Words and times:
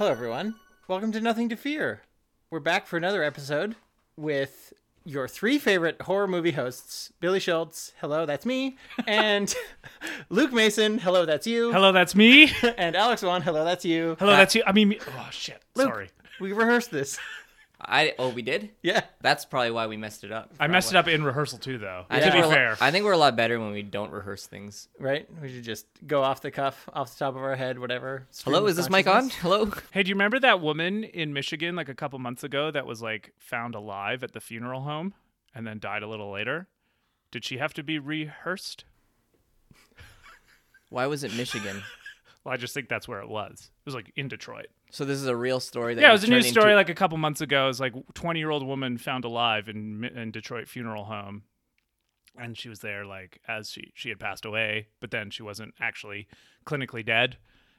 Hello, 0.00 0.10
everyone. 0.10 0.54
Welcome 0.88 1.12
to 1.12 1.20
Nothing 1.20 1.50
to 1.50 1.56
Fear. 1.56 2.00
We're 2.50 2.58
back 2.58 2.86
for 2.86 2.96
another 2.96 3.22
episode 3.22 3.76
with 4.16 4.72
your 5.04 5.28
three 5.28 5.58
favorite 5.58 6.00
horror 6.00 6.26
movie 6.26 6.52
hosts 6.52 7.12
Billy 7.20 7.38
Schultz, 7.38 7.92
hello, 8.00 8.24
that's 8.24 8.46
me, 8.46 8.78
and 9.06 9.54
Luke 10.30 10.54
Mason, 10.54 10.96
hello, 10.96 11.26
that's 11.26 11.46
you, 11.46 11.70
Hello, 11.70 11.92
that's 11.92 12.14
me. 12.14 12.50
and 12.78 12.96
Alex 12.96 13.20
Wan, 13.20 13.42
hello, 13.42 13.62
that's 13.62 13.84
you. 13.84 14.16
Hello, 14.18 14.32
that's 14.32 14.54
you. 14.54 14.62
I 14.66 14.72
mean, 14.72 14.88
me- 14.88 15.00
oh 15.06 15.28
shit. 15.32 15.60
Luke, 15.74 15.88
Sorry, 15.88 16.08
We 16.40 16.54
rehearsed 16.54 16.90
this. 16.90 17.18
I 17.92 18.14
oh 18.20 18.28
we 18.28 18.42
did. 18.42 18.70
Yeah. 18.82 19.00
That's 19.20 19.44
probably 19.44 19.72
why 19.72 19.88
we 19.88 19.96
messed 19.96 20.22
it 20.22 20.30
up. 20.30 20.52
I 20.60 20.68
messed 20.68 20.92
it 20.92 20.96
up 20.96 21.08
in 21.08 21.24
rehearsal 21.24 21.58
too, 21.58 21.76
though. 21.76 22.04
I 22.08 22.20
To 22.20 22.22
think 22.22 22.34
be 22.34 22.38
we're 22.38 22.44
a 22.44 22.48
lo- 22.48 22.54
fair, 22.54 22.76
I 22.80 22.90
think 22.92 23.04
we're 23.04 23.12
a 23.12 23.18
lot 23.18 23.34
better 23.36 23.58
when 23.58 23.72
we 23.72 23.82
don't 23.82 24.12
rehearse 24.12 24.46
things. 24.46 24.86
Right? 25.00 25.26
We 25.42 25.48
should 25.52 25.64
just 25.64 25.86
go 26.06 26.22
off 26.22 26.40
the 26.40 26.52
cuff, 26.52 26.88
off 26.92 27.12
the 27.12 27.18
top 27.24 27.34
of 27.34 27.42
our 27.42 27.56
head, 27.56 27.78
whatever. 27.80 28.28
Stream 28.30 28.54
Hello, 28.54 28.64
of 28.64 28.70
is 28.70 28.76
this 28.76 28.88
mic 28.88 29.08
on? 29.08 29.22
consciousness. 29.22 29.42
Hello. 29.42 29.72
hey, 29.90 30.04
do 30.04 30.08
you 30.08 30.14
remember 30.14 30.38
that 30.38 30.60
woman 30.60 31.02
in 31.02 31.32
Michigan 31.32 31.74
like 31.74 31.88
a 31.88 31.94
couple 31.94 32.18
months 32.20 32.44
ago 32.44 32.70
that 32.70 32.86
was 32.86 33.02
like 33.02 33.32
found 33.38 33.74
alive 33.74 34.22
at 34.22 34.32
the 34.32 34.40
funeral 34.40 34.82
home 34.82 35.12
and 35.52 35.66
then 35.66 35.80
died 35.80 36.04
a 36.04 36.08
little 36.08 36.30
later? 36.30 36.68
Did 37.32 37.44
she 37.44 37.58
have 37.58 37.74
to 37.74 37.82
be 37.82 37.98
rehearsed? 37.98 38.84
Why 40.90 41.06
was 41.06 41.22
it 41.22 41.34
Michigan? 41.36 41.82
Well, 42.44 42.54
I 42.54 42.56
just 42.56 42.72
think 42.72 42.88
that's 42.88 43.06
where 43.06 43.20
it 43.20 43.28
was. 43.28 43.70
It 43.80 43.84
was 43.86 43.94
like 43.94 44.12
in 44.16 44.28
Detroit. 44.28 44.68
So 44.90 45.04
this 45.04 45.18
is 45.18 45.26
a 45.26 45.36
real 45.36 45.60
story. 45.60 45.94
That 45.94 46.00
Yeah, 46.00 46.08
it 46.08 46.12
was 46.12 46.24
a 46.24 46.30
news 46.30 46.48
story 46.48 46.70
into- 46.72 46.76
like 46.76 46.88
a 46.88 46.94
couple 46.94 47.18
months 47.18 47.40
ago. 47.40 47.64
It 47.64 47.68
was 47.68 47.80
like 47.80 47.92
20 48.14 48.38
year 48.40 48.50
old 48.50 48.66
woman 48.66 48.96
found 48.98 49.24
alive 49.24 49.68
in 49.68 50.04
in 50.04 50.30
Detroit 50.30 50.68
funeral 50.68 51.04
home, 51.04 51.42
and 52.38 52.56
she 52.56 52.68
was 52.68 52.80
there 52.80 53.04
like 53.04 53.40
as 53.46 53.70
she 53.70 53.92
she 53.94 54.08
had 54.08 54.18
passed 54.18 54.44
away, 54.44 54.88
but 55.00 55.10
then 55.10 55.30
she 55.30 55.42
wasn't 55.42 55.74
actually 55.80 56.28
clinically 56.64 57.04
dead. 57.04 57.36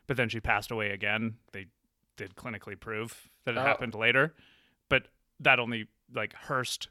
But 0.07 0.17
then 0.17 0.29
she 0.29 0.39
passed 0.39 0.71
away 0.71 0.91
again. 0.91 1.35
They 1.53 1.67
did 2.17 2.35
clinically 2.35 2.79
prove 2.79 3.29
that 3.45 3.55
it 3.55 3.57
Oh. 3.57 3.63
happened 3.63 3.95
later, 3.95 4.35
but 4.89 5.07
that 5.39 5.59
only 5.59 5.87
like 6.13 6.33
Hearst, 6.33 6.89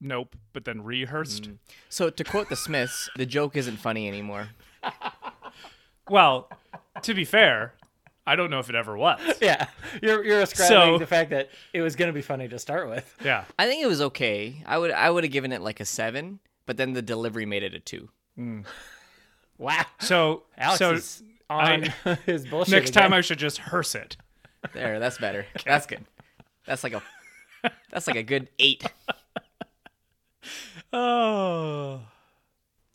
nope, 0.00 0.36
but 0.52 0.64
then 0.64 0.82
rehearsed. 0.82 1.44
Mm. 1.44 1.58
So 1.88 2.10
to 2.10 2.24
quote 2.24 2.48
the 2.50 2.56
Smiths, 2.56 3.08
the 3.16 3.24
joke 3.26 3.56
isn't 3.56 3.78
funny 3.78 4.06
anymore. 4.06 4.50
Well, 6.08 6.48
to 7.02 7.14
be 7.14 7.24
fair, 7.24 7.74
I 8.26 8.36
don't 8.36 8.50
know 8.50 8.58
if 8.58 8.68
it 8.68 8.74
ever 8.74 8.96
was. 8.96 9.20
Yeah. 9.40 9.66
You're, 10.02 10.24
you're 10.24 10.40
ascribing 10.40 10.68
So- 10.68 10.98
the 10.98 11.06
fact 11.06 11.30
that 11.30 11.48
it 11.72 11.80
was 11.82 11.96
going 11.96 12.08
to 12.08 12.12
be 12.12 12.22
funny 12.22 12.48
to 12.48 12.58
start 12.58 12.88
with. 12.88 13.14
Yeah. 13.24 13.44
I 13.58 13.66
think 13.66 13.82
it 13.82 13.86
was 13.88 14.00
okay. 14.02 14.62
I 14.66 14.76
would 14.78 14.90
I 14.90 15.10
would 15.10 15.24
have 15.24 15.32
given 15.32 15.52
it 15.52 15.60
like 15.62 15.80
a 15.80 15.84
seven, 15.84 16.40
but 16.66 16.76
then 16.76 16.92
the 16.92 17.02
delivery 17.02 17.46
made 17.46 17.62
it 17.62 17.74
a 17.74 17.80
two. 17.80 18.08
Hmm. 18.36 18.60
Wow. 19.58 19.84
So 19.98 20.44
Alex 20.56 20.78
so 20.78 20.92
is 20.92 21.22
on 21.50 21.92
his 22.24 22.46
bullshit. 22.46 22.72
next 22.72 22.90
time. 22.92 23.12
I 23.12 23.20
should 23.20 23.38
just 23.38 23.58
hearse 23.58 23.94
it. 23.94 24.16
There, 24.72 24.98
that's 24.98 25.18
better. 25.18 25.44
That's 25.66 25.84
good. 25.84 26.02
That's 26.64 26.82
like 26.82 26.94
a 26.94 27.02
that's 27.90 28.06
like 28.06 28.16
a 28.16 28.22
good 28.22 28.48
eight. 28.58 28.86
Oh. 30.94 32.00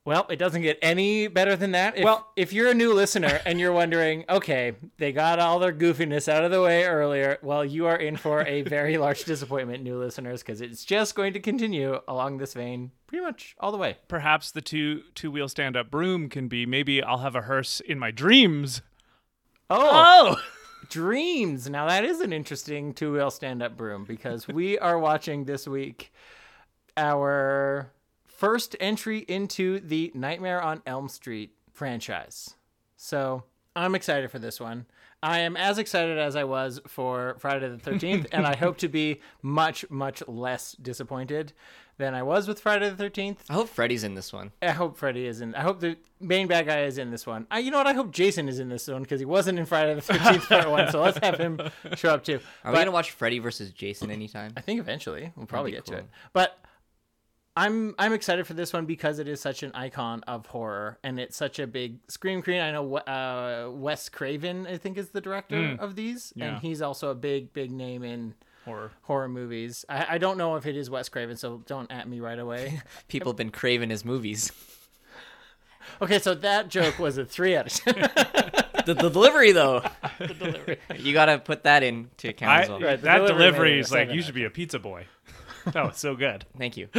Well, 0.06 0.28
it 0.30 0.36
doesn't 0.38 0.62
get 0.62 0.78
any 0.84 1.28
better 1.28 1.56
than 1.56 1.72
that. 1.72 1.98
If, 1.98 2.04
Well- 2.04 2.32
if 2.36 2.54
you're 2.54 2.70
a 2.70 2.74
new 2.76 2.94
listener 2.94 3.42
and 3.46 3.60
you're 3.60 3.72
wondering, 3.74 4.24
okay, 4.30 4.74
they 4.98 5.12
got 5.12 5.40
all 5.40 5.58
their 5.58 5.74
goofiness 5.74 6.28
out 6.32 6.44
of 6.44 6.52
the 6.52 6.62
way 6.62 6.84
earlier, 6.86 7.40
well, 7.42 7.66
you 7.66 7.88
are 7.88 7.96
in 7.96 8.16
for 8.16 8.46
a 8.46 8.62
very 8.62 8.98
large 9.00 9.24
disappointment, 9.26 9.84
new 9.84 9.98
listeners, 9.98 10.42
because 10.44 10.62
it's 10.62 10.86
just 10.86 11.16
going 11.16 11.34
to 11.34 11.40
continue 11.40 12.00
along 12.08 12.38
this 12.38 12.54
vein 12.54 12.92
pretty 13.08 13.24
much 13.26 13.56
all 13.60 13.72
the 13.72 13.78
way. 13.78 13.98
perhaps 14.08 14.52
the 14.52 14.62
two 14.62 15.02
two 15.14 15.30
wheel 15.32 15.48
stand 15.48 15.76
up 15.78 15.90
broom 15.92 16.28
can 16.30 16.48
be 16.48 16.66
maybe 16.66 17.02
I'll 17.04 17.20
have 17.20 17.36
a 17.36 17.42
hearse 17.42 17.80
in 17.80 17.98
my 17.98 18.12
dreams. 18.12 18.82
Oh, 19.70 20.36
oh! 20.38 20.42
dreams. 20.90 21.68
Now 21.70 21.88
that 21.88 22.06
is 22.06 22.20
an 22.20 22.32
interesting 22.32 22.94
two 22.94 23.12
wheel 23.14 23.32
stand 23.32 23.64
up 23.64 23.76
broom 23.76 24.06
because 24.06 24.48
we 24.48 24.78
are 24.78 25.00
watching 25.00 25.46
this 25.46 25.68
week 25.68 26.12
our 26.98 27.92
first 28.36 28.76
entry 28.80 29.20
into 29.28 29.80
the 29.80 30.12
Nightmare 30.14 30.62
on 30.62 30.82
Elm 30.86 31.08
Street 31.10 31.52
franchise. 31.72 32.56
So 32.98 33.44
I'm 33.76 33.96
excited 33.96 34.32
for 34.32 34.40
this 34.40 34.60
one. 34.60 34.86
I 35.24 35.40
am 35.40 35.58
as 35.58 35.80
excited 35.80 36.18
as 36.18 36.36
I 36.36 36.44
was 36.44 36.80
for 36.88 37.36
Friday 37.40 37.70
the 37.70 37.78
13th, 37.78 38.28
and 38.32 38.46
I 38.46 38.56
hope 38.56 38.78
to 38.80 38.88
be 38.88 39.22
much, 39.42 39.90
much 39.90 40.22
less 40.28 40.74
disappointed 40.74 41.54
than 41.98 42.14
I 42.14 42.24
was 42.24 42.48
with 42.48 42.60
Friday 42.60 42.90
the 42.90 43.02
13th. 43.02 43.38
I 43.50 43.54
hope 43.54 43.70
Freddy's 43.70 44.04
in 44.04 44.16
this 44.16 44.34
one. 44.34 44.52
I 44.62 44.72
hope 44.72 44.98
Freddy 44.98 45.26
is 45.26 45.40
in. 45.42 45.56
I 45.56 45.62
hope 45.62 45.80
the 45.80 45.98
main 46.20 46.48
bad 46.48 46.68
guy 46.68 46.84
is 46.84 46.98
in 46.98 47.10
this 47.10 47.26
one. 47.26 47.48
I, 47.50 47.60
you 47.60 47.72
know 47.72 47.78
what? 47.78 47.88
I 47.88 47.94
hope 47.94 48.12
Jason 48.12 48.50
is 48.50 48.60
in 48.60 48.70
this 48.70 48.88
one 48.88 49.02
because 49.02 49.20
he 49.20 49.26
wasn't 49.26 49.58
in 49.58 49.66
Friday 49.66 49.96
the 49.96 50.02
Thirteenth 50.02 50.48
Part 50.48 50.70
One. 50.70 50.92
So 50.92 51.02
let's 51.02 51.18
have 51.20 51.40
him 51.40 51.60
show 51.96 52.14
up 52.14 52.24
too. 52.24 52.40
Are 52.64 52.74
we 52.74 52.78
gonna 52.78 52.92
watch 52.92 53.12
Freddy 53.12 53.40
versus 53.40 53.72
Jason 53.72 54.12
anytime? 54.12 54.52
I 54.58 54.62
think 54.62 54.82
eventually 54.82 55.32
we'll 55.38 55.48
probably 55.48 55.72
get 55.72 55.86
to 55.86 55.96
it. 55.96 56.06
But 56.34 56.60
I'm 57.58 57.96
I'm 57.98 58.12
excited 58.12 58.46
for 58.46 58.54
this 58.54 58.74
one 58.74 58.86
because 58.86 59.20
it 59.20 59.28
is 59.30 59.40
such 59.40 59.64
an 59.64 59.72
icon 59.74 60.24
of 60.28 60.46
horror 60.48 60.98
and 61.04 61.20
it's 61.20 61.38
such 61.38 61.58
a 61.60 61.66
big 61.68 62.00
scream 62.10 62.42
queen. 62.42 62.60
I 62.60 62.72
know 62.72 62.98
uh, 62.98 63.70
Wes 63.72 64.10
Craven 64.10 64.68
I 64.68 64.78
think 64.78 64.98
is 64.98 65.10
the 65.10 65.22
director 65.22 65.78
of 65.80 65.96
these, 65.96 66.34
Yeah. 66.36 66.46
and 66.56 66.58
he's 66.62 66.82
also 66.82 67.10
a 67.12 67.16
big 67.16 67.54
big 67.54 67.72
name 67.72 68.04
in 68.04 68.34
Or 68.66 68.92
horror 69.04 69.30
movies. 69.30 69.86
I, 69.88 70.16
I 70.16 70.18
don't 70.18 70.38
know 70.38 70.58
if 70.58 70.66
it 70.66 70.76
is 70.76 70.90
Wes 70.90 71.08
Craven, 71.08 71.38
so 71.38 71.64
don't 71.66 71.90
at 71.92 72.10
me 72.10 72.20
right 72.20 72.40
away. 72.40 72.82
People 73.08 73.32
have 73.32 73.38
been 73.38 73.52
craving 73.52 73.90
his 73.90 74.04
movies. 74.04 74.52
okay, 76.02 76.20
so 76.20 76.34
that 76.36 76.68
joke 76.68 77.00
was 77.00 77.18
a 77.18 77.24
three 77.26 77.56
out 77.56 77.68
of 77.68 77.74
ten. 77.74 77.94
The, 78.86 78.94
the 78.94 79.10
delivery 79.10 79.52
though, 79.54 79.82
the 80.20 80.28
delivery. 80.28 80.78
you 80.98 81.14
gotta 81.14 81.40
put 81.40 81.64
that 81.64 81.84
into 81.84 82.30
account 82.30 82.52
I, 82.52 82.62
as 82.64 82.70
well. 82.70 82.80
Right, 82.82 83.02
that 83.02 83.18
delivery 83.20 83.38
delivery 83.38 83.76
made 83.78 83.92
like 83.92 84.12
you 84.12 84.22
should 84.22 84.36
be 84.36 84.44
a 84.44 84.50
pizza 84.50 84.78
boy. 84.78 85.06
Oh, 85.68 85.72
that 85.72 85.86
was 85.86 85.98
so 85.98 86.16
good. 86.16 86.46
Thank 86.58 86.78
you. 86.78 86.90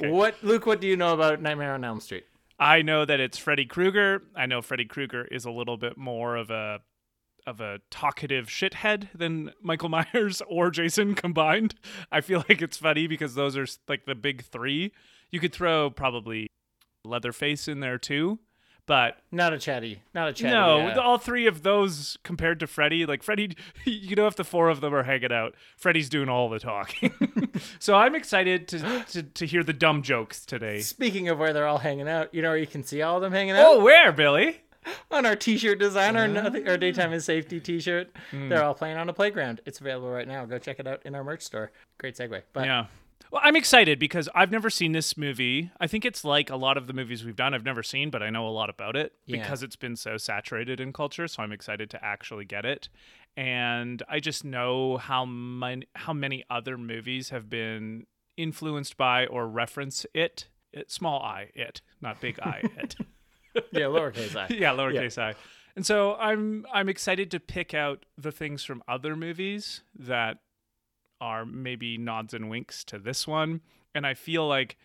What 0.00 0.42
Luke? 0.42 0.66
What 0.66 0.80
do 0.80 0.86
you 0.88 0.96
know 0.96 1.14
about 1.14 1.40
Nightmare 1.40 1.74
on 1.74 1.84
Elm 1.84 2.00
Street? 2.00 2.24
I 2.58 2.82
know 2.82 3.04
that 3.04 3.20
it's 3.20 3.38
Freddy 3.38 3.64
Krueger. 3.66 4.22
I 4.34 4.46
know 4.46 4.62
Freddy 4.62 4.84
Krueger 4.84 5.24
is 5.26 5.44
a 5.44 5.50
little 5.50 5.76
bit 5.76 5.96
more 5.96 6.36
of 6.36 6.50
a 6.50 6.80
of 7.46 7.60
a 7.60 7.80
talkative 7.90 8.46
shithead 8.46 9.08
than 9.14 9.52
Michael 9.62 9.88
Myers 10.14 10.42
or 10.48 10.70
Jason 10.70 11.14
combined. 11.14 11.74
I 12.10 12.22
feel 12.22 12.44
like 12.48 12.62
it's 12.62 12.78
funny 12.78 13.06
because 13.06 13.34
those 13.34 13.56
are 13.56 13.66
like 13.88 14.06
the 14.06 14.14
big 14.14 14.42
three. 14.44 14.92
You 15.30 15.40
could 15.40 15.52
throw 15.52 15.90
probably 15.90 16.48
Leatherface 17.04 17.68
in 17.68 17.80
there 17.80 17.98
too, 17.98 18.38
but 18.86 19.16
Not 19.32 19.52
a 19.52 19.58
chatty. 19.58 20.02
Not 20.14 20.28
a 20.28 20.32
chatty. 20.32 20.52
no, 20.52 20.88
uh, 20.88 21.00
all 21.00 21.18
three 21.18 21.46
of 21.46 21.62
those 21.62 22.18
compared 22.22 22.60
to 22.60 22.66
Freddy, 22.66 23.06
like 23.06 23.22
Freddy, 23.22 23.56
you 23.84 24.14
know, 24.16 24.26
if 24.26 24.36
the 24.36 24.44
four 24.44 24.68
of 24.68 24.80
them 24.80 24.94
are 24.94 25.02
hanging 25.04 25.32
out, 25.32 25.54
Freddy's 25.76 26.08
doing 26.08 26.28
all 26.28 26.48
the 26.48 26.58
talking. 26.58 27.12
so 27.78 27.94
I'm 27.94 28.14
excited 28.14 28.68
to, 28.68 29.04
to 29.10 29.22
to 29.22 29.46
hear 29.46 29.62
the 29.62 29.72
dumb 29.72 30.02
jokes 30.02 30.44
today. 30.44 30.80
Speaking 30.80 31.28
of 31.28 31.38
where 31.38 31.52
they're 31.52 31.66
all 31.66 31.78
hanging 31.78 32.08
out, 32.08 32.34
you 32.34 32.42
know 32.42 32.50
where 32.50 32.58
you 32.58 32.66
can 32.66 32.82
see 32.84 33.00
all 33.02 33.16
of 33.16 33.22
them 33.22 33.32
hanging 33.32 33.54
out 33.56 33.64
Oh, 33.66 33.82
where 33.82 34.12
Billy? 34.12 34.60
on 35.10 35.24
our 35.24 35.34
T-shirt 35.34 35.78
design, 35.78 36.14
our 36.14 36.28
nothing, 36.28 36.68
our 36.68 36.76
daytime 36.76 37.14
is 37.14 37.24
safety 37.24 37.58
T-shirt. 37.58 38.14
Hmm. 38.30 38.50
They're 38.50 38.62
all 38.62 38.74
playing 38.74 38.98
on 38.98 39.08
a 39.08 39.14
playground. 39.14 39.62
It's 39.64 39.80
available 39.80 40.10
right 40.10 40.28
now. 40.28 40.44
Go 40.44 40.58
check 40.58 40.78
it 40.78 40.86
out 40.86 41.00
in 41.06 41.14
our 41.14 41.24
merch 41.24 41.40
store. 41.42 41.72
Great 41.96 42.16
segue. 42.16 42.42
But 42.52 42.66
Yeah. 42.66 42.86
Well, 43.30 43.40
I'm 43.44 43.56
excited 43.56 43.98
because 43.98 44.28
I've 44.34 44.50
never 44.50 44.70
seen 44.70 44.92
this 44.92 45.16
movie. 45.16 45.70
I 45.80 45.86
think 45.86 46.04
it's 46.04 46.24
like 46.24 46.50
a 46.50 46.56
lot 46.56 46.76
of 46.76 46.86
the 46.86 46.92
movies 46.92 47.24
we've 47.24 47.34
done 47.36 47.52
I've 47.54 47.64
never 47.64 47.82
seen, 47.82 48.10
but 48.10 48.22
I 48.22 48.30
know 48.30 48.46
a 48.46 48.50
lot 48.50 48.70
about 48.70 48.94
it 48.96 49.12
Yeah. 49.26 49.42
because 49.42 49.62
it's 49.62 49.76
been 49.76 49.96
so 49.96 50.16
saturated 50.16 50.78
in 50.80 50.92
culture, 50.92 51.26
so 51.26 51.42
I'm 51.42 51.50
excited 51.52 51.90
to 51.90 52.04
actually 52.04 52.44
get 52.44 52.64
it. 52.64 52.88
And 53.36 54.02
I 54.08 54.20
just 54.20 54.44
know 54.44 54.96
how 54.98 55.24
many 55.24 55.86
how 55.96 56.12
many 56.12 56.44
other 56.48 56.78
movies 56.78 57.30
have 57.30 57.50
been 57.50 58.06
influenced 58.36 58.96
by 58.96 59.26
or 59.26 59.48
reference 59.48 60.06
it. 60.14 60.46
it 60.72 60.90
small 60.90 61.20
i 61.22 61.48
it, 61.54 61.80
not 62.00 62.20
big 62.20 62.38
I 62.40 62.62
it. 62.78 62.94
yeah, 63.72 63.82
lowercase 63.86 64.36
i. 64.36 64.46
yeah, 64.54 64.70
lowercase 64.72 65.18
i. 65.20 65.34
And 65.74 65.84
so 65.84 66.14
I'm 66.14 66.64
I'm 66.72 66.88
excited 66.88 67.32
to 67.32 67.40
pick 67.40 67.74
out 67.74 68.06
the 68.16 68.30
things 68.30 68.62
from 68.62 68.82
other 68.86 69.16
movies 69.16 69.80
that 69.98 70.38
are 71.24 71.46
maybe 71.46 71.96
nods 71.96 72.34
and 72.34 72.50
winks 72.50 72.84
to 72.84 72.98
this 72.98 73.26
one. 73.26 73.62
And 73.94 74.06
I 74.06 74.12
feel 74.14 74.46
like 74.46 74.76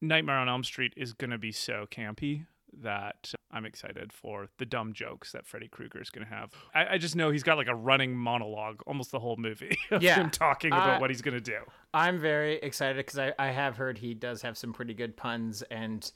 Nightmare 0.00 0.36
on 0.36 0.48
Elm 0.48 0.64
Street 0.64 0.94
is 0.96 1.12
going 1.12 1.30
to 1.30 1.38
be 1.38 1.52
so 1.52 1.86
campy 1.90 2.46
that 2.80 3.32
I'm 3.50 3.64
excited 3.64 4.12
for 4.12 4.48
the 4.58 4.66
dumb 4.66 4.92
jokes 4.92 5.32
that 5.32 5.46
Freddy 5.46 5.68
Krueger 5.68 6.00
is 6.00 6.10
going 6.10 6.26
to 6.26 6.32
have. 6.32 6.52
I, 6.74 6.94
I 6.94 6.98
just 6.98 7.16
know 7.16 7.30
he's 7.30 7.42
got 7.42 7.56
like 7.56 7.66
a 7.66 7.74
running 7.74 8.14
monologue 8.16 8.80
almost 8.86 9.10
the 9.10 9.18
whole 9.18 9.36
movie 9.36 9.76
of 9.90 10.02
Yeah. 10.02 10.16
him 10.16 10.30
talking 10.30 10.72
about 10.72 10.96
Uh, 10.96 10.98
what 11.00 11.10
he's 11.10 11.22
going 11.22 11.34
to 11.34 11.40
do. 11.40 11.58
I'm 11.92 12.18
very 12.20 12.56
excited 12.56 12.96
because 12.98 13.18
I, 13.18 13.32
I 13.38 13.48
have 13.48 13.76
heard 13.76 13.98
he 13.98 14.14
does 14.14 14.42
have 14.42 14.56
some 14.56 14.72
pretty 14.72 14.94
good 14.94 15.16
puns 15.16 15.62
and 15.70 16.10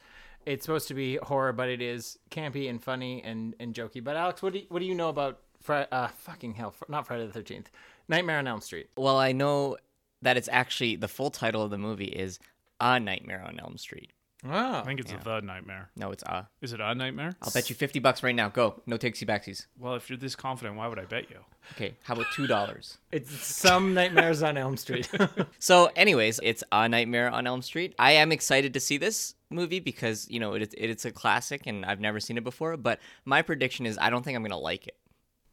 it's 0.46 0.64
supposed 0.66 0.88
to 0.88 0.94
be 0.94 1.16
horror, 1.22 1.52
but 1.52 1.68
it 1.68 1.80
is 1.80 2.18
campy 2.30 2.68
and 2.68 2.82
funny 2.82 3.22
and, 3.24 3.54
and 3.58 3.74
jokey. 3.74 4.02
But 4.04 4.16
Alex, 4.16 4.42
what 4.42 4.52
do 4.52 4.60
you, 4.60 4.66
what 4.68 4.80
do 4.80 4.84
you 4.86 4.94
know 4.94 5.08
about 5.08 5.40
Fri- 5.62 5.86
uh 5.92 6.08
fucking 6.08 6.54
hell, 6.54 6.74
not 6.88 7.06
Friday 7.06 7.24
the 7.26 7.32
Thirteenth, 7.32 7.70
Nightmare 8.08 8.38
on 8.38 8.46
Elm 8.46 8.60
Street? 8.60 8.88
Well, 8.96 9.16
I 9.18 9.32
know 9.32 9.76
that 10.22 10.36
it's 10.36 10.48
actually 10.50 10.96
the 10.96 11.08
full 11.08 11.30
title 11.30 11.62
of 11.62 11.70
the 11.70 11.78
movie 11.78 12.04
is 12.06 12.38
A 12.80 12.98
Nightmare 13.00 13.44
on 13.46 13.58
Elm 13.60 13.76
Street. 13.78 14.12
Oh, 14.44 14.50
I 14.50 14.82
think 14.82 14.98
it's 14.98 15.12
the 15.12 15.40
nightmare. 15.40 15.88
No, 15.96 16.10
it's 16.10 16.24
uh. 16.24 16.42
Is 16.60 16.72
it 16.72 16.80
a 16.80 16.94
nightmare? 16.96 17.36
I'll 17.42 17.52
bet 17.52 17.70
you 17.70 17.76
fifty 17.76 18.00
bucks 18.00 18.24
right 18.24 18.34
now. 18.34 18.48
Go. 18.48 18.82
No 18.86 18.98
takesy 18.98 19.24
backsies. 19.24 19.66
Well, 19.78 19.94
if 19.94 20.10
you're 20.10 20.16
this 20.16 20.34
confident, 20.34 20.76
why 20.76 20.88
would 20.88 20.98
I 20.98 21.04
bet 21.04 21.30
you? 21.30 21.36
Okay. 21.76 21.94
How 22.02 22.14
about 22.14 22.26
two 22.34 22.48
dollars? 22.48 22.98
it's 23.12 23.30
some 23.30 23.94
Nightmares 23.94 24.42
on 24.42 24.56
Elm 24.56 24.76
Street. 24.76 25.08
So, 25.60 25.90
anyways, 25.94 26.40
it's 26.42 26.64
A 26.72 26.88
Nightmare 26.88 27.30
on 27.30 27.46
Elm 27.46 27.62
Street. 27.62 27.94
I 28.00 28.12
am 28.12 28.32
excited 28.32 28.74
to 28.74 28.80
see 28.80 28.98
this 28.98 29.36
movie 29.48 29.78
because 29.78 30.26
you 30.28 30.40
know 30.40 30.54
it, 30.54 30.62
it, 30.62 30.90
it's 30.90 31.04
a 31.04 31.12
classic 31.12 31.62
and 31.66 31.84
I've 31.84 32.00
never 32.00 32.18
seen 32.18 32.36
it 32.36 32.42
before. 32.42 32.76
But 32.76 32.98
my 33.24 33.42
prediction 33.42 33.86
is 33.86 33.96
I 33.96 34.10
don't 34.10 34.24
think 34.24 34.34
I'm 34.34 34.42
gonna 34.42 34.58
like 34.58 34.88
it. 34.88 34.96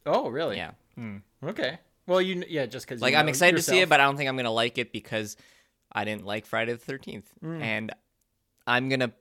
oh, 0.04 0.30
really? 0.30 0.56
Yeah, 0.56 0.72
Okay. 1.44 1.78
Well, 2.10 2.20
you 2.20 2.42
yeah, 2.48 2.66
just 2.66 2.88
because 2.88 3.00
like 3.00 3.14
I'm 3.14 3.28
excited 3.28 3.56
to 3.56 3.62
see 3.62 3.78
it, 3.78 3.88
but 3.88 4.00
I 4.00 4.04
don't 4.04 4.16
think 4.16 4.28
I'm 4.28 4.36
gonna 4.36 4.50
like 4.50 4.78
it 4.78 4.92
because 4.92 5.36
I 5.92 6.04
didn't 6.04 6.26
like 6.26 6.44
Friday 6.44 6.72
the 6.72 6.78
Thirteenth, 6.78 7.30
Mm. 7.40 7.62
and 7.62 7.92
I'm 8.66 8.88
gonna 8.88 9.12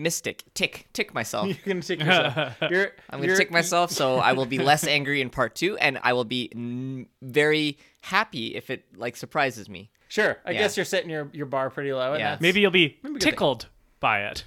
mistick 0.00 0.40
tick 0.54 0.86
tick 0.94 1.12
myself. 1.12 1.46
you're 1.48 1.56
gonna 1.66 1.82
tick 1.82 2.00
yourself. 2.00 2.54
You're, 2.70 2.92
I'm 3.10 3.18
gonna 3.18 3.26
you're- 3.26 3.36
tick 3.36 3.50
myself, 3.50 3.90
so 3.90 4.16
I 4.16 4.32
will 4.32 4.46
be 4.46 4.58
less 4.70 4.86
angry 4.86 5.20
in 5.20 5.28
part 5.28 5.56
two, 5.56 5.76
and 5.76 5.98
I 6.02 6.14
will 6.14 6.24
be 6.24 6.50
n- 6.54 7.06
very 7.20 7.76
happy 8.00 8.54
if 8.56 8.70
it 8.70 8.86
like 8.96 9.16
surprises 9.16 9.68
me. 9.68 9.90
Sure. 10.08 10.38
I 10.46 10.52
Yeah. 10.52 10.60
guess 10.60 10.76
you're 10.78 10.86
setting 10.86 11.10
your, 11.10 11.28
your 11.34 11.44
bar 11.44 11.68
pretty 11.68 11.92
low. 11.92 12.14
Yeah. 12.14 12.38
Maybe 12.40 12.62
you'll 12.62 12.70
be 12.70 12.96
Maybe 13.02 13.12
we 13.12 13.14
could 13.16 13.22
think- 13.24 13.34
tickled 13.34 13.66
by 14.00 14.22
it. 14.22 14.44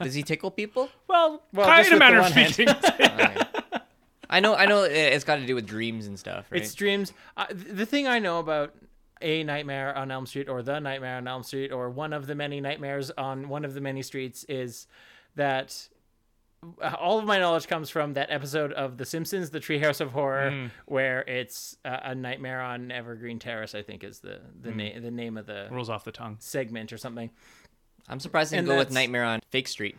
Does 0.00 0.14
he 0.14 0.22
tickle 0.22 0.52
people? 0.52 0.88
Well, 1.08 1.42
Well, 1.52 1.66
kind 1.66 1.80
just 1.80 1.88
of 1.88 1.94
with 1.94 1.98
manner 1.98 2.18
of 2.18 2.22
one 2.22 2.32
hand. 2.32 2.54
speaking. 2.54 2.74
I 4.32 4.40
know, 4.40 4.54
I 4.56 4.66
know, 4.66 4.82
it- 4.84 4.92
it's 4.92 5.24
got 5.24 5.36
to 5.36 5.46
do 5.46 5.54
with 5.54 5.66
dreams 5.66 6.06
and 6.08 6.18
stuff, 6.18 6.46
right? 6.50 6.60
It's 6.62 6.74
dreams. 6.74 7.12
Uh, 7.36 7.46
the 7.50 7.86
thing 7.86 8.08
I 8.08 8.18
know 8.18 8.38
about 8.40 8.74
a 9.20 9.44
Nightmare 9.44 9.96
on 9.96 10.10
Elm 10.10 10.26
Street 10.26 10.48
or 10.48 10.62
the 10.62 10.80
Nightmare 10.80 11.16
on 11.18 11.28
Elm 11.28 11.42
Street 11.44 11.70
or 11.70 11.88
one 11.90 12.12
of 12.12 12.26
the 12.26 12.34
many 12.34 12.60
nightmares 12.60 13.10
on 13.12 13.48
one 13.48 13.64
of 13.64 13.74
the 13.74 13.80
many 13.80 14.02
streets 14.02 14.44
is 14.48 14.88
that 15.36 15.88
uh, 16.82 16.94
all 16.98 17.18
of 17.18 17.24
my 17.24 17.38
knowledge 17.38 17.66
comes 17.68 17.90
from 17.90 18.14
that 18.14 18.30
episode 18.30 18.72
of 18.72 18.96
The 18.96 19.04
Simpsons, 19.04 19.50
The 19.50 19.60
Treehouse 19.60 20.00
of 20.00 20.12
Horror, 20.12 20.70
where 20.86 21.22
it's 21.22 21.76
uh, 21.84 21.98
a 22.02 22.14
nightmare 22.14 22.60
on 22.60 22.90
Evergreen 22.90 23.38
Terrace. 23.38 23.74
I 23.74 23.82
think 23.82 24.02
is 24.04 24.20
the 24.20 24.40
the 24.60 24.70
name 24.72 25.02
the 25.02 25.10
name 25.10 25.36
of 25.36 25.46
the 25.46 25.68
Rolls 25.70 25.90
off 25.90 26.04
the 26.04 26.12
tongue. 26.12 26.36
segment 26.40 26.92
or 26.92 26.98
something. 26.98 27.30
I'm 28.08 28.18
surprised 28.20 28.52
they 28.52 28.58
And 28.58 28.66
didn't 28.66 28.76
go 28.76 28.80
with 28.84 28.92
Nightmare 28.92 29.24
on 29.24 29.40
Fake 29.50 29.68
Street. 29.68 29.96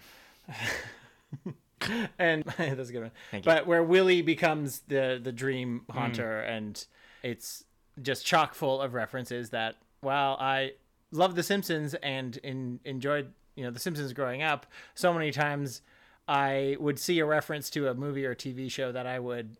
and 2.20 2.44
that's 2.58 2.90
a 2.90 2.94
good 2.94 3.02
one. 3.04 3.12
Thank 3.32 3.46
you. 3.46 3.52
but 3.52 3.68
where 3.68 3.84
Willie 3.84 4.22
becomes 4.22 4.82
the 4.88 5.20
the 5.22 5.32
dream 5.32 5.82
Mm. 5.90 5.94
haunter, 5.94 6.40
and 6.42 6.86
it's 7.24 7.64
just 8.02 8.26
chock 8.26 8.54
full 8.56 8.82
of 8.82 8.94
references 8.94 9.50
that 9.52 9.76
while 10.02 10.36
I 10.40 10.74
love 11.12 11.36
The 11.36 11.44
Simpsons 11.44 11.94
and 11.96 12.38
in, 12.38 12.80
enjoyed 12.86 13.32
you 13.56 13.64
know 13.64 13.72
The 13.72 13.80
Simpsons 13.80 14.14
growing 14.14 14.42
up, 14.42 14.66
so 14.96 15.14
many 15.14 15.32
times 15.32 15.82
I 16.28 16.78
would 16.80 17.00
see 17.00 17.20
a 17.20 17.26
reference 17.26 17.70
to 17.72 17.88
a 17.90 17.94
movie 17.94 18.26
or 18.26 18.34
TV 18.36 18.70
show 18.72 18.92
that 18.92 19.06
I 19.06 19.20
would. 19.20 19.58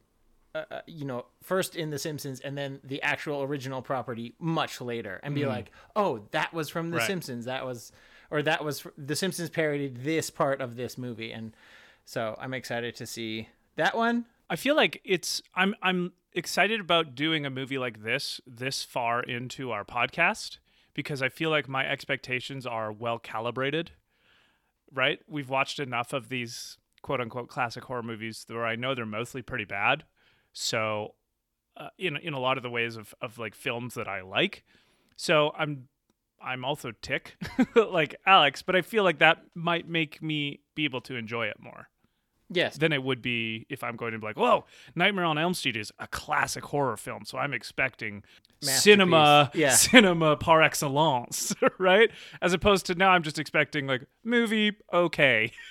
Uh, 0.56 0.66
uh, 0.70 0.82
you 0.86 1.04
know, 1.04 1.26
first 1.42 1.76
in 1.76 1.90
The 1.90 1.98
Simpsons 1.98 2.40
and 2.40 2.56
then 2.56 2.80
the 2.84 3.02
actual 3.02 3.42
original 3.42 3.82
property 3.82 4.36
much 4.38 4.80
later, 4.82 5.20
and 5.24 5.34
be 5.34 5.48
like, 5.48 5.72
"Oh, 5.96 6.28
that 6.30 6.54
was 6.54 6.70
from 6.70 6.92
The 6.92 6.98
Mm. 6.98 7.00
Right. 7.00 7.08
Simpsons. 7.08 7.46
That 7.46 7.66
was, 7.66 7.92
or 8.30 8.44
that 8.44 8.64
was 8.64 8.86
The 8.96 9.16
Simpsons 9.16 9.50
parodied 9.50 10.04
this 10.04 10.30
part 10.30 10.62
of 10.62 10.76
this 10.76 10.96
movie." 10.96 11.32
And 11.32 11.56
so 12.06 12.36
I'm 12.40 12.54
excited 12.54 12.96
to 12.98 13.06
see 13.06 13.50
that 13.76 13.96
one. 13.96 14.26
I 14.50 14.56
feel 14.56 14.76
like 14.76 15.02
it's 15.04 15.42
I'm 15.56 15.76
I'm 15.82 16.14
excited 16.34 16.80
about 16.80 17.16
doing 17.16 17.46
a 17.46 17.50
movie 17.50 17.78
like 17.78 18.04
this 18.04 18.42
this 18.46 18.84
far 18.84 19.22
into 19.22 19.72
our 19.72 19.86
podcast 19.86 20.58
because 20.94 21.22
I 21.22 21.30
feel 21.30 21.50
like 21.50 21.68
my 21.68 21.88
expectations 21.88 22.66
are 22.66 22.92
well 22.92 23.20
calibrated. 23.20 23.92
Right? 24.92 25.20
We've 25.28 25.50
watched 25.50 25.80
enough 25.80 26.14
of 26.14 26.30
these 26.30 26.78
quote 27.02 27.22
unquote 27.22 27.50
classic 27.50 27.86
horror 27.86 28.04
movies 28.04 28.46
where 28.48 28.66
I 28.66 28.76
know 28.76 28.94
they're 28.94 29.06
mostly 29.06 29.42
pretty 29.42 29.66
bad. 29.66 30.04
So 30.52 31.16
uh, 31.78 31.90
in 31.98 32.18
in 32.18 32.34
a 32.34 32.40
lot 32.40 32.58
of 32.58 32.64
the 32.64 32.70
ways 32.70 32.98
of 32.98 33.16
of 33.22 33.40
like 33.40 33.56
films 33.56 33.96
that 33.96 34.08
I 34.08 34.22
like. 34.22 34.64
So 35.16 35.54
I'm 35.58 35.88
I'm 36.42 36.66
also 36.66 36.92
tick 37.02 37.38
like 37.76 38.16
Alex, 38.26 38.62
but 38.62 38.76
I 38.76 38.82
feel 38.82 39.04
like 39.04 39.20
that 39.20 39.42
might 39.56 39.88
make 39.88 40.22
me 40.22 40.60
be 40.76 40.84
able 40.84 41.02
to 41.02 41.16
enjoy 41.16 41.48
it 41.48 41.58
more 41.60 41.88
Yes. 42.54 42.78
than 42.78 42.92
it 42.94 43.04
would 43.04 43.22
be 43.22 43.66
if 43.70 43.84
I'm 43.84 43.96
going 43.96 44.14
to 44.14 44.20
be 44.20 44.26
like, 44.26 44.38
whoa, 44.38 44.66
Nightmare 44.96 45.26
on 45.26 45.38
Elm 45.38 45.54
Street 45.54 45.76
is 45.78 45.92
a 46.00 46.08
classic 46.08 46.64
horror 46.66 46.98
film, 46.98 47.26
so 47.26 47.38
I'm 47.38 47.54
expecting 47.54 48.24
cinema, 48.62 49.52
Yeah. 49.54 49.70
cinema 49.76 50.36
par 50.36 50.62
excellence, 50.62 51.54
right? 51.78 52.10
As 52.42 52.54
opposed 52.54 52.86
to 52.88 52.96
now, 52.96 53.10
I'm 53.12 53.24
just 53.24 53.40
expecting 53.40 53.88
like 53.88 54.06
movie 54.24 54.74
okay. 54.94 55.52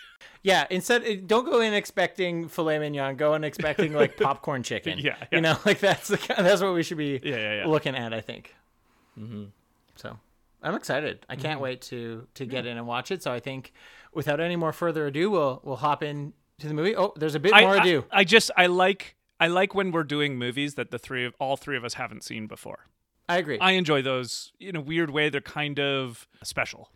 Yeah. 0.44 0.66
Instead, 0.70 1.02
uh, 1.04 1.16
don't 1.26 1.44
go 1.44 1.60
in 1.60 1.74
expecting 1.74 2.46
filet 2.48 2.78
mignon. 2.78 3.16
Go 3.16 3.34
in 3.34 3.42
expecting 3.42 3.92
like 3.92 4.16
popcorn 4.16 4.62
chicken. 4.62 4.98
Yeah, 4.98 5.16
yeah. 5.18 5.26
You 5.32 5.40
know, 5.40 5.56
like 5.64 5.80
that's 5.80 6.06
the 6.08 6.16
kind- 6.18 6.46
that's 6.46 6.60
what 6.62 6.74
we 6.74 6.82
should 6.84 6.96
be 6.98 7.20
Yeah, 7.22 7.36
yeah, 7.36 7.54
yeah. 7.58 7.66
looking 7.66 7.96
at. 7.96 8.12
I 8.14 8.20
think. 8.20 8.54
Mm-hmm. 9.18 9.44
So 9.96 10.16
I'm 10.62 10.74
excited. 10.76 11.26
I 11.28 11.34
can't 11.34 11.60
wait 11.60 11.80
to 11.82 12.26
to 12.34 12.46
get 12.46 12.66
in 12.66 12.76
and 12.76 12.86
watch 12.86 13.10
it. 13.10 13.20
So 13.22 13.32
I 13.32 13.40
think, 13.40 13.72
without 14.14 14.38
any 14.38 14.54
more 14.54 14.72
further 14.72 15.08
ado, 15.08 15.28
we'll 15.30 15.60
we'll 15.64 15.76
hop 15.76 16.04
in 16.04 16.34
to 16.58 16.68
the 16.68 16.74
movie. 16.74 16.96
Oh, 16.96 17.12
there's 17.16 17.34
a 17.34 17.40
bit 17.40 17.52
I, 17.52 17.62
more 17.62 17.76
I, 17.76 17.80
ado. 17.80 18.04
I 18.10 18.24
just 18.24 18.50
I 18.56 18.66
like 18.66 19.16
I 19.40 19.48
like 19.48 19.74
when 19.74 19.90
we're 19.92 20.04
doing 20.04 20.38
movies 20.38 20.74
that 20.74 20.90
the 20.90 20.98
three 20.98 21.24
of 21.24 21.34
all 21.38 21.56
three 21.56 21.76
of 21.76 21.84
us 21.84 21.94
haven't 21.94 22.22
seen 22.24 22.46
before. 22.46 22.86
I 23.28 23.38
agree. 23.38 23.58
I 23.58 23.72
enjoy 23.72 24.02
those 24.02 24.52
in 24.60 24.76
a 24.76 24.80
weird 24.80 25.10
way. 25.10 25.28
They're 25.30 25.40
kind 25.40 25.78
of 25.80 26.26
special. 26.42 26.90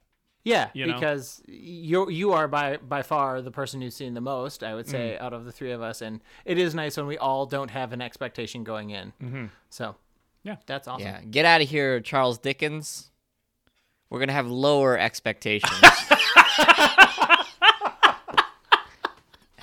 Yeah, 0.44 0.68
you 0.74 0.86
know? 0.86 0.94
because 0.94 1.42
you 1.48 2.08
you 2.08 2.32
are 2.32 2.46
by 2.46 2.76
by 2.76 3.02
far 3.02 3.42
the 3.42 3.50
person 3.50 3.80
who's 3.80 3.96
seen 3.96 4.14
the 4.14 4.20
most, 4.20 4.62
I 4.62 4.74
would 4.76 4.86
Mm. 4.86 4.90
say, 4.90 5.18
out 5.18 5.32
of 5.32 5.44
the 5.44 5.50
three 5.50 5.72
of 5.72 5.82
us, 5.82 6.00
and 6.02 6.20
it 6.44 6.56
is 6.56 6.72
nice 6.72 6.96
when 6.96 7.06
we 7.06 7.18
all 7.18 7.46
don't 7.46 7.70
have 7.72 7.92
an 7.92 8.00
expectation 8.00 8.62
going 8.62 8.90
in. 8.90 9.12
Mm-hmm. 9.20 9.46
So, 9.70 9.96
Yeah. 10.44 10.56
that's 10.66 10.86
awesome. 10.86 11.04
Yeah, 11.04 11.20
get 11.22 11.46
out 11.46 11.62
of 11.62 11.68
here, 11.68 11.98
Charles 12.00 12.38
Dickens. 12.38 13.10
We're 14.08 14.20
gonna 14.20 14.34
have 14.34 14.46
lower 14.46 14.96
expectations. 14.96 15.72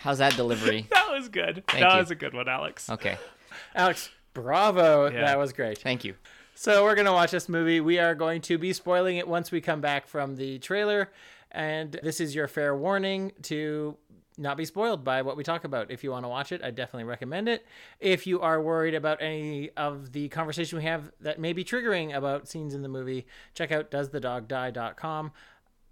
How's 0.04 0.18
that 0.20 0.36
delivery? 0.36 0.88
That 0.92 1.10
was 1.20 1.30
good. 1.30 1.64
Thank 1.68 1.84
that 1.84 1.94
you. 1.94 2.00
was 2.00 2.12
a 2.12 2.16
good 2.16 2.34
one, 2.34 2.48
Alex. 2.50 2.90
Okay, 2.90 3.18
Alex, 3.76 4.10
bravo, 4.34 5.10
Yeah. 5.12 5.22
that 5.22 5.38
was 5.38 5.54
great. 5.54 5.78
thank 5.78 6.04
you. 6.04 6.16
So 6.56 6.84
we're 6.84 6.96
gonna 6.96 7.14
watch 7.14 7.32
this 7.32 7.48
movie. 7.48 7.80
We 7.82 8.00
are 8.00 8.16
going 8.16 8.42
to 8.42 8.58
be 8.58 8.74
spoiling 8.74 9.18
it 9.18 9.28
once 9.28 9.52
we 9.52 9.62
come 9.62 9.80
back 9.82 10.08
from 10.08 10.36
the 10.36 10.60
trailer, 10.60 11.12
and 11.52 12.00
this 12.04 12.20
is 12.20 12.34
your 12.36 12.48
fair 12.48 12.76
warning 12.76 13.32
to 13.44 13.96
not 14.38 14.58
be 14.58 14.66
spoiled 14.66 15.04
by 15.04 15.22
what 15.22 15.38
we 15.38 15.44
talk 15.44 15.64
about. 15.64 15.92
If 15.92 16.04
you 16.04 16.10
want 16.10 16.26
to 16.26 16.30
watch 16.30 16.52
it, 16.52 16.64
I 16.64 16.72
definitely 16.72 17.04
recommend 17.04 17.48
it. 17.48 17.66
If 18.00 18.26
you 18.26 18.42
are 18.42 18.60
worried 18.60 18.96
about 18.96 19.22
any 19.22 19.70
of 19.78 20.12
the 20.12 20.28
conversation 20.30 20.80
we 20.80 20.84
have 20.86 21.12
that 21.22 21.40
may 21.40 21.54
be 21.54 21.64
triggering 21.64 22.16
about 22.18 22.48
scenes 22.48 22.74
in 22.74 22.82
the 22.82 22.90
movie, 22.90 23.28
check 23.54 23.72
out 23.72 23.92
doesthedogdie.com. 23.92 25.32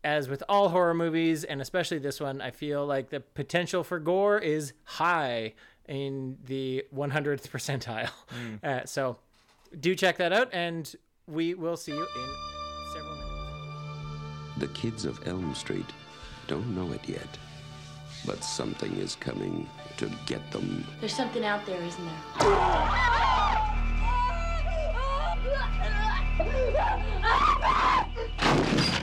As 0.04 0.28
with 0.28 0.44
all 0.50 0.70
horror 0.70 0.96
movies, 0.96 1.44
and 1.44 1.62
especially 1.62 2.00
this 2.00 2.20
one, 2.20 2.42
I 2.42 2.50
feel 2.50 2.86
like 2.86 3.10
the 3.10 3.20
potential 3.20 3.84
for 3.84 4.00
gore 4.00 4.40
is 4.40 4.74
high 4.84 5.54
in 5.88 6.38
the 6.46 6.86
100th 6.96 7.50
percentile. 7.50 8.10
Uh, 8.64 8.86
so 8.86 9.18
do 9.80 9.96
check 9.96 10.18
that 10.18 10.32
out, 10.34 10.50
and 10.54 10.96
we 11.28 11.54
will 11.54 11.78
see 11.78 11.92
you 11.92 12.02
in 12.02 12.36
several 12.94 13.16
minutes. 13.16 14.58
The 14.58 14.68
kids 14.70 15.06
of 15.06 15.28
Elm 15.28 15.54
Street 15.56 15.86
don't 16.48 16.76
know 16.76 16.92
it 16.94 17.08
yet, 17.08 17.38
but 18.26 18.44
something 18.44 18.96
is 18.98 19.16
coming 19.16 19.70
to 19.98 20.10
get 20.26 20.52
them. 20.52 20.86
There's 21.00 21.16
something 21.16 21.46
out 21.46 21.66
there, 21.66 21.82
isn't 21.82 22.06
there? 22.06 22.48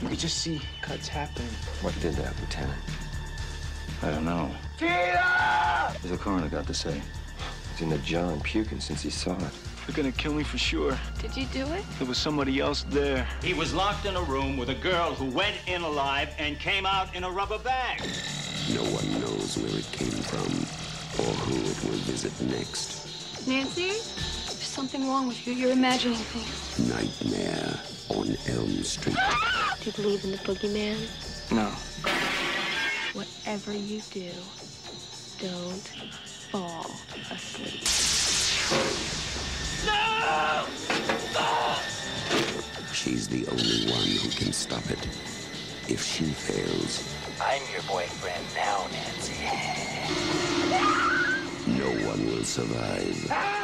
We 0.09 0.15
just 0.15 0.39
see 0.39 0.61
cuts 0.81 1.07
happening. 1.07 1.49
What 1.81 1.93
did 1.99 2.15
that, 2.15 2.39
Lieutenant? 2.39 2.81
I 4.01 4.11
don't 4.11 4.25
know. 4.25 4.49
What's 4.79 6.09
the 6.09 6.17
coroner 6.17 6.47
got 6.47 6.65
to 6.67 6.73
say? 6.73 7.01
He's 7.71 7.81
in 7.81 7.89
the 7.89 7.97
jar 7.99 8.31
and 8.31 8.43
puking 8.43 8.79
since 8.79 9.01
he 9.01 9.09
saw 9.09 9.35
it. 9.35 9.53
They're 9.85 9.95
gonna 9.95 10.11
kill 10.11 10.33
me 10.33 10.43
for 10.43 10.57
sure. 10.57 10.97
Did 11.19 11.35
you 11.35 11.45
do 11.47 11.65
it? 11.73 11.83
There 11.97 12.07
was 12.07 12.17
somebody 12.17 12.59
else 12.59 12.83
there. 12.89 13.27
He 13.43 13.53
was 13.53 13.73
locked 13.73 14.05
in 14.05 14.15
a 14.15 14.21
room 14.21 14.55
with 14.55 14.69
a 14.69 14.75
girl 14.75 15.13
who 15.15 15.25
went 15.25 15.55
in 15.67 15.81
alive 15.81 16.29
and 16.37 16.59
came 16.59 16.85
out 16.85 17.15
in 17.15 17.23
a 17.23 17.29
rubber 17.29 17.57
bag. 17.59 18.01
No 18.73 18.83
one 18.83 19.19
knows 19.19 19.57
where 19.57 19.77
it 19.77 19.89
came 19.91 20.21
from 20.29 21.25
or 21.25 21.33
who 21.33 21.55
it 21.55 21.83
will 21.83 21.99
visit 22.05 22.39
next. 22.49 23.47
Nancy? 23.47 23.87
There's 23.87 24.61
something 24.61 25.07
wrong 25.07 25.27
with 25.27 25.45
you. 25.47 25.53
You're 25.53 25.71
imagining 25.71 26.17
things. 26.17 26.87
Nightmare 26.89 27.79
on 28.09 28.37
Elm 28.47 28.83
Street. 28.83 29.15
Do 29.81 29.85
you 29.85 29.91
believe 29.93 30.23
in 30.23 30.31
the 30.31 30.37
boogeyman? 30.39 30.97
No. 31.51 31.71
Whatever 33.13 33.73
you 33.73 34.01
do, 34.11 34.31
don't 35.39 35.87
fall 36.51 36.91
asleep. 37.31 37.83
No! 39.85 40.65
Stop! 41.31 41.81
She's 42.93 43.27
the 43.27 43.47
only 43.47 43.91
one 43.91 44.03
who 44.03 44.29
can 44.29 44.53
stop 44.53 44.89
it. 44.91 45.07
If 45.87 46.03
she 46.03 46.25
fails, 46.25 47.15
I'm 47.41 47.61
your 47.71 47.81
boyfriend 47.83 48.45
now, 48.55 48.87
Nancy. 48.91 49.33
No 51.79 51.89
one 52.07 52.25
will 52.27 52.43
survive. 52.43 53.27
Ah! 53.31 53.58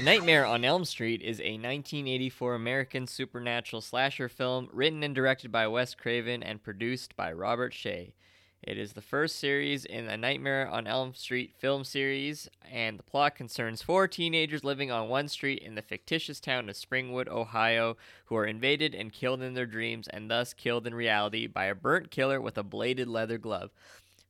A 0.00 0.02
Nightmare 0.02 0.46
on 0.46 0.64
Elm 0.64 0.86
Street 0.86 1.20
is 1.20 1.40
a 1.40 1.58
1984 1.60 2.54
American 2.54 3.06
supernatural 3.06 3.82
slasher 3.82 4.30
film 4.30 4.70
written 4.72 5.02
and 5.02 5.14
directed 5.14 5.52
by 5.52 5.66
Wes 5.66 5.94
Craven 5.94 6.42
and 6.42 6.62
produced 6.62 7.14
by 7.16 7.30
Robert 7.30 7.74
Shaye. 7.74 8.14
It 8.62 8.78
is 8.78 8.94
the 8.94 9.02
first 9.02 9.38
series 9.38 9.84
in 9.84 10.06
the 10.06 10.16
Nightmare 10.16 10.66
on 10.66 10.86
Elm 10.86 11.12
Street 11.12 11.52
film 11.58 11.84
series, 11.84 12.48
and 12.72 12.98
the 12.98 13.02
plot 13.02 13.34
concerns 13.34 13.82
four 13.82 14.08
teenagers 14.08 14.64
living 14.64 14.90
on 14.90 15.10
one 15.10 15.28
street 15.28 15.58
in 15.58 15.74
the 15.74 15.82
fictitious 15.82 16.40
town 16.40 16.70
of 16.70 16.76
Springwood, 16.76 17.28
Ohio, 17.28 17.98
who 18.24 18.36
are 18.36 18.46
invaded 18.46 18.94
and 18.94 19.12
killed 19.12 19.42
in 19.42 19.52
their 19.52 19.66
dreams 19.66 20.08
and 20.08 20.30
thus 20.30 20.54
killed 20.54 20.86
in 20.86 20.94
reality 20.94 21.46
by 21.46 21.66
a 21.66 21.74
burnt 21.74 22.10
killer 22.10 22.40
with 22.40 22.56
a 22.56 22.62
bladed 22.62 23.06
leather 23.06 23.36
glove. 23.36 23.70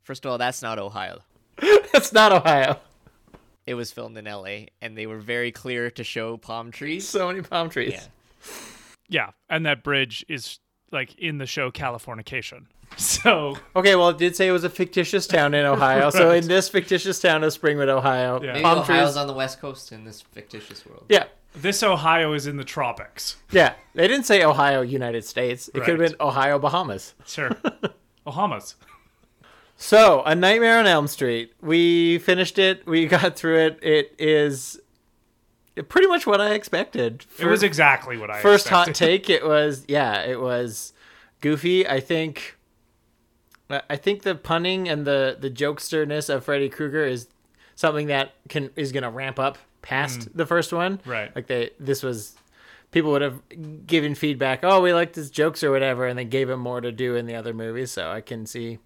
First 0.02 0.24
of 0.24 0.32
all, 0.32 0.38
that's 0.38 0.62
not 0.62 0.80
Ohio. 0.80 1.20
That's 1.92 2.12
not 2.12 2.32
Ohio. 2.32 2.80
It 3.70 3.74
was 3.74 3.92
filmed 3.92 4.18
in 4.18 4.24
LA, 4.24 4.66
and 4.82 4.98
they 4.98 5.06
were 5.06 5.20
very 5.20 5.52
clear 5.52 5.92
to 5.92 6.02
show 6.02 6.36
palm 6.36 6.72
trees. 6.72 7.08
So 7.08 7.28
many 7.28 7.40
palm 7.40 7.70
trees. 7.70 7.92
Yeah. 7.92 8.50
Yeah, 9.08 9.30
and 9.48 9.64
that 9.64 9.84
bridge 9.84 10.24
is 10.28 10.58
like 10.90 11.16
in 11.20 11.38
the 11.38 11.46
show 11.46 11.70
Californication. 11.70 12.66
So 12.96 13.56
Okay, 13.76 13.94
well, 13.94 14.08
it 14.08 14.18
did 14.18 14.34
say 14.34 14.48
it 14.48 14.50
was 14.50 14.64
a 14.64 14.68
fictitious 14.68 15.28
town 15.28 15.54
in 15.54 15.64
Ohio. 15.64 16.10
So 16.10 16.32
in 16.32 16.48
this 16.48 16.68
fictitious 16.68 17.20
town 17.20 17.44
of 17.44 17.52
Springwood, 17.56 17.86
Ohio, 17.88 18.42
Yeah. 18.42 18.54
Maybe 18.54 18.64
palm 18.64 18.78
Ohio's 18.80 19.10
trees. 19.10 19.16
on 19.16 19.28
the 19.28 19.32
west 19.32 19.60
coast 19.60 19.92
in 19.92 20.04
this 20.04 20.20
fictitious 20.20 20.84
world. 20.84 21.04
Yeah, 21.08 21.26
this 21.54 21.84
Ohio 21.84 22.32
is 22.32 22.48
in 22.48 22.56
the 22.56 22.64
tropics. 22.64 23.36
yeah. 23.52 23.74
They 23.94 24.08
didn't 24.08 24.26
say 24.26 24.42
Ohio, 24.42 24.80
United 24.82 25.24
States. 25.24 25.68
It 25.68 25.84
could 25.84 26.00
have 26.00 26.10
been 26.10 26.16
Ohio, 26.20 26.58
Bahamas. 26.58 27.14
Sure. 27.24 27.50
Ohamas. 28.26 28.74
So, 29.82 30.22
A 30.26 30.34
Nightmare 30.34 30.78
on 30.78 30.86
Elm 30.86 31.08
Street. 31.08 31.54
We 31.62 32.18
finished 32.18 32.58
it. 32.58 32.86
We 32.86 33.06
got 33.08 33.34
through 33.34 33.60
it. 33.60 33.78
It 33.82 34.14
is 34.18 34.78
pretty 35.88 36.06
much 36.06 36.26
what 36.26 36.38
I 36.38 36.52
expected. 36.52 37.24
It 37.38 37.46
was 37.46 37.62
exactly 37.62 38.18
what 38.18 38.30
I 38.30 38.42
first 38.42 38.68
hot 38.68 38.94
take. 38.94 39.30
It 39.30 39.42
was 39.42 39.86
yeah. 39.88 40.20
It 40.20 40.38
was 40.38 40.92
goofy. 41.40 41.88
I 41.88 41.98
think. 41.98 42.58
I- 43.70 43.96
think 43.96 44.22
the 44.22 44.34
punning 44.34 44.86
and 44.86 45.06
the 45.06 45.38
the 45.40 45.48
jokesterness 45.48 46.28
of 46.28 46.44
Freddy 46.44 46.68
Krueger 46.68 47.06
is 47.06 47.28
something 47.74 48.08
that 48.08 48.34
can 48.50 48.68
is 48.76 48.92
gonna 48.92 49.10
ramp 49.10 49.38
up 49.38 49.56
past 49.80 50.28
the 50.36 50.44
first 50.44 50.74
one. 50.74 50.98
Mm. 50.98 51.06
Right. 51.06 51.34
Like 51.34 51.46
they 51.46 51.70
this 51.80 52.02
was 52.02 52.34
people 52.90 53.12
would 53.12 53.22
have 53.22 53.40
given 53.86 54.14
feedback. 54.14 54.60
Oh, 54.62 54.82
we 54.82 54.92
liked 54.92 55.16
his 55.16 55.30
jokes 55.30 55.64
or 55.64 55.70
whatever, 55.70 56.06
and 56.06 56.18
they 56.18 56.26
gave 56.26 56.50
him 56.50 56.60
more 56.60 56.82
to 56.82 56.92
do 56.92 57.16
in 57.16 57.24
the 57.24 57.34
other 57.34 57.54
movies. 57.54 57.90
So 57.92 58.10
I 58.10 58.20
can 58.20 58.44
see 58.44 58.78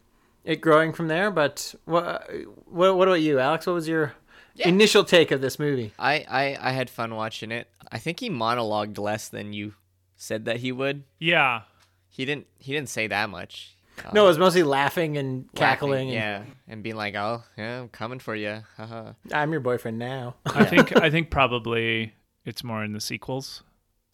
it 0.44 0.60
growing 0.60 0.92
from 0.92 1.08
there. 1.08 1.30
But 1.30 1.74
what 1.84 2.30
what, 2.66 2.96
what 2.96 3.08
about 3.08 3.20
you, 3.22 3.38
Alex? 3.38 3.66
What 3.66 3.74
was 3.74 3.88
your 3.88 4.14
initial 4.56 5.04
take 5.04 5.30
of 5.30 5.40
this 5.40 5.58
movie? 5.58 5.92
I, 5.98 6.24
I 6.28 6.58
I 6.60 6.70
had 6.72 6.90
fun 6.90 7.14
watching 7.14 7.50
it. 7.50 7.68
I 7.90 7.98
think 7.98 8.20
he 8.20 8.30
monologued 8.30 8.98
less 8.98 9.28
than 9.28 9.52
you 9.52 9.74
said 10.16 10.44
that 10.44 10.58
he 10.58 10.72
would. 10.72 11.04
Yeah. 11.18 11.62
He 12.08 12.24
didn't 12.24 12.46
he 12.58 12.72
didn't 12.72 12.88
say 12.88 13.06
that 13.08 13.28
much. 13.30 13.76
No, 14.12 14.24
it 14.24 14.28
was 14.28 14.38
mostly 14.38 14.64
laughing 14.64 15.16
and 15.16 15.48
cackling. 15.54 16.08
Laughing, 16.08 16.16
and, 16.16 16.46
yeah, 16.48 16.54
and 16.66 16.82
being 16.82 16.96
like, 16.96 17.14
"Oh, 17.14 17.44
yeah, 17.56 17.80
I'm 17.82 17.88
coming 17.88 18.18
for 18.18 18.34
you." 18.34 18.64
Haha. 18.76 19.12
I'm 19.32 19.52
your 19.52 19.60
boyfriend 19.60 20.00
now. 20.00 20.34
I 20.46 20.64
think 20.72 20.96
I 20.96 21.10
think 21.10 21.30
probably 21.30 22.12
it's 22.44 22.64
more 22.64 22.82
in 22.82 22.92
the 22.92 23.00
sequels 23.00 23.62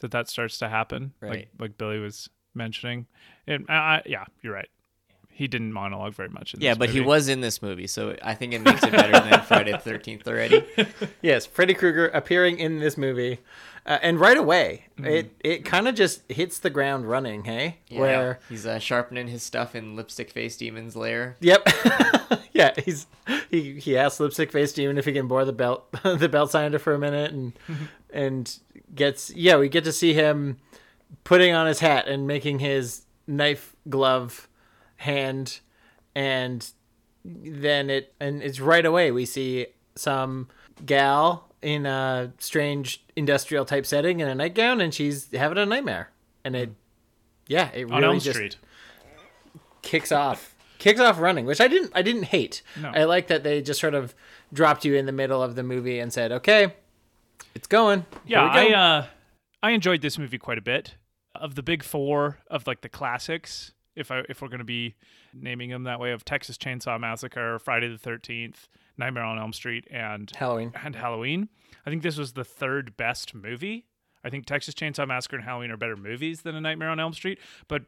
that 0.01 0.11
that 0.11 0.29
starts 0.29 0.59
to 0.59 0.69
happen. 0.69 1.15
Like 1.23 1.31
Right. 1.31 1.49
like 1.59 1.79
Billy 1.79 1.99
was 1.99 2.29
mentioning. 2.55 3.07
And 3.47 3.65
I, 3.71 3.75
I, 3.75 4.03
yeah, 4.05 4.25
you're 4.43 4.53
right. 4.53 4.69
He 5.41 5.49
didn't 5.49 5.73
monologue 5.73 6.13
very 6.13 6.29
much 6.29 6.53
in 6.53 6.61
yeah, 6.61 6.73
this 6.73 6.79
but 6.79 6.91
he 6.91 7.01
was 7.01 7.29
in 7.29 7.41
this 7.41 7.63
movie, 7.63 7.87
so 7.87 8.15
I 8.23 8.35
think 8.35 8.53
it 8.53 8.61
makes 8.61 8.83
it 8.83 8.93
better 8.93 9.13
than 9.13 9.41
Friday 9.47 9.73
the 9.73 9.79
Thirteenth 9.79 10.29
already. 10.29 10.63
yes, 11.23 11.47
Freddy 11.47 11.73
Krueger 11.73 12.09
appearing 12.09 12.59
in 12.59 12.79
this 12.79 12.99
movie, 12.99 13.39
uh, 13.87 13.99
and 14.03 14.21
right 14.21 14.37
away, 14.37 14.85
Mm-hmm. 14.99 15.07
it 15.07 15.35
it 15.41 15.65
kind 15.65 15.89
of 15.89 15.95
just 15.95 16.31
hits 16.31 16.59
the 16.59 16.69
ground 16.69 17.09
running. 17.09 17.45
Hey, 17.45 17.79
Yeah. 17.89 18.01
where 18.01 18.39
he's 18.51 18.67
uh, 18.67 18.79
sharpening 18.79 19.29
his 19.29 19.43
stuff 19.43 19.75
in 19.75 19.97
Lipstick 19.97 20.31
Face 20.31 20.59
Demon's 20.59 20.95
lair. 20.95 21.37
Yep. 21.41 21.67
yeah, 22.53 22.73
he's 22.85 23.07
he 23.51 23.81
he 23.81 23.97
asks 23.97 24.21
Lipstick 24.21 24.53
Face 24.53 24.75
Demon 24.75 24.99
if 24.99 25.07
he 25.07 25.13
can 25.15 25.27
bore 25.27 25.47
the 25.47 25.55
belt 25.55 25.91
the 26.05 26.29
belt 26.29 26.51
sander 26.51 26.79
for 26.79 26.93
a 26.93 26.99
minute 26.99 27.33
and 27.33 27.55
and 28.13 28.59
gets 28.95 29.31
yeah, 29.35 29.57
we 29.57 29.71
get 29.71 29.85
to 29.85 29.93
see 29.93 30.13
him 30.13 30.59
putting 31.25 31.55
on 31.55 31.67
his 31.67 31.81
hat 31.81 32.07
and 32.09 32.27
making 32.27 32.59
his 32.59 33.07
knife 33.27 33.75
glove 33.89 34.47
hand 35.01 35.61
and 36.15 36.73
then 37.25 37.89
it 37.91 38.13
and 38.21 38.43
it's 38.43 38.61
right 38.61 38.85
away 38.85 39.11
we 39.11 39.25
see 39.25 39.67
some 39.95 40.49
gal 40.85 41.49
in 41.63 41.85
a 41.87 42.33
strange 42.39 43.03
industrial 43.17 43.65
type 43.65 43.85
setting 43.87 44.21
in 44.21 44.29
a 44.29 44.35
nightgown 44.35 44.81
and 44.81 44.93
she's 44.95 45.31
having 45.33 45.57
a 45.59 45.65
nightmare 45.67 46.11
and 46.45 46.55
it 46.57 46.71
yeah 47.47 47.71
it 47.73 47.85
on 47.85 48.01
really 48.03 48.05
Elm 48.15 48.21
just 48.21 48.37
Street. 48.37 48.57
kicks 49.83 50.13
off 50.13 50.55
kicks 50.79 51.01
off 51.01 51.19
running 51.21 51.45
which 51.47 51.61
i 51.61 51.69
didn't 51.69 51.93
i 51.95 52.03
didn't 52.03 52.25
hate 52.25 52.63
No. 52.81 52.91
i 52.95 53.05
like 53.05 53.27
that 53.29 53.43
they 53.43 53.61
just 53.63 53.81
sort 53.81 53.95
of 53.95 54.15
dropped 54.53 54.85
you 54.85 54.95
in 54.95 55.07
the 55.07 55.13
middle 55.13 55.43
of 55.43 55.55
the 55.55 55.63
movie 55.63 55.99
and 55.99 56.13
said 56.13 56.33
okay 56.33 56.75
it's 57.55 57.67
going 57.67 58.05
Yeah, 58.27 58.41
go. 58.53 58.59
I 58.71 58.75
uh 58.75 59.07
I 59.63 59.71
enjoyed 59.73 60.01
this 60.03 60.19
movie 60.19 60.39
quite 60.39 60.57
a 60.59 60.63
bit. 60.63 60.95
Of 61.35 61.55
the 61.55 61.63
big 61.63 61.83
four 61.83 62.39
of 62.51 62.67
like 62.67 62.81
the 62.81 62.89
classics, 62.89 63.73
if 63.97 64.11
I 64.11 64.23
if 64.29 64.41
we're 64.43 64.49
gonna 64.49 64.65
be 64.65 64.95
naming 65.35 65.71
them 65.71 65.85
that 65.85 66.01
way, 66.01 66.13
of 66.13 66.25
Texas 66.25 66.57
Chainsaw 66.57 66.99
Massacre, 67.01 67.59
Friday 67.59 67.89
the 67.89 67.99
Thirteenth, 67.99 68.69
Nightmare 68.97 69.25
on 69.25 69.39
Elm 69.39 69.53
Street, 69.53 69.87
and 69.91 70.31
halloween 70.37 70.73
and 70.83 70.95
Halloween. 70.97 71.49
I 71.87 71.91
think 71.91 72.03
this 72.03 72.17
was 72.19 72.33
the 72.33 72.45
third 72.45 72.97
best 72.97 73.35
movie. 73.35 73.87
I 74.23 74.29
think 74.31 74.45
Texas 74.47 74.75
Chainsaw 74.75 75.07
Massacre 75.09 75.37
and 75.37 75.45
Halloween 75.45 75.71
are 75.71 75.77
better 75.79 75.97
movies 75.97 76.43
than 76.43 76.55
A 76.55 76.61
Nightmare 76.61 76.91
on 76.91 77.01
Elm 77.01 77.15
Street, 77.15 77.39
but 77.69 77.83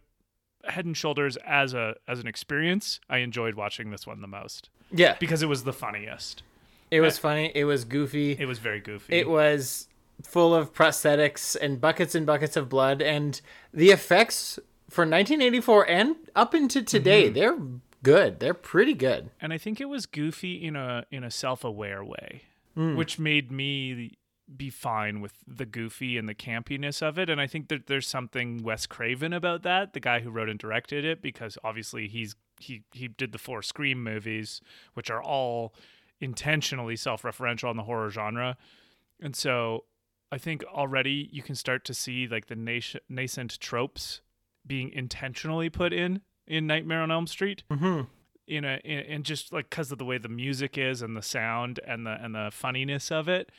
head 0.64 0.84
and 0.86 0.96
shoulders 0.96 1.36
as 1.46 1.74
a 1.74 1.94
as 2.08 2.20
an 2.20 2.26
experience, 2.26 3.00
I 3.10 3.18
enjoyed 3.18 3.54
watching 3.54 3.90
this 3.90 4.06
one 4.06 4.20
the 4.20 4.26
most 4.28 4.70
yeah 4.92 5.16
because 5.18 5.42
it 5.42 5.48
was 5.48 5.64
the 5.64 5.72
funniest. 5.72 6.42
it 6.90 7.00
was 7.00 7.18
uh, 7.18 7.20
funny 7.22 7.52
it 7.54 7.64
was 7.64 7.84
goofy 7.84 8.32
It 8.38 8.46
was 8.46 8.58
very 8.58 8.80
goofy. 8.80 9.14
it 9.14 9.28
was 9.28 9.88
full 10.22 10.54
of 10.54 10.72
prosthetics 10.72 11.56
and 11.60 11.80
buckets 11.80 12.14
and 12.14 12.24
buckets 12.26 12.56
of 12.56 12.68
blood 12.68 13.02
and 13.02 13.40
the 13.74 13.90
effects 13.90 14.58
for 14.92 15.02
1984 15.02 15.88
and 15.88 16.16
up 16.36 16.54
into 16.54 16.82
today 16.82 17.24
Mm-hmm. 17.24 17.34
they're 17.34 17.58
good 18.02 18.40
they're 18.40 18.54
pretty 18.54 18.94
good 18.94 19.30
and 19.40 19.52
I 19.52 19.58
think 19.58 19.80
it 19.80 19.86
was 19.88 20.06
goofy 20.06 20.64
in 20.64 20.76
a 20.76 21.04
in 21.10 21.24
a 21.24 21.30
self-aware 21.30 22.04
way, 22.04 22.42
Hmm. 22.74 22.96
which 22.96 23.18
made 23.18 23.52
me 23.52 24.12
be 24.54 24.70
fine 24.70 25.20
with 25.20 25.32
the 25.46 25.64
goofy 25.66 26.18
and 26.18 26.28
the 26.28 26.34
campiness 26.34 27.00
of 27.00 27.18
it. 27.18 27.30
And 27.30 27.40
I 27.40 27.46
think 27.46 27.68
that 27.68 27.86
there's 27.86 28.06
something 28.06 28.62
Wes 28.62 28.86
Craven 28.86 29.32
about 29.32 29.62
that, 29.62 29.92
the 29.94 30.00
guy 30.00 30.20
who 30.20 30.30
wrote 30.30 30.48
and 30.50 30.58
directed 30.58 31.04
it, 31.04 31.22
because 31.22 31.56
obviously 31.64 32.08
he's 32.08 32.34
he 32.60 32.82
he 32.92 33.08
did 33.08 33.32
the 33.32 33.38
four 33.38 33.62
Scream 33.62 34.02
movies, 34.02 34.60
which 34.94 35.10
are 35.10 35.22
all 35.22 35.74
intentionally 36.20 36.96
self-referential 36.96 37.68
on 37.68 37.76
the 37.76 37.82
horror 37.84 38.10
genre, 38.10 38.56
and 39.20 39.34
so 39.36 39.84
I 40.30 40.38
think 40.38 40.64
already 40.64 41.28
you 41.32 41.42
can 41.42 41.54
start 41.54 41.84
to 41.86 41.94
see 41.94 42.26
like 42.26 42.46
the 42.46 42.56
nation, 42.56 43.00
nascent 43.08 43.58
tropes 43.60 44.20
being 44.66 44.90
intentionally 44.92 45.70
put 45.70 45.92
in 45.92 46.20
in 46.46 46.66
Nightmare 46.66 47.02
on 47.02 47.10
Elm 47.10 47.26
Street 47.26 47.62
mm-hmm. 47.70 48.02
in 48.46 48.64
a 48.64 48.80
in, 48.84 48.98
in 49.00 49.22
just 49.22 49.52
like 49.52 49.70
because 49.70 49.92
of 49.92 49.98
the 49.98 50.04
way 50.04 50.18
the 50.18 50.28
music 50.28 50.76
is 50.78 51.02
and 51.02 51.16
the 51.16 51.22
sound 51.22 51.80
and 51.86 52.06
the 52.06 52.12
and 52.22 52.34
the 52.34 52.50
funniness 52.52 53.10
of 53.10 53.28
it 53.28 53.50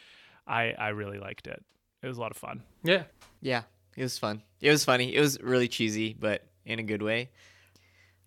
i 0.47 0.73
i 0.77 0.89
really 0.89 1.17
liked 1.17 1.47
it 1.47 1.63
it 2.01 2.07
was 2.07 2.17
a 2.17 2.21
lot 2.21 2.31
of 2.31 2.37
fun 2.37 2.63
yeah 2.83 3.03
Yeah, 3.41 3.63
it 3.97 4.03
was 4.03 4.17
fun. 4.17 4.41
It 4.61 4.69
was 4.69 4.85
funny. 4.85 5.13
It 5.13 5.19
was 5.19 5.39
really 5.41 5.67
cheesy, 5.67 6.15
but 6.17 6.43
in 6.65 6.79
a 6.79 6.83
good 6.83 7.01
way. 7.01 7.29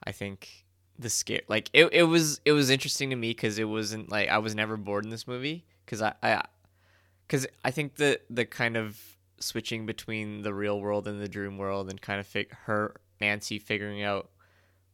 I 0.05 0.13
think 0.13 0.67
the 0.99 1.09
scare, 1.09 1.41
like 1.49 1.71
it, 1.73 1.87
it 1.93 2.05
was, 2.05 2.41
it 2.45 2.53
was 2.53 2.71
interesting 2.71 3.11
to 3.11 3.17
me 3.17 3.31
because 3.31 3.59
it 3.59 3.65
wasn't 3.65 4.11
like 4.11 4.29
I 4.29 4.39
was 4.39 4.55
never 4.55 4.77
bored 4.77 5.05
in 5.05 5.11
this 5.11 5.27
movie 5.27 5.65
because 5.85 6.03
I, 6.03 6.15
I, 6.23 6.43
because 7.27 7.47
I 7.65 7.71
think 7.71 7.97
the 7.97 8.21
the 8.31 8.45
kind 8.45 8.77
of 8.77 9.16
switching 9.39 9.87
between 9.87 10.43
the 10.43 10.55
real 10.55 10.81
world 10.81 11.07
and 11.07 11.21
the 11.21 11.29
dream 11.29 11.59
world 11.59 11.91
and 11.91 12.01
kind 12.01 12.21
of 12.21 12.27
fig- 12.27 12.53
her 12.65 12.95
Nancy 13.21 13.59
figuring 13.59 14.03
out 14.03 14.31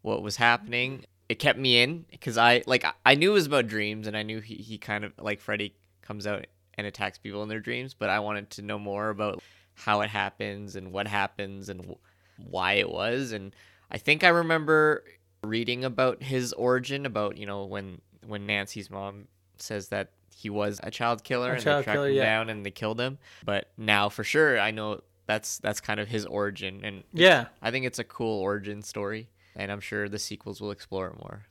what 0.03 0.23
was 0.23 0.37
happening. 0.37 1.05
It 1.29 1.39
kept 1.39 1.59
me 1.59 1.83
in 1.83 2.05
because 2.11 2.37
I 2.37 2.63
like 2.67 2.85
I- 3.07 3.15
knew 3.15 3.31
it 3.31 3.35
was 3.35 3.47
about 3.47 3.69
dreams 3.69 4.07
and 4.07 4.17
I 4.17 4.23
knew 4.23 4.41
he, 4.41 4.57
he 4.57 4.79
kind 4.79 5.05
of 5.05 5.13
like 5.19 5.41
Freddy 5.41 5.75
comes 6.03 6.27
out 6.27 6.47
and 6.75 6.87
attacks 6.87 7.19
people 7.19 7.43
in 7.43 7.49
their 7.49 7.61
dreams, 7.61 7.95
but 7.95 8.11
I 8.11 8.19
wanted 8.21 8.51
to 8.51 8.63
know 8.63 8.79
more 8.79 9.11
about 9.11 9.43
how 9.75 10.01
it 10.01 10.11
happens 10.11 10.77
and 10.77 10.93
what 10.93 11.07
happens 11.07 11.69
and 11.69 11.85
wh- 11.85 12.51
why 12.53 12.75
it 12.75 12.91
was. 12.91 13.33
And 13.33 13.55
I 13.91 13.99
think 13.99 14.25
I 14.25 14.29
remember 14.29 15.05
reading 15.43 15.85
about 15.85 16.23
his 16.23 16.53
origin, 16.55 17.07
about 17.07 17.37
you 17.39 17.47
know 17.47 17.65
when 17.65 18.01
when 18.27 18.47
Nancy's 18.47 18.91
mom 18.91 19.29
says 19.59 19.89
that 19.89 20.11
he 20.35 20.51
was 20.51 20.81
a 20.83 20.91
child 20.91 21.25
killer 21.25 21.51
A 21.51 21.55
and 21.55 21.63
child 21.63 21.81
they 21.81 21.85
tracked 21.85 21.97
killer, 21.97 22.09
him 22.09 22.15
yeah. 22.17 22.25
down 22.25 22.51
and 22.51 22.65
they 22.67 22.71
killed 22.71 23.01
him. 23.01 23.19
But 23.45 23.71
now 23.77 24.09
for 24.09 24.25
sure 24.25 24.59
I 24.59 24.71
know 24.71 25.01
that's 25.27 25.59
that's 25.59 25.81
kind 25.81 26.01
of 26.01 26.09
his 26.09 26.27
origin 26.27 26.81
and 26.85 27.05
Yeah. 27.13 27.47
I 27.61 27.71
think 27.71 27.87
it's 27.87 27.99
a 27.99 28.05
cool 28.05 28.41
origin 28.41 28.83
story. 28.83 29.29
and 29.55 29.71
I'm 29.71 29.81
sure 29.81 30.09
the 30.09 30.19
sequels 30.19 30.61
will 30.61 30.71
explore 30.71 31.09
it 31.09 31.19
more. 31.19 31.45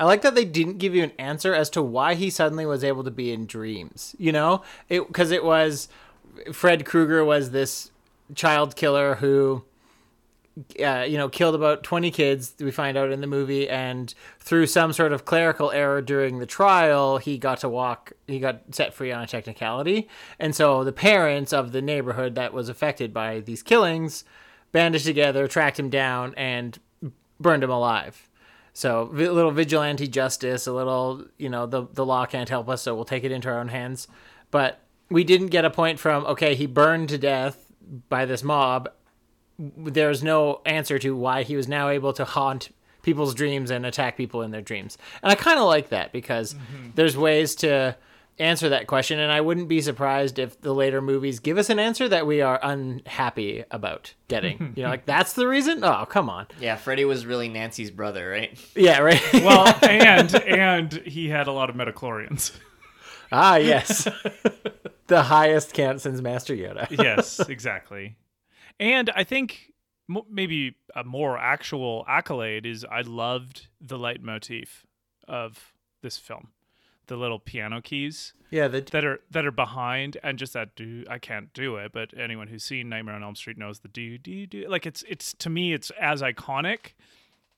I 0.00 0.04
like 0.04 0.22
that 0.22 0.34
they 0.34 0.44
didn't 0.44 0.78
give 0.78 0.94
you 0.94 1.02
an 1.02 1.12
answer 1.18 1.52
as 1.54 1.68
to 1.70 1.82
why 1.82 2.14
he 2.14 2.30
suddenly 2.30 2.64
was 2.66 2.82
able 2.84 3.02
to 3.04 3.10
be 3.10 3.32
in 3.32 3.46
dreams. 3.46 4.14
You 4.18 4.32
know, 4.32 4.62
it 4.88 5.06
because 5.06 5.30
it 5.32 5.44
was 5.44 5.88
Fred 6.52 6.84
Krueger 6.86 7.24
was 7.24 7.50
this 7.50 7.90
child 8.34 8.76
killer 8.76 9.16
who, 9.16 9.64
uh, 10.82 11.04
you 11.06 11.18
know, 11.18 11.28
killed 11.28 11.54
about 11.54 11.82
twenty 11.82 12.10
kids. 12.10 12.54
We 12.58 12.70
find 12.70 12.96
out 12.96 13.12
in 13.12 13.20
the 13.20 13.26
movie, 13.26 13.68
and 13.68 14.14
through 14.38 14.66
some 14.66 14.92
sort 14.92 15.12
of 15.12 15.24
clerical 15.24 15.70
error 15.70 16.00
during 16.00 16.38
the 16.38 16.46
trial, 16.46 17.18
he 17.18 17.38
got 17.38 17.60
to 17.60 17.68
walk. 17.68 18.12
He 18.26 18.38
got 18.38 18.62
set 18.74 18.94
free 18.94 19.12
on 19.12 19.22
a 19.22 19.26
technicality, 19.26 20.08
and 20.38 20.54
so 20.54 20.84
the 20.84 20.92
parents 20.92 21.52
of 21.52 21.72
the 21.72 21.82
neighborhood 21.82 22.34
that 22.36 22.52
was 22.52 22.68
affected 22.68 23.12
by 23.12 23.40
these 23.40 23.62
killings 23.62 24.24
bandaged 24.72 25.04
together, 25.04 25.46
tracked 25.46 25.78
him 25.78 25.90
down, 25.90 26.34
and 26.36 26.78
burned 27.38 27.62
him 27.62 27.70
alive. 27.70 28.28
So 28.72 29.10
a 29.10 29.32
little 29.32 29.52
vigilante 29.52 30.06
justice, 30.06 30.66
a 30.66 30.72
little, 30.72 31.24
you 31.38 31.48
know, 31.48 31.66
the 31.66 31.86
the 31.92 32.04
law 32.04 32.26
can't 32.26 32.48
help 32.48 32.68
us, 32.68 32.82
so 32.82 32.94
we'll 32.94 33.04
take 33.04 33.24
it 33.24 33.32
into 33.32 33.48
our 33.48 33.58
own 33.58 33.68
hands. 33.68 34.08
But 34.50 34.80
we 35.10 35.24
didn't 35.24 35.48
get 35.48 35.64
a 35.64 35.70
point 35.70 35.98
from 35.98 36.26
okay, 36.26 36.54
he 36.54 36.66
burned 36.66 37.08
to 37.10 37.18
death 37.18 37.72
by 38.08 38.24
this 38.24 38.42
mob. 38.42 38.90
There's 39.58 40.22
no 40.22 40.60
answer 40.66 40.98
to 40.98 41.16
why 41.16 41.42
he 41.42 41.56
was 41.56 41.66
now 41.68 41.88
able 41.88 42.12
to 42.14 42.24
haunt 42.24 42.70
people's 43.02 43.34
dreams 43.34 43.70
and 43.70 43.86
attack 43.86 44.16
people 44.16 44.42
in 44.42 44.50
their 44.50 44.60
dreams. 44.62 44.98
And 45.22 45.30
I 45.30 45.34
kind 45.34 45.58
of 45.58 45.66
like 45.66 45.90
that 45.90 46.12
because 46.12 46.56
there's 46.94 47.16
ways 47.16 47.54
to 47.56 47.96
answer 48.38 48.68
that 48.68 48.86
question 48.86 49.18
and 49.18 49.32
I 49.32 49.40
wouldn't 49.40 49.66
be 49.68 49.80
surprised 49.80 50.38
if 50.38 50.60
the 50.60 50.74
later 50.74 51.00
movies 51.00 51.38
give 51.40 51.56
us 51.56 51.70
an 51.70 51.78
answer 51.78 52.06
that 52.08 52.26
we 52.26 52.42
are 52.42 52.60
unhappy 52.62 53.64
about 53.70 54.12
getting. 54.28 54.74
you 54.76 54.82
know, 54.82 54.90
like 54.90 55.06
that's 55.06 55.32
the 55.32 55.48
reason? 55.48 55.82
Oh, 55.84 56.04
come 56.04 56.28
on. 56.28 56.46
Yeah, 56.60 56.76
Freddy 56.76 57.04
was 57.06 57.24
really 57.24 57.48
Nancy's 57.48 57.90
brother, 57.90 58.28
right? 58.28 58.58
Yeah, 58.74 58.98
right. 58.98 59.22
Well, 59.32 59.66
and 59.82 60.34
and 60.34 60.92
he 61.06 61.28
had 61.30 61.46
a 61.46 61.52
lot 61.52 61.70
of 61.70 61.76
midi-chlorians. 61.76 62.52
Ah, 63.32 63.56
yes. 63.56 64.06
the 65.06 65.22
highest 65.22 65.72
count 65.72 66.00
since 66.02 66.20
Master 66.20 66.54
Yoda. 66.54 66.88
yes, 66.90 67.40
exactly. 67.48 68.16
And 68.78 69.10
I 69.14 69.24
think 69.24 69.72
maybe 70.30 70.76
a 70.94 71.04
more 71.04 71.36
actual 71.38 72.04
accolade 72.08 72.66
is 72.66 72.84
I 72.90 73.00
loved 73.00 73.68
the 73.80 73.98
leitmotif 73.98 74.86
of 75.26 75.72
this 76.02 76.18
film, 76.18 76.48
the 77.06 77.16
little 77.16 77.38
piano 77.38 77.80
keys 77.80 78.32
Yeah, 78.50 78.68
the 78.68 78.80
that 78.80 79.04
are 79.04 79.20
that 79.30 79.44
are 79.44 79.52
behind, 79.52 80.18
and 80.22 80.38
just 80.38 80.52
that 80.52 80.76
do 80.76 81.04
I 81.10 81.18
can't 81.18 81.52
do 81.52 81.76
it, 81.76 81.92
but 81.92 82.16
anyone 82.16 82.46
who's 82.48 82.64
seen 82.64 82.88
Nightmare 82.88 83.14
on 83.14 83.22
Elm 83.22 83.34
Street 83.34 83.58
knows 83.58 83.80
the 83.80 83.88
do 83.88 84.18
do 84.18 84.46
do. 84.46 84.68
Like 84.68 84.86
it's 84.86 85.02
it's 85.08 85.32
to 85.34 85.50
me 85.50 85.72
it's 85.72 85.90
as 86.00 86.22
iconic 86.22 86.92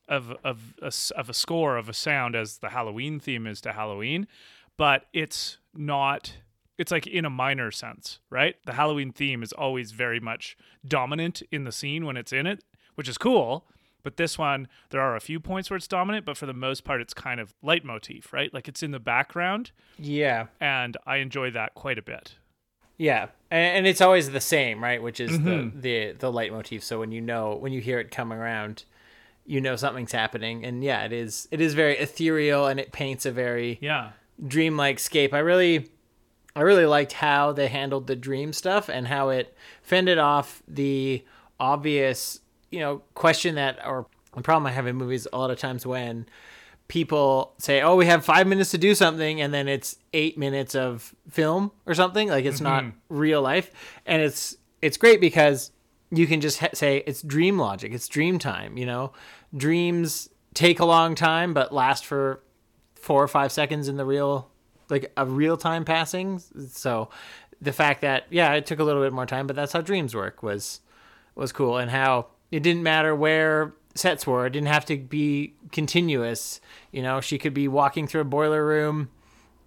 of 0.07 0.31
of 0.43 0.73
a, 0.81 0.91
of 1.15 1.29
a 1.29 1.33
score 1.33 1.77
of 1.77 1.87
a 1.89 1.93
sound 1.93 2.35
as 2.35 2.57
the 2.57 2.69
Halloween 2.69 3.19
theme 3.19 3.45
is 3.45 3.61
to 3.61 3.73
Halloween, 3.73 4.27
but 4.77 5.05
it's 5.13 5.57
not. 5.73 6.37
It's 6.79 6.91
like 6.91 7.05
in 7.05 7.25
a 7.25 7.29
minor 7.29 7.69
sense, 7.71 8.19
right? 8.31 8.55
The 8.65 8.73
Halloween 8.73 9.11
theme 9.11 9.43
is 9.43 9.51
always 9.53 9.91
very 9.91 10.19
much 10.19 10.57
dominant 10.87 11.43
in 11.51 11.65
the 11.65 11.71
scene 11.71 12.05
when 12.05 12.17
it's 12.17 12.33
in 12.33 12.47
it, 12.47 12.63
which 12.95 13.07
is 13.09 13.17
cool. 13.17 13.65
But 14.01 14.15
this 14.15 14.37
one, 14.37 14.69
there 14.89 15.01
are 15.01 15.15
a 15.17 15.19
few 15.19 15.41
points 15.41 15.69
where 15.69 15.75
it's 15.75 15.87
dominant, 15.89 16.25
but 16.25 16.37
for 16.37 16.45
the 16.45 16.53
most 16.53 16.85
part, 16.85 17.01
it's 17.01 17.13
kind 17.13 17.41
of 17.41 17.53
leitmotif, 17.61 18.31
right? 18.31 18.51
Like 18.53 18.69
it's 18.69 18.81
in 18.81 18.91
the 18.91 18.99
background, 18.99 19.71
Yeah. 19.97 20.47
and 20.61 20.95
I 21.05 21.17
enjoy 21.17 21.51
that 21.51 21.75
quite 21.75 21.97
a 21.99 22.01
bit. 22.01 22.35
Yeah. 22.97 23.27
And, 23.51 23.77
and 23.79 23.87
it's 23.87 23.99
always 24.01 24.31
the 24.31 24.39
same, 24.41 24.81
right? 24.81 25.03
Which 25.03 25.19
is 25.19 25.31
Mhm. 25.37 25.73
the, 25.73 25.79
the 25.81 26.11
the 26.17 26.31
leitmotif. 26.31 26.81
So 26.83 26.99
when 26.99 27.11
you 27.11 27.19
know 27.21 27.55
when 27.55 27.73
you 27.73 27.81
hear 27.81 27.99
it 27.99 28.09
come 28.09 28.31
around, 28.33 28.85
you 29.45 29.59
know 29.59 29.75
something's 29.75 30.11
happening. 30.13 30.63
And 30.65 30.81
yeah, 30.83 31.03
it 31.03 31.11
is 31.11 31.47
it 31.51 31.59
is 31.59 31.73
very 31.73 31.97
ethereal 31.97 32.67
and 32.67 32.79
it 32.79 32.91
paints 32.93 33.25
a 33.25 33.31
very 33.31 33.79
Yeah. 33.81 34.11
dreamlike 34.47 34.99
scape. 34.99 35.33
I 35.33 35.39
really 35.39 35.89
I 36.59 36.63
really 36.63 36.85
liked 36.85 37.13
how 37.13 37.53
they 37.53 37.69
handled 37.69 38.07
the 38.07 38.17
dream 38.17 38.51
stuff 38.51 38.89
and 38.89 39.07
how 39.07 39.29
it 39.29 39.55
fended 39.81 40.17
off 40.17 40.61
the 40.67 41.23
obvious, 41.57 42.41
you 42.69 42.79
know, 42.81 43.01
question 43.15 43.55
that 43.55 43.79
or 43.85 44.07
the 44.35 44.41
problem 44.41 44.67
I 44.67 44.71
have 44.71 44.85
in 44.85 44.97
movies 44.97 45.25
a 45.31 45.37
lot 45.37 45.51
of 45.51 45.57
times 45.57 45.85
when 45.85 46.25
people 46.89 47.53
say, 47.59 47.81
"Oh, 47.81 47.95
we 47.95 48.07
have 48.07 48.25
5 48.25 48.45
minutes 48.45 48.71
to 48.71 48.77
do 48.77 48.93
something," 48.93 49.39
and 49.39 49.53
then 49.53 49.67
it's 49.69 49.97
8 50.13 50.37
minutes 50.37 50.75
of 50.75 51.15
film 51.29 51.71
or 51.85 51.93
something, 51.93 52.27
like 52.27 52.43
it's 52.45 52.59
not 52.61 52.83
Mhm. 52.83 52.93
real 53.07 53.41
life. 53.41 53.71
And 54.05 54.21
it's 54.21 54.57
it's 54.81 54.97
great 54.97 55.21
because 55.21 55.71
you 56.11 56.27
can 56.27 56.41
just 56.41 56.59
ha- 56.59 56.69
say 56.73 57.03
it's 57.05 57.21
dream 57.21 57.57
logic, 57.57 57.93
it's 57.93 58.07
dream 58.09 58.37
time, 58.39 58.77
you 58.77 58.85
know. 58.85 59.13
Dreams 59.55 60.29
take 60.53 60.79
a 60.81 60.85
long 60.85 61.15
time 61.15 61.53
but 61.53 61.71
last 61.73 62.05
for 62.05 62.41
4 62.95 63.23
or 63.23 63.27
5 63.29 63.51
seconds 63.51 63.87
in 63.87 63.95
the 63.97 64.05
real 64.05 64.49
like 64.89 65.11
a 65.17 65.25
real 65.25 65.57
time 65.57 65.85
passing. 65.85 66.39
So 66.39 67.09
the 67.61 67.73
fact 67.73 68.01
that 68.01 68.25
yeah, 68.29 68.53
it 68.53 68.65
took 68.65 68.79
a 68.79 68.83
little 68.83 69.01
bit 69.03 69.13
more 69.13 69.25
time, 69.25 69.47
but 69.47 69.55
that's 69.55 69.73
how 69.73 69.81
dreams 69.81 70.15
work 70.15 70.41
was 70.43 70.81
was 71.35 71.51
cool 71.51 71.77
and 71.77 71.91
how 71.91 72.27
it 72.51 72.63
didn't 72.63 72.83
matter 72.83 73.15
where 73.15 73.73
sets 73.95 74.25
were. 74.27 74.45
It 74.45 74.51
didn't 74.51 74.67
have 74.67 74.85
to 74.85 74.97
be 74.97 75.53
continuous. 75.71 76.61
You 76.91 77.01
know, 77.01 77.21
she 77.21 77.37
could 77.37 77.53
be 77.53 77.67
walking 77.67 78.07
through 78.07 78.21
a 78.21 78.25
boiler 78.25 78.65
room 78.65 79.09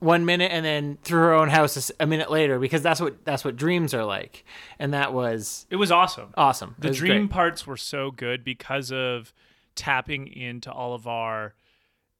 one 0.01 0.25
minute 0.25 0.51
and 0.51 0.65
then 0.65 0.99
through 1.05 1.21
her 1.21 1.33
own 1.33 1.49
house 1.49 1.93
a 2.01 2.07
minute 2.07 2.29
later 2.31 2.59
because 2.59 2.83
that's 2.83 3.01
what 3.01 3.25
that's 3.25 3.45
what 3.45 3.57
dreams 3.57 3.95
are 3.95 4.05
like. 4.05 4.45
And 4.79 4.93
that 4.95 5.13
was 5.13 5.67
It 5.71 5.77
was 5.77 5.93
awesome. 5.93 6.35
awesome. 6.37 6.75
The 6.79 6.91
dream 6.91 7.27
great. 7.27 7.31
parts 7.31 7.67
were 7.67 7.77
so 7.77 8.11
good 8.11 8.43
because 8.43 8.91
of 8.91 9.33
tapping 9.77 10.27
into 10.27 10.71
all 10.73 10.93
of 10.95 11.07
our 11.07 11.55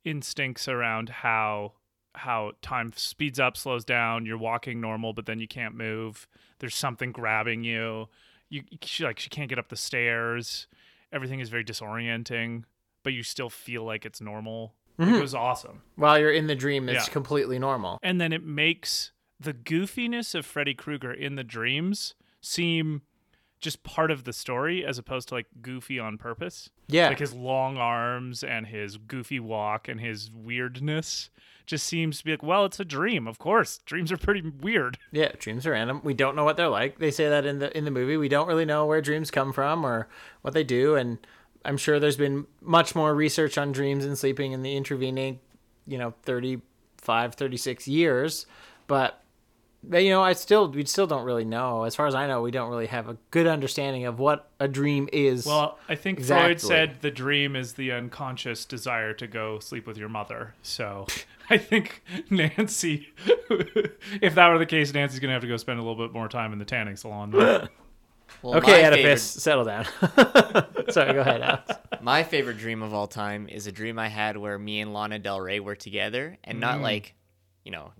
instincts 0.05 0.69
around 0.69 1.09
how 1.09 1.73
how 2.15 2.53
time 2.63 2.93
speeds 2.95 3.41
up, 3.41 3.57
slows 3.57 3.85
down, 3.85 4.27
you're 4.27 4.39
walking 4.39 4.81
normal 4.81 5.13
but 5.13 5.27
then 5.27 5.39
you 5.39 5.49
can't 5.49 5.75
move. 5.75 6.27
There's 6.59 6.75
something 6.75 7.13
grabbing 7.13 7.65
you. 7.65 8.09
You 8.49 8.63
she, 8.83 9.05
like 9.05 9.19
she 9.19 9.31
can't 9.31 9.49
get 9.49 9.59
up 9.59 9.69
the 9.69 9.77
stairs. 9.77 10.67
Everything 11.13 11.41
is 11.41 11.49
very 11.49 11.65
disorienting, 11.65 12.65
but 13.03 13.13
you 13.13 13.23
still 13.23 13.51
feel 13.51 13.85
like 13.85 14.05
it's 14.05 14.21
normal. 14.21 14.75
Mhm. 14.99 15.17
It 15.19 15.21
was 15.21 15.35
awesome. 15.35 15.83
While 15.97 16.19
you're 16.19 16.33
in 16.33 16.47
the 16.47 16.55
dream, 16.55 16.89
it's 16.89 17.07
Yeah. 17.09 17.13
completely 17.13 17.59
normal. 17.59 17.99
And 18.03 18.21
then 18.21 18.33
it 18.33 18.43
makes 18.45 19.13
the 19.41 19.55
goofiness 19.55 20.35
of 20.35 20.47
Freddy 20.47 20.75
Krueger 20.75 21.13
in 21.13 21.35
the 21.35 21.45
dreams 21.45 22.15
seem 22.41 23.03
just 23.59 23.83
part 23.85 24.11
of 24.11 24.25
the 24.25 24.33
story 24.33 24.85
as 24.85 24.99
opposed 24.99 25.29
to 25.29 25.35
like 25.35 25.47
goofy 25.63 25.99
on 25.99 26.19
purpose. 26.19 26.69
Yeah. 26.89 27.09
Like 27.09 27.21
his 27.21 27.33
long 27.33 27.79
arms 27.79 28.43
and 28.45 28.67
his 28.67 28.97
goofy 28.99 29.41
walk 29.41 29.89
and 29.89 30.01
his 30.01 30.31
weirdness 30.31 31.31
just 31.67 31.87
seems 31.87 32.19
to 32.19 32.25
be 32.25 32.31
like, 32.33 32.43
well, 32.43 32.65
it's 32.65 32.81
a 32.81 32.85
dream. 32.85 33.27
Of 33.27 33.39
course. 33.39 33.79
Dreams 33.87 34.11
are 34.13 34.17
pretty 34.17 34.43
weird. 34.43 34.99
Yeah, 35.13 35.33
dreams 35.39 35.67
are 35.67 35.73
random. 35.73 36.01
We 36.03 36.15
don't 36.15 36.35
know 36.35 36.45
what 36.45 36.57
they're 36.57 36.69
like. 36.69 36.99
They 36.99 37.11
say 37.11 37.29
that 37.29 37.45
in 37.45 37.59
the 37.59 37.77
in 37.77 37.85
the 37.85 37.91
movie. 37.91 38.17
We 38.17 38.29
don't 38.29 38.49
really 38.49 38.65
know 38.65 38.87
where 38.87 39.03
dreams 39.03 39.31
come 39.31 39.53
from 39.53 39.85
or 39.85 40.09
what 40.41 40.55
they 40.55 40.65
do 40.65 40.97
and 40.97 41.19
I'm 41.65 41.77
sure 41.77 42.01
there's 42.01 42.17
been 42.17 42.47
much 42.61 42.95
more 42.95 43.15
research 43.15 43.59
on 43.59 43.73
dreams 43.73 44.05
and 44.05 44.19
sleeping 44.19 44.53
in 44.53 44.63
the 44.63 44.77
intervening, 44.77 45.41
you 45.87 45.99
know, 45.99 46.15
35, 46.23 47.35
36 47.35 47.89
years, 47.89 48.47
but 48.87 49.19
but, 49.85 50.05
you 50.05 50.11
know, 50.11 50.23
I 50.23 50.35
still 50.35 50.71
we 50.71 50.85
still 50.85 51.09
don't 51.09 51.25
really 51.25 51.45
know. 51.45 51.83
As 51.83 51.97
far 51.97 52.07
as 52.07 52.15
I 52.15 52.29
know, 52.29 52.41
we 52.41 52.53
don't 52.53 52.71
really 52.71 52.87
have 52.87 53.09
a 53.09 53.17
good 53.33 53.49
understanding 53.49 54.07
of 54.07 54.21
what 54.21 54.49
a 54.61 54.69
dream 54.69 55.09
is. 55.13 55.45
Well, 55.45 55.77
I 55.89 55.97
think 55.97 56.21
exactly. 56.21 56.45
Freud 56.45 56.61
said 56.61 57.01
the 57.01 57.11
dream 57.11 57.57
is 57.57 57.73
the 57.73 57.91
unconscious 57.91 58.65
desire 58.65 59.13
to 59.15 59.27
go 59.27 59.59
sleep 59.59 59.89
with 59.89 59.99
your 59.99 60.09
mother. 60.09 60.55
So 60.63 61.07
I 61.53 61.59
think 61.59 62.03
Nancy, 62.31 63.09
if 64.21 64.35
that 64.35 64.49
were 64.49 64.59
the 64.59 64.67
case, 64.67 64.93
Nancy's 64.95 65.21
going 65.21 65.29
to 65.29 65.35
have 65.35 65.43
to 65.43 65.49
go 65.49 65.57
spend 65.57 65.79
a 65.79 65.83
little 65.83 66.07
bit 66.07 66.13
more 66.13 66.29
time 66.29 66.53
in 66.53 66.59
the 66.59 66.65
tanning 66.65 66.97
salon. 66.97 67.69
Well, 68.41 68.57
Okay, 68.57 68.85
Oedipus, 68.87 69.03
favorite- 69.05 69.19
settle 69.21 69.65
down. 69.65 69.85
Sorry, 70.91 71.13
go 71.13 71.21
ahead, 71.21 71.43
Alex. 71.43 71.71
My 72.01 72.23
favorite 72.23 72.57
dream 72.57 72.83
of 72.83 72.95
all 72.95 73.07
time 73.07 73.47
is 73.47 73.67
a 73.67 73.73
dream 73.73 73.99
I 73.99 74.09
had 74.09 74.37
where 74.39 74.59
me 74.59 74.81
and 74.81 74.93
Lana 74.95 75.19
Del 75.19 75.39
Rey 75.41 75.61
were 75.61 75.77
together, 75.77 76.39
and 76.43 76.59
not 76.59 76.79
Mm. 76.79 76.83
like, 76.83 77.15
you 77.63 77.71
know, 77.73 77.93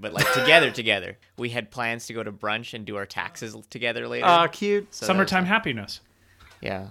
but 0.00 0.14
like 0.14 0.32
together, 0.32 0.70
together. 0.70 1.18
We 1.36 1.50
had 1.50 1.70
plans 1.70 2.06
to 2.06 2.14
go 2.14 2.22
to 2.22 2.32
brunch 2.32 2.72
and 2.72 2.86
do 2.86 2.96
our 2.96 3.04
taxes 3.06 3.54
together 3.68 4.08
later. 4.08 4.24
Aw, 4.26 4.46
cute. 4.48 4.92
So 4.94 5.04
that 5.06 5.12
was- 5.12 5.28
Summertime 5.30 5.44
happhappiness. 5.44 6.00
yeah, 6.62 6.88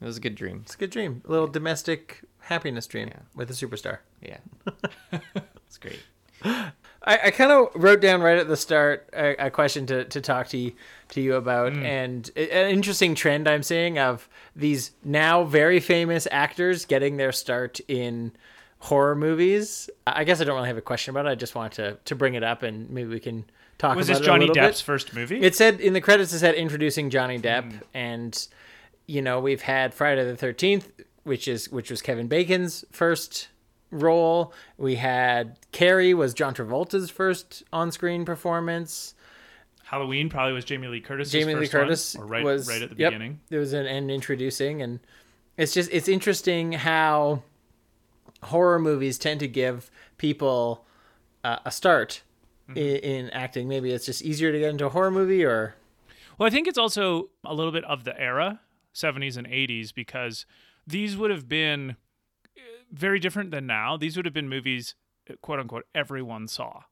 it 0.00 0.04
was 0.04 0.16
a 0.16 0.20
good 0.20 0.36
dream. 0.36 0.60
It's 0.64 0.74
a 0.76 0.78
good 0.78 0.90
dream. 0.90 1.20
A 1.26 1.30
little 1.30 1.48
domestic 1.48 2.22
happiness 2.48 2.86
dream 2.86 3.10
with 3.34 3.50
a 3.50 3.52
superstar. 3.52 3.98
Yeah, 4.22 4.38
it's 5.66 5.76
great. 5.78 6.00
I, 6.42 6.72
I 7.04 7.30
kind 7.30 7.52
of 7.52 7.68
wrote 7.74 8.00
down 8.00 8.22
right 8.22 8.38
at 8.38 8.48
the 8.48 8.56
start 8.56 9.08
a, 9.12 9.46
a 9.46 9.50
question 9.50 9.86
to, 9.86 10.04
to 10.06 10.20
talk 10.20 10.48
to 10.48 10.58
you, 10.58 10.72
to 11.10 11.20
you 11.20 11.34
about, 11.34 11.72
mm. 11.72 11.84
and 11.84 12.30
an 12.36 12.70
interesting 12.70 13.14
trend 13.14 13.48
I'm 13.48 13.62
seeing 13.62 13.98
of 13.98 14.28
these 14.56 14.92
now 15.04 15.44
very 15.44 15.78
famous 15.78 16.26
actors 16.30 16.84
getting 16.84 17.18
their 17.18 17.32
start 17.32 17.80
in 17.86 18.32
horror 18.78 19.14
movies. 19.14 19.90
I 20.06 20.24
guess 20.24 20.40
I 20.40 20.44
don't 20.44 20.56
really 20.56 20.68
have 20.68 20.78
a 20.78 20.82
question 20.82 21.10
about 21.10 21.26
it. 21.26 21.30
I 21.30 21.34
just 21.34 21.54
wanted 21.54 21.72
to 21.72 21.98
to 22.04 22.14
bring 22.14 22.34
it 22.34 22.42
up, 22.42 22.62
and 22.62 22.88
maybe 22.88 23.10
we 23.10 23.20
can 23.20 23.44
talk. 23.76 23.96
Was 23.96 24.08
about 24.08 24.18
this 24.18 24.26
Johnny 24.26 24.48
Depp's 24.48 24.80
bit. 24.80 24.86
first 24.86 25.14
movie? 25.14 25.40
It 25.40 25.54
said 25.54 25.80
in 25.80 25.92
the 25.92 26.00
credits 26.00 26.32
it 26.32 26.38
said 26.38 26.54
introducing 26.54 27.10
Johnny 27.10 27.38
Depp, 27.38 27.72
mm. 27.72 27.80
and 27.92 28.48
you 29.06 29.22
know 29.22 29.40
we've 29.40 29.62
had 29.62 29.92
Friday 29.92 30.24
the 30.24 30.36
Thirteenth 30.36 30.90
which 31.28 31.46
is 31.46 31.70
which 31.70 31.90
was 31.90 32.02
Kevin 32.02 32.26
Bacon's 32.26 32.84
first 32.90 33.48
role. 33.90 34.52
We 34.76 34.96
had 34.96 35.58
Carrie 35.72 36.14
was 36.14 36.34
John 36.34 36.54
Travolta's 36.54 37.10
first 37.10 37.62
on-screen 37.72 38.24
performance. 38.24 39.14
Halloween 39.84 40.28
probably 40.28 40.52
was 40.52 40.64
Jamie 40.64 40.88
Lee 40.88 41.00
Curtis. 41.00 41.30
Jamie 41.30 41.54
Lee 41.54 41.68
Curtis 41.68 42.14
one, 42.14 42.24
or 42.24 42.26
right, 42.26 42.44
was 42.44 42.68
right 42.68 42.82
at 42.82 42.90
the 42.90 42.96
yep, 42.96 43.10
beginning. 43.12 43.40
There 43.48 43.60
was 43.60 43.72
an, 43.72 43.86
an 43.86 44.10
introducing, 44.10 44.82
and 44.82 45.00
it's 45.56 45.72
just 45.72 45.90
it's 45.92 46.08
interesting 46.08 46.72
how 46.72 47.42
horror 48.42 48.78
movies 48.78 49.18
tend 49.18 49.40
to 49.40 49.48
give 49.48 49.90
people 50.18 50.84
uh, 51.44 51.58
a 51.64 51.70
start 51.70 52.22
Mm-hmm. 52.68 52.78
in, 52.78 52.96
in 52.96 53.30
acting. 53.30 53.66
Maybe 53.66 53.92
it's 53.92 54.04
just 54.04 54.20
easier 54.20 54.52
to 54.52 54.58
get 54.58 54.68
into 54.68 54.84
a 54.84 54.90
horror 54.90 55.10
movie, 55.10 55.42
or 55.42 55.74
Well, 56.36 56.46
I 56.46 56.50
think 56.50 56.68
it's 56.68 56.76
also 56.76 57.30
a 57.42 57.54
little 57.54 57.72
bit 57.72 57.84
of 57.84 58.04
the 58.04 58.18
era, 58.20 58.60
70s 58.94 59.38
and 59.38 59.46
80s, 59.46 59.94
because 59.94 60.44
these 60.88 61.16
would 61.16 61.30
have 61.30 61.48
been 61.48 61.96
uh, 62.56 62.60
very 62.90 63.18
different 63.18 63.50
than 63.50 63.66
now. 63.66 63.96
These 63.96 64.16
would 64.16 64.24
have 64.24 64.34
been 64.34 64.48
movies, 64.48 64.94
uh, 65.30 65.34
quote 65.40 65.60
unquote, 65.60 65.86
everyone 65.94 66.48
saw. 66.48 66.82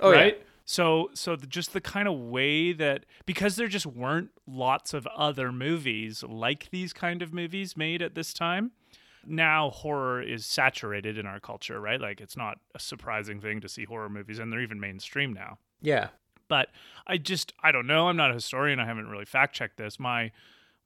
Oh, 0.00 0.10
yeah. 0.10 0.18
right? 0.18 0.46
So, 0.64 1.10
so 1.14 1.36
the, 1.36 1.46
just 1.46 1.72
the 1.72 1.80
kind 1.80 2.08
of 2.08 2.18
way 2.18 2.72
that 2.72 3.04
because 3.26 3.56
there 3.56 3.68
just 3.68 3.86
weren't 3.86 4.30
lots 4.46 4.94
of 4.94 5.06
other 5.08 5.52
movies 5.52 6.22
like 6.22 6.70
these 6.70 6.92
kind 6.92 7.20
of 7.20 7.34
movies 7.34 7.76
made 7.76 8.00
at 8.02 8.14
this 8.14 8.32
time. 8.32 8.72
Now 9.26 9.70
horror 9.70 10.20
is 10.22 10.44
saturated 10.44 11.16
in 11.16 11.26
our 11.26 11.40
culture, 11.40 11.80
right? 11.80 12.00
Like 12.00 12.20
it's 12.20 12.36
not 12.36 12.58
a 12.74 12.78
surprising 12.78 13.40
thing 13.40 13.60
to 13.60 13.68
see 13.68 13.84
horror 13.84 14.10
movies, 14.10 14.38
and 14.38 14.52
they're 14.52 14.60
even 14.60 14.80
mainstream 14.80 15.32
now 15.32 15.58
yeah, 15.84 16.08
but 16.48 16.68
I 17.06 17.18
just 17.18 17.52
I 17.62 17.70
don't 17.70 17.86
know. 17.86 18.08
I'm 18.08 18.16
not 18.16 18.30
a 18.30 18.34
historian. 18.34 18.80
I 18.80 18.86
haven't 18.86 19.08
really 19.08 19.26
fact 19.26 19.54
checked 19.54 19.76
this. 19.76 20.00
My 20.00 20.32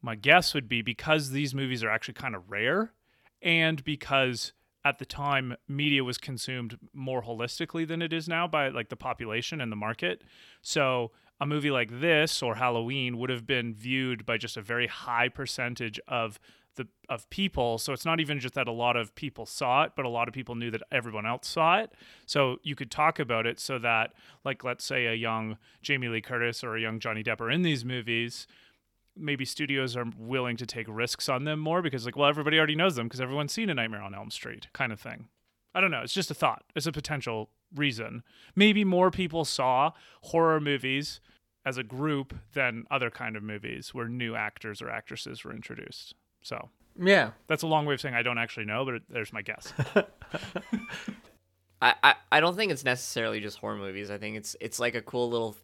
my 0.03 0.15
guess 0.15 0.55
would 0.55 0.69
be 0.69 0.83
because 0.83 1.31
these 1.31 1.55
movies 1.55 1.83
are 1.83 1.91
actually 1.91 2.15
kind 2.15 2.35
of 2.35 2.51
rare, 2.51 2.93
and 3.43 3.83
because 3.85 4.53
at 4.85 4.99
the 4.99 5.05
time 5.05 5.57
media 5.67 6.05
was 6.05 6.19
consumed 6.19 6.79
more 6.93 7.23
holistically 7.23 7.87
than 7.87 8.01
it 8.01 8.13
is 8.13 8.29
now 8.29 8.47
by 8.47 8.69
like 8.69 8.89
the 8.89 8.97
population 8.97 9.61
and 9.61 9.71
the 9.73 9.77
market. 9.77 10.23
So 10.63 11.11
a 11.41 11.47
movie 11.47 11.71
like 11.71 12.01
this 12.01 12.43
or 12.43 12.55
Halloween 12.55 13.19
would 13.19 13.31
have 13.31 13.47
been 13.47 13.75
viewed 13.75 14.25
by 14.25 14.39
just 14.39 14.57
a 14.57 14.63
very 14.63 14.87
high 14.87 15.29
percentage 15.29 16.01
of 16.09 16.39
the 16.77 16.87
of 17.09 17.29
people. 17.29 17.79
So 17.79 17.93
it's 17.93 18.05
not 18.05 18.21
even 18.21 18.41
just 18.41 18.55
that 18.55 18.69
a 18.69 18.73
lot 18.73 18.97
of 18.97 19.15
people 19.15 19.47
saw 19.47 19.83
it, 19.83 19.93
but 19.97 20.05
a 20.05 20.09
lot 20.09 20.29
of 20.29 20.35
people 20.35 20.55
knew 20.55 20.71
that 20.71 20.83
everyone 20.91 21.27
else 21.27 21.49
saw 21.49 21.81
it. 21.81 21.93
So 22.25 22.59
you 22.63 22.75
could 22.75 22.91
talk 22.91 23.19
about 23.19 23.47
it 23.47 23.61
so 23.61 23.79
that 23.81 24.13
like 24.45 24.65
let's 24.65 24.85
say 24.85 25.07
a 25.07 25.15
young 25.15 25.59
Jamie 25.83 26.09
Lee 26.09 26.21
Curtis 26.21 26.65
or 26.65 26.77
a 26.77 26.81
young 26.81 27.01
Johnny 27.01 27.23
Depp 27.23 27.41
are 27.41 27.51
in 27.51 27.63
these 27.63 27.85
movies, 27.85 28.47
maybe 29.19 29.45
studios 29.45 29.97
are 29.97 30.07
willing 30.17 30.57
to 30.57 30.67
take 30.67 30.87
risks 30.89 31.29
on 31.29 31.45
them 31.45 31.59
more 31.59 31.83
because 31.83 32.05
like 32.07 32.17
well 32.17 32.29
everybody 32.29 32.59
already 32.59 32.75
knows 32.75 32.97
them 32.97 33.07
because 33.07 33.21
everyone's 33.21 33.53
seen 33.53 33.71
a 33.71 33.75
Nightmare 33.75 34.03
on 34.03 34.15
Elm 34.15 34.31
Street 34.31 34.69
kind 34.73 34.93
of 34.93 35.01
thing. 35.01 35.29
I 35.75 35.81
don't 35.81 35.91
know, 35.91 36.03
it's 36.03 36.15
just 36.15 36.31
a 36.31 36.35
thought. 36.35 36.65
It's 36.75 36.87
a 36.87 36.93
potential 36.93 37.51
reason. 37.75 38.23
Maybe 38.57 38.85
more 38.85 39.11
people 39.11 39.45
saw 39.45 39.93
horror 40.23 40.61
movies 40.61 41.21
as 41.65 41.77
a 41.77 41.83
group 41.83 42.35
than 42.55 42.85
other 42.91 43.11
kind 43.11 43.37
of 43.37 43.43
movies 43.43 43.93
where 43.93 44.09
new 44.09 44.35
actors 44.35 44.81
or 44.81 44.89
actresses 44.89 45.45
were 45.45 45.53
introduced. 45.53 46.15
So 46.43 46.71
yeah. 46.99 47.33
that's 47.47 47.63
a 47.63 47.67
long 47.67 47.85
way 47.85 47.95
of 47.95 48.01
saying 48.01 48.15
I 48.15 48.23
don't 48.23 48.39
actually 48.39 48.67
know, 48.67 48.85
but 48.85 48.95
it, 48.95 49.03
there's 49.11 49.33
my 49.33 49.43
guess. 49.43 49.73
I, 51.81 51.95
I 52.03 52.15
I 52.33 52.41
don't 52.41 52.57
think 52.57 52.73
it's 52.73 52.85
necessarily 52.85 53.41
just 53.41 53.59
horror 53.59 53.77
movies. 53.77 54.11
I 54.11 54.19
think 54.19 54.37
it's 54.37 54.57
it's 54.61 54.81
like 54.81 54.95
a 54.95 55.03
cool 55.03 55.31
little 55.31 55.57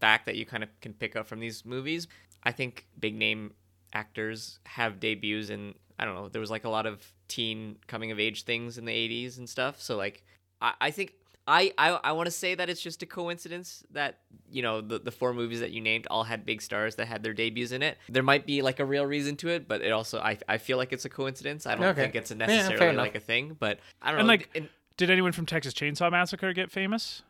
fact 0.00 0.26
that 0.26 0.36
you 0.36 0.44
kind 0.44 0.62
of 0.62 0.68
can 0.80 0.92
pick 0.92 1.14
up 1.14 1.26
from 1.26 1.38
these 1.38 1.64
movies. 1.64 2.08
I 2.44 2.52
think 2.52 2.86
big 2.98 3.14
name 3.14 3.52
actors 3.92 4.58
have 4.64 5.00
debuts 5.00 5.50
in 5.50 5.74
I 5.98 6.04
don't 6.04 6.14
know, 6.14 6.28
there 6.28 6.40
was 6.40 6.50
like 6.50 6.64
a 6.64 6.68
lot 6.70 6.86
of 6.86 7.06
teen 7.28 7.76
coming 7.86 8.10
of 8.10 8.18
age 8.18 8.44
things 8.44 8.78
in 8.78 8.84
the 8.86 8.92
80s 8.92 9.38
and 9.38 9.48
stuff. 9.48 9.80
So 9.80 9.96
like 9.96 10.24
I, 10.60 10.72
I 10.80 10.90
think 10.90 11.14
I, 11.46 11.72
I, 11.76 11.90
I 12.04 12.12
want 12.12 12.26
to 12.26 12.30
say 12.30 12.54
that 12.54 12.70
it's 12.70 12.80
just 12.80 13.02
a 13.02 13.06
coincidence 13.06 13.82
that 13.90 14.20
you 14.50 14.62
know 14.62 14.80
the, 14.80 14.98
the 15.00 15.10
four 15.10 15.34
movies 15.34 15.60
that 15.60 15.70
you 15.72 15.80
named 15.80 16.06
all 16.10 16.22
had 16.24 16.46
big 16.46 16.62
stars 16.62 16.94
that 16.96 17.06
had 17.08 17.22
their 17.22 17.34
debuts 17.34 17.72
in 17.72 17.82
it. 17.82 17.98
There 18.08 18.22
might 18.22 18.46
be 18.46 18.62
like 18.62 18.78
a 18.80 18.84
real 18.84 19.04
reason 19.06 19.36
to 19.38 19.48
it, 19.48 19.66
but 19.68 19.82
it 19.82 19.90
also 19.90 20.20
I, 20.20 20.38
I 20.48 20.58
feel 20.58 20.76
like 20.78 20.92
it's 20.92 21.04
a 21.04 21.08
coincidence. 21.08 21.66
I 21.66 21.74
don't 21.74 21.84
Okay. 21.84 22.02
think 22.02 22.14
it's 22.16 22.30
a 22.30 22.36
fair 22.36 22.46
necessarily 22.46 22.88
enough. 22.90 22.96
like 23.06 23.14
a 23.16 23.20
thing, 23.20 23.56
but 23.58 23.78
I 24.00 24.10
don't 24.12 24.20
and 24.20 24.26
know. 24.28 24.32
like, 24.32 24.50
in- 24.54 24.68
did 24.96 25.10
anyone 25.10 25.32
from 25.32 25.46
Texas 25.46 25.74
Chainsaw 25.74 26.10
Massacre 26.10 26.52
get 26.52 26.70
famous? 26.70 27.22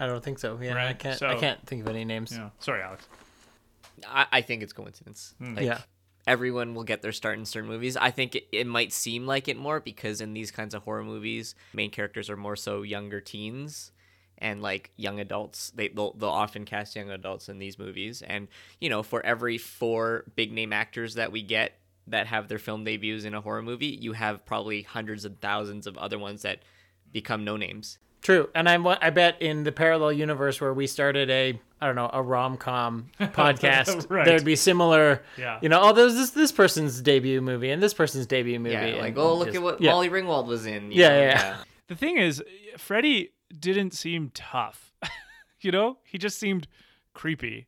I 0.00 0.06
don't 0.06 0.22
think 0.24 0.38
so. 0.40 0.58
Yeah, 0.60 0.84
I 0.88 0.92
can't. 0.94 1.18
so- 1.18 1.28
I 1.28 1.36
can't 1.36 1.64
think 1.66 1.82
of 1.82 1.88
any 1.88 2.04
names. 2.04 2.32
Yeah. 2.32 2.50
Sorry, 2.58 2.82
Alex. 2.82 3.06
I, 4.08 4.26
I 4.32 4.40
think 4.40 4.62
it's 4.62 4.72
coincidence. 4.72 5.34
Hmm. 5.38 5.54
Like, 5.56 5.64
Yeah. 5.64 5.80
Everyone 6.26 6.74
will 6.74 6.84
get 6.84 7.02
their 7.02 7.12
start 7.12 7.38
in 7.38 7.44
certain 7.44 7.68
movies. 7.68 7.98
I 7.98 8.10
think 8.10 8.34
it, 8.34 8.46
it 8.50 8.66
might 8.66 8.94
seem 8.94 9.26
like 9.26 9.46
it 9.46 9.58
more 9.58 9.78
because 9.78 10.22
in 10.22 10.32
these 10.32 10.50
kinds 10.50 10.74
of 10.74 10.82
horror 10.84 11.04
movies, 11.04 11.54
main 11.74 11.90
characters 11.90 12.30
are 12.30 12.36
more 12.36 12.56
so 12.56 12.80
younger 12.80 13.20
teens 13.20 13.92
and 14.38 14.62
like 14.62 14.90
young 14.96 15.20
adults. 15.20 15.70
They 15.74 15.88
they'll, 15.88 16.14
they'll 16.14 16.30
often 16.30 16.64
cast 16.64 16.96
young 16.96 17.10
adults 17.10 17.50
in 17.50 17.58
these 17.58 17.78
movies. 17.78 18.22
And 18.22 18.48
you 18.80 18.88
know, 18.88 19.02
for 19.02 19.24
every 19.24 19.58
four 19.58 20.24
big 20.34 20.50
name 20.50 20.72
actors 20.72 21.14
that 21.16 21.30
we 21.30 21.42
get 21.42 21.78
that 22.06 22.26
have 22.26 22.48
their 22.48 22.58
film 22.58 22.84
debuts 22.84 23.24
in 23.24 23.34
a 23.34 23.42
horror 23.42 23.62
movie, 23.62 23.86
you 23.86 24.14
have 24.14 24.46
probably 24.46 24.80
hundreds 24.80 25.26
of 25.26 25.36
thousands 25.40 25.86
of 25.86 25.98
other 25.98 26.18
ones 26.18 26.40
that 26.40 26.60
become 27.12 27.44
no 27.44 27.58
names. 27.58 27.98
True, 28.22 28.48
and 28.54 28.66
I 28.66 28.76
I 29.02 29.10
bet 29.10 29.42
in 29.42 29.64
the 29.64 29.72
parallel 29.72 30.12
universe 30.12 30.58
where 30.58 30.72
we 30.72 30.86
started 30.86 31.28
a 31.28 31.60
I 31.84 31.86
don't 31.88 31.96
know 31.96 32.08
a 32.10 32.22
rom 32.22 32.56
com 32.56 33.10
podcast, 33.20 34.08
Right. 34.10 34.24
there'd 34.24 34.42
be 34.44 34.56
similar. 34.56 35.22
Yeah. 35.36 35.58
You 35.60 35.68
know, 35.68 35.80
oh, 35.82 35.92
there's 35.92 36.14
this 36.14 36.30
this 36.30 36.50
person's 36.50 37.02
debut 37.02 37.42
movie 37.42 37.68
and 37.70 37.82
this 37.82 37.92
person's 37.92 38.26
debut 38.26 38.58
movie. 38.58 38.72
Yeah, 38.74 38.96
like 39.02 39.18
oh 39.18 39.34
look 39.36 39.48
just- 39.48 39.56
at 39.58 39.62
what 39.62 39.80
yeah. 39.82 39.90
Molly 39.90 40.08
Ringwald 40.08 40.46
was 40.46 40.64
in. 40.64 40.90
you 40.90 41.02
Yeah, 41.02 41.08
know? 41.08 41.20
yeah. 41.20 41.56
The 41.88 41.94
thing 41.94 42.16
is, 42.16 42.42
Freddy 42.78 43.32
didn't 43.58 43.92
seem 43.92 44.30
tough. 44.32 44.94
you 45.60 45.70
know, 45.70 45.98
he 46.04 46.16
just 46.16 46.38
seemed 46.38 46.66
creepy. 47.12 47.66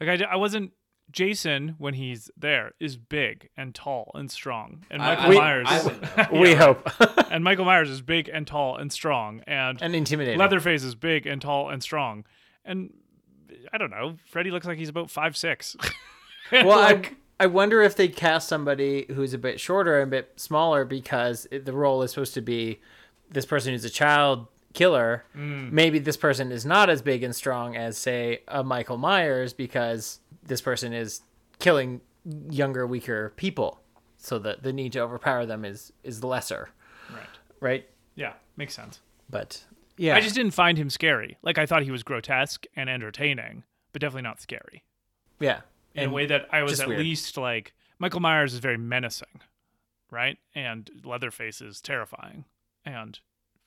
Like 0.00 0.20
I, 0.22 0.24
I 0.32 0.36
wasn't. 0.36 0.70
Jason, 1.12 1.74
when 1.78 1.94
he's 1.94 2.30
there, 2.36 2.70
is 2.78 2.96
big 2.96 3.48
and 3.56 3.74
tall 3.74 4.12
and 4.14 4.30
strong, 4.30 4.84
and 4.92 5.02
I- 5.02 5.16
Michael 5.16 5.30
We- 5.30 5.36
Myers. 5.38 5.66
I 5.68 5.82
wouldn't. 5.82 6.32
We 6.40 6.54
hope 6.54 6.88
and 7.32 7.42
Michael 7.42 7.64
Myers 7.64 7.90
is 7.90 8.00
big 8.00 8.30
and 8.32 8.46
tall 8.46 8.76
and 8.76 8.92
strong, 8.92 9.42
and 9.48 9.82
and 9.82 9.96
intimidating. 9.96 10.38
Leatherface 10.38 10.84
is 10.84 10.94
big 10.94 11.26
and 11.26 11.42
tall 11.42 11.68
and 11.68 11.82
strong, 11.82 12.24
and 12.64 12.92
I 13.72 13.78
don't 13.78 13.90
know. 13.90 14.16
Freddy 14.26 14.50
looks 14.50 14.66
like 14.66 14.78
he's 14.78 14.88
about 14.88 15.10
five 15.10 15.36
six. 15.36 15.76
Well, 16.52 16.80
like, 16.80 17.12
I 17.12 17.16
I 17.44 17.46
wonder 17.46 17.80
if 17.80 17.94
they 17.94 18.08
cast 18.08 18.48
somebody 18.48 19.06
who's 19.08 19.32
a 19.32 19.38
bit 19.38 19.60
shorter 19.60 20.00
and 20.00 20.08
a 20.08 20.10
bit 20.10 20.32
smaller 20.34 20.84
because 20.84 21.46
the 21.50 21.72
role 21.72 22.02
is 22.02 22.10
supposed 22.10 22.34
to 22.34 22.40
be 22.40 22.80
this 23.30 23.46
person 23.46 23.72
who's 23.72 23.84
a 23.84 23.90
child 23.90 24.48
killer. 24.72 25.24
Mm. 25.36 25.72
Maybe 25.72 25.98
this 25.98 26.16
person 26.16 26.52
is 26.52 26.66
not 26.66 26.90
as 26.90 27.02
big 27.02 27.22
and 27.22 27.34
strong 27.34 27.76
as 27.76 27.96
say 27.96 28.42
a 28.48 28.62
Michael 28.64 28.98
Myers 28.98 29.52
because 29.52 30.20
this 30.42 30.60
person 30.60 30.92
is 30.92 31.22
killing 31.58 32.00
younger, 32.50 32.86
weaker 32.86 33.32
people. 33.36 33.80
So 34.18 34.38
the 34.38 34.58
the 34.60 34.72
need 34.72 34.92
to 34.92 35.00
overpower 35.00 35.46
them 35.46 35.64
is 35.64 35.92
is 36.04 36.22
lesser, 36.22 36.68
right? 37.10 37.28
right? 37.60 37.88
Yeah, 38.16 38.34
makes 38.56 38.74
sense. 38.74 39.00
But 39.30 39.64
yeah, 40.00 40.16
I 40.16 40.20
just 40.20 40.34
didn't 40.34 40.54
find 40.54 40.78
him 40.78 40.88
scary. 40.90 41.36
Like 41.42 41.58
I 41.58 41.66
thought 41.66 41.82
he 41.82 41.90
was 41.90 42.02
grotesque 42.02 42.64
and 42.74 42.88
entertaining, 42.90 43.64
but 43.92 44.00
definitely 44.00 44.22
not 44.22 44.40
scary. 44.40 44.84
yeah. 45.38 45.60
In 45.94 46.04
And 46.04 46.12
a 46.12 46.14
way 46.14 46.26
that 46.26 46.46
I 46.52 46.62
was 46.62 46.78
at 46.80 46.86
weird. 46.88 47.00
least 47.00 47.36
like 47.36 47.74
Michael 47.98 48.20
Myers 48.20 48.54
is 48.54 48.60
very 48.60 48.78
menacing, 48.78 49.40
right? 50.10 50.38
And 50.54 50.88
Leatherface 51.04 51.60
is 51.60 51.80
terrifying, 51.80 52.44
and 52.84 53.18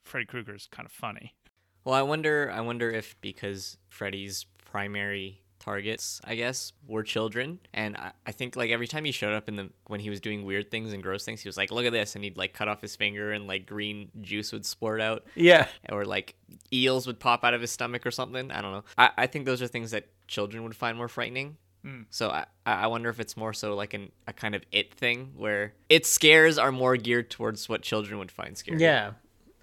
Freddy 0.04 0.26
Krueger 0.26 0.56
is 0.56 0.68
kind 0.72 0.86
of 0.86 0.92
funny. 0.94 1.36
Well, 1.84 1.94
I 1.96 2.02
wonder. 2.02 2.50
I 2.52 2.62
wonder 2.62 2.90
if 2.90 3.20
because 3.22 3.78
Freddy's 3.90 4.46
primary 4.66 5.43
targets, 5.64 6.20
I 6.24 6.36
guess, 6.36 6.74
were 6.88 7.04
children, 7.04 7.60
and 7.74 7.96
I, 7.96 8.12
I 8.26 8.32
think 8.32 8.56
like 8.56 8.70
every 8.72 8.88
time 8.88 9.06
he 9.06 9.12
showed 9.12 9.34
up 9.34 9.48
in 9.48 9.56
the 9.56 9.70
when 9.88 10.00
he 10.00 10.10
was 10.10 10.20
doing 10.20 10.44
weird 10.44 10.70
things 10.70 10.94
and 10.94 11.02
gross 11.02 11.24
things, 11.24 11.42
he 11.42 11.48
was 11.48 11.58
like, 11.58 11.72
"Look 11.72 11.86
at 11.86 11.94
this," 11.94 12.16
and 12.16 12.24
he'd 12.24 12.38
like 12.38 12.54
cut 12.54 12.68
off 12.68 12.82
his 12.82 12.96
finger 12.96 13.32
and 13.32 13.48
like 13.48 13.66
green 13.66 14.12
juice 14.22 14.52
would 14.52 14.66
sport 14.66 15.00
out, 15.00 15.26
yeah. 15.36 15.68
or 15.90 16.06
like 16.06 16.36
eels 16.72 17.08
would 17.08 17.20
pop 17.20 17.44
out 17.44 17.54
of 17.54 17.62
his 17.62 17.72
stomach 17.72 18.06
or 18.06 18.12
something. 18.12 18.52
I 18.52 18.62
don't 18.62 18.72
know. 18.72 18.84
I, 18.98 19.12
I 19.18 19.28
think 19.28 19.46
those 19.46 19.62
are 19.62 19.68
things 19.68 19.92
that 19.92 20.08
children 20.28 20.64
would 20.64 20.76
find 20.76 20.98
more 20.98 21.08
frightening. 21.08 21.58
Hmm. 21.84 22.04
So 22.10 22.30
I, 22.30 22.46
I 22.66 22.88
wonder 22.88 23.10
if 23.10 23.20
it's 23.20 23.36
more 23.36 23.54
so 23.54 23.76
like 23.76 23.94
an, 23.94 24.12
a 24.28 24.34
kind 24.34 24.56
of 24.56 24.64
it 24.72 24.94
thing 24.94 25.34
where 25.36 25.74
its 25.90 26.10
scares 26.10 26.58
are 26.58 26.72
more 26.72 26.96
geared 26.96 27.30
towards 27.30 27.68
what 27.68 27.82
children 27.82 28.20
would 28.20 28.32
find 28.32 28.58
scary. 28.58 28.80
Yeah. 28.80 29.12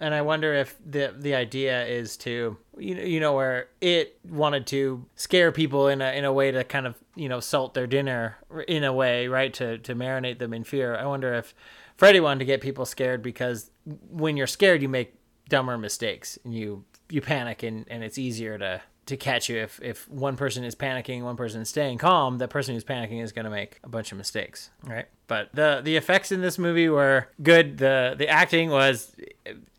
And 0.01 0.15
I 0.15 0.23
wonder 0.23 0.53
if 0.53 0.77
the 0.83 1.13
the 1.17 1.35
idea 1.35 1.85
is 1.85 2.17
to 2.17 2.57
you 2.77 2.95
know 2.95 3.03
you 3.03 3.19
know 3.19 3.35
where 3.35 3.69
it 3.79 4.19
wanted 4.27 4.65
to 4.67 5.05
scare 5.15 5.51
people 5.51 5.87
in 5.87 6.01
a 6.01 6.11
in 6.11 6.25
a 6.25 6.33
way 6.33 6.51
to 6.51 6.63
kind 6.63 6.87
of 6.87 6.95
you 7.15 7.29
know 7.29 7.39
salt 7.39 7.75
their 7.75 7.87
dinner 7.87 8.37
in 8.67 8.83
a 8.83 8.91
way 8.91 9.27
right 9.27 9.53
to 9.53 9.77
to 9.77 9.95
marinate 9.95 10.39
them 10.39 10.53
in 10.53 10.63
fear. 10.63 10.95
I 10.95 11.05
wonder 11.05 11.33
if 11.35 11.53
Freddy 11.97 12.19
wanted 12.19 12.39
to 12.39 12.45
get 12.45 12.61
people 12.61 12.85
scared 12.85 13.21
because 13.21 13.69
when 13.85 14.35
you're 14.37 14.47
scared 14.47 14.81
you 14.81 14.89
make 14.89 15.13
dumber 15.49 15.77
mistakes 15.77 16.39
and 16.43 16.53
you 16.55 16.83
you 17.09 17.21
panic 17.21 17.61
and 17.61 17.85
and 17.87 18.03
it's 18.03 18.17
easier 18.17 18.57
to 18.57 18.81
to 19.07 19.17
catch 19.17 19.49
you. 19.49 19.57
If 19.57 19.79
if 19.81 20.07
one 20.09 20.37
person 20.37 20.63
is 20.63 20.75
panicking, 20.75 21.23
one 21.23 21.35
person 21.35 21.61
is 21.61 21.69
staying 21.69 21.97
calm, 21.97 22.37
the 22.37 22.47
person 22.47 22.73
who's 22.75 22.83
panicking 22.83 23.21
is 23.21 23.31
going 23.31 23.45
to 23.45 23.51
make 23.51 23.79
a 23.83 23.89
bunch 23.89 24.11
of 24.11 24.17
mistakes, 24.17 24.69
right? 24.85 25.05
But 25.27 25.49
the 25.53 25.81
the 25.83 25.95
effects 25.97 26.31
in 26.31 26.41
this 26.41 26.57
movie 26.57 26.89
were 26.89 27.27
good. 27.41 27.77
the 27.77 28.15
The 28.17 28.27
acting 28.27 28.69
was 28.69 29.15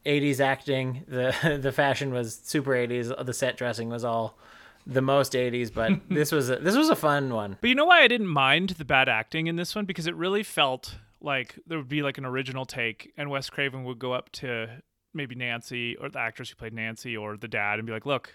80s 0.05 0.41
acting. 0.41 1.05
the 1.07 1.59
The 1.63 1.73
fashion 1.73 2.13
was 2.13 2.35
super 2.43 2.73
80s. 2.73 3.25
The 3.25 3.33
set 3.35 3.57
dressing 3.57 3.89
was 3.89 4.05
all 4.05 4.39
the 4.87 5.03
most 5.03 5.33
80s. 5.35 5.73
But 5.73 5.93
this 6.11 6.33
was 6.33 6.51
a, 6.51 6.57
this 6.57 6.77
was 6.77 6.89
a 6.89 6.97
fun 6.97 7.33
one. 7.33 7.57
But 7.61 7.69
you 7.69 7.75
know 7.77 7.85
why 7.87 8.03
I 8.03 8.09
didn't 8.09 8.27
mind 8.29 8.71
the 8.71 8.85
bad 8.85 9.09
acting 9.09 9.47
in 9.47 9.57
this 9.57 9.75
one 9.75 9.85
because 9.85 10.07
it 10.07 10.17
really 10.17 10.43
felt 10.43 10.97
like 11.21 11.57
there 11.67 11.79
would 11.79 11.89
be 11.89 12.03
like 12.03 12.19
an 12.19 12.25
original 12.25 12.65
take, 12.65 13.13
and 13.17 13.31
Wes 13.31 13.49
Craven 13.49 13.85
would 13.85 14.01
go 14.01 14.13
up 14.13 14.31
to 14.33 14.69
maybe 15.15 15.37
Nancy 15.37 15.97
or 15.97 16.09
the 16.09 16.19
actress 16.19 16.51
who 16.51 16.57
played 16.57 16.73
Nancy 16.73 17.17
or 17.17 17.37
the 17.37 17.47
dad 17.47 17.79
and 17.79 17.87
be 17.87 17.93
like, 17.93 18.07
"Look, 18.07 18.35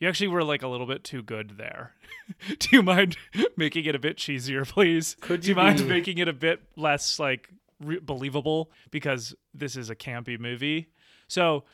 you 0.00 0.08
actually 0.08 0.28
were 0.28 0.44
like 0.44 0.62
a 0.62 0.68
little 0.68 0.86
bit 0.86 1.04
too 1.04 1.22
good 1.22 1.56
there. 1.58 1.92
Do 2.58 2.68
you 2.72 2.82
mind 2.82 3.16
making 3.56 3.84
it 3.84 3.94
a 3.94 3.98
bit 3.98 4.16
cheesier, 4.16 4.66
please? 4.66 5.16
Could 5.20 5.42
Do 5.42 5.48
you 5.48 5.54
you 5.54 5.56
mind 5.56 5.78
be- 5.78 5.84
making 5.84 6.18
it 6.18 6.28
a 6.28 6.32
bit 6.32 6.62
less 6.76 7.18
like 7.18 7.48
re- 7.80 8.00
believable 8.00 8.70
because 8.90 9.34
this 9.52 9.76
is 9.76 9.90
a 9.90 9.96
campy 9.96 10.38
movie?" 10.38 10.88
So, 11.26 11.64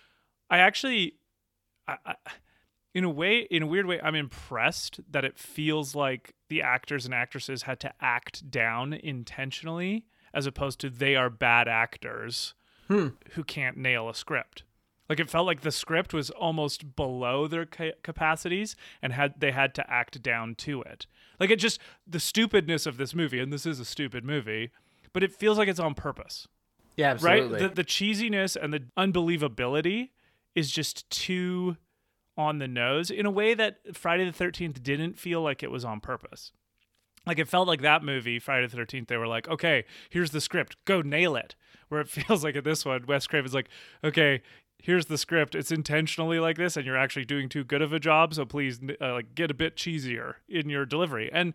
I 0.50 0.58
actually, 0.58 1.14
I, 1.87 1.96
I, 2.06 2.14
in 2.94 3.04
a 3.04 3.10
way, 3.10 3.46
in 3.50 3.62
a 3.62 3.66
weird 3.66 3.87
way, 3.87 4.00
I'm 4.00 4.14
impressed 4.14 5.00
that 5.10 5.24
it 5.24 5.38
feels 5.38 5.94
like 5.94 6.34
the 6.48 6.62
actors 6.62 7.04
and 7.04 7.14
actresses 7.14 7.62
had 7.62 7.80
to 7.80 7.92
act 8.00 8.50
down 8.50 8.92
intentionally, 8.92 10.06
as 10.32 10.46
opposed 10.46 10.80
to 10.80 10.90
they 10.90 11.16
are 11.16 11.30
bad 11.30 11.68
actors 11.68 12.54
hmm. 12.88 13.08
who 13.32 13.44
can't 13.44 13.76
nail 13.76 14.08
a 14.08 14.14
script. 14.14 14.64
Like 15.09 15.21
it 15.21 15.29
felt 15.29 15.47
like 15.47 15.61
the 15.61 15.71
script 15.71 16.14
was 16.14 16.31
almost 16.31 16.97
below 16.97 17.47
their 17.47 17.67
ca- 17.67 17.93
capacities 18.03 18.75
and 19.03 19.12
had 19.12 19.35
they 19.38 19.53
had 19.53 19.75
to 19.75 19.90
act 19.90 20.23
down 20.23 20.55
to 20.57 20.83
it. 20.83 21.07
Like 21.38 21.51
it 21.51 21.57
just 21.57 21.79
the 22.07 22.21
stupidness 22.21 22.87
of 22.87 22.97
this 22.97 23.14
movie 23.14 23.38
and 23.38 23.53
this 23.53 23.67
is 23.67 23.81
a 23.81 23.85
stupid 23.85 24.25
movie, 24.25 24.71
but 25.12 25.23
it 25.23 25.33
feels 25.33 25.59
like 25.59 25.69
it's 25.69 25.81
on 25.81 25.95
purpose. 25.95 26.49
Yeah, 26.97 27.11
absolutely. 27.11 27.61
Right? 27.61 27.75
The 27.75 27.83
the 27.83 27.85
cheesiness 27.85 28.57
and 28.57 28.73
the 28.73 28.85
unbelievability 28.97 30.11
is 30.55 30.71
just 30.71 31.09
too 31.11 31.77
on 32.37 32.59
the 32.59 32.69
nose 32.69 33.11
in 33.11 33.27
a 33.27 33.31
way 33.31 33.55
that 33.55 33.79
Friday 33.97 34.29
the 34.29 34.45
13th 34.45 34.83
didn't 34.83 35.19
feel 35.19 35.40
like 35.40 35.62
it 35.62 35.71
was 35.71 35.85
on 35.85 36.01
purpose. 36.01 36.53
Like 37.27 37.38
it 37.38 37.49
felt 37.49 37.69
like 37.69 37.81
that 37.83 38.03
movie, 38.03 38.38
Friday 38.38 38.67
the 38.67 38.77
13th, 38.77 39.09
they 39.09 39.17
were 39.17 39.27
like, 39.27 39.49
okay, 39.49 39.85
here's 40.11 40.31
the 40.31 40.40
script, 40.40 40.77
go 40.85 41.01
nail 41.01 41.37
it. 41.37 41.55
Where 41.88 42.01
it 42.01 42.09
feels 42.11 42.45
like 42.45 42.57
in 42.57 42.64
this 42.64 42.85
one, 42.85 43.05
Wes 43.07 43.27
Craven's 43.27 43.55
like, 43.55 43.69
okay, 44.03 44.43
here's 44.85 45.07
the 45.07 45.16
script. 45.16 45.55
It's 45.55 45.73
intentionally 45.73 46.38
like 46.38 46.57
this, 46.59 46.77
and 46.77 46.85
you're 46.85 46.97
actually 46.97 47.25
doing 47.25 47.49
too 47.49 47.64
good 47.64 47.81
of 47.81 47.92
a 47.94 47.99
job. 47.99 48.35
So 48.35 48.44
please, 48.44 48.81
uh, 49.01 49.12
like, 49.14 49.35
get 49.35 49.51
a 49.51 49.55
bit 49.55 49.77
cheesier 49.77 50.35
in 50.47 50.68
your 50.68 50.85
delivery. 50.85 51.31
And 51.33 51.55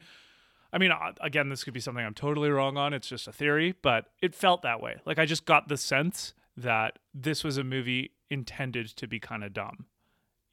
I 0.74 0.80
mean, 0.80 0.92
uh, 0.92 1.12
again, 1.22 1.50
this 1.50 1.63
could 1.63 1.74
be 1.74 1.80
something 1.80 2.04
I'm 2.06 2.13
totally 2.15 2.50
wrong 2.50 2.76
on. 2.78 2.94
It's 2.94 3.08
just 3.08 3.28
a 3.28 3.32
theory, 3.32 3.76
but 3.82 4.06
it 4.22 4.34
felt 4.36 4.62
that 4.63 4.82
way. 4.82 4.98
Like 5.06 5.20
I 5.20 5.26
just 5.26 5.46
got 5.46 5.68
the 5.68 5.78
sense 5.78 6.34
that 6.58 6.98
this 7.13 7.44
was 7.44 7.58
a 7.58 7.63
movie 7.63 8.12
intended 8.30 8.88
to 8.98 9.08
be 9.08 9.20
kind 9.20 9.44
of 9.44 9.54
dumb 9.54 9.86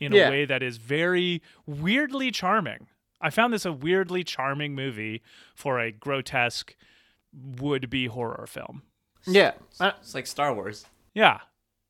in 0.00 0.12
Yeah. 0.12 0.28
a 0.28 0.30
way 0.30 0.44
that 0.44 0.62
is 0.62 0.76
very 0.76 1.42
weirdly 1.66 2.30
charming. 2.30 2.86
I 3.20 3.30
found 3.30 3.52
this 3.52 3.64
a 3.64 3.72
weirdly 3.72 4.22
charming 4.24 4.74
movie 4.74 5.22
for 5.54 5.80
a 5.80 5.90
grotesque 5.90 6.76
would 7.32 7.88
be 7.90 8.06
horror 8.06 8.46
film. 8.46 8.82
yeah. 9.26 9.52
It's 9.80 10.14
like 10.14 10.26
Star 10.26 10.54
Wars. 10.54 10.86
Yeah. 11.14 11.40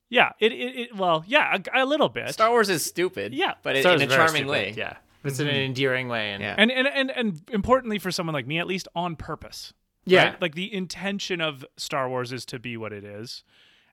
Yeah. 0.09 0.31
It, 0.39 0.53
it, 0.53 0.77
it 0.77 0.97
well, 0.97 1.25
yeah, 1.27 1.59
a, 1.75 1.83
a 1.83 1.87
little 1.87 2.09
bit. 2.09 2.33
Star 2.33 2.51
Wars 2.51 2.69
is 2.69 2.85
stupid. 2.85 3.35
Yeah. 3.35 3.55
but 3.63 3.77
it, 3.77 3.85
in 3.85 4.03
a 4.03 4.07
charming 4.07 4.29
stupid, 4.29 4.49
way. 4.49 4.75
Yeah. 4.77 4.97
It's 5.25 5.41
in 5.41 5.49
an 5.49 5.55
mm-hmm. 5.55 5.63
endearing 5.63 6.09
way. 6.09 6.31
And 6.31 6.43
Yeah. 6.43 6.55
and, 6.57 6.71
and 6.71 6.87
and 6.87 7.11
and 7.11 7.41
importantly 7.53 7.99
for 7.99 8.11
someone 8.11 8.35
like 8.35 8.47
me 8.47 8.59
at 8.59 8.67
least 8.67 8.89
on 8.95 9.17
purpose. 9.17 9.73
Yeah. 10.05 10.25
right? 10.25 10.43
Like 10.43 10.55
the 10.55 10.73
intention 10.73 11.41
of 11.41 11.65
Star 11.77 12.09
Wars 12.09 12.33
is 12.33 12.45
to 12.47 12.59
be 12.59 12.77
what 12.77 12.93
it 12.93 13.05
is, 13.05 13.43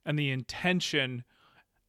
and 0.06 0.17
the 0.17 0.30
intention 0.30 1.23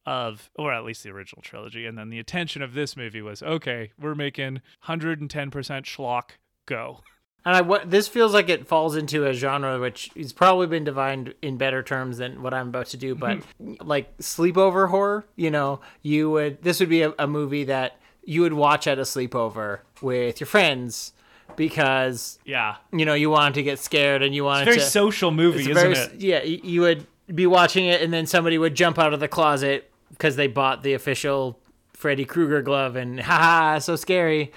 of, 0.05 0.49
or 0.55 0.73
at 0.73 0.83
least 0.83 1.03
the 1.03 1.09
original 1.09 1.41
trilogy, 1.41 1.85
and 1.85 1.97
then 1.97 2.09
the 2.09 2.19
intention 2.19 2.61
of 2.61 2.73
this 2.73 2.95
movie 2.95 3.21
was 3.21 3.41
okay, 3.41 3.91
we're 3.99 4.15
making 4.15 4.61
110% 4.87 5.29
schlock 5.29 6.31
go. 6.65 7.01
And 7.45 7.55
I 7.55 7.61
what 7.61 7.91
this 7.91 8.07
feels 8.07 8.33
like 8.33 8.49
it 8.49 8.67
falls 8.67 8.95
into 8.95 9.25
a 9.25 9.33
genre 9.33 9.79
which 9.79 10.09
has 10.17 10.33
probably 10.33 10.65
been 10.67 10.83
defined 10.83 11.35
in 11.41 11.57
better 11.57 11.83
terms 11.83 12.17
than 12.17 12.41
what 12.41 12.53
I'm 12.53 12.69
about 12.69 12.87
to 12.87 12.97
do, 12.97 13.13
but 13.13 13.37
mm-hmm. 13.37 13.87
like 13.87 14.17
sleepover 14.17 14.89
horror. 14.89 15.25
You 15.35 15.51
know, 15.51 15.79
you 16.01 16.31
would 16.31 16.63
this 16.63 16.79
would 16.79 16.89
be 16.89 17.03
a, 17.03 17.13
a 17.19 17.27
movie 17.27 17.65
that 17.65 17.99
you 18.23 18.41
would 18.41 18.53
watch 18.53 18.87
at 18.87 18.97
a 18.97 19.03
sleepover 19.03 19.79
with 20.01 20.39
your 20.39 20.47
friends 20.47 21.13
because 21.55 22.39
Yeah. 22.43 22.77
you 22.91 23.05
know 23.05 23.13
you 23.13 23.29
wanted 23.29 23.53
to 23.55 23.63
get 23.63 23.77
scared 23.77 24.23
and 24.23 24.33
you 24.33 24.43
wanted 24.43 24.65
Very 24.65 24.77
to. 24.77 24.83
social 24.83 25.29
movie, 25.31 25.59
it's 25.59 25.67
a 25.67 25.71
isn't 25.71 25.93
very- 25.93 26.05
it? 26.05 26.21
Yeah, 26.21 26.43
you 26.43 26.81
would 26.81 27.05
be 27.33 27.45
watching 27.45 27.85
it 27.85 28.01
and 28.01 28.11
then 28.11 28.25
somebody 28.25 28.57
would 28.57 28.75
jump 28.75 28.97
out 28.97 29.13
of 29.13 29.19
the 29.19 29.27
closet 29.27 29.91
because 30.09 30.35
they 30.35 30.47
bought 30.47 30.81
the 30.83 30.93
official 30.93 31.59
Freddy 31.93 32.25
Krueger 32.25 32.61
glove 32.61 32.95
and 32.95 33.19
haha, 33.19 33.79
so 33.79 33.95
scary. 33.95 34.51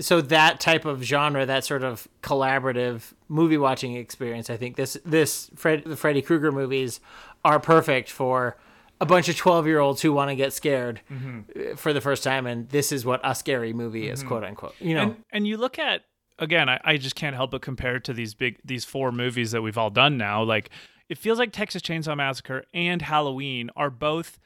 So 0.00 0.20
that 0.20 0.60
type 0.60 0.84
of 0.84 1.02
genre, 1.02 1.46
that 1.46 1.64
sort 1.64 1.84
of 1.84 2.08
collaborative 2.22 3.12
movie 3.28 3.58
watching 3.58 3.94
experience, 3.96 4.50
I 4.50 4.56
think 4.56 4.76
this 4.76 4.96
this 5.04 5.50
Fred, 5.54 5.84
the 5.84 5.96
Freddy 5.96 6.22
Krueger 6.22 6.50
movies 6.50 7.00
are 7.44 7.60
perfect 7.60 8.10
for 8.10 8.56
a 9.00 9.06
bunch 9.06 9.28
of 9.28 9.36
12 9.36 9.66
year 9.66 9.80
olds 9.80 10.00
who 10.02 10.12
want 10.12 10.30
to 10.30 10.36
get 10.36 10.52
scared 10.52 11.00
uh, 11.10 11.76
for 11.76 11.92
the 11.92 12.00
first 12.00 12.22
time 12.22 12.46
and 12.46 12.68
this 12.70 12.92
is 12.92 13.04
what 13.04 13.20
a 13.24 13.34
scary 13.34 13.72
movie 13.72 14.08
is 14.08 14.22
quote 14.22 14.44
unquote 14.44 14.74
you 14.80 14.94
know? 14.94 15.02
And 15.02 15.16
and 15.32 15.46
you 15.48 15.56
look 15.56 15.78
at 15.78 16.02
again 16.38 16.68
I, 16.68 16.80
I 16.84 16.96
just 16.96 17.14
can't 17.14 17.34
help 17.34 17.50
but 17.50 17.60
compare 17.60 17.96
it 17.96 18.04
to 18.04 18.12
these 18.12 18.34
big 18.34 18.58
these 18.64 18.84
four 18.84 19.12
movies 19.12 19.50
that 19.50 19.62
we've 19.62 19.76
all 19.76 19.90
done 19.90 20.16
now. 20.16 20.42
Like 20.42 20.70
it 21.08 21.18
feels 21.18 21.38
like 21.38 21.52
texas 21.52 21.82
chainsaw 21.82 22.16
massacre 22.16 22.64
and 22.72 23.02
halloween 23.02 23.68
are 23.76 23.90
both 23.90 24.38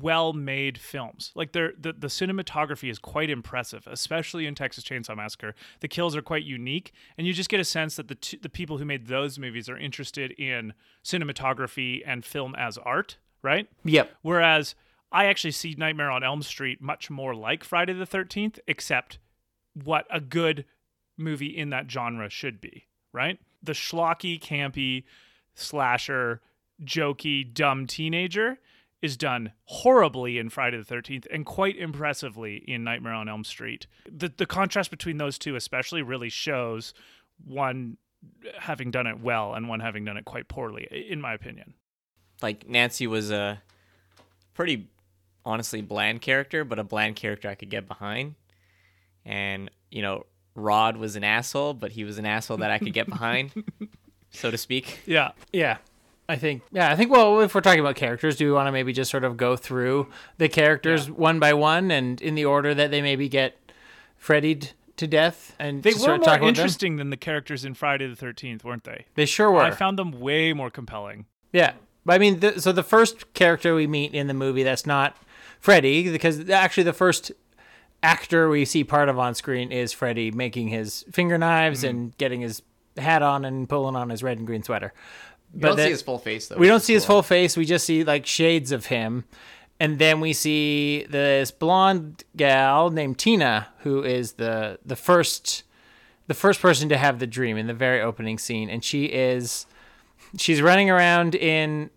well 0.00 0.32
made 0.32 0.78
films. 0.78 1.32
Like 1.34 1.52
they're 1.52 1.72
the, 1.78 1.92
the 1.92 2.08
cinematography 2.08 2.90
is 2.90 2.98
quite 2.98 3.30
impressive 3.30 3.86
especially 3.90 4.46
in 4.46 4.54
texas 4.54 4.84
chainsaw 4.84 5.16
massacre. 5.16 5.54
The 5.80 5.88
kills 5.88 6.16
are 6.16 6.22
quite 6.22 6.44
unique 6.44 6.92
and 7.16 7.26
you 7.26 7.32
just 7.32 7.48
get 7.48 7.60
a 7.60 7.64
sense 7.64 7.96
that 7.96 8.08
the 8.08 8.14
two, 8.14 8.38
the 8.40 8.48
people 8.48 8.78
who 8.78 8.84
made 8.84 9.06
those 9.06 9.38
movies 9.38 9.68
are 9.68 9.78
interested 9.78 10.32
in 10.32 10.74
cinematography 11.04 12.02
and 12.06 12.24
film 12.24 12.54
as 12.56 12.78
art 12.78 13.18
right? 13.42 13.68
Yep. 13.84 14.10
Whereas 14.22 14.74
I 15.12 15.26
actually 15.26 15.52
see 15.52 15.74
Nightmare 15.76 16.10
on 16.10 16.22
Elm 16.22 16.42
Street 16.42 16.80
much 16.80 17.10
more 17.10 17.34
like 17.34 17.64
Friday 17.64 17.92
the 17.92 18.06
13th, 18.06 18.58
except 18.66 19.18
what 19.74 20.06
a 20.10 20.20
good 20.20 20.64
movie 21.16 21.56
in 21.56 21.70
that 21.70 21.90
genre 21.90 22.28
should 22.28 22.60
be, 22.60 22.86
right? 23.12 23.38
The 23.62 23.72
schlocky, 23.72 24.40
campy, 24.40 25.04
slasher, 25.54 26.40
jokey, 26.84 27.52
dumb 27.52 27.86
teenager 27.86 28.58
is 29.00 29.16
done 29.16 29.52
horribly 29.64 30.38
in 30.38 30.48
Friday 30.48 30.76
the 30.76 30.94
13th 30.94 31.26
and 31.30 31.46
quite 31.46 31.76
impressively 31.76 32.56
in 32.56 32.82
Nightmare 32.82 33.12
on 33.12 33.28
Elm 33.28 33.44
Street. 33.44 33.86
The, 34.10 34.32
the 34.36 34.46
contrast 34.46 34.90
between 34.90 35.18
those 35.18 35.38
two, 35.38 35.56
especially, 35.56 36.02
really 36.02 36.28
shows 36.28 36.94
one 37.44 37.96
having 38.58 38.90
done 38.90 39.06
it 39.06 39.20
well 39.20 39.54
and 39.54 39.68
one 39.68 39.80
having 39.80 40.04
done 40.04 40.16
it 40.16 40.24
quite 40.24 40.48
poorly, 40.48 40.88
in 40.90 41.20
my 41.20 41.34
opinion. 41.34 41.74
Like 42.42 42.68
Nancy 42.68 43.06
was 43.06 43.30
a 43.30 43.62
pretty 44.54 44.88
honestly 45.44 45.80
bland 45.80 46.20
character, 46.20 46.64
but 46.64 46.78
a 46.78 46.84
bland 46.84 47.16
character 47.16 47.48
I 47.48 47.54
could 47.54 47.70
get 47.70 47.86
behind. 47.86 48.34
And, 49.24 49.70
you 49.90 50.02
know, 50.02 50.26
Rod 50.54 50.96
was 50.96 51.14
an 51.16 51.24
asshole, 51.24 51.74
but 51.74 51.92
he 51.92 52.04
was 52.04 52.18
an 52.18 52.26
asshole 52.26 52.58
that 52.58 52.70
I 52.70 52.78
could 52.78 52.92
get 52.92 53.08
behind, 53.08 53.52
so 54.30 54.50
to 54.50 54.58
speak. 54.58 55.00
Yeah. 55.06 55.30
Yeah. 55.52 55.78
I 56.28 56.36
think 56.36 56.62
yeah, 56.72 56.90
I 56.90 56.96
think 56.96 57.10
well 57.10 57.40
if 57.40 57.54
we're 57.54 57.60
talking 57.62 57.80
about 57.80 57.96
characters, 57.96 58.36
do 58.36 58.44
we 58.46 58.52
want 58.52 58.66
to 58.66 58.72
maybe 58.72 58.92
just 58.92 59.10
sort 59.10 59.24
of 59.24 59.36
go 59.36 59.56
through 59.56 60.08
the 60.36 60.48
characters 60.48 61.10
one 61.10 61.38
by 61.40 61.54
one 61.54 61.90
and 61.90 62.20
in 62.20 62.34
the 62.34 62.44
order 62.44 62.74
that 62.74 62.90
they 62.90 63.00
maybe 63.00 63.28
get 63.28 63.56
Freddied 64.22 64.72
to 64.96 65.06
death 65.06 65.54
and 65.58 65.82
They 65.82 65.94
were 65.94 66.18
more 66.18 66.42
interesting 66.42 66.96
than 66.96 67.10
the 67.10 67.16
characters 67.16 67.64
in 67.64 67.74
Friday 67.74 68.06
the 68.08 68.16
Thirteenth, 68.16 68.64
weren't 68.64 68.84
they? 68.84 69.06
They 69.14 69.26
sure 69.26 69.50
were. 69.50 69.62
I 69.62 69.70
found 69.70 69.98
them 69.98 70.10
way 70.20 70.52
more 70.52 70.70
compelling. 70.70 71.26
Yeah. 71.52 71.72
But 72.04 72.14
I 72.14 72.18
mean, 72.18 72.40
the, 72.40 72.60
so 72.60 72.72
the 72.72 72.82
first 72.82 73.32
character 73.32 73.74
we 73.74 73.86
meet 73.86 74.12
in 74.12 74.26
the 74.26 74.34
movie 74.34 74.64
that's 74.64 74.86
not 74.86 75.16
Freddy, 75.60 76.10
because 76.10 76.50
actually 76.50 76.82
the 76.84 76.92
first 76.92 77.32
actor 78.02 78.48
we 78.48 78.64
see 78.64 78.84
part 78.84 79.08
of 79.08 79.18
on 79.18 79.34
screen 79.34 79.70
is 79.72 79.92
Freddy 79.92 80.30
making 80.30 80.68
his 80.68 81.04
finger 81.12 81.38
knives 81.38 81.80
Mm-hmm. 81.80 81.88
and 81.90 82.18
getting 82.18 82.40
his 82.40 82.62
hat 82.96 83.22
on 83.22 83.44
and 83.44 83.68
pulling 83.68 83.94
on 83.94 84.10
his 84.10 84.22
red 84.22 84.38
and 84.38 84.46
green 84.46 84.62
sweater. 84.62 84.92
We 85.54 85.60
don't 85.60 85.76
then- 85.76 85.86
see 85.86 85.90
his 85.92 86.02
full 86.02 86.18
face 86.18 86.48
though. 86.48 86.56
We 86.56 86.66
don't 86.68 86.80
see 86.82 86.94
his 86.94 87.04
full 87.04 87.22
face. 87.22 87.56
We 87.56 87.64
just 87.64 87.84
see 87.86 88.04
like 88.04 88.26
shades 88.26 88.72
of 88.72 88.86
him. 88.86 89.24
And 89.80 89.98
then 90.00 90.20
we 90.20 90.32
see 90.32 91.06
this 91.08 91.50
blonde 91.52 92.24
gal 92.36 92.90
named 92.90 93.18
Tina, 93.18 93.68
who 93.80 94.02
is 94.02 94.32
the 94.32 94.78
the 94.84 94.96
first 94.96 95.62
the 96.26 96.34
first 96.34 96.60
person 96.60 96.88
to 96.90 96.98
have 96.98 97.20
the 97.20 97.26
dream 97.26 97.56
in 97.56 97.68
the 97.68 97.74
very 97.74 98.00
opening 98.00 98.38
scene, 98.38 98.68
and 98.68 98.84
she 98.84 99.04
is 99.06 99.66
she's 100.36 100.60
running 100.60 100.90
around 100.90 101.34
in 101.34 101.90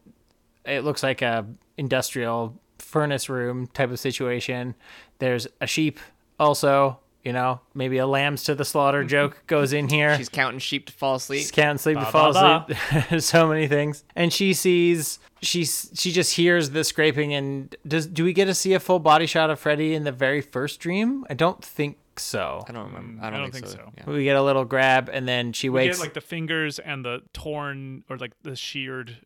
it 0.66 0.84
looks 0.84 1.02
like 1.02 1.22
a 1.24 1.46
industrial 1.78 2.60
furnace 2.78 3.30
room 3.30 3.68
type 3.68 3.90
of 3.90 4.00
situation. 4.00 4.76
There's 5.20 5.48
a 5.60 5.66
sheep 5.68 6.00
also, 6.40 7.00
you 7.24 7.34
know, 7.34 7.62
maybe 7.74 7.98
a 7.98 8.08
lambs 8.08 8.44
to 8.44 8.56
the 8.56 8.66
slaughter 8.66 9.00
mm-hmm. 9.00 9.10
joke 9.10 9.44
goes 9.48 9.74
in 9.74 9.90
here. 9.90 10.18
She's 10.18 10.30
counting 10.30 10.60
sheep 10.60 10.88
to 10.88 10.94
fall 10.94 11.16
asleep. 11.16 11.42
She's 11.42 11.52
counting 11.52 11.78
sleep 11.78 12.00
to 12.00 12.06
fall 12.06 12.34
ba, 12.34 12.66
asleep. 12.70 13.22
so 13.22 13.48
many 13.48 13.68
things. 13.68 14.04
And 14.16 14.34
she 14.34 14.54
sees 14.54 15.20
she 15.42 15.66
she 15.66 16.12
just 16.12 16.36
hears 16.36 16.72
the 16.72 16.84
scraping 16.84 17.34
and 17.34 17.76
does 17.88 18.08
do 18.08 18.24
we 18.24 18.34
get 18.34 18.46
to 18.46 18.54
see 18.54 18.74
a 18.74 18.80
full 18.80 19.00
body 19.00 19.26
shot 19.26 19.50
of 19.50 19.60
Freddy 19.60 19.94
in 19.94 20.04
the 20.04 20.12
very 20.12 20.42
first 20.42 20.80
dream? 20.80 21.26
I 21.30 21.34
don't 21.34 21.64
think 21.64 21.98
so. 22.18 22.64
I 22.68 22.72
don't 22.72 22.88
remember. 22.88 23.24
I 23.24 23.28
I 23.28 23.30
don't, 23.30 23.42
don't 23.42 23.52
think, 23.52 23.66
think 23.66 23.80
so. 23.80 23.86
so. 23.86 23.94
Yeah. 23.98 24.16
We 24.16 24.24
get 24.24 24.36
a 24.36 24.44
little 24.44 24.66
grab 24.66 25.10
and 25.12 25.28
then 25.28 25.54
she 25.54 25.70
We 25.70 25.76
wakes 25.76 25.98
get 25.98 26.04
like 26.04 26.14
the 26.14 26.22
fingers 26.22 26.80
and 26.80 27.06
the 27.06 27.22
torn 27.34 28.04
or 28.10 28.18
like 28.18 28.34
the 28.44 28.56
sheared, 28.56 29.18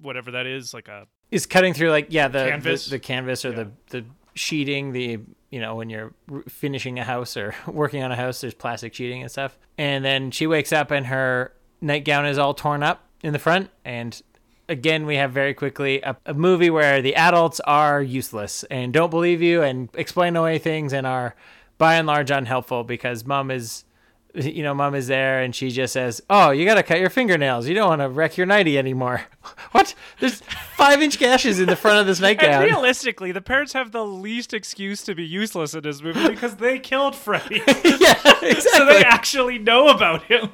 whatever 0.00 0.30
that 0.32 0.46
is, 0.46 0.72
like 0.72 0.88
a 0.88 1.06
is 1.30 1.46
cutting 1.46 1.74
through 1.74 1.90
like 1.90 2.08
yeah 2.10 2.28
the 2.28 2.48
Canvas? 2.48 2.84
the, 2.86 2.90
the 2.92 2.98
canvas 2.98 3.44
or 3.44 3.52
the 3.52 3.70
the 3.90 4.04
sheeting 4.34 4.92
the 4.92 5.20
you 5.52 5.60
know 5.60 5.76
when 5.76 5.88
you're 5.90 6.12
finishing 6.48 6.98
a 6.98 7.04
house 7.04 7.36
or 7.36 7.54
working 7.68 8.02
on 8.02 8.10
a 8.10 8.16
house 8.16 8.40
there's 8.40 8.54
plastic 8.54 8.92
sheeting 8.92 9.22
and 9.22 9.30
stuff 9.30 9.56
and 9.78 10.04
then 10.04 10.32
she 10.32 10.48
wakes 10.48 10.72
up 10.72 10.90
and 10.90 11.06
her 11.06 11.52
nightgown 11.80 12.26
is 12.26 12.38
all 12.38 12.54
torn 12.54 12.82
up 12.82 13.04
in 13.22 13.32
the 13.32 13.38
front 13.38 13.70
and 13.84 14.22
again 14.68 15.06
we 15.06 15.16
have 15.16 15.30
very 15.30 15.54
quickly 15.54 16.00
a, 16.00 16.16
a 16.26 16.34
movie 16.34 16.70
where 16.70 17.02
the 17.02 17.14
adults 17.14 17.60
are 17.60 18.02
useless 18.02 18.64
and 18.64 18.92
don't 18.92 19.10
believe 19.10 19.42
you 19.42 19.62
and 19.62 19.90
explain 19.94 20.34
away 20.34 20.58
things 20.58 20.92
and 20.92 21.06
are 21.06 21.36
by 21.78 21.94
and 21.96 22.06
large 22.06 22.30
unhelpful 22.30 22.82
because 22.82 23.24
mom 23.24 23.50
is 23.50 23.84
you 24.34 24.62
know, 24.62 24.74
mom 24.74 24.94
is 24.94 25.06
there 25.08 25.42
and 25.42 25.54
she 25.54 25.70
just 25.70 25.92
says, 25.92 26.22
Oh, 26.30 26.50
you 26.50 26.64
got 26.64 26.74
to 26.74 26.82
cut 26.82 27.00
your 27.00 27.10
fingernails. 27.10 27.68
You 27.68 27.74
don't 27.74 27.88
want 27.88 28.00
to 28.00 28.08
wreck 28.08 28.36
your 28.36 28.46
nightie 28.46 28.78
anymore. 28.78 29.22
what? 29.72 29.94
There's 30.22 30.40
five 30.76 31.02
inch 31.02 31.18
gashes 31.18 31.58
in 31.58 31.66
the 31.66 31.74
front 31.74 31.98
of 31.98 32.06
this 32.06 32.18
And 32.20 32.38
nightgown. 32.38 32.62
realistically, 32.62 33.32
the 33.32 33.40
parents 33.40 33.72
have 33.72 33.90
the 33.90 34.04
least 34.06 34.54
excuse 34.54 35.02
to 35.02 35.16
be 35.16 35.24
useless 35.24 35.74
in 35.74 35.82
this 35.82 36.00
movie 36.00 36.28
because 36.28 36.54
they 36.56 36.78
killed 36.78 37.16
Freddy. 37.16 37.56
yeah, 37.66 38.14
exactly. 38.40 38.60
so 38.60 38.86
they 38.86 39.02
actually 39.02 39.58
know 39.58 39.88
about 39.88 40.22
him. 40.22 40.50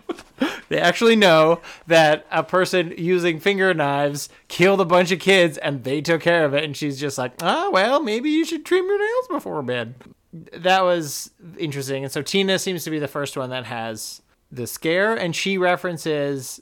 They 0.70 0.78
actually 0.78 1.16
know 1.16 1.60
that 1.86 2.26
a 2.30 2.42
person 2.42 2.94
using 2.96 3.40
finger 3.40 3.74
knives 3.74 4.30
killed 4.48 4.80
a 4.80 4.86
bunch 4.86 5.12
of 5.12 5.18
kids 5.20 5.58
and 5.58 5.84
they 5.84 6.00
took 6.00 6.22
care 6.22 6.46
of 6.46 6.54
it. 6.54 6.64
And 6.64 6.74
she's 6.74 6.98
just 6.98 7.18
like, 7.18 7.32
oh, 7.42 7.70
well, 7.70 8.02
maybe 8.02 8.30
you 8.30 8.46
should 8.46 8.64
trim 8.64 8.86
your 8.86 8.98
nails 8.98 9.28
before 9.28 9.62
bed. 9.62 9.96
That 10.32 10.82
was 10.82 11.30
interesting. 11.58 12.04
And 12.04 12.12
so 12.12 12.22
Tina 12.22 12.58
seems 12.58 12.84
to 12.84 12.90
be 12.90 12.98
the 12.98 13.06
first 13.08 13.36
one 13.36 13.50
that 13.50 13.66
has 13.66 14.22
the 14.50 14.66
scare. 14.66 15.14
And 15.14 15.36
she 15.36 15.58
references 15.58 16.60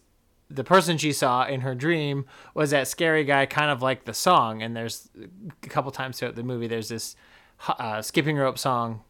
the 0.48 0.64
person 0.64 0.98
she 0.98 1.12
saw 1.12 1.46
in 1.46 1.62
her 1.62 1.74
dream 1.74 2.26
was 2.54 2.70
that 2.70 2.88
scary 2.88 3.24
guy, 3.24 3.46
kind 3.46 3.70
of 3.70 3.82
like 3.82 4.04
the 4.04 4.14
song. 4.14 4.62
And 4.62 4.76
there's 4.76 5.08
a 5.62 5.68
couple 5.68 5.90
times 5.90 6.18
throughout 6.18 6.36
the 6.36 6.42
movie, 6.42 6.66
there's 6.66 6.88
this 6.88 7.16
uh, 7.68 8.02
skipping 8.02 8.36
rope 8.36 8.58
song 8.58 9.02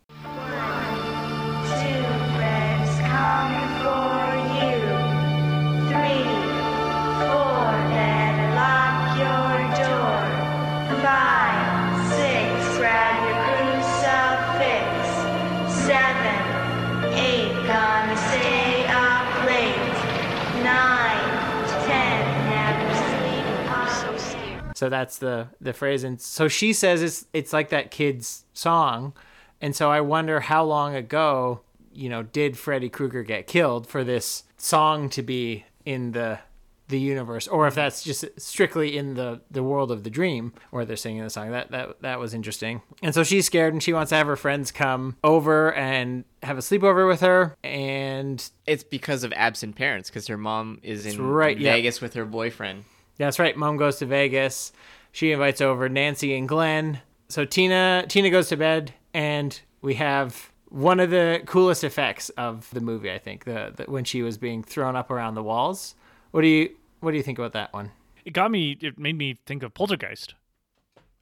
So 24.76 24.90
that's 24.90 25.16
the 25.16 25.48
the 25.58 25.72
phrase, 25.72 26.04
and 26.04 26.20
so 26.20 26.48
she 26.48 26.74
says 26.74 27.02
it's 27.02 27.24
it's 27.32 27.54
like 27.54 27.70
that 27.70 27.90
kid's 27.90 28.44
song, 28.52 29.14
and 29.60 29.74
so 29.74 29.90
I 29.90 30.02
wonder 30.02 30.40
how 30.40 30.64
long 30.64 30.94
ago 30.94 31.60
you 31.94 32.10
know 32.10 32.22
did 32.22 32.58
Freddy 32.58 32.90
Krueger 32.90 33.22
get 33.22 33.46
killed 33.46 33.86
for 33.86 34.04
this 34.04 34.42
song 34.58 35.08
to 35.10 35.22
be 35.22 35.64
in 35.86 36.12
the 36.12 36.40
the 36.88 37.00
universe, 37.00 37.48
or 37.48 37.66
if 37.66 37.74
that's 37.74 38.04
just 38.04 38.26
strictly 38.38 38.98
in 38.98 39.14
the 39.14 39.40
the 39.50 39.62
world 39.62 39.90
of 39.90 40.04
the 40.04 40.10
dream 40.10 40.52
where 40.70 40.84
they're 40.84 40.94
singing 40.94 41.22
the 41.22 41.30
song. 41.30 41.52
That 41.52 41.70
that 41.70 42.02
that 42.02 42.18
was 42.18 42.34
interesting. 42.34 42.82
And 43.02 43.14
so 43.14 43.24
she's 43.24 43.46
scared, 43.46 43.72
and 43.72 43.82
she 43.82 43.94
wants 43.94 44.10
to 44.10 44.16
have 44.16 44.26
her 44.26 44.36
friends 44.36 44.70
come 44.72 45.16
over 45.24 45.72
and 45.72 46.24
have 46.42 46.58
a 46.58 46.60
sleepover 46.60 47.08
with 47.08 47.22
her, 47.22 47.56
and 47.64 48.46
It's 48.66 48.84
because 48.84 49.24
of 49.24 49.32
absent 49.32 49.74
parents 49.74 50.10
because 50.10 50.26
her 50.26 50.36
mom 50.36 50.80
is 50.82 51.06
in 51.06 51.20
right. 51.20 51.58
Vegas 51.58 52.02
with 52.02 52.12
her 52.12 52.26
boyfriend. 52.26 52.84
That's 53.18 53.38
right. 53.38 53.56
Mom 53.56 53.76
goes 53.76 53.96
to 53.98 54.06
Vegas. 54.06 54.72
She 55.12 55.32
invites 55.32 55.60
over 55.60 55.88
Nancy 55.88 56.36
and 56.36 56.48
Glenn. 56.48 57.00
So 57.28 57.44
Tina 57.44 58.04
Tina 58.08 58.30
goes 58.30 58.48
to 58.48 58.56
bed, 58.56 58.92
and 59.14 59.58
we 59.80 59.94
have 59.94 60.52
one 60.68 61.00
of 61.00 61.10
the 61.10 61.42
coolest 61.46 61.84
effects 61.84 62.28
of 62.30 62.68
the 62.70 62.80
movie. 62.80 63.10
I 63.10 63.18
think 63.18 63.44
the, 63.44 63.72
the 63.74 63.84
when 63.84 64.04
she 64.04 64.22
was 64.22 64.36
being 64.38 64.62
thrown 64.62 64.96
up 64.96 65.10
around 65.10 65.34
the 65.34 65.42
walls. 65.42 65.94
What 66.30 66.42
do 66.42 66.48
you 66.48 66.70
What 67.00 67.12
do 67.12 67.16
you 67.16 67.22
think 67.22 67.38
about 67.38 67.52
that 67.52 67.72
one? 67.72 67.92
It 68.24 68.32
got 68.32 68.50
me. 68.50 68.76
It 68.80 68.98
made 68.98 69.16
me 69.16 69.38
think 69.46 69.62
of 69.62 69.72
Poltergeist. 69.72 70.34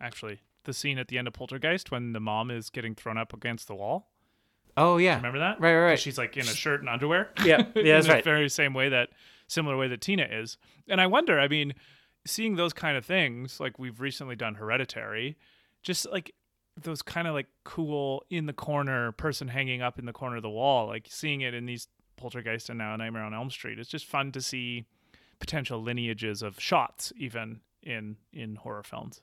Actually, 0.00 0.40
the 0.64 0.72
scene 0.72 0.98
at 0.98 1.08
the 1.08 1.18
end 1.18 1.28
of 1.28 1.34
Poltergeist 1.34 1.90
when 1.90 2.12
the 2.12 2.20
mom 2.20 2.50
is 2.50 2.70
getting 2.70 2.94
thrown 2.94 3.16
up 3.16 3.32
against 3.32 3.68
the 3.68 3.74
wall. 3.74 4.08
Oh 4.76 4.96
yeah, 4.96 5.16
Remember 5.16 5.38
that? 5.38 5.60
Right, 5.60 5.74
right, 5.74 5.84
right. 5.90 5.98
She's 5.98 6.18
like 6.18 6.36
in 6.36 6.42
a 6.42 6.46
shirt 6.46 6.80
and 6.80 6.88
underwear. 6.88 7.30
Yeah, 7.44 7.58
yeah, 7.58 7.64
that's 7.94 8.06
in 8.06 8.08
the 8.08 8.14
right. 8.14 8.24
very 8.24 8.48
same 8.48 8.74
way 8.74 8.88
that 8.88 9.10
similar 9.54 9.76
way 9.76 9.88
that 9.88 10.00
Tina 10.00 10.26
is. 10.30 10.58
And 10.88 11.00
I 11.00 11.06
wonder, 11.06 11.40
I 11.40 11.48
mean, 11.48 11.74
seeing 12.26 12.56
those 12.56 12.72
kind 12.72 12.96
of 12.96 13.04
things, 13.04 13.60
like 13.60 13.78
we've 13.78 14.00
recently 14.00 14.36
done 14.36 14.54
Hereditary, 14.54 15.36
just 15.82 16.10
like 16.10 16.34
those 16.80 17.02
kind 17.02 17.28
of 17.28 17.34
like 17.34 17.46
cool 17.64 18.24
in 18.30 18.46
the 18.46 18.52
corner 18.52 19.12
person 19.12 19.48
hanging 19.48 19.80
up 19.80 19.98
in 19.98 20.06
the 20.06 20.12
corner 20.12 20.36
of 20.36 20.42
the 20.42 20.50
wall, 20.50 20.86
like 20.86 21.06
seeing 21.08 21.42
it 21.42 21.54
in 21.54 21.66
these 21.66 21.88
Poltergeist 22.16 22.68
and 22.68 22.78
now 22.78 22.94
Nightmare 22.96 23.22
on 23.22 23.34
Elm 23.34 23.50
Street. 23.50 23.78
It's 23.78 23.88
just 23.88 24.06
fun 24.06 24.32
to 24.32 24.40
see 24.40 24.86
potential 25.38 25.82
lineages 25.82 26.42
of 26.42 26.60
shots 26.60 27.12
even 27.16 27.60
in 27.82 28.16
in 28.32 28.56
horror 28.56 28.82
films. 28.82 29.20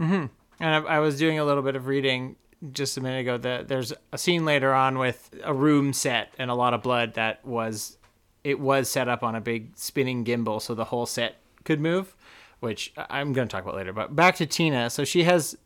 Mm-hmm. 0.00 0.26
And 0.60 0.74
I, 0.74 0.96
I 0.96 0.98
was 0.98 1.18
doing 1.18 1.38
a 1.38 1.44
little 1.44 1.62
bit 1.62 1.76
of 1.76 1.86
reading 1.86 2.36
just 2.72 2.96
a 2.96 3.00
minute 3.00 3.20
ago. 3.20 3.38
That 3.38 3.68
there's 3.68 3.92
a 4.12 4.18
scene 4.18 4.44
later 4.44 4.72
on 4.74 4.98
with 4.98 5.30
a 5.44 5.54
room 5.54 5.92
set 5.92 6.34
and 6.38 6.50
a 6.50 6.54
lot 6.54 6.74
of 6.74 6.82
blood 6.82 7.14
that 7.14 7.44
was 7.44 7.98
it 8.44 8.58
was 8.58 8.88
set 8.88 9.08
up 9.08 9.22
on 9.22 9.34
a 9.34 9.40
big 9.40 9.76
spinning 9.76 10.24
gimbal, 10.24 10.60
so 10.60 10.74
the 10.74 10.86
whole 10.86 11.06
set 11.06 11.36
could 11.64 11.80
move, 11.80 12.14
which 12.60 12.92
I'm 12.96 13.32
going 13.32 13.46
to 13.46 13.52
talk 13.52 13.62
about 13.62 13.76
later. 13.76 13.92
But 13.92 14.16
back 14.16 14.36
to 14.36 14.46
Tina. 14.46 14.90
So 14.90 15.04
she 15.04 15.24
has 15.24 15.56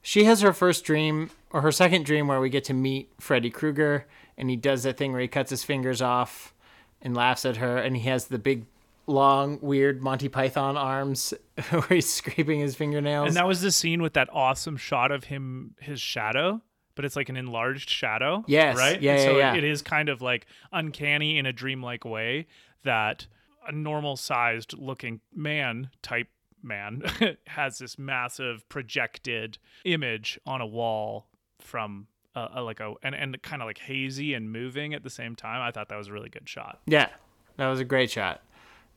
she 0.00 0.24
has 0.24 0.40
her 0.40 0.52
first 0.52 0.84
dream 0.84 1.30
or 1.50 1.60
her 1.60 1.72
second 1.72 2.04
dream 2.04 2.26
where 2.26 2.40
we 2.40 2.50
get 2.50 2.64
to 2.64 2.74
meet 2.74 3.10
Freddy 3.20 3.50
Krueger, 3.50 4.06
and 4.36 4.48
he 4.48 4.56
does 4.56 4.82
that 4.84 4.96
thing 4.96 5.12
where 5.12 5.20
he 5.20 5.28
cuts 5.28 5.50
his 5.50 5.62
fingers 5.62 6.00
off 6.00 6.54
and 7.00 7.14
laughs 7.14 7.44
at 7.44 7.58
her, 7.58 7.78
and 7.78 7.96
he 7.96 8.08
has 8.08 8.26
the 8.26 8.38
big. 8.38 8.66
Long, 9.08 9.58
weird 9.60 10.00
Monty 10.00 10.28
Python 10.28 10.76
arms 10.76 11.34
where 11.70 11.82
he's 11.88 12.08
scraping 12.08 12.60
his 12.60 12.76
fingernails. 12.76 13.26
And 13.26 13.36
that 13.36 13.48
was 13.48 13.60
the 13.60 13.72
scene 13.72 14.00
with 14.00 14.12
that 14.12 14.28
awesome 14.32 14.76
shot 14.76 15.10
of 15.10 15.24
him, 15.24 15.74
his 15.80 16.00
shadow, 16.00 16.62
but 16.94 17.04
it's 17.04 17.16
like 17.16 17.28
an 17.28 17.36
enlarged 17.36 17.88
shadow. 17.88 18.44
Yes. 18.46 18.76
Right? 18.76 19.00
Yeah, 19.00 19.18
so 19.18 19.38
yeah. 19.38 19.54
it 19.54 19.64
is 19.64 19.82
kind 19.82 20.08
of 20.08 20.22
like 20.22 20.46
uncanny 20.72 21.38
in 21.38 21.46
a 21.46 21.52
dreamlike 21.52 22.04
way 22.04 22.46
that 22.84 23.26
a 23.66 23.72
normal 23.72 24.16
sized 24.16 24.76
looking 24.76 25.20
man 25.34 25.90
type 26.02 26.28
man 26.62 27.02
has 27.46 27.78
this 27.78 27.98
massive 27.98 28.68
projected 28.68 29.58
image 29.84 30.38
on 30.46 30.60
a 30.60 30.66
wall 30.66 31.26
from 31.60 32.06
uh, 32.34 32.48
a, 32.54 32.62
like 32.62 32.80
a 32.80 32.94
and, 33.02 33.14
and 33.14 33.40
kind 33.42 33.62
of 33.62 33.66
like 33.66 33.78
hazy 33.78 34.34
and 34.34 34.50
moving 34.50 34.94
at 34.94 35.02
the 35.02 35.10
same 35.10 35.36
time. 35.36 35.60
I 35.60 35.70
thought 35.70 35.88
that 35.88 35.98
was 35.98 36.08
a 36.08 36.12
really 36.12 36.28
good 36.28 36.48
shot. 36.48 36.80
Yeah, 36.86 37.08
that 37.56 37.68
was 37.68 37.80
a 37.80 37.84
great 37.84 38.10
shot. 38.10 38.42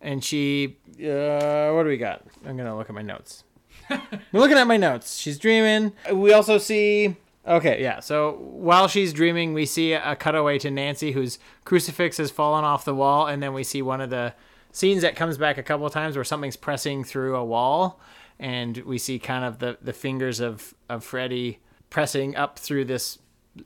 And 0.01 0.23
she, 0.23 0.77
uh, 0.99 1.71
what 1.71 1.83
do 1.83 1.89
we 1.89 1.97
got? 1.97 2.23
I'm 2.45 2.57
gonna 2.57 2.77
look 2.77 2.89
at 2.89 2.95
my 2.95 3.01
notes. 3.01 3.43
I'm 3.89 4.01
looking 4.33 4.57
at 4.57 4.67
my 4.67 4.77
notes. 4.77 5.17
She's 5.17 5.37
dreaming. 5.37 5.93
We 6.11 6.33
also 6.33 6.57
see. 6.57 7.15
Okay, 7.47 7.81
yeah. 7.81 7.99
So 7.99 8.37
while 8.39 8.87
she's 8.87 9.13
dreaming, 9.13 9.53
we 9.53 9.65
see 9.65 9.93
a 9.93 10.15
cutaway 10.15 10.57
to 10.59 10.71
Nancy, 10.71 11.11
whose 11.11 11.37
crucifix 11.63 12.17
has 12.17 12.31
fallen 12.31 12.63
off 12.63 12.85
the 12.85 12.95
wall, 12.95 13.27
and 13.27 13.41
then 13.41 13.53
we 13.53 13.63
see 13.63 13.81
one 13.81 14.01
of 14.01 14.09
the 14.09 14.33
scenes 14.71 15.03
that 15.03 15.15
comes 15.15 15.37
back 15.37 15.57
a 15.57 15.63
couple 15.63 15.85
of 15.85 15.93
times 15.93 16.15
where 16.15 16.23
something's 16.23 16.57
pressing 16.57 17.03
through 17.03 17.35
a 17.35 17.45
wall, 17.45 17.99
and 18.39 18.77
we 18.79 18.97
see 18.97 19.19
kind 19.19 19.45
of 19.45 19.59
the 19.59 19.77
the 19.81 19.93
fingers 19.93 20.39
of 20.39 20.73
of 20.89 21.03
Freddy 21.03 21.59
pressing 21.89 22.35
up 22.35 22.57
through 22.57 22.85
this 22.85 23.19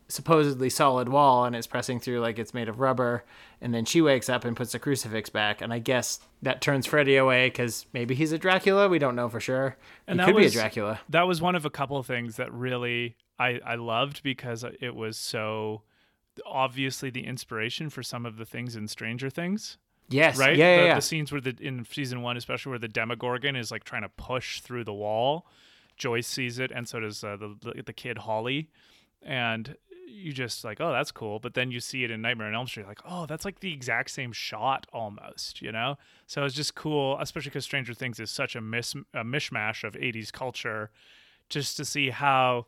supposedly 0.08 0.70
solid 0.70 1.10
wall 1.10 1.46
and 1.46 1.56
it's 1.56 1.66
pressing 1.66 2.00
through 2.00 2.20
like 2.20 2.38
it's 2.38 2.54
made 2.54 2.70
of 2.70 2.80
rubber 2.80 3.26
and 3.60 3.74
then 3.74 3.86
she 3.86 4.02
wakes 4.02 4.30
up 4.30 4.46
and 4.46 4.56
puts 4.56 4.72
the 4.72 4.78
crucifix 4.78 5.32
back 5.32 5.62
and 5.62 5.74
i 5.74 5.80
guess 5.80 6.20
that 6.44 6.62
turns 6.62 6.86
freddy 6.86 7.16
away 7.18 7.48
because 7.48 7.88
maybe 7.92 8.14
he's 8.14 8.32
a 8.32 8.38
dracula 8.38 8.88
we 8.88 9.00
don't 9.00 9.16
know 9.16 9.28
for 9.28 9.40
sure 9.40 9.78
And 10.08 10.20
he 10.20 10.26
that 10.26 10.32
could 10.32 10.40
be 10.40 10.46
a 10.46 10.52
dracula 10.52 11.00
that 11.10 11.24
was 11.24 11.42
one 11.42 11.56
of 11.56 11.66
a 11.66 11.72
couple 11.72 11.98
of 11.98 12.06
things 12.06 12.36
that 12.36 12.54
really 12.54 13.16
I, 13.40 13.60
I 13.66 13.76
loved 13.76 14.22
because 14.24 14.66
it 14.82 14.96
was 14.96 15.18
so 15.18 15.84
obviously 16.46 17.10
the 17.10 17.26
inspiration 17.26 17.90
for 17.90 18.04
some 18.04 18.26
of 18.26 18.38
the 18.38 18.46
things 18.46 18.76
in 18.76 18.88
Stranger 18.88 19.30
Things. 19.30 19.78
yes 20.10 20.38
Right? 20.38 20.56
yeah 20.58 20.76
yeah, 20.76 20.82
the, 20.82 20.88
yeah. 20.88 20.96
the 20.96 21.02
scenes 21.02 21.32
where 21.32 21.42
the 21.42 21.56
in 21.60 21.86
season 21.86 22.22
one, 22.22 22.38
especially 22.38 22.72
where 22.72 22.80
the 22.80 22.88
Demogorgon 22.88 23.56
is 23.56 23.72
like 23.72 23.84
trying 23.84 24.04
to 24.04 24.10
push 24.10 24.62
through 24.62 24.84
the 24.84 24.94
wall. 24.94 25.46
Joyce 25.98 26.28
sees 26.28 26.60
it, 26.60 26.72
and 26.72 26.88
so 26.88 27.02
does 27.02 27.24
uh, 27.24 27.36
the, 27.36 27.56
the 27.62 27.84
the 27.84 27.94
kid 27.94 28.20
Holly, 28.20 28.70
and 29.22 29.76
you 30.08 30.34
just 30.34 30.64
like, 30.64 30.82
oh, 30.82 30.92
that's 30.92 31.12
cool. 31.12 31.40
But 31.40 31.54
then 31.54 31.72
you 31.72 31.80
see 31.80 32.04
it 32.04 32.12
in 32.12 32.22
Nightmare 32.22 32.48
on 32.48 32.56
Elm 32.56 32.68
Street, 32.68 32.88
like, 32.88 33.02
oh, 33.08 33.26
that's 33.26 33.46
like 33.46 33.60
the 33.60 33.72
exact 33.74 34.12
same 34.12 34.32
shot 34.32 34.88
almost, 34.92 35.62
you 35.62 35.72
know? 35.72 35.98
So 36.28 36.44
it's 36.46 36.56
just 36.56 36.76
cool, 36.76 37.18
especially 37.20 37.50
because 37.50 37.66
Stranger 37.66 37.94
Things 37.94 38.20
is 38.20 38.32
such 38.32 38.56
a, 38.56 38.62
mis- 38.62 38.96
a 39.14 39.24
mishmash 39.24 39.84
of 39.84 39.94
80s 39.94 40.32
culture, 40.32 40.90
just 41.48 41.78
to 41.78 41.86
see 41.86 42.10
how 42.10 42.66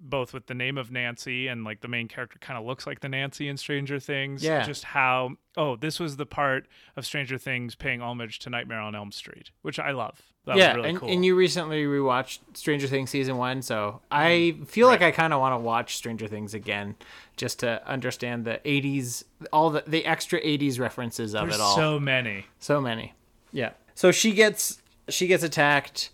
both 0.00 0.32
with 0.32 0.46
the 0.46 0.54
name 0.54 0.78
of 0.78 0.90
Nancy 0.90 1.48
and 1.48 1.64
like 1.64 1.80
the 1.80 1.88
main 1.88 2.08
character 2.08 2.38
kind 2.40 2.58
of 2.58 2.64
looks 2.64 2.86
like 2.86 3.00
the 3.00 3.08
Nancy 3.08 3.48
in 3.48 3.56
Stranger 3.56 3.98
Things. 3.98 4.42
Yeah. 4.42 4.64
Just 4.64 4.84
how, 4.84 5.36
oh, 5.56 5.76
this 5.76 5.98
was 5.98 6.16
the 6.16 6.26
part 6.26 6.66
of 6.96 7.04
Stranger 7.04 7.38
Things 7.38 7.74
paying 7.74 8.00
homage 8.00 8.38
to 8.40 8.50
Nightmare 8.50 8.80
on 8.80 8.94
Elm 8.94 9.12
Street, 9.12 9.50
which 9.62 9.78
I 9.78 9.90
love. 9.90 10.22
That 10.46 10.56
yeah, 10.56 10.68
was 10.68 10.76
really 10.76 10.88
and, 10.88 10.98
cool. 10.98 11.10
and 11.10 11.24
you 11.24 11.36
recently 11.36 11.84
rewatched 11.84 12.38
Stranger 12.54 12.86
Things 12.86 13.10
season 13.10 13.36
one, 13.36 13.60
so 13.60 14.00
I 14.10 14.56
mm. 14.58 14.66
feel 14.66 14.86
like 14.86 15.02
I 15.02 15.10
kind 15.10 15.34
of 15.34 15.40
want 15.40 15.52
to 15.52 15.58
watch 15.58 15.96
Stranger 15.96 16.26
Things 16.26 16.54
again, 16.54 16.96
just 17.36 17.58
to 17.58 17.86
understand 17.86 18.46
the 18.46 18.58
'80s, 18.64 19.24
all 19.52 19.68
the 19.68 19.84
the 19.86 20.06
extra 20.06 20.40
'80s 20.40 20.80
references 20.80 21.34
of 21.34 21.48
There's 21.48 21.56
it 21.56 21.62
all. 21.62 21.76
so 21.76 22.00
many. 22.00 22.46
So 22.60 22.80
many. 22.80 23.12
Yeah. 23.52 23.72
So 23.94 24.10
she 24.10 24.32
gets 24.32 24.80
she 25.10 25.26
gets 25.26 25.42
attacked 25.42 26.08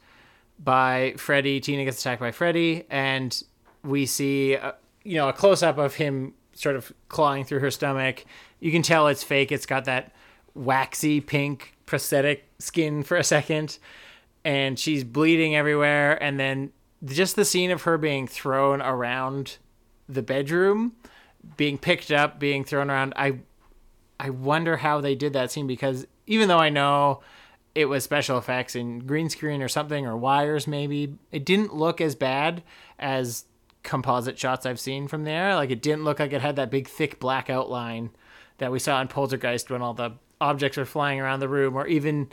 by 0.59 1.15
Freddy. 1.17 1.61
Tina 1.61 1.85
gets 1.85 2.01
attacked 2.01 2.21
by 2.21 2.33
Freddy, 2.33 2.87
and 2.91 3.41
we 3.85 4.07
see 4.07 4.57
uh, 4.57 4.73
you 5.03 5.17
know 5.17 5.29
a 5.29 5.33
close 5.33 5.63
up 5.63 5.79
of 5.79 5.95
him 5.95 6.35
sort 6.53 6.77
of 6.77 6.93
clawing 7.09 7.45
through 7.45 7.61
her 7.61 7.71
stomach. 7.71 8.25
You 8.61 8.73
can 8.73 8.83
tell 8.83 9.09
it's 9.09 9.23
fake. 9.23 9.53
It's 9.53 9.67
got 9.67 9.85
that 9.85 10.13
waxy 10.55 11.21
pink 11.21 11.75
prosthetic 11.87 12.49
skin 12.59 13.03
for 13.03 13.17
a 13.17 13.25
second, 13.25 13.79
and 14.45 14.79
she's 14.79 15.05
bleeding 15.05 15.55
everywhere. 15.55 16.23
And 16.23 16.41
then 16.41 16.73
just 17.05 17.37
the 17.37 17.45
scene 17.45 17.71
of 17.71 17.83
her 17.83 17.99
being 17.99 18.27
thrown 18.27 18.81
around 18.81 19.59
the 20.09 20.23
bedroom, 20.23 20.93
being 21.57 21.79
picked 21.79 22.11
up, 22.11 22.39
being 22.39 22.65
thrown 22.65 22.91
around. 22.91 23.13
I 23.17 23.41
I 24.19 24.31
wonder 24.31 24.79
how 24.79 25.01
they 25.01 25.15
did 25.15 25.33
that 25.35 25.51
scene 25.51 25.67
because 25.67 26.07
even 26.27 26.49
though 26.49 26.59
I 26.59 26.71
know 26.71 27.21
it 27.75 27.87
was 27.87 28.05
special 28.05 28.39
effects 28.39 28.77
and 28.77 29.07
green 29.07 29.29
screen 29.29 29.61
or 29.61 29.69
something 29.69 30.07
or 30.07 30.17
wires 30.17 30.67
maybe, 30.67 31.17
it 31.33 31.45
didn't 31.45 31.75
look 31.75 32.01
as 32.01 32.15
bad 32.15 32.63
as 32.99 33.45
composite 33.85 34.39
shots 34.39 34.67
I've 34.67 34.81
seen 34.81 35.07
from 35.07 35.25
there. 35.25 35.55
Like 35.55 35.71
it 35.71 35.83
didn't 35.83 36.05
look 36.05 36.19
like 36.19 36.33
it 36.33 36.41
had 36.41 36.57
that 36.57 36.71
big 36.71 36.89
thick 36.89 37.21
black 37.21 37.49
outline 37.49 38.11
that 38.59 38.73
we 38.73 38.79
saw 38.79 39.01
in 39.01 39.09
Poltergeist 39.09 39.71
when 39.71 39.83
all 39.83 39.95
the 39.95 40.13
objects 40.41 40.77
are 40.77 40.85
flying 40.85 41.21
around 41.21 41.41
the 41.41 41.49
room 41.49 41.77
or 41.77 41.87
even 41.87 42.29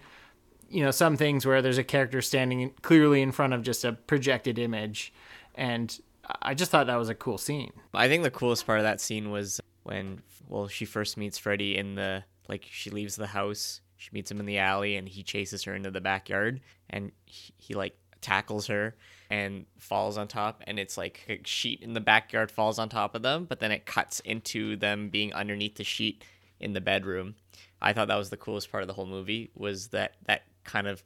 you 0.70 0.84
know 0.84 0.92
some 0.92 1.16
things 1.16 1.46
where 1.46 1.62
there's 1.62 1.78
a 1.78 1.84
character 1.84 2.22
standing 2.22 2.72
clearly 2.82 3.22
in 3.22 3.32
front 3.32 3.54
of 3.54 3.62
just 3.62 3.86
a 3.86 3.94
projected 3.94 4.58
image 4.58 5.14
and 5.54 6.00
I 6.42 6.54
just 6.54 6.72
thought 6.72 6.88
that 6.88 6.96
was 6.96 7.10
a 7.10 7.16
cool 7.16 7.38
scene. 7.38 7.72
I 7.94 8.08
think 8.08 8.24
the 8.24 8.32
coolest 8.32 8.66
part 8.66 8.80
of 8.80 8.84
that 8.84 9.02
scene 9.02 9.32
was 9.32 9.60
when, 9.84 10.22
well, 10.48 10.68
she 10.68 10.86
first 10.86 11.18
meets 11.18 11.38
Freddy 11.38 11.78
in 11.78 11.96
the, 11.96 12.24
like, 12.48 12.66
she 12.70 12.90
leaves 12.90 13.16
the 13.16 13.28
house, 13.28 13.82
she 13.98 14.10
meets 14.14 14.30
him 14.32 14.40
in 14.40 14.46
the 14.46 14.60
alley, 14.60 14.96
and 14.96 15.10
he 15.10 15.24
chases 15.24 15.64
her 15.64 15.76
into 15.76 15.92
the 15.92 16.02
backyard, 16.02 16.62
and 16.90 17.12
he, 17.26 17.54
he 17.58 17.74
like, 17.74 17.98
tackles 18.22 18.68
her 18.68 18.96
and 19.32 19.66
falls 19.80 20.18
on 20.18 20.28
top, 20.28 20.62
and 20.68 20.78
it's 20.78 20.98
like 20.98 21.26
a 21.30 21.40
sheet 21.48 21.82
in 21.82 21.94
the 21.94 22.02
backyard 22.02 22.52
falls 22.52 22.78
on 22.78 22.90
top 22.90 23.16
of 23.16 23.22
them, 23.22 23.46
but 23.46 23.62
then 23.62 23.72
it 23.72 23.86
cuts 23.86 24.20
into 24.20 24.76
them 24.76 25.08
being 25.08 25.34
underneath 25.34 25.76
the 25.76 25.86
sheet 25.86 26.26
in 26.60 26.74
the 26.74 26.82
bedroom. 26.82 27.36
I 27.82 27.94
thought 27.94 28.10
that 28.10 28.18
was 28.18 28.30
the 28.30 28.38
coolest 28.38 28.70
part 28.70 28.84
of 28.84 28.88
the 28.88 28.94
whole 28.94 29.06
movie, 29.06 29.50
was 29.56 29.88
that, 29.88 30.16
that 30.26 30.44
kind 30.66 30.86
of 30.86 31.02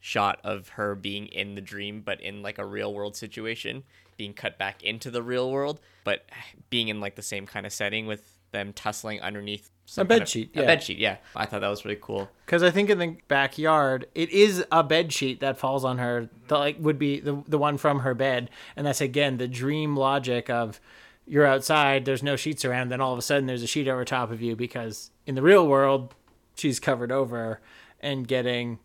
shot 0.00 0.38
of 0.44 0.68
her 0.70 0.94
being 0.94 1.26
in 1.28 1.54
the 1.54 1.60
dream 1.60 2.02
but 2.04 2.20
in 2.20 2.42
like 2.42 2.58
a 2.58 2.66
real 2.66 2.92
world 2.92 3.14
situation 3.14 3.84
being 4.16 4.34
cut 4.34 4.58
back 4.58 4.82
into 4.82 5.12
the 5.12 5.22
real 5.22 5.48
world 5.48 5.78
but 6.02 6.26
being 6.70 6.88
in 6.88 7.00
like 7.00 7.14
the 7.14 7.22
same 7.22 7.46
kind 7.46 7.64
of 7.64 7.72
setting 7.72 8.04
with 8.04 8.36
them 8.50 8.72
tussling 8.72 9.20
underneath 9.20 9.70
some 9.84 10.06
bed 10.06 10.14
kind 10.14 10.22
of- 10.22 10.28
sheet, 10.28 10.50
a 10.54 10.60
yeah. 10.60 10.66
bed 10.66 10.82
sheet 10.82 10.98
yeah 10.98 11.16
i 11.36 11.44
thought 11.44 11.60
that 11.60 11.68
was 11.68 11.84
really 11.84 11.98
cool 12.00 12.28
Because 12.46 12.62
I 12.62 12.70
think 12.70 12.90
in 12.90 12.98
the 12.98 13.16
backyard, 13.28 14.06
it 14.14 14.28
is 14.30 14.64
a 14.70 14.82
bed 14.84 15.10
sheet 15.12 15.40
that 15.40 15.56
falls 15.58 15.84
on 15.86 15.96
her. 15.98 16.28
The 16.48 16.58
like 16.58 16.76
would 16.78 16.98
be 16.98 17.18
the 17.18 17.42
the 17.48 17.56
one 17.56 17.78
from 17.78 18.00
her 18.00 18.12
bed, 18.14 18.50
and 18.76 18.86
that's 18.86 19.00
again 19.00 19.38
the 19.38 19.48
dream 19.48 19.96
logic 19.96 20.50
of 20.50 20.78
you're 21.26 21.46
outside, 21.46 22.04
there's 22.04 22.22
no 22.22 22.36
sheets 22.36 22.64
around, 22.64 22.90
then 22.90 23.00
all 23.00 23.12
of 23.14 23.18
a 23.18 23.22
sudden 23.22 23.46
there's 23.46 23.62
a 23.62 23.66
sheet 23.66 23.88
over 23.88 24.04
top 24.04 24.30
of 24.30 24.42
you 24.42 24.54
because 24.54 25.10
in 25.26 25.34
the 25.34 25.40
real 25.40 25.66
world, 25.66 26.14
she's 26.56 26.78
covered 26.78 27.10
over 27.12 27.60
and 28.00 28.28
getting, 28.28 28.80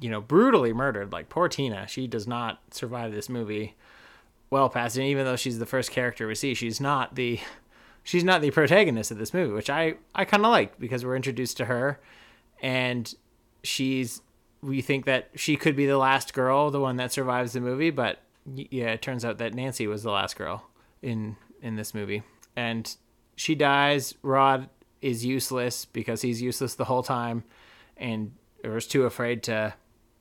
you 0.00 0.10
know, 0.10 0.20
brutally 0.20 0.72
murdered. 0.74 1.10
Like 1.12 1.28
poor 1.30 1.48
Tina, 1.48 1.86
she 1.86 2.06
does 2.06 2.26
not 2.26 2.60
survive 2.70 3.12
this 3.12 3.28
movie 3.30 3.76
well 4.50 4.68
past, 4.68 4.96
and 4.98 5.06
even 5.06 5.24
though 5.24 5.36
she's 5.36 5.58
the 5.58 5.64
first 5.66 5.90
character 5.90 6.26
we 6.26 6.34
see, 6.34 6.52
she's 6.54 6.80
not 6.82 7.14
the 7.14 7.40
she's 8.04 8.22
not 8.22 8.40
the 8.42 8.52
protagonist 8.52 9.10
of 9.10 9.18
this 9.18 9.34
movie, 9.34 9.52
which 9.52 9.68
I 9.68 9.94
I 10.14 10.24
kind 10.24 10.44
of 10.44 10.52
like 10.52 10.78
because 10.78 11.04
we're 11.04 11.16
introduced 11.16 11.56
to 11.56 11.64
her, 11.64 12.00
and 12.62 13.12
she's 13.64 14.20
we 14.62 14.80
think 14.80 15.04
that 15.06 15.30
she 15.34 15.56
could 15.56 15.74
be 15.74 15.86
the 15.86 15.98
last 15.98 16.32
girl, 16.32 16.70
the 16.70 16.80
one 16.80 16.96
that 16.96 17.12
survives 17.12 17.52
the 17.52 17.60
movie, 17.60 17.90
but 17.90 18.20
yeah, 18.54 18.92
it 18.92 19.02
turns 19.02 19.24
out 19.24 19.38
that 19.38 19.54
Nancy 19.54 19.86
was 19.86 20.02
the 20.02 20.10
last 20.12 20.36
girl 20.36 20.68
in 21.02 21.36
in 21.60 21.76
this 21.76 21.94
movie, 21.94 22.22
and 22.54 22.96
she 23.36 23.54
dies. 23.54 24.14
Rod 24.22 24.68
is 25.00 25.24
useless 25.24 25.84
because 25.84 26.22
he's 26.22 26.40
useless 26.40 26.74
the 26.74 26.84
whole 26.84 27.02
time, 27.02 27.44
and 27.96 28.32
was 28.62 28.86
too 28.86 29.04
afraid 29.04 29.42
to 29.44 29.74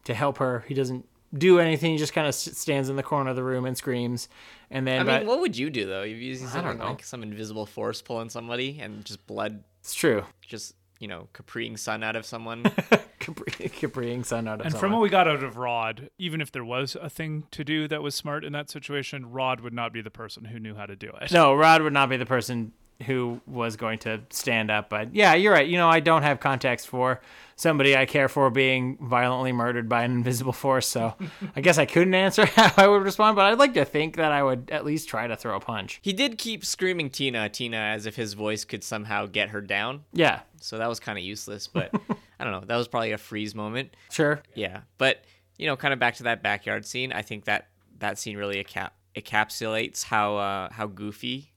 to 0.06 0.14
help 0.14 0.38
her. 0.38 0.66
He 0.68 0.74
doesn't 0.74 1.06
do 1.36 1.60
anything. 1.60 1.92
He 1.94 1.98
just 1.98 2.14
kind 2.14 2.28
of 2.28 2.36
stands 2.36 2.90
in 2.90 2.96
the 2.96 3.04
corner 3.04 3.30
of 3.32 3.36
the 3.36 3.44
room 3.44 3.66
and 3.66 3.76
screams. 3.78 4.30
And 4.70 4.86
then, 4.88 5.02
i 5.02 5.04
mean 5.04 5.20
but- 5.22 5.26
what 5.28 5.40
would 5.42 5.58
you 5.58 5.70
do 5.70 5.86
though 5.86 6.04
if 6.04 6.18
you 6.18 6.36
see 6.36 6.42
I 6.46 6.46
don't 6.46 6.54
something 6.64 6.78
know. 6.80 6.86
like 6.92 7.04
some 7.04 7.24
invisible 7.24 7.66
force 7.66 8.02
pulling 8.02 8.30
somebody 8.30 8.80
and 8.82 9.04
just 9.06 9.26
blood 9.28 9.64
it's 9.82 9.94
true. 9.94 10.24
just 10.42 10.74
you 11.00 11.08
know 11.08 11.28
capreeing 11.34 11.78
sun 11.78 12.04
out 12.04 12.16
of 12.16 12.26
someone 12.26 12.64
Capri, 13.20 13.70
Capriing 13.70 14.24
sun 14.26 14.48
out 14.50 14.60
of 14.60 14.66
And 14.66 14.76
from 14.78 14.92
what 14.92 15.02
we 15.02 15.08
got 15.10 15.28
out 15.30 15.44
of 15.44 15.56
Rod, 15.58 16.10
even 16.18 16.42
if 16.42 16.52
there 16.52 16.66
was 16.66 16.98
a 17.02 17.10
thing 17.10 17.46
to 17.52 17.64
do 17.64 17.88
that 17.88 18.02
was 18.04 18.16
smart 18.16 18.44
in 18.44 18.52
that 18.52 18.70
situation, 18.70 19.32
Rod 19.32 19.62
would 19.62 19.74
not 19.74 19.94
be 19.94 20.02
the 20.02 20.12
person 20.12 20.44
who 20.46 20.60
knew 20.60 20.76
how 20.76 20.86
to 20.86 20.96
do 20.98 21.10
it. 21.22 21.32
No, 21.32 21.54
Rod 21.54 21.82
would 21.84 21.94
not 21.94 22.10
be 22.10 22.18
the 22.18 22.26
person 22.26 22.74
who 23.06 23.42
was 23.48 23.76
going 23.76 24.00
to 24.00 24.22
stand 24.30 24.72
up. 24.72 24.90
But 24.90 25.14
yeah, 25.16 25.34
you're 25.34 25.54
right. 25.54 25.68
You 25.68 25.78
know, 25.78 25.90
I 25.90 26.00
don't 26.00 26.24
have 26.24 26.40
context 26.40 26.88
for 26.88 27.20
somebody 27.56 27.96
I 27.96 28.06
care 28.06 28.28
for 28.30 28.50
being 28.50 28.98
violently 29.02 29.52
murdered 29.52 29.88
by 29.90 30.04
an 30.04 30.12
invisible 30.12 30.54
force. 30.54 30.88
So 30.88 31.16
I 31.56 31.62
guess 31.62 31.78
I 31.78 31.86
couldn't 31.86 32.14
answer 32.16 32.46
how 32.56 32.72
I 32.78 32.88
would 32.88 33.04
respond, 33.04 33.36
but 33.36 33.46
I'd 33.46 33.60
like 33.60 33.74
to 33.76 33.86
think 33.86 34.16
that 34.16 34.32
I 34.32 34.42
would 34.44 34.70
at 34.72 34.86
least 34.86 35.08
try 35.10 35.28
to 35.28 35.36
throw 35.36 35.56
a 35.56 35.60
punch. 35.60 36.00
he 36.02 36.14
did 36.14 36.38
keep 36.38 36.66
screaming 36.66 37.10
tina 37.10 37.50
tina 37.50 37.78
as 37.78 38.06
if 38.06 38.16
his 38.16 38.34
voice 38.34 38.66
could 38.66 38.84
somehow 38.84 39.26
get 39.28 39.50
her 39.50 39.62
down 39.62 40.04
Yeah, 40.14 40.42
so 40.62 40.78
that 40.78 40.88
was 40.90 41.00
kind 41.00 41.18
of 41.18 41.24
useless 41.24 41.68
but 41.68 41.92
i 42.40 42.44
don't 42.44 42.54
know 42.54 42.64
that 42.66 42.76
was 42.76 42.88
probably 42.88 43.12
a 43.12 43.18
freeze 43.18 43.54
moment 43.54 43.96
sure. 44.12 44.42
Yeah, 44.56 44.82
but 44.98 45.24
you 45.58 45.68
know, 45.68 45.76
kind 45.78 45.94
of 45.94 46.00
back 46.00 46.16
to 46.16 46.24
that 46.24 46.42
backyard 46.42 46.86
scene. 46.86 47.14
I 47.14 47.22
think 47.22 47.46
that 47.46 47.68
that 48.00 48.18
scene 48.18 48.36
really 48.36 48.62
encap- 48.64 48.90
encapsulates 49.16 50.04
how 50.04 50.38
uh, 50.38 50.70
how 50.72 50.88
goofy 50.88 51.53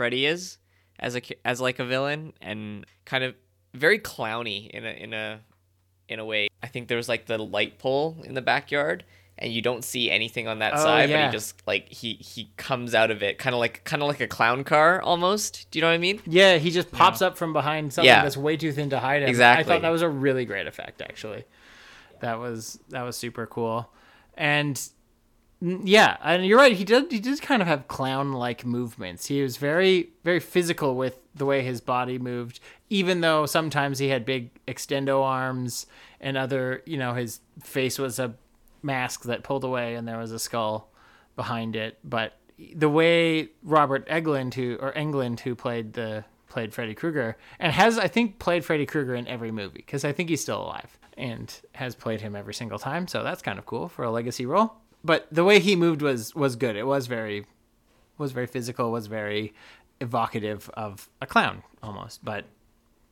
Freddy 0.00 0.24
is 0.24 0.56
as 0.98 1.14
a 1.14 1.20
as 1.46 1.60
like 1.60 1.78
a 1.78 1.84
villain, 1.84 2.32
and 2.40 2.86
kind 3.04 3.22
of 3.22 3.34
very 3.74 3.98
clowny 3.98 4.70
in 4.70 4.86
a 4.86 4.88
in 4.88 5.12
a 5.12 5.40
in 6.08 6.18
a 6.18 6.24
way. 6.24 6.48
I 6.62 6.68
think 6.68 6.88
there 6.88 6.96
was 6.96 7.06
like 7.06 7.26
the 7.26 7.36
light 7.36 7.78
pole 7.78 8.16
in 8.24 8.32
the 8.32 8.40
backyard, 8.40 9.04
and 9.36 9.52
you 9.52 9.60
don't 9.60 9.84
see 9.84 10.10
anything 10.10 10.48
on 10.48 10.60
that 10.60 10.72
Oh, 10.72 10.76
side, 10.78 11.10
but 11.10 11.26
he 11.26 11.30
just 11.30 11.62
like 11.66 11.86
he 11.90 12.14
he 12.14 12.50
comes 12.56 12.94
out 12.94 13.10
of 13.10 13.22
it, 13.22 13.36
kind 13.36 13.52
of 13.52 13.60
like 13.60 13.84
kind 13.84 14.02
of 14.02 14.08
like 14.08 14.20
a 14.22 14.26
clown 14.26 14.64
car 14.64 15.02
almost. 15.02 15.70
Do 15.70 15.78
you 15.78 15.82
know 15.82 15.88
what 15.88 15.94
I 15.96 15.98
mean? 15.98 16.22
Yeah, 16.26 16.56
he 16.56 16.70
just 16.70 16.90
pops 16.90 17.20
up 17.20 17.36
from 17.36 17.52
behind 17.52 17.92
something 17.92 18.06
Yeah. 18.06 18.22
that's 18.22 18.38
way 18.38 18.56
too 18.56 18.72
thin 18.72 18.88
to 18.88 19.00
hide 19.00 19.22
him. 19.22 19.38
I 19.42 19.62
thought 19.64 19.82
that 19.82 19.90
was 19.90 20.00
a 20.00 20.08
really 20.08 20.46
great 20.46 20.66
effect, 20.66 21.02
actually. 21.02 21.44
That 22.22 22.38
was 22.38 22.80
that 22.88 23.02
was 23.02 23.18
super 23.18 23.46
cool, 23.46 23.92
and 24.32 24.80
yeah, 25.60 26.16
and 26.22 26.46
you're 26.46 26.58
right. 26.58 26.74
He 26.74 26.84
did 26.84 27.12
he 27.12 27.20
did 27.20 27.42
kind 27.42 27.60
of 27.60 27.68
have 27.68 27.86
clown 27.86 28.32
like 28.32 28.64
movements. 28.64 29.26
He 29.26 29.42
was 29.42 29.58
very 29.58 30.10
very 30.24 30.40
physical 30.40 30.96
with 30.96 31.18
the 31.34 31.44
way 31.44 31.62
his 31.62 31.80
body 31.80 32.18
moved, 32.18 32.60
even 32.88 33.20
though 33.20 33.44
sometimes 33.44 33.98
he 33.98 34.08
had 34.08 34.24
big 34.24 34.50
extendo 34.66 35.22
arms 35.22 35.86
and 36.20 36.36
other. 36.36 36.82
You 36.86 36.96
know, 36.96 37.12
his 37.12 37.40
face 37.62 37.98
was 37.98 38.18
a 38.18 38.34
mask 38.82 39.24
that 39.24 39.42
pulled 39.42 39.64
away, 39.64 39.96
and 39.96 40.08
there 40.08 40.18
was 40.18 40.32
a 40.32 40.38
skull 40.38 40.90
behind 41.36 41.76
it. 41.76 41.98
But 42.02 42.38
the 42.74 42.88
way 42.88 43.50
Robert 43.62 44.08
Englund, 44.08 44.54
who 44.54 44.76
or 44.80 44.96
England, 44.96 45.40
who 45.40 45.54
played 45.54 45.92
the 45.92 46.24
played 46.48 46.72
Freddy 46.72 46.94
Krueger, 46.94 47.36
and 47.58 47.72
has 47.72 47.98
I 47.98 48.08
think 48.08 48.38
played 48.38 48.64
Freddy 48.64 48.86
Krueger 48.86 49.14
in 49.14 49.28
every 49.28 49.50
movie 49.50 49.82
because 49.84 50.06
I 50.06 50.12
think 50.12 50.30
he's 50.30 50.40
still 50.40 50.62
alive 50.62 50.98
and 51.18 51.54
has 51.74 51.94
played 51.94 52.22
him 52.22 52.34
every 52.34 52.54
single 52.54 52.78
time. 52.78 53.06
So 53.06 53.22
that's 53.22 53.42
kind 53.42 53.58
of 53.58 53.66
cool 53.66 53.88
for 53.88 54.04
a 54.04 54.10
legacy 54.10 54.46
role. 54.46 54.74
But 55.02 55.26
the 55.32 55.44
way 55.44 55.60
he 55.60 55.76
moved 55.76 56.02
was 56.02 56.34
was 56.34 56.56
good. 56.56 56.76
It 56.76 56.86
was 56.86 57.06
very 57.06 57.46
was 58.18 58.32
very 58.32 58.46
physical. 58.46 58.90
Was 58.90 59.06
very 59.06 59.54
evocative 60.00 60.70
of 60.74 61.08
a 61.20 61.26
clown 61.26 61.62
almost, 61.82 62.24
but 62.24 62.44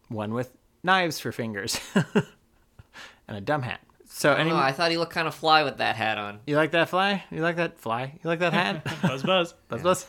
one 0.08 0.32
with 0.32 0.56
knives 0.82 1.20
for 1.20 1.32
fingers 1.32 1.78
and 1.94 3.36
a 3.36 3.40
dumb 3.40 3.62
hat. 3.62 3.80
So 4.06 4.32
any 4.32 4.50
Oh, 4.50 4.56
I 4.56 4.72
thought 4.72 4.90
he 4.90 4.96
looked 4.96 5.12
kind 5.12 5.28
of 5.28 5.34
fly 5.34 5.62
with 5.64 5.78
that 5.78 5.96
hat 5.96 6.16
on. 6.18 6.40
you 6.46 6.56
like 6.56 6.70
that 6.72 6.88
fly? 6.88 7.24
You 7.30 7.42
like 7.42 7.56
that 7.56 7.78
fly? 7.78 8.18
You 8.22 8.28
like 8.28 8.38
that 8.38 8.52
hat? 8.54 8.84
Buzz 9.02 9.22
buzz. 9.22 9.52
Buzz 9.68 9.82
buzz. 9.82 10.06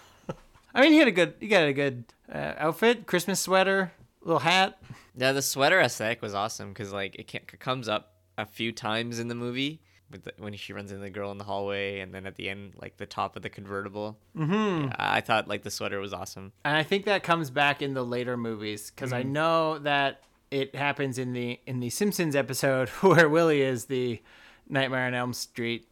I 0.73 0.81
mean, 0.81 0.93
he 0.93 0.99
had 0.99 1.07
a 1.07 1.11
good, 1.11 1.33
he 1.39 1.47
got 1.47 1.63
a 1.63 1.73
good 1.73 2.05
uh, 2.31 2.53
outfit, 2.57 3.07
Christmas 3.07 3.39
sweater, 3.39 3.91
little 4.21 4.39
hat. 4.39 4.79
Yeah, 5.15 5.31
the 5.33 5.41
sweater 5.41 5.81
aesthetic 5.81 6.21
was 6.21 6.33
awesome 6.33 6.69
because 6.69 6.93
like 6.93 7.15
it 7.15 7.29
ca- 7.29 7.57
comes 7.59 7.89
up 7.89 8.13
a 8.37 8.45
few 8.45 8.71
times 8.71 9.19
in 9.19 9.27
the 9.27 9.35
movie 9.35 9.81
with 10.11 10.23
the, 10.23 10.33
when 10.37 10.53
she 10.55 10.73
runs 10.73 10.91
into 10.91 11.03
the 11.03 11.09
girl 11.09 11.31
in 11.31 11.37
the 11.37 11.43
hallway, 11.43 11.99
and 11.99 12.13
then 12.13 12.25
at 12.25 12.35
the 12.35 12.49
end, 12.49 12.73
like 12.81 12.97
the 12.97 13.05
top 13.05 13.35
of 13.35 13.41
the 13.41 13.49
convertible. 13.49 14.17
Mm-hmm. 14.35 14.85
Yeah, 14.87 14.95
I 14.97 15.21
thought 15.21 15.47
like 15.47 15.63
the 15.63 15.71
sweater 15.71 15.99
was 15.99 16.13
awesome. 16.13 16.51
And 16.65 16.75
I 16.75 16.83
think 16.83 17.05
that 17.05 17.23
comes 17.23 17.49
back 17.49 17.81
in 17.81 17.93
the 17.93 18.03
later 18.03 18.37
movies 18.37 18.91
because 18.91 19.13
I 19.13 19.23
know 19.23 19.79
that 19.79 20.23
it 20.51 20.75
happens 20.75 21.17
in 21.17 21.33
the 21.33 21.59
in 21.65 21.79
the 21.79 21.89
Simpsons 21.89 22.35
episode 22.35 22.89
where 23.01 23.29
Willie 23.29 23.61
is 23.61 23.85
the 23.85 24.21
Nightmare 24.67 25.07
on 25.07 25.13
Elm 25.13 25.33
Street 25.33 25.87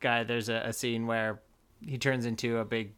guy. 0.00 0.24
There's 0.24 0.48
a, 0.48 0.62
a 0.66 0.72
scene 0.72 1.06
where 1.06 1.40
he 1.84 1.98
turns 1.98 2.26
into 2.26 2.58
a 2.58 2.64
big 2.64 2.92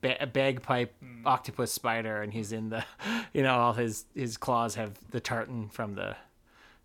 ba- 0.00 0.22
a 0.22 0.26
bagpipe 0.26 0.94
octopus 1.24 1.72
spider, 1.72 2.22
and 2.22 2.32
he's 2.32 2.52
in 2.52 2.70
the, 2.70 2.84
you 3.32 3.42
know, 3.42 3.54
all 3.54 3.72
his 3.72 4.04
his 4.14 4.36
claws 4.36 4.74
have 4.74 4.98
the 5.10 5.20
tartan 5.20 5.68
from 5.68 5.94
the 5.94 6.16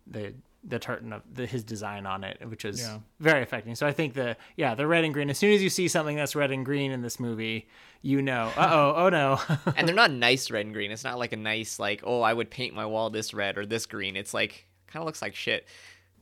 the 0.06 0.34
the 0.66 0.78
tartan 0.78 1.12
of 1.12 1.22
the, 1.30 1.44
his 1.46 1.62
design 1.62 2.06
on 2.06 2.24
it, 2.24 2.38
which 2.48 2.64
is 2.64 2.80
Yeah. 2.80 2.98
very 3.20 3.42
affecting. 3.42 3.74
So 3.74 3.86
I 3.86 3.92
think 3.92 4.14
the 4.14 4.36
yeah 4.56 4.74
the 4.74 4.86
red 4.86 5.04
and 5.04 5.12
green. 5.12 5.28
As 5.30 5.36
soon 5.38 5.52
as 5.52 5.62
you 5.62 5.68
see 5.70 5.88
something 5.88 6.16
that's 6.16 6.34
red 6.34 6.50
and 6.50 6.64
green 6.64 6.90
in 6.90 7.02
this 7.02 7.20
movie, 7.20 7.68
you 8.02 8.22
know, 8.22 8.50
uh 8.56 8.68
oh, 8.72 8.94
oh 8.96 9.08
no. 9.10 9.40
and 9.76 9.86
they're 9.86 9.94
not 9.94 10.10
nice 10.10 10.50
red 10.50 10.64
and 10.66 10.74
green. 10.74 10.90
It's 10.90 11.04
not 11.04 11.18
like 11.18 11.32
a 11.32 11.36
nice 11.36 11.78
like 11.78 12.00
oh 12.04 12.22
I 12.22 12.32
would 12.32 12.50
paint 12.50 12.74
my 12.74 12.86
wall 12.86 13.10
this 13.10 13.34
red 13.34 13.58
or 13.58 13.66
this 13.66 13.84
green. 13.86 14.16
It's 14.16 14.32
like 14.32 14.66
kind 14.86 15.02
of 15.02 15.06
looks 15.06 15.20
like 15.22 15.34
shit. 15.34 15.66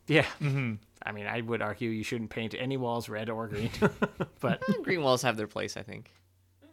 Yeah. 0.07 0.25
I 1.05 1.11
mean, 1.13 1.27
I 1.27 1.39
would 1.41 1.61
argue 1.61 1.89
you 1.89 2.03
shouldn't 2.03 2.29
paint 2.29 2.53
any 2.57 2.75
walls 2.77 3.07
red 3.09 3.29
or 3.29 3.47
green, 3.47 3.69
but 4.41 4.61
Green 4.83 5.01
walls 5.03 5.21
have 5.21 5.37
their 5.37 5.47
place, 5.47 5.77
I 5.77 5.83
think. 5.83 6.11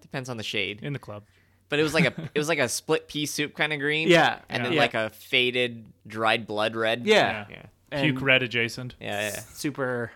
Depends 0.01 0.29
on 0.29 0.37
the 0.37 0.43
shade. 0.43 0.81
in 0.83 0.93
the 0.93 0.99
club. 0.99 1.25
But 1.71 1.79
it 1.79 1.83
was 1.83 1.95
like 1.95 2.05
a 2.05 2.13
it 2.35 2.39
was 2.39 2.49
like 2.49 2.59
a 2.59 2.69
split 2.69 3.09
pea 3.09 3.25
soup 3.25 3.55
kind 3.57 3.73
of 3.73 3.79
green. 3.81 4.09
Yeah, 4.09 4.41
and 4.51 4.59
yeah. 4.61 4.65
then 4.65 4.73
Yeah. 4.75 4.81
like 4.81 4.95
a 4.95 5.09
faded 5.11 5.87
dried 6.07 6.47
blood 6.47 6.77
red. 6.77 7.07
yeah, 7.07 7.47
yeah, 7.49 7.63
And 7.91 8.03
Puke 8.03 8.23
red 8.23 8.43
adjacent. 8.43 8.97
yeah, 9.01 9.31
yeah. 9.31 9.41
super, 9.55 10.11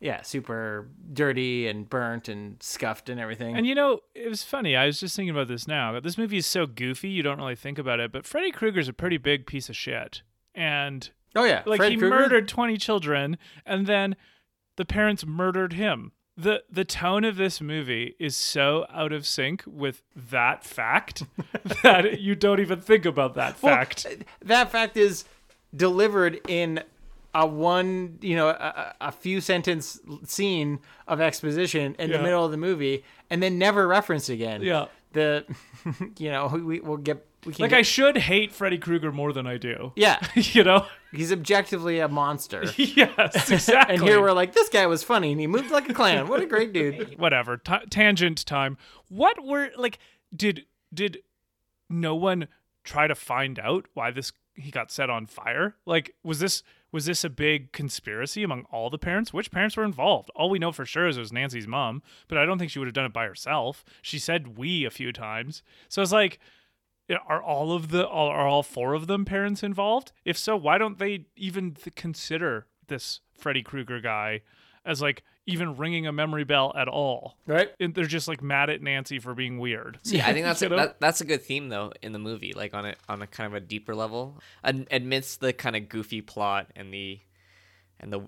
yeah, 0.00 0.22
super 0.22 0.88
dirty 1.12 1.66
and 1.68 1.88
burnt 1.90 2.28
and 2.28 2.56
scuffed 2.62 3.08
and 3.08 3.20
everything. 3.20 3.56
And 3.56 3.66
you 3.66 3.74
know, 3.74 4.00
it 4.14 4.28
was 4.28 4.42
funny. 4.44 4.74
I 4.76 4.86
was 4.86 4.98
just 5.00 5.14
thinking 5.16 5.30
about 5.30 5.48
this 5.48 5.66
now. 5.68 5.98
This 6.00 6.16
movie 6.16 6.36
is 6.38 6.46
so 6.46 6.66
goofy, 6.66 7.08
you 7.08 7.22
don't 7.22 7.38
really 7.38 7.56
think 7.56 7.78
about 7.78 7.98
it. 8.00 8.12
But 8.12 8.24
Freddy 8.26 8.50
Krueger's 8.52 8.88
a 8.88 8.92
pretty 8.92 9.16
big 9.18 9.46
piece 9.46 9.68
of 9.68 9.76
shit. 9.76 10.22
And 10.54 11.10
oh 11.34 11.44
yeah, 11.44 11.62
like 11.66 11.78
Fred 11.78 11.92
he 11.92 11.98
Krueger? 11.98 12.14
murdered 12.16 12.48
20 12.48 12.76
children 12.78 13.36
and 13.66 13.86
then 13.86 14.16
the 14.76 14.84
parents 14.84 15.26
murdered 15.26 15.72
him. 15.74 16.12
The 16.38 16.62
the 16.70 16.84
tone 16.84 17.24
of 17.24 17.36
this 17.36 17.60
movie 17.60 18.14
is 18.18 18.36
so 18.36 18.86
out 18.92 19.12
of 19.12 19.26
sync 19.26 19.62
with 19.66 20.02
that 20.14 20.64
fact 20.64 21.22
that 21.82 22.20
you 22.20 22.34
don't 22.34 22.60
even 22.60 22.80
think 22.80 23.06
about 23.06 23.34
that 23.34 23.60
Well, 23.62 23.74
fact. 23.74 24.06
Uh, 24.06 24.22
that 24.42 24.70
fact 24.70 24.96
is 24.98 25.24
delivered 25.74 26.40
in 26.46 26.82
a 27.34 27.46
one, 27.46 28.18
you 28.20 28.34
know, 28.36 28.48
a, 28.48 28.94
a 29.00 29.12
few 29.12 29.40
sentence 29.40 29.98
scene 30.24 30.78
of 31.06 31.20
exposition 31.20 31.94
in 31.98 32.10
the 32.10 32.18
middle 32.18 32.44
of 32.44 32.50
the 32.50 32.56
movie, 32.56 33.04
and 33.30 33.42
then 33.42 33.58
never 33.58 33.86
referenced 33.86 34.28
again. 34.30 34.62
Yeah. 34.62 34.86
The, 35.12 35.44
you 36.18 36.30
know, 36.30 36.48
we 36.48 36.80
will 36.80 36.96
get. 36.98 37.24
We 37.46 37.52
can 37.54 37.62
Like 37.62 37.70
get- 37.70 37.78
I 37.78 37.82
should 37.82 38.16
hate 38.18 38.52
Freddy 38.52 38.76
Krueger 38.78 39.12
more 39.12 39.32
than 39.32 39.46
I 39.46 39.56
do. 39.56 39.92
Yeah, 39.96 40.18
you 40.34 40.64
know? 40.64 40.86
he's 41.12 41.32
objectively 41.32 42.00
a 42.00 42.08
monster. 42.08 42.64
yes, 42.76 43.50
exactly. 43.50 43.94
And 43.94 44.04
here 44.04 44.20
we're 44.20 44.32
like, 44.32 44.52
this 44.52 44.68
guy 44.68 44.86
was 44.86 45.02
funny 45.02 45.30
and 45.32 45.40
he 45.40 45.46
moved 45.46 45.70
like 45.70 45.88
a 45.88 45.94
clown. 45.94 46.28
What 46.28 46.42
a 46.42 46.46
great 46.46 46.72
dude. 46.72 47.18
whatever 47.18 47.56
t- 47.56 47.86
tangent 47.88 48.44
time 48.44 48.76
what 49.08 49.42
were 49.44 49.70
like 49.76 49.98
did 50.34 50.66
did 50.92 51.18
no 51.88 52.14
one 52.16 52.48
try 52.84 53.06
to 53.06 53.14
find 53.14 53.58
out 53.58 53.86
why 53.94 54.10
this 54.10 54.32
he 54.54 54.70
got 54.70 54.90
set 54.90 55.08
on 55.10 55.26
fire 55.26 55.76
like 55.86 56.14
was 56.24 56.40
this 56.40 56.62
was 56.92 57.04
this 57.06 57.22
a 57.24 57.30
big 57.30 57.70
conspiracy 57.72 58.42
among 58.42 58.64
all 58.72 58.90
the 58.90 58.98
parents 58.98 59.32
which 59.32 59.50
parents 59.50 59.76
were 59.76 59.84
involved 59.84 60.30
all 60.34 60.48
we 60.50 60.58
know 60.58 60.72
for 60.72 60.84
sure 60.86 61.06
is 61.06 61.16
it 61.16 61.20
was 61.20 61.32
nancy's 61.32 61.66
mom 61.68 62.02
but 62.26 62.38
i 62.38 62.44
don't 62.44 62.58
think 62.58 62.70
she 62.70 62.78
would 62.78 62.86
have 62.88 62.94
done 62.94 63.04
it 63.04 63.12
by 63.12 63.26
herself 63.26 63.84
she 64.02 64.18
said 64.18 64.56
we 64.58 64.84
a 64.84 64.90
few 64.90 65.12
times 65.12 65.62
so 65.88 66.00
it's 66.02 66.12
like 66.12 66.38
are 67.26 67.42
all 67.42 67.72
of 67.72 67.88
the 67.90 68.06
are 68.08 68.34
are 68.36 68.48
all 68.48 68.62
four 68.62 68.94
of 68.94 69.06
them 69.06 69.24
parents 69.24 69.62
involved 69.62 70.12
if 70.24 70.36
so 70.36 70.56
why 70.56 70.76
don't 70.78 70.98
they 70.98 71.26
even 71.36 71.72
th- 71.72 71.94
consider 71.94 72.66
this 72.88 73.20
freddy 73.34 73.62
krueger 73.62 74.00
guy 74.00 74.40
as 74.84 75.00
like 75.02 75.22
even 75.46 75.76
ringing 75.76 76.06
a 76.06 76.12
memory 76.12 76.42
bell 76.44 76.72
at 76.76 76.88
all 76.88 77.36
Right? 77.46 77.70
and 77.78 77.94
they're 77.94 78.04
just 78.06 78.26
like 78.28 78.42
mad 78.42 78.68
at 78.70 78.82
Nancy 78.82 79.20
for 79.20 79.32
being 79.34 79.58
weird. 79.58 79.98
See, 80.02 80.20
I 80.20 80.32
think 80.32 80.44
that's 80.46 80.62
a, 80.62 80.68
that, 80.68 81.00
that's 81.00 81.20
a 81.20 81.24
good 81.24 81.42
theme 81.42 81.68
though 81.68 81.92
in 82.02 82.12
the 82.12 82.18
movie, 82.18 82.52
like 82.52 82.74
on 82.74 82.86
a 82.86 82.94
on 83.08 83.22
a 83.22 83.26
kind 83.28 83.46
of 83.46 83.54
a 83.54 83.60
deeper 83.60 83.94
level, 83.94 84.40
Ad- 84.64 84.88
amidst 84.90 85.40
the 85.40 85.52
kind 85.52 85.76
of 85.76 85.88
goofy 85.88 86.20
plot 86.20 86.70
and 86.74 86.92
the 86.92 87.20
and 88.00 88.12
the 88.12 88.22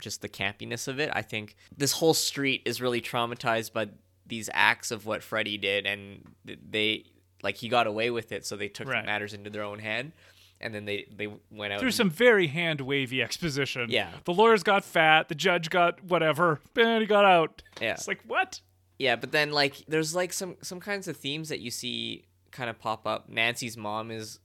just 0.00 0.20
the 0.22 0.28
campiness 0.28 0.88
of 0.88 1.00
it. 1.00 1.10
I 1.12 1.22
think 1.22 1.56
this 1.76 1.92
whole 1.92 2.14
street 2.14 2.62
is 2.66 2.80
really 2.82 3.00
traumatized 3.00 3.72
by 3.72 3.88
these 4.26 4.48
acts 4.52 4.90
of 4.90 5.06
what 5.06 5.22
Freddy 5.22 5.56
did, 5.58 5.86
and 5.86 6.22
they 6.44 7.04
like 7.42 7.56
he 7.56 7.68
got 7.68 7.86
away 7.86 8.10
with 8.10 8.32
it, 8.32 8.44
so 8.46 8.56
they 8.56 8.68
took 8.68 8.88
Right. 8.88 9.04
matters 9.04 9.32
into 9.34 9.50
their 9.50 9.62
own 9.62 9.78
hand, 9.78 10.12
and 10.60 10.74
then 10.74 10.84
they 10.84 11.06
they 11.14 11.28
went 11.50 11.72
out 11.72 11.80
Through 11.80 11.88
and- 11.88 11.94
some 11.94 12.10
very 12.10 12.48
hand 12.48 12.80
wavy 12.80 13.22
exposition. 13.22 13.90
Yeah. 13.90 14.10
The 14.24 14.32
lawyers 14.32 14.62
got 14.62 14.84
fat, 14.84 15.28
the 15.28 15.34
judge 15.34 15.70
got 15.70 16.02
whatever, 16.04 16.60
and 16.76 17.00
he 17.00 17.06
got 17.06 17.24
out. 17.24 17.62
Yeah. 17.80 17.92
It's 17.92 18.08
like, 18.08 18.20
what? 18.26 18.60
Yeah, 18.98 19.14
but 19.16 19.30
then 19.30 19.52
like 19.52 19.76
there's 19.86 20.14
like 20.14 20.32
some 20.32 20.56
some 20.62 20.80
kinds 20.80 21.06
of 21.06 21.16
themes 21.16 21.48
that 21.50 21.60
you 21.60 21.70
see 21.70 22.24
kind 22.50 22.68
of 22.68 22.78
pop 22.78 23.06
up. 23.06 23.28
Nancy's 23.28 23.76
mom 23.76 24.10
is 24.10 24.40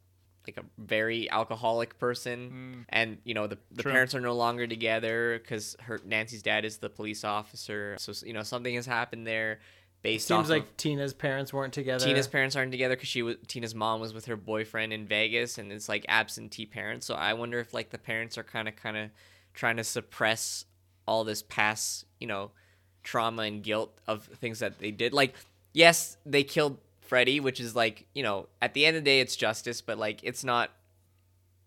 like 0.45 0.57
a 0.57 0.63
very 0.77 1.29
alcoholic 1.31 1.97
person, 1.97 2.51
mm. 2.51 2.85
and 2.89 3.17
you 3.23 3.33
know 3.33 3.47
the 3.47 3.57
the 3.71 3.81
True. 3.81 3.91
parents 3.93 4.13
are 4.13 4.21
no 4.21 4.35
longer 4.35 4.67
together 4.67 5.39
because 5.41 5.75
her 5.81 5.99
Nancy's 6.05 6.43
dad 6.43 6.65
is 6.65 6.77
the 6.77 6.89
police 6.89 7.23
officer. 7.23 7.95
So 7.97 8.13
you 8.27 8.33
know 8.33 8.43
something 8.43 8.75
has 8.75 8.85
happened 8.85 9.25
there. 9.25 9.59
Based 10.03 10.27
Seems 10.27 10.45
off 10.45 10.49
like 10.49 10.63
of 10.63 10.77
Tina's 10.77 11.13
parents 11.13 11.53
weren't 11.53 11.73
together. 11.73 12.05
Tina's 12.05 12.27
parents 12.27 12.55
aren't 12.57 12.71
together 12.71 12.95
because 12.95 13.07
she 13.07 13.21
was 13.23 13.37
Tina's 13.47 13.73
mom 13.73 14.01
was 14.01 14.13
with 14.13 14.25
her 14.25 14.35
boyfriend 14.35 14.91
in 14.93 15.07
Vegas, 15.07 15.57
and 15.57 15.71
it's 15.71 15.87
like 15.89 16.05
absentee 16.09 16.65
parents. 16.65 17.05
So 17.07 17.15
I 17.15 17.33
wonder 17.33 17.57
if 17.59 17.73
like 17.73 17.89
the 17.89 17.97
parents 17.97 18.37
are 18.37 18.43
kind 18.43 18.67
of 18.67 18.75
kind 18.75 18.97
of 18.97 19.09
trying 19.53 19.77
to 19.77 19.83
suppress 19.83 20.65
all 21.07 21.23
this 21.23 21.41
past 21.41 22.05
you 22.19 22.27
know 22.27 22.51
trauma 23.03 23.43
and 23.43 23.63
guilt 23.63 23.97
of 24.05 24.25
things 24.25 24.59
that 24.59 24.77
they 24.79 24.91
did. 24.91 25.13
Like 25.13 25.35
yes, 25.73 26.17
they 26.25 26.43
killed 26.43 26.77
Freddy, 26.99 27.39
which 27.39 27.61
is 27.61 27.73
like 27.73 28.05
you 28.13 28.23
know 28.23 28.47
at 28.61 28.73
the 28.73 28.85
end 28.85 28.97
of 28.97 29.03
the 29.05 29.09
day 29.09 29.21
it's 29.21 29.37
justice, 29.37 29.79
but 29.79 29.97
like 29.97 30.19
it's 30.23 30.43
not 30.43 30.69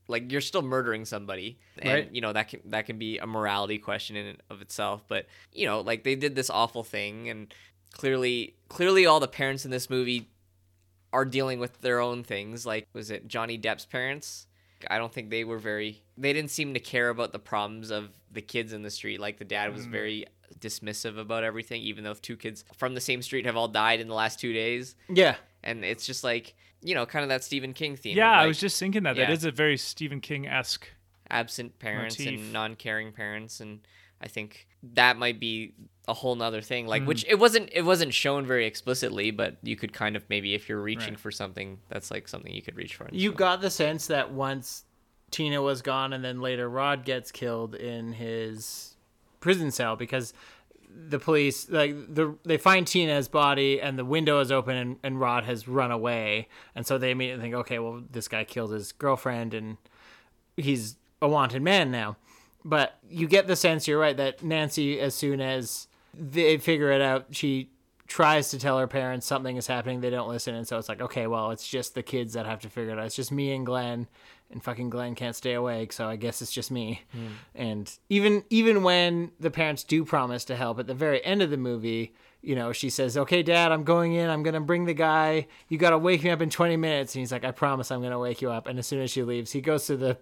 like 0.08 0.30
you're 0.30 0.40
still 0.40 0.62
murdering 0.62 1.04
somebody 1.04 1.58
and 1.78 1.92
Right. 1.92 2.12
you 2.12 2.20
know 2.20 2.32
that 2.32 2.48
can 2.48 2.60
that 2.66 2.86
can 2.86 2.98
be 2.98 3.18
a 3.18 3.26
morality 3.26 3.78
question 3.78 4.14
in 4.14 4.26
and 4.26 4.42
of 4.48 4.62
itself 4.62 5.02
but 5.08 5.26
you 5.52 5.66
know 5.66 5.80
like 5.80 6.04
they 6.04 6.14
did 6.14 6.36
this 6.36 6.48
awful 6.48 6.84
thing 6.84 7.28
and 7.28 7.52
clearly 7.92 8.54
clearly 8.68 9.06
all 9.06 9.20
the 9.20 9.28
parents 9.28 9.64
in 9.64 9.70
this 9.70 9.88
movie 9.88 10.28
are 11.12 11.24
dealing 11.24 11.58
with 11.58 11.80
their 11.80 12.00
own 12.00 12.22
things 12.22 12.66
like 12.66 12.86
was 12.92 13.10
it 13.10 13.26
Johnny 13.28 13.58
Depp's 13.58 13.86
parents 13.86 14.46
I 14.90 14.98
don't 14.98 15.12
think 15.12 15.30
they 15.30 15.44
were 15.44 15.58
very 15.58 16.02
they 16.18 16.32
didn't 16.32 16.50
seem 16.50 16.74
to 16.74 16.80
care 16.80 17.08
about 17.08 17.32
the 17.32 17.38
problems 17.38 17.90
of 17.90 18.10
the 18.30 18.42
kids 18.42 18.72
in 18.72 18.82
the 18.82 18.90
street 18.90 19.20
like 19.20 19.38
the 19.38 19.44
dad 19.44 19.72
was 19.72 19.86
mm. 19.86 19.90
very 19.90 20.26
dismissive 20.58 21.18
about 21.18 21.44
everything 21.44 21.82
even 21.82 22.04
though 22.04 22.14
two 22.14 22.36
kids 22.36 22.64
from 22.76 22.94
the 22.94 23.00
same 23.00 23.22
street 23.22 23.46
have 23.46 23.56
all 23.56 23.68
died 23.68 24.00
in 24.00 24.08
the 24.08 24.14
last 24.14 24.38
2 24.40 24.52
days 24.52 24.94
Yeah. 25.08 25.36
and 25.62 25.84
it's 25.84 26.06
just 26.06 26.22
like 26.22 26.54
you 26.82 26.94
know 26.94 27.06
kind 27.06 27.22
of 27.22 27.28
that 27.30 27.42
Stephen 27.42 27.72
King 27.72 27.96
theme 27.96 28.16
Yeah, 28.16 28.30
I 28.30 28.46
was 28.46 28.60
just 28.60 28.78
thinking 28.78 29.04
that. 29.04 29.16
That 29.16 29.28
yeah. 29.28 29.34
is 29.34 29.44
a 29.44 29.50
very 29.50 29.76
Stephen 29.76 30.20
King 30.20 30.46
esque. 30.46 30.88
absent 31.30 31.78
parents 31.78 32.18
Motif. 32.18 32.40
and 32.40 32.52
non-caring 32.52 33.12
parents 33.12 33.60
and 33.60 33.80
i 34.20 34.28
think 34.28 34.66
that 34.82 35.16
might 35.16 35.38
be 35.40 35.72
a 36.08 36.14
whole 36.14 36.34
nother 36.36 36.60
thing 36.60 36.86
like 36.86 37.02
Mm. 37.02 37.06
which 37.06 37.24
it 37.28 37.36
wasn't 37.38 37.68
it 37.72 37.82
wasn't 37.82 38.14
shown 38.14 38.46
very 38.46 38.66
explicitly 38.66 39.30
but 39.30 39.56
you 39.62 39.74
could 39.76 39.92
kind 39.92 40.14
of 40.16 40.24
maybe 40.28 40.54
if 40.54 40.68
you're 40.68 40.80
reaching 40.80 41.14
Right. 41.14 41.18
for 41.20 41.30
something 41.30 41.78
that's 41.88 42.10
like 42.10 42.28
something 42.28 42.52
you 42.54 42.62
could 42.62 42.76
reach 42.76 42.94
for 42.94 43.08
You 43.12 43.32
got 43.32 43.60
the 43.60 43.70
sense 43.70 44.06
that 44.06 44.32
once 44.32 44.84
Tina 45.32 45.60
was 45.60 45.82
gone 45.82 46.12
and 46.12 46.24
then 46.24 46.40
later 46.40 46.68
Rod 46.70 47.04
gets 47.04 47.32
killed 47.32 47.74
in 47.74 48.12
his 48.12 48.94
prison 49.40 49.70
cell 49.72 49.96
because 49.96 50.32
the 51.08 51.18
police 51.18 51.68
like 51.68 51.94
the 52.14 52.36
they 52.44 52.56
find 52.56 52.86
Tina's 52.86 53.26
body 53.28 53.80
and 53.82 53.98
the 53.98 54.04
window 54.04 54.38
is 54.40 54.50
open 54.52 54.76
and, 54.76 54.96
and 55.02 55.20
Rod 55.20 55.42
has 55.44 55.66
run 55.66 55.90
away 55.90 56.48
and 56.76 56.86
so 56.86 56.96
they 56.98 57.10
immediately 57.10 57.42
think 57.42 57.54
okay 57.56 57.80
well 57.80 58.02
this 58.12 58.28
guy 58.28 58.44
killed 58.44 58.70
his 58.70 58.92
girlfriend 58.92 59.52
and 59.54 59.76
he's 60.56 60.96
a 61.20 61.28
wanted 61.28 61.62
man 61.62 61.90
now 61.90 62.16
but 62.66 62.98
you 63.08 63.26
get 63.28 63.46
the 63.46 63.56
sense 63.56 63.86
you're 63.86 63.98
right 63.98 64.16
that 64.16 64.42
Nancy 64.42 65.00
as 65.00 65.14
soon 65.14 65.40
as 65.40 65.88
they 66.12 66.58
figure 66.58 66.90
it 66.90 67.00
out 67.00 67.26
she 67.30 67.70
tries 68.06 68.50
to 68.50 68.58
tell 68.58 68.78
her 68.78 68.86
parents 68.86 69.26
something 69.26 69.56
is 69.56 69.66
happening 69.66 70.00
they 70.00 70.10
don't 70.10 70.28
listen 70.28 70.54
and 70.54 70.66
so 70.66 70.78
it's 70.78 70.88
like 70.88 71.00
okay 71.00 71.26
well 71.26 71.50
it's 71.50 71.66
just 71.66 71.94
the 71.94 72.02
kids 72.02 72.34
that 72.34 72.46
have 72.46 72.60
to 72.60 72.68
figure 72.68 72.92
it 72.92 72.98
out 72.98 73.04
it's 73.04 73.16
just 73.16 73.32
me 73.32 73.52
and 73.52 73.66
Glenn 73.66 74.06
and 74.50 74.62
fucking 74.62 74.90
Glenn 74.90 75.14
can't 75.14 75.34
stay 75.34 75.54
awake, 75.54 75.92
so 75.92 76.08
I 76.08 76.16
guess 76.16 76.40
it's 76.40 76.52
just 76.52 76.70
me. 76.70 77.02
Hmm. 77.12 77.26
And 77.54 77.98
even 78.08 78.44
even 78.50 78.82
when 78.82 79.32
the 79.40 79.50
parents 79.50 79.82
do 79.84 80.04
promise 80.04 80.44
to 80.46 80.56
help 80.56 80.78
at 80.78 80.86
the 80.86 80.94
very 80.94 81.24
end 81.24 81.42
of 81.42 81.50
the 81.50 81.56
movie, 81.56 82.14
you 82.42 82.54
know, 82.54 82.72
she 82.72 82.90
says, 82.90 83.16
"Okay, 83.16 83.42
Dad, 83.42 83.72
I'm 83.72 83.84
going 83.84 84.14
in. 84.14 84.30
I'm 84.30 84.42
gonna 84.42 84.60
bring 84.60 84.84
the 84.84 84.94
guy. 84.94 85.48
You 85.68 85.78
gotta 85.78 85.98
wake 85.98 86.22
me 86.22 86.30
up 86.30 86.40
in 86.40 86.50
20 86.50 86.76
minutes." 86.76 87.14
And 87.14 87.20
he's 87.20 87.32
like, 87.32 87.44
"I 87.44 87.50
promise, 87.50 87.90
I'm 87.90 88.02
gonna 88.02 88.18
wake 88.18 88.40
you 88.40 88.50
up." 88.50 88.66
And 88.66 88.78
as 88.78 88.86
soon 88.86 89.00
as 89.00 89.10
she 89.10 89.22
leaves, 89.22 89.52
he 89.52 89.60
goes 89.60 89.86
to 89.86 89.96
the 89.96 90.18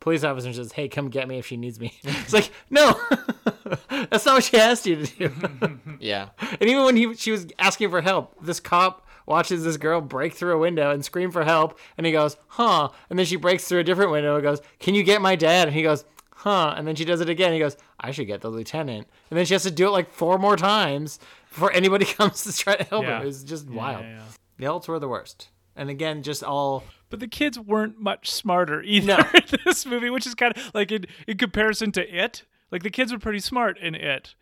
police 0.00 0.24
officer 0.24 0.52
says, 0.52 0.72
"Hey, 0.72 0.88
come 0.88 1.08
get 1.10 1.28
me 1.28 1.38
if 1.38 1.46
she 1.46 1.56
needs 1.56 1.78
me." 1.78 1.92
it's 2.02 2.32
like, 2.32 2.50
no, 2.70 2.98
that's 4.10 4.26
not 4.26 4.34
what 4.34 4.44
she 4.44 4.56
asked 4.58 4.86
you 4.86 5.04
to 5.06 5.28
do. 5.28 5.78
Yeah. 6.00 6.30
and 6.40 6.62
even 6.62 6.84
when 6.84 6.96
he 6.96 7.14
she 7.14 7.30
was 7.30 7.46
asking 7.58 7.90
for 7.90 8.00
help, 8.00 8.34
this 8.42 8.58
cop 8.60 9.06
watches 9.26 9.62
this 9.64 9.76
girl 9.76 10.00
break 10.00 10.32
through 10.32 10.54
a 10.54 10.58
window 10.58 10.90
and 10.90 11.04
scream 11.04 11.30
for 11.30 11.44
help, 11.44 11.78
and 11.98 12.06
he 12.06 12.12
goes, 12.12 12.36
"Huh?" 12.48 12.88
And 13.10 13.18
then 13.18 13.26
she 13.26 13.36
breaks 13.36 13.64
through 13.64 13.80
a 13.80 13.84
different 13.84 14.10
window 14.10 14.34
and 14.34 14.42
goes, 14.42 14.60
"Can 14.78 14.94
you 14.94 15.02
get 15.02 15.20
my 15.20 15.36
dad?" 15.36 15.68
And 15.68 15.76
he 15.76 15.82
goes, 15.82 16.04
"Huh?" 16.34 16.74
And 16.76 16.86
then 16.88 16.96
she 16.96 17.04
does 17.04 17.20
it 17.20 17.28
again. 17.28 17.52
He 17.52 17.58
goes, 17.58 17.76
"I 18.00 18.12
should 18.12 18.26
get 18.26 18.40
the 18.40 18.48
lieutenant." 18.48 19.08
And 19.30 19.38
then 19.38 19.44
she 19.44 19.54
has 19.54 19.62
to 19.64 19.70
do 19.70 19.86
it 19.88 19.90
like 19.90 20.10
four 20.10 20.38
more 20.38 20.56
times 20.56 21.18
before 21.50 21.70
anybody 21.72 22.04
comes 22.06 22.42
to 22.44 22.56
try 22.56 22.76
to 22.76 22.84
help 22.84 23.04
Yeah. 23.04 23.20
her. 23.20 23.26
It's 23.26 23.44
just 23.44 23.68
Yeah, 23.68 23.76
wild. 23.76 24.02
yeah, 24.04 24.10
yeah. 24.16 24.22
The 24.58 24.64
adults 24.64 24.88
were 24.88 24.98
the 24.98 25.08
worst. 25.08 25.48
And 25.76 25.90
again, 25.90 26.22
just 26.22 26.42
all 26.42 26.82
But 27.10 27.20
the 27.20 27.28
kids 27.28 27.58
weren't 27.58 27.98
much 28.00 28.30
smarter 28.30 28.80
either 28.84 29.06
No. 29.06 29.18
in 29.34 29.58
this 29.66 29.84
movie, 29.84 30.08
which 30.10 30.26
is 30.26 30.34
kind 30.34 30.56
of 30.56 30.70
like 30.74 30.90
in, 30.92 31.04
in 31.26 31.36
comparison 31.36 31.92
to 31.92 32.08
it. 32.08 32.44
Like 32.70 32.82
the 32.84 32.90
kids 32.90 33.12
were 33.12 33.18
pretty 33.18 33.40
smart 33.40 33.78
in 33.78 33.94
it, 33.96 34.34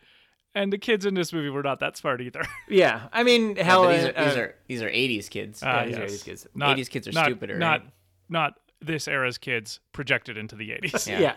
and 0.55 0.71
the 0.73 0.77
kids 0.79 1.07
in 1.07 1.15
this 1.15 1.33
movie 1.33 1.49
were 1.49 1.63
not 1.63 1.81
that 1.81 1.97
smart 1.97 2.21
either. 2.21 2.43
yeah. 2.69 3.09
I 3.13 3.23
mean, 3.23 3.57
hell, 3.57 3.85
but 3.85 3.97
these, 3.97 4.05
are, 4.05 4.13
uh, 4.19 4.25
these 4.27 4.37
are 4.37 4.55
these 4.69 4.83
are 4.83 4.91
80s 4.91 5.31
kids. 5.31 5.63
Ah, 5.63 5.85
these 5.87 5.97
are 5.97 6.05
80s 6.05 6.25
kids. 6.25 6.47
Not, 6.55 6.77
80s 6.77 6.91
kids 6.91 7.09
are 7.09 7.13
not- 7.13 7.25
stupider, 7.27 7.57
Not 7.59 7.81
right? 7.81 7.91
not 8.29 8.55
this 8.81 9.09
era's 9.09 9.39
kids 9.39 9.81
projected 9.93 10.37
into 10.37 10.55
the 10.55 10.71
80s. 10.71 11.07
yeah. 11.19 11.35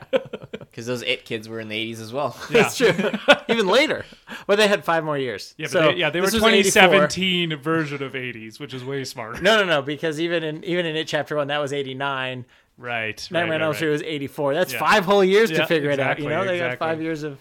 Because 0.52 0.86
those 0.86 1.02
it 1.02 1.26
kids 1.26 1.50
were 1.50 1.60
in 1.60 1.70
the 1.70 1.94
80s 1.94 2.00
as 2.00 2.14
well. 2.14 2.38
That's 2.52 2.78
true. 2.78 2.90
Even 3.50 3.68
later, 3.68 4.06
but 4.48 4.58
they 4.58 4.68
had 4.68 4.86
five 4.86 5.04
more 5.04 5.18
years. 5.18 5.56
Yeah, 5.58 5.66
but 5.66 5.72
so 5.72 5.82
they, 5.92 5.96
yeah, 5.98 6.10
they 6.12 6.20
were 6.22 6.28
this 6.28 6.36
was 6.36 6.44
84. 6.44 6.62
2017 6.64 7.56
version 7.58 8.04
of 8.04 8.14
80s, 8.14 8.60
which 8.60 8.74
is 8.74 8.84
way 8.86 9.04
smarter. 9.04 9.42
No, 9.42 9.58
no, 9.58 9.66
no, 9.66 9.82
because 9.82 10.20
even 10.20 10.44
in 10.44 10.64
even 10.64 10.86
in 10.86 10.96
it 10.96 11.08
chapter 11.08 11.36
one, 11.36 11.48
that 11.48 11.58
was 11.60 11.74
eighty 11.74 11.94
nine. 11.96 12.46
Right. 12.78 13.28
Nightmare 13.32 13.52
right, 13.52 13.56
on 13.56 13.62
Elm 13.62 13.70
right, 13.72 13.76
Street 13.76 13.88
right. 13.90 13.94
was 13.94 14.04
eighty 14.04 14.28
four. 14.28 14.54
That's 14.54 14.74
Yeah. 14.74 14.80
five 14.80 15.06
whole 15.06 15.24
years 15.24 15.52
Yeah, 15.52 15.58
to 15.58 15.68
figure 15.68 15.90
exactly, 15.92 16.26
it 16.26 16.32
out. 16.32 16.42
You 16.42 16.46
know, 16.46 16.52
they 16.52 16.60
got 16.60 16.78
five 16.80 17.02
years 17.02 17.24
of 17.24 17.38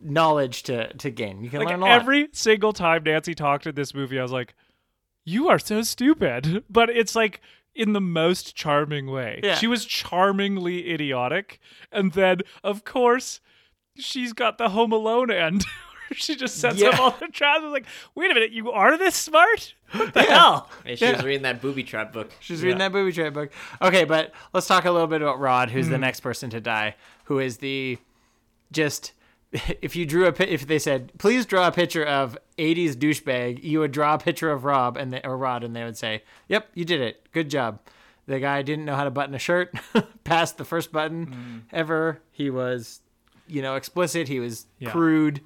knowledge 0.00 0.62
to 0.64 0.92
to 0.94 1.10
gain. 1.10 1.42
You 1.42 1.50
can 1.50 1.60
Like 1.60 1.68
learn 1.68 1.80
a 1.80 1.84
lot. 1.86 2.00
every 2.00 2.28
single 2.32 2.72
time 2.72 3.02
Nancy 3.04 3.34
talked 3.34 3.66
in 3.66 3.74
this 3.74 3.94
movie, 3.94 4.18
I 4.18 4.22
was 4.22 4.32
like, 4.32 4.54
"You 5.24 5.48
are 5.48 5.58
so 5.58 5.82
stupid," 5.82 6.64
but 6.70 6.90
it's 6.90 7.14
like 7.14 7.40
in 7.74 7.92
the 7.94 8.00
most 8.00 8.54
charming 8.54 9.10
way. 9.10 9.40
Yeah. 9.42 9.54
She 9.54 9.66
was 9.66 9.84
charmingly 9.84 10.90
idiotic, 10.92 11.58
and 11.90 12.12
then 12.12 12.40
of 12.62 12.84
course 12.84 13.40
she's 13.96 14.32
got 14.32 14.58
the 14.58 14.70
Home 14.70 14.92
Alone 14.92 15.30
end. 15.30 15.64
where 16.08 16.16
she 16.16 16.34
just 16.36 16.56
sets 16.58 16.76
Yeah. 16.78 16.88
up 16.90 17.00
all 17.00 17.10
the 17.12 17.28
traps. 17.28 17.60
I 17.60 17.64
was 17.64 17.72
like, 17.72 17.86
"Wait 18.14 18.30
a 18.30 18.34
minute, 18.34 18.52
you 18.52 18.70
are 18.72 18.96
this 18.98 19.14
smart? 19.14 19.74
What 19.92 20.12
the 20.14 20.20
Yeah. 20.22 20.38
hell?" 20.38 20.70
Hey, 20.84 20.96
she 20.96 21.10
was 21.10 21.22
reading 21.24 21.42
that 21.42 21.60
booby 21.62 21.82
trap 21.84 22.12
book. 22.12 22.30
She's 22.40 22.62
reading 22.62 22.78
that 22.78 22.92
booby 22.92 23.12
trap 23.12 23.32
book. 23.32 23.50
Okay, 23.80 24.04
but 24.04 24.32
let's 24.52 24.66
talk 24.66 24.84
a 24.84 24.90
little 24.90 25.06
bit 25.08 25.22
about 25.22 25.38
Rod, 25.40 25.70
who's 25.70 25.86
Hmm. 25.86 25.92
the 25.92 25.98
next 25.98 26.20
person 26.20 26.50
to 26.50 26.60
die, 26.60 26.96
who 27.24 27.38
is 27.38 27.58
the 27.58 27.98
just 28.70 29.12
if 29.82 29.94
you 29.96 30.06
drew 30.06 30.26
a 30.26 30.34
if 30.40 30.66
they 30.66 30.78
said 30.78 31.12
please 31.18 31.44
draw 31.46 31.68
a 31.68 31.72
picture 31.72 32.04
of 32.04 32.36
80s 32.58 32.94
douchebag, 32.94 33.62
you 33.62 33.80
would 33.80 33.92
draw 33.92 34.14
a 34.14 34.18
picture 34.18 34.50
of 34.50 34.64
Rob 34.64 34.96
and 34.96 35.12
they, 35.12 35.20
or 35.22 35.36
Rod, 35.36 35.62
and 35.64 35.74
they 35.76 35.84
would 35.84 35.96
say, 35.96 36.22
"Yep, 36.48 36.68
you 36.74 36.84
did 36.84 37.00
it. 37.00 37.28
Good 37.32 37.50
job." 37.50 37.80
The 38.26 38.38
guy 38.38 38.62
didn't 38.62 38.84
know 38.84 38.94
how 38.94 39.04
to 39.04 39.10
button 39.10 39.34
a 39.34 39.38
shirt, 39.38 39.74
passed 40.24 40.56
the 40.56 40.64
first 40.64 40.92
button 40.92 41.26
Hmm. 41.26 41.58
ever. 41.72 42.20
He 42.30 42.50
was, 42.50 43.00
you 43.48 43.62
know, 43.62 43.74
explicit. 43.74 44.28
He 44.28 44.38
was 44.40 44.66
Yeah. 44.78 44.90
crude. 44.92 45.40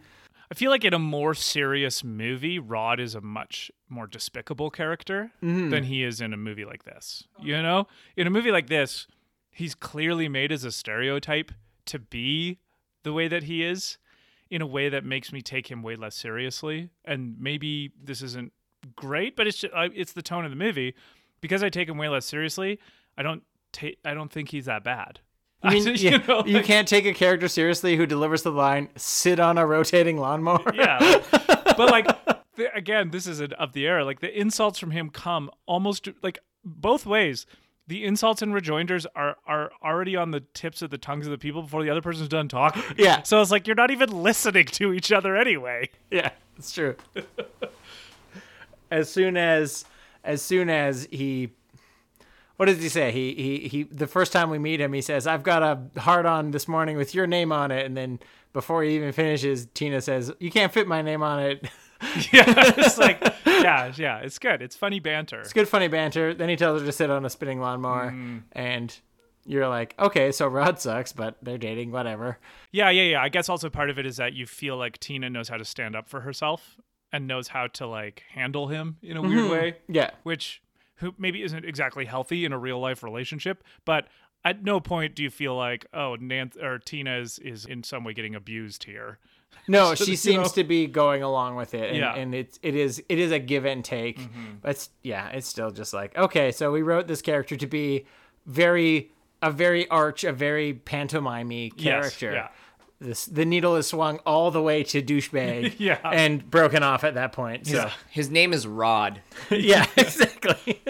I 0.51 0.55
feel 0.55 0.71
like 0.71 0.85
in 0.85 0.93
a 0.95 0.99
more 0.99 1.35
serious 1.35 2.05
movie, 2.05 2.59
Rod 2.61 3.01
is 3.01 3.15
a 3.17 3.21
much 3.21 3.71
more 3.89 4.07
despicable 4.07 4.71
character 4.71 5.33
Mm-hmm. 5.43 5.71
than 5.71 5.85
he 5.85 6.05
is 6.05 6.21
in 6.21 6.33
a 6.33 6.37
movie 6.37 6.65
like 6.67 6.85
this. 6.85 7.25
You 7.43 7.61
know, 7.63 7.89
in 8.17 8.27
a 8.27 8.31
movie 8.31 8.53
like 8.53 8.69
this, 8.69 9.09
he's 9.51 9.75
clearly 9.75 10.29
made 10.29 10.53
as 10.53 10.63
a 10.63 10.71
stereotype 10.71 11.51
to 11.87 11.99
be 11.99 12.59
the 13.07 13.13
way 13.13 13.29
that 13.29 13.45
he 13.45 13.63
is, 13.65 13.99
in 14.51 14.61
a 14.61 14.67
way 14.67 14.89
that 14.89 15.05
makes 15.05 15.33
me 15.33 15.41
take 15.41 15.71
him 15.71 15.81
way 15.81 15.95
less 15.95 16.17
seriously. 16.17 16.91
And 17.05 17.37
maybe 17.39 17.93
this 18.03 18.21
isn't 18.21 18.53
great, 18.97 19.37
but 19.37 19.47
it's 19.47 19.59
just, 19.59 19.73
uh, 19.73 19.89
it's 19.95 20.13
the 20.13 20.23
tone 20.23 20.45
of 20.45 20.51
the 20.51 20.57
movie 20.57 20.95
because 21.41 21.63
I 21.63 21.69
take 21.69 21.89
him 21.89 21.99
way 21.99 22.09
less 22.09 22.27
seriously. 22.27 22.81
I 23.17 23.23
don't 23.23 23.45
take. 23.73 23.99
I 24.05 24.13
don't 24.13 24.31
think 24.31 24.51
he's 24.51 24.65
that 24.67 24.83
bad. 24.83 25.21
I 25.63 25.73
mean, 25.73 25.87
I- 25.89 25.93
yeah, 25.93 26.17
know, 26.27 26.45
you 26.45 26.63
can't 26.63 26.89
take 26.89 27.07
a 27.07 27.15
character 27.15 27.47
seriously 27.47 27.97
who 27.97 28.07
delivers 28.07 28.43
the 28.43 28.51
line 28.51 28.89
"sit 28.97 29.39
on 29.39 29.57
a 29.57 29.65
rotating 29.65 30.19
lawnmower." 30.19 30.71
yeah 30.75 30.99
but 31.77 31.91
like 31.91 32.07
the, 32.57 32.75
again 32.75 33.11
this 33.11 33.27
isn't 33.27 33.53
of 33.55 33.73
the 33.73 33.87
era 33.87 34.05
like 34.05 34.21
the 34.21 34.39
insults 34.39 34.79
from 34.79 34.91
him 34.91 35.11
come 35.11 35.49
almost 35.67 36.09
like 36.23 36.39
both 36.65 37.07
ways 37.07 37.47
the 37.89 38.05
insults 38.05 38.43
and 38.43 38.53
rejoinders 38.53 39.07
are 39.15 39.37
are 39.47 39.71
already 39.83 40.17
on 40.17 40.31
the 40.33 40.41
tips 40.55 40.83
of 40.83 40.91
the 40.91 40.99
tongues 40.99 41.27
of 41.27 41.31
the 41.31 41.39
people 41.39 41.63
before 41.63 41.83
the 41.83 41.91
other 41.91 42.03
person's 42.03 42.29
done 42.29 42.49
talking 42.49 42.83
Yeah. 42.99 43.23
so 43.25 43.41
it's 43.41 43.51
like 43.51 43.67
you're 43.67 43.77
not 43.77 43.91
even 43.91 44.11
listening 44.23 44.65
to 44.67 44.93
each 44.93 45.13
other 45.13 45.37
anyway 45.37 45.89
Yeah, 46.11 46.31
it's 46.59 46.73
true. 46.73 46.97
as 48.91 49.11
soon 49.11 49.37
as 49.37 49.85
as 50.25 50.43
soon 50.43 50.69
as 50.71 51.07
he 51.11 51.51
what 52.57 52.67
does 52.67 52.79
he 52.83 52.89
say? 52.89 53.13
He 53.13 53.35
he 53.35 53.69
he 53.69 53.83
the 53.85 54.07
first 54.07 54.33
time 54.33 54.49
we 54.49 54.59
meet 54.59 54.81
him 54.81 54.93
he 54.95 55.03
says, 55.03 55.27
I've 55.27 55.43
got 55.43 55.63
a 55.63 56.01
heart 56.01 56.25
on 56.27 56.53
this 56.53 56.67
morning 56.67 56.97
with 56.97 57.15
your 57.15 57.27
name 57.27 57.53
on 57.53 57.71
it 57.71 57.85
and 57.85 57.97
then 57.97 58.19
before 58.53 58.83
he 58.83 58.97
even 58.97 59.13
finishes, 59.13 59.67
Tina 59.75 60.01
says, 60.01 60.33
You 60.41 60.51
can't 60.51 60.73
fit 60.73 60.89
my 60.89 61.03
name 61.03 61.23
on 61.23 61.43
it. 61.43 61.69
yeah 62.33 62.45
it's 62.77 62.99
like 62.99 63.21
yeah 63.47 63.93
yeah 63.97 64.19
it's 64.19 64.39
good 64.39 64.61
it's 64.61 64.77
funny 64.77 65.01
banter 65.01 65.41
It's 65.41 65.53
good 65.53 65.69
funny 65.69 65.89
banter. 65.89 66.35
Then 66.35 66.49
he 66.49 66.57
tells 66.57 66.81
her 66.81 66.87
to 66.87 66.93
sit 66.93 67.11
on 67.11 67.25
a 67.25 67.31
spinning 67.31 67.61
lawnmower 67.61 68.11
mm-hmm. 68.11 68.39
and 68.53 68.99
you're 69.45 69.69
like, 69.69 69.95
Okay, 69.99 70.33
so 70.33 70.47
Rod 70.49 70.81
sucks, 70.81 71.13
but 71.13 71.37
they're 71.41 71.59
dating, 71.59 71.93
whatever. 71.93 72.39
Yeah, 72.73 72.91
yeah, 72.91 73.05
yeah. 73.05 73.23
I 73.23 73.29
guess 73.29 73.49
also 73.49 73.71
part 73.71 73.91
of 73.91 73.99
it 73.99 74.07
is 74.07 74.17
that 74.17 74.33
you 74.33 74.47
feel 74.47 74.77
like 74.77 74.99
Tina 74.99 75.31
knows 75.31 75.49
how 75.49 75.57
to 75.57 75.65
stand 75.65 75.95
up 75.95 76.09
for 76.09 76.21
herself 76.21 76.77
and 77.13 77.27
knows 77.27 77.49
how 77.49 77.69
to 77.69 77.87
like 77.87 78.25
handle 78.31 78.69
him 78.69 78.97
in 79.03 79.17
a 79.17 79.23
weird 79.23 79.45
mm-hmm. 79.45 79.51
way. 79.51 79.77
Yeah. 79.89 80.11
Which 80.25 80.63
who 80.97 81.15
maybe 81.19 81.43
isn't 81.43 81.65
exactly 81.65 82.07
healthy 82.07 82.45
in 82.45 82.53
a 82.53 82.59
real 82.59 82.81
life 82.81 83.03
relationship, 83.03 83.63
but 83.85 84.09
at 84.45 84.63
no 84.63 84.81
point 84.81 85.15
do 85.15 85.23
you 85.23 85.31
feel 85.31 85.57
like, 85.57 85.87
oh, 85.93 86.17
Nancy 86.19 86.61
or 86.61 86.79
Tina 86.79 87.19
is, 87.19 87.39
is 87.39 87.65
in 87.65 87.83
some 87.83 88.05
way 88.05 88.15
getting 88.15 88.35
abused 88.35 88.85
here. 88.85 89.19
No, 89.69 89.95
So, 89.95 90.05
she 90.05 90.13
you 90.13 90.17
seems 90.17 90.49
know- 90.57 90.63
to 90.63 90.65
be 90.65 90.87
going 90.87 91.23
along 91.25 91.57
with 91.57 91.75
it, 91.75 91.89
and, 91.91 91.97
Yeah. 91.99 92.15
and 92.15 92.35
it's 92.35 92.59
it 92.63 92.77
is 92.77 93.03
it 93.09 93.19
is 93.19 93.33
a 93.33 93.39
give 93.39 93.65
and 93.65 93.85
take. 93.85 94.21
Mm-hmm. 94.21 94.45
But 94.63 94.71
it's, 94.73 94.91
yeah, 95.03 95.29
it's 95.31 95.49
still 95.49 95.71
just 95.73 95.93
like 95.93 96.17
okay, 96.17 96.53
so 96.53 96.71
we 96.71 96.83
wrote 96.83 97.07
this 97.09 97.21
character 97.23 97.57
to 97.57 97.67
be 97.67 98.07
very 98.47 99.11
a 99.43 99.51
very 99.51 99.89
arch, 99.89 100.23
a 100.25 100.33
very 100.33 100.73
pantomimey 100.75 101.73
Yes, 101.77 101.85
character. 101.85 102.33
yeah. 102.33 102.49
This 103.01 103.27
the 103.27 103.45
needle 103.45 103.77
is 103.77 103.87
swung 103.89 104.21
all 104.25 104.51
the 104.51 104.63
way 104.63 104.83
to 104.85 105.03
douchebag, 105.03 105.75
Yeah. 105.79 105.99
and 106.05 106.49
broken 106.51 106.83
off 106.83 107.03
at 107.05 107.15
that 107.15 107.33
point. 107.33 107.67
So 107.67 107.91
His 108.09 108.31
name 108.31 108.53
is 108.53 108.67
Rod. 108.67 109.21
yeah, 109.51 109.85
exactly. 109.97 110.81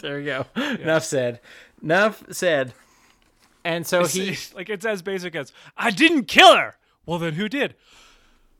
there 0.00 0.18
we 0.18 0.24
go. 0.24 0.44
Enough 0.56 1.04
said. 1.04 1.40
Enough 1.82 2.24
said. 2.32 2.74
And 3.64 3.86
so 3.86 4.04
he 4.06 4.22
It's- 4.24 4.54
like 4.54 4.68
it's 4.68 4.84
as 4.84 5.02
basic 5.02 5.34
as 5.36 5.52
I 5.76 5.90
didn't 5.90 6.24
kill 6.24 6.54
her. 6.56 6.76
Well, 7.06 7.18
then 7.18 7.34
who 7.34 7.48
did? 7.48 7.74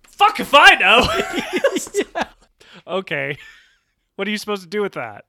Fuck 0.04 0.40
if 0.40 0.54
I 0.54 0.74
know. 0.76 2.22
Okay. 2.86 3.36
What 4.14 4.28
are 4.28 4.30
you 4.30 4.38
supposed 4.38 4.62
to 4.62 4.68
do 4.68 4.80
with 4.80 4.92
that? 4.92 5.24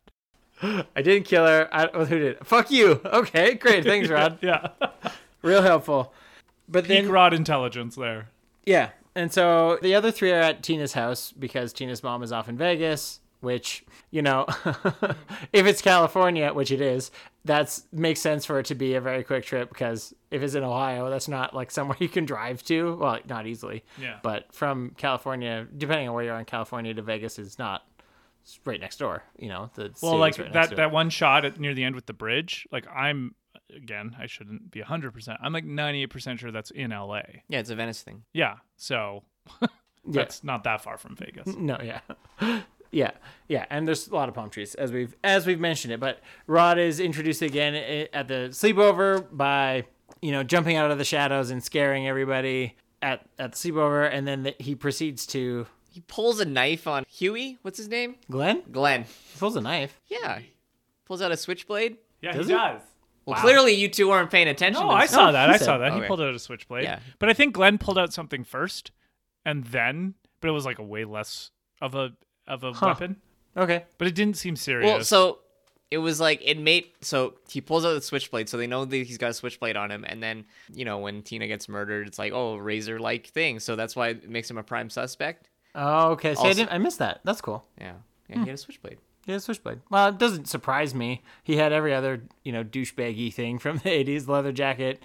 I 0.61 1.01
didn't 1.01 1.23
kill 1.23 1.45
her. 1.45 1.67
I, 1.71 1.87
well, 1.93 2.05
who 2.05 2.19
did? 2.19 2.45
Fuck 2.45 2.69
you. 2.69 3.01
Okay, 3.03 3.55
great. 3.55 3.83
Thanks, 3.83 4.09
Rod. 4.09 4.37
Yeah. 4.43 4.67
Real 5.41 5.61
helpful. 5.63 6.13
But 6.69 6.83
Peak 6.85 7.03
then, 7.03 7.11
rod 7.11 7.33
intelligence 7.33 7.95
there. 7.95 8.29
yeah. 8.65 8.89
And 9.15 9.33
so 9.33 9.79
the 9.81 9.95
other 9.95 10.11
three 10.11 10.31
are 10.31 10.39
at 10.39 10.61
Tina's 10.61 10.93
house 10.93 11.31
because 11.31 11.73
Tina's 11.73 12.03
mom 12.03 12.21
is 12.21 12.31
off 12.31 12.47
in 12.47 12.55
Vegas, 12.57 13.19
which, 13.39 13.83
you 14.11 14.21
know, 14.21 14.45
if 15.51 15.65
it's 15.65 15.81
California, 15.81 16.53
which 16.53 16.71
it 16.71 16.81
is, 16.81 17.09
that's 17.47 17.85
makes 17.91 18.19
sense 18.19 18.45
for 18.45 18.59
it 18.59 18.67
to 18.67 18.75
be 18.75 18.93
a 18.93 19.01
very 19.01 19.23
quick 19.23 19.45
trip 19.45 19.69
because 19.69 20.13
if 20.29 20.43
it's 20.43 20.53
in 20.53 20.63
Ohio, 20.63 21.09
that's 21.09 21.27
not 21.27 21.55
like 21.55 21.71
somewhere 21.71 21.97
you 22.01 22.09
can 22.09 22.25
drive 22.25 22.63
to. 22.65 22.95
Well, 22.97 23.19
not 23.27 23.47
easily. 23.47 23.83
Yeah. 23.99 24.19
But 24.21 24.53
from 24.53 24.91
California, 24.97 25.67
depending 25.75 26.09
on 26.09 26.13
where 26.13 26.23
you 26.23 26.31
are 26.31 26.39
in 26.39 26.45
California 26.45 26.93
to 26.93 27.01
Vegas 27.01 27.39
is 27.39 27.57
not 27.57 27.83
it's 28.43 28.59
right 28.65 28.79
next 28.79 28.97
door, 28.97 29.23
you 29.37 29.49
know. 29.49 29.71
The 29.75 29.91
Well, 30.01 30.17
like 30.17 30.37
right 30.37 30.53
that 30.53 30.75
that 30.75 30.91
one 30.91 31.09
shot 31.09 31.45
at, 31.45 31.59
near 31.59 31.73
the 31.73 31.83
end 31.83 31.95
with 31.95 32.05
the 32.05 32.13
bridge. 32.13 32.67
Like 32.71 32.85
I'm 32.93 33.35
again, 33.75 34.15
I 34.19 34.27
shouldn't 34.27 34.71
be 34.71 34.81
100%. 34.81 35.37
I'm 35.41 35.51
like 35.51 35.65
98% 35.65 36.39
sure 36.39 36.51
that's 36.51 36.71
in 36.71 36.91
LA. 36.91 37.21
Yeah, 37.49 37.59
it's 37.59 37.69
a 37.69 37.75
Venice 37.75 38.01
thing. 38.01 38.23
Yeah. 38.33 38.55
So 38.77 39.23
that's 40.05 40.43
not 40.43 40.63
that 40.63 40.81
far 40.81 40.97
from 40.97 41.15
Vegas. 41.15 41.55
No, 41.55 41.77
yeah. 41.81 41.99
Yeah, 42.91 43.11
yeah, 43.47 43.65
and 43.69 43.87
there's 43.87 44.07
a 44.07 44.15
lot 44.15 44.29
of 44.29 44.35
palm 44.35 44.49
trees 44.49 44.75
as 44.75 44.91
we've 44.91 45.15
as 45.23 45.45
we've 45.45 45.59
mentioned 45.59 45.93
it. 45.93 45.99
But 45.99 46.19
Rod 46.47 46.77
is 46.77 46.99
introduced 46.99 47.41
again 47.41 48.07
at 48.13 48.27
the 48.27 48.49
sleepover 48.51 49.25
by 49.31 49.85
you 50.21 50.31
know 50.31 50.43
jumping 50.43 50.77
out 50.77 50.89
of 50.91 50.97
the 50.97 51.03
shadows 51.03 51.49
and 51.49 51.63
scaring 51.63 52.07
everybody 52.07 52.75
at 53.01 53.25
at 53.37 53.51
the 53.53 53.57
sleepover, 53.57 54.09
and 54.11 54.27
then 54.27 54.43
the, 54.43 54.55
he 54.59 54.73
proceeds 54.75 55.25
to 55.27 55.67
He 55.89 56.01
pulls 56.01 56.39
a 56.39 56.45
knife 56.45 56.87
on 56.87 57.03
Huey. 57.09 57.57
What's 57.61 57.77
his 57.77 57.87
name? 57.89 58.15
Glenn 58.31 58.63
Glenn. 58.71 59.03
he 59.03 59.37
pulls 59.39 59.55
a 59.55 59.61
knife. 59.61 59.99
Yeah. 60.07 60.39
Pulls 61.05 61.21
out 61.21 61.31
a 61.31 61.37
switchblade. 61.37 61.97
Yeah, 62.21 62.33
Does 62.33 62.47
he 62.47 62.53
he? 62.53 62.57
does. 62.57 62.81
Well, 63.25 63.39
clearly 63.41 63.73
you 63.73 63.89
two 63.89 64.07
weren't 64.09 64.31
paying 64.31 64.47
attention. 64.47 64.81
No, 64.81 64.89
to 64.89 64.95
I 64.95 65.01
this. 65.01 65.11
saw 65.11 65.29
oh, 65.29 65.31
that. 65.33 65.49
I 65.49 65.57
said- 65.57 65.65
saw 65.65 65.77
that. 65.79 65.93
He 65.93 66.01
pulled 66.01 66.21
out 66.21 66.33
a 66.33 66.39
switchblade. 66.39 66.85
Yeah. 66.85 66.99
But 67.19 67.27
I 67.29 67.33
think 67.33 67.53
Glenn 67.53 67.77
pulled 67.77 67.97
out 67.97 68.13
something 68.13 68.43
first, 68.45 68.91
and 69.45 69.65
then, 69.65 70.13
but 70.39 70.47
it 70.47 70.51
was 70.51 70.65
like 70.65 70.79
a 70.79 70.83
way 70.83 71.03
less 71.03 71.51
of 71.81 71.93
a 71.93 72.11
of 72.47 72.63
a 72.63 72.71
weapon. 72.81 73.17
Okay, 73.55 73.85
But 73.97 74.07
it 74.07 74.15
didn't 74.15 74.37
seem 74.37 74.55
serious. 74.55 74.85
Well, 74.85 75.03
so 75.03 75.39
it 75.89 75.97
was 75.99 76.19
like 76.19 76.41
it 76.43 76.59
made 76.59 76.85
so 77.01 77.35
he 77.49 77.61
pulls 77.61 77.85
out 77.85 77.93
the 77.93 78.01
switchblade, 78.01 78.49
so 78.49 78.57
they 78.57 78.67
know 78.67 78.85
that 78.85 78.95
he's 78.95 79.17
got 79.17 79.31
a 79.31 79.33
switchblade 79.33 79.77
on 79.77 79.89
him, 79.89 80.05
and 80.07 80.21
then 80.21 80.45
you 80.73 80.85
know 80.85 80.99
when 80.99 81.21
Tina 81.21 81.47
gets 81.47 81.69
murdered, 81.69 82.07
it's 82.07 82.19
like 82.19 82.33
oh 82.33 82.57
razor 82.57 82.99
like 82.99 83.27
thing, 83.27 83.59
so 83.59 83.75
that's 83.75 83.95
why 83.95 84.09
it 84.09 84.29
makes 84.29 84.49
him 84.49 84.57
a 84.57 84.63
prime 84.63 84.89
suspect. 84.89 85.49
oh 85.75 86.11
okay. 86.11 86.35
So 86.35 86.43
I 86.43 86.53
didn't 86.53 86.71
I 86.71 86.77
missed 86.77 86.99
that. 86.99 87.21
That's 87.23 87.41
cool. 87.41 87.65
Yeah, 87.79 87.93
yeah, 88.29 88.35
hmm. 88.35 88.43
he 88.43 88.49
had 88.49 88.55
a 88.55 88.61
switchblade. 88.61 88.97
Yeah, 89.25 89.37
switchblade. 89.39 89.81
Well, 89.89 90.07
it 90.07 90.17
doesn't 90.17 90.47
surprise 90.47 90.95
me. 90.95 91.21
He 91.43 91.57
had 91.57 91.73
every 91.73 91.93
other, 91.93 92.23
you 92.43 92.53
know, 92.53 92.63
douchebaggy 92.63 93.33
thing 93.33 93.59
from 93.59 93.77
the 93.77 93.89
'80s: 94.03 94.27
leather 94.27 94.51
jacket, 94.51 95.01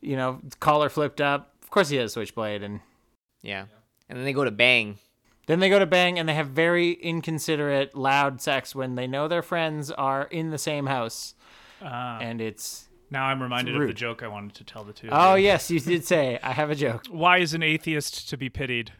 you 0.00 0.16
know, 0.16 0.40
collar 0.60 0.88
flipped 0.88 1.20
up. 1.20 1.54
Of 1.62 1.70
course, 1.70 1.88
he 1.88 1.96
has 1.96 2.10
a 2.10 2.14
switchblade, 2.14 2.62
and 2.62 2.80
Yeah, 3.42 3.66
and 4.08 4.18
then 4.18 4.24
they 4.24 4.32
go 4.32 4.44
to 4.44 4.50
bang. 4.50 4.98
Then 5.46 5.60
they 5.60 5.68
go 5.68 5.78
to 5.78 5.86
bang, 5.86 6.18
and 6.18 6.28
they 6.28 6.34
have 6.34 6.48
very 6.48 6.92
inconsiderate, 6.92 7.94
loud 7.96 8.40
sex 8.40 8.74
when 8.74 8.94
they 8.94 9.06
know 9.06 9.28
their 9.28 9.42
friends 9.42 9.90
are 9.90 10.24
in 10.24 10.50
the 10.50 10.58
same 10.58 10.86
house, 10.86 11.34
Ah. 11.82 12.18
and 12.20 12.40
it's. 12.40 12.88
now 13.10 13.24
I'm 13.26 13.42
reminded 13.42 13.74
of 13.74 13.86
the 13.86 13.92
joke 13.92 14.22
I 14.22 14.28
wanted 14.28 14.54
to 14.54 14.64
tell 14.64 14.84
the 14.84 14.92
two. 14.92 15.08
Oh 15.10 15.34
you. 15.34 15.44
yes, 15.44 15.70
you 15.70 15.80
did 15.80 16.04
say 16.04 16.38
I 16.42 16.52
have 16.52 16.70
a 16.70 16.74
joke. 16.74 17.04
Why 17.10 17.38
is 17.38 17.54
an 17.54 17.62
atheist 17.62 18.28
to 18.30 18.36
be 18.36 18.48
pitied? 18.48 18.92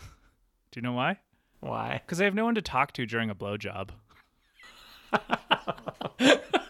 Do 0.00 0.76
you 0.76 0.82
know 0.82 0.92
why? 0.92 1.18
Why? 1.60 2.00
Because 2.04 2.18
they 2.18 2.24
have 2.24 2.34
no 2.34 2.44
one 2.44 2.54
to 2.54 2.62
talk 2.62 2.92
to 2.92 3.06
during 3.06 3.30
a 3.30 3.34
blowjob. 3.34 3.90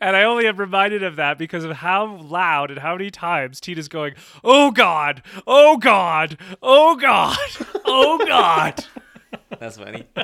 and 0.00 0.16
I 0.16 0.24
only 0.24 0.46
am 0.46 0.56
reminded 0.56 1.02
of 1.02 1.16
that 1.16 1.38
because 1.38 1.64
of 1.64 1.76
how 1.76 2.16
loud 2.16 2.70
and 2.70 2.80
how 2.80 2.94
many 2.94 3.10
times 3.10 3.60
Tina's 3.60 3.88
going, 3.88 4.14
Oh 4.42 4.70
God, 4.70 5.22
oh 5.46 5.76
God, 5.76 6.38
oh 6.62 6.96
God, 6.96 7.36
oh 7.84 8.18
God. 8.26 8.84
That's 9.58 9.78
funny. 9.78 10.04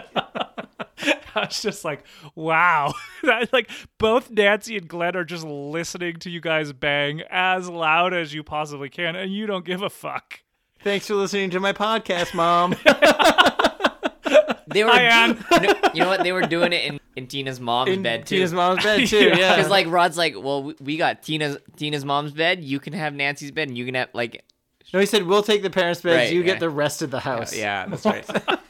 I 1.34 1.46
was 1.46 1.62
just 1.62 1.84
like, 1.84 2.04
wow. 2.34 2.94
Like 3.52 3.70
both 3.98 4.30
Nancy 4.30 4.76
and 4.76 4.88
Glenn 4.88 5.14
are 5.16 5.24
just 5.24 5.44
listening 5.44 6.16
to 6.20 6.30
you 6.30 6.40
guys 6.40 6.72
bang 6.72 7.22
as 7.30 7.68
loud 7.68 8.14
as 8.14 8.34
you 8.34 8.42
possibly 8.42 8.88
can, 8.88 9.14
and 9.14 9.32
you 9.32 9.46
don't 9.46 9.64
give 9.64 9.82
a 9.82 9.90
fuck. 9.90 10.40
Thanks 10.82 11.06
for 11.06 11.14
listening 11.14 11.50
to 11.50 11.60
my 11.60 11.72
podcast, 11.72 12.34
Mom. 12.34 12.74
They 14.72 14.84
were, 14.84 14.90
Hi, 14.90 15.02
Ann. 15.02 15.44
you, 15.50 15.60
know, 15.60 15.74
you 15.94 16.00
know 16.02 16.08
what? 16.08 16.22
They 16.22 16.32
were 16.32 16.42
doing 16.42 16.72
it 16.72 16.84
in, 16.84 17.00
in 17.16 17.26
Tina's 17.26 17.60
mom's 17.60 17.90
in 17.90 18.02
bed 18.02 18.26
too. 18.26 18.36
Tina's 18.36 18.52
mom's 18.52 18.82
bed 18.84 19.06
too. 19.08 19.18
Yeah. 19.18 19.36
Yeah. 19.36 19.56
Because 19.56 19.70
like 19.70 19.86
Rod's 19.88 20.16
like, 20.18 20.34
well, 20.40 20.62
we- 20.62 20.76
we 20.80 20.96
got 20.96 21.22
Tina's 21.22 21.56
Tina's 21.76 22.04
mom's 22.04 22.32
bed. 22.32 22.62
You 22.64 22.78
can 22.80 22.92
have 22.92 23.14
Nancy's 23.14 23.50
bed, 23.50 23.68
and 23.68 23.76
you 23.76 23.84
can 23.84 23.94
have 23.94 24.08
like, 24.12 24.44
no, 24.92 25.00
he 25.00 25.06
said 25.06 25.24
we'll 25.26 25.42
take 25.42 25.62
the 25.62 25.70
parents' 25.70 26.00
beds. 26.02 26.16
Right, 26.16 26.32
you 26.32 26.40
yeah. 26.40 26.46
get 26.46 26.60
the 26.60 26.70
rest 26.70 27.02
of 27.02 27.10
the 27.10 27.20
house. 27.20 27.54
yeah, 27.56 27.86
that's 27.86 28.04
right. 28.04 28.24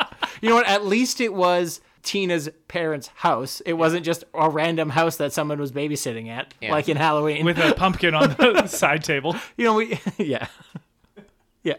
You 0.43 0.49
know 0.49 0.55
what? 0.55 0.67
At 0.69 0.87
least 0.87 1.21
it 1.21 1.35
was 1.35 1.83
Tina's 2.03 2.49
parents' 2.67 3.09
house. 3.15 3.61
It 3.67 3.75
wasn't 3.75 4.07
just 4.07 4.25
a 4.33 4.49
random 4.49 4.89
house 4.89 5.17
that 5.17 5.35
someone 5.35 5.59
was 5.61 5.71
babysitting 5.71 6.29
at, 6.29 6.55
Yeah. 6.63 6.71
like 6.73 6.89
in 6.89 6.97
Halloween. 6.97 7.45
With 7.45 7.59
a 7.59 7.75
pumpkin 7.75 8.15
on 8.15 8.31
the 8.39 8.67
side 8.69 9.05
table. 9.05 9.37
you 9.59 9.65
know, 9.67 9.75
we 9.75 10.01
yeah, 10.17 10.47
yeah, 11.63 11.75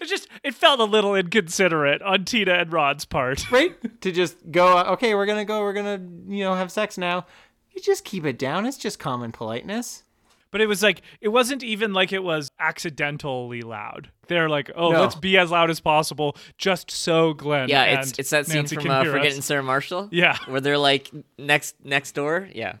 It 0.00 0.08
just 0.08 0.28
it 0.42 0.54
felt 0.54 0.80
a 0.80 0.84
little 0.84 1.14
inconsiderate 1.14 2.00
on 2.02 2.24
Tina 2.24 2.54
and 2.54 2.72
Rod's 2.72 3.04
part. 3.04 3.50
right. 3.52 4.00
to 4.00 4.12
just 4.12 4.50
go, 4.50 4.78
okay, 4.78 5.14
we're 5.14 5.26
gonna 5.26 5.44
go, 5.44 5.60
we're 5.60 5.74
gonna, 5.74 6.00
you 6.26 6.42
know, 6.44 6.54
have 6.54 6.72
sex 6.72 6.96
now. 6.96 7.26
You 7.72 7.82
just 7.82 8.04
keep 8.04 8.24
it 8.24 8.38
down. 8.38 8.66
It's 8.66 8.78
just 8.78 8.98
common 8.98 9.30
politeness. 9.32 10.04
But 10.50 10.60
it 10.60 10.66
was 10.66 10.82
like 10.82 11.02
it 11.20 11.28
wasn't 11.28 11.62
even 11.62 11.92
like 11.92 12.12
it 12.12 12.24
was 12.24 12.50
accidentally 12.58 13.62
loud. 13.62 14.10
They're 14.26 14.48
like, 14.48 14.70
oh, 14.74 14.90
No. 14.90 15.02
let's 15.02 15.14
be 15.14 15.38
as 15.38 15.50
loud 15.50 15.70
as 15.70 15.80
possible, 15.80 16.36
just 16.58 16.90
so 16.90 17.34
Glenn. 17.34 17.68
Yeah, 17.68 17.82
and 17.82 18.00
it's 18.00 18.18
it's 18.18 18.30
that 18.30 18.46
scene 18.46 18.56
Nancy 18.56 18.76
from 18.76 18.90
uh, 18.90 19.04
Forgetting. 19.04 19.42
Sarah 19.42 19.62
Marshall. 19.62 20.08
Yeah. 20.10 20.36
where 20.46 20.60
they're 20.60 20.78
like 20.78 21.10
next 21.38 21.76
next 21.84 22.12
door. 22.12 22.48
Yeah. 22.52 22.76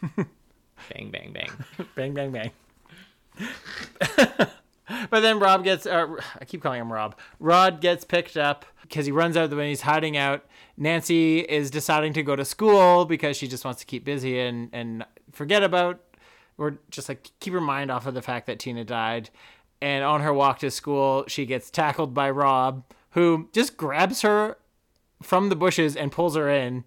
bang 0.16 1.10
bang 1.10 1.32
bang. 1.32 1.50
Bang, 1.94 2.14
bang, 2.14 2.30
bang. 2.32 2.50
but 5.10 5.20
then 5.20 5.38
Rob 5.38 5.64
gets, 5.64 5.86
uh, 5.86 6.06
I 6.40 6.44
keep 6.44 6.62
calling 6.62 6.80
him 6.80 6.92
Rob. 6.92 7.16
Rod 7.38 7.80
gets 7.80 8.04
picked 8.04 8.36
up 8.36 8.64
because 8.82 9.06
he 9.06 9.12
runs 9.12 9.36
out 9.36 9.50
the 9.50 9.56
way 9.56 9.68
he's 9.68 9.82
hiding 9.82 10.16
out. 10.16 10.44
Nancy 10.76 11.40
is 11.40 11.70
deciding 11.70 12.12
to 12.14 12.22
go 12.22 12.36
to 12.36 12.44
school 12.44 13.04
because 13.04 13.36
she 13.36 13.46
just 13.46 13.64
wants 13.64 13.80
to 13.80 13.86
keep 13.86 14.04
busy 14.04 14.40
and, 14.40 14.68
and 14.72 15.04
forget 15.32 15.62
about, 15.62 16.00
or 16.58 16.78
just 16.90 17.08
like 17.08 17.30
keep 17.40 17.52
her 17.52 17.60
mind 17.60 17.90
off 17.90 18.06
of 18.06 18.14
the 18.14 18.22
fact 18.22 18.46
that 18.46 18.58
Tina 18.58 18.84
died. 18.84 19.30
And 19.82 20.04
on 20.04 20.20
her 20.20 20.32
walk 20.32 20.58
to 20.58 20.70
school, 20.70 21.24
she 21.26 21.46
gets 21.46 21.70
tackled 21.70 22.12
by 22.12 22.30
Rob, 22.30 22.84
who 23.10 23.48
just 23.52 23.76
grabs 23.76 24.22
her 24.22 24.58
from 25.22 25.48
the 25.48 25.56
bushes 25.56 25.96
and 25.96 26.12
pulls 26.12 26.36
her 26.36 26.50
in 26.50 26.84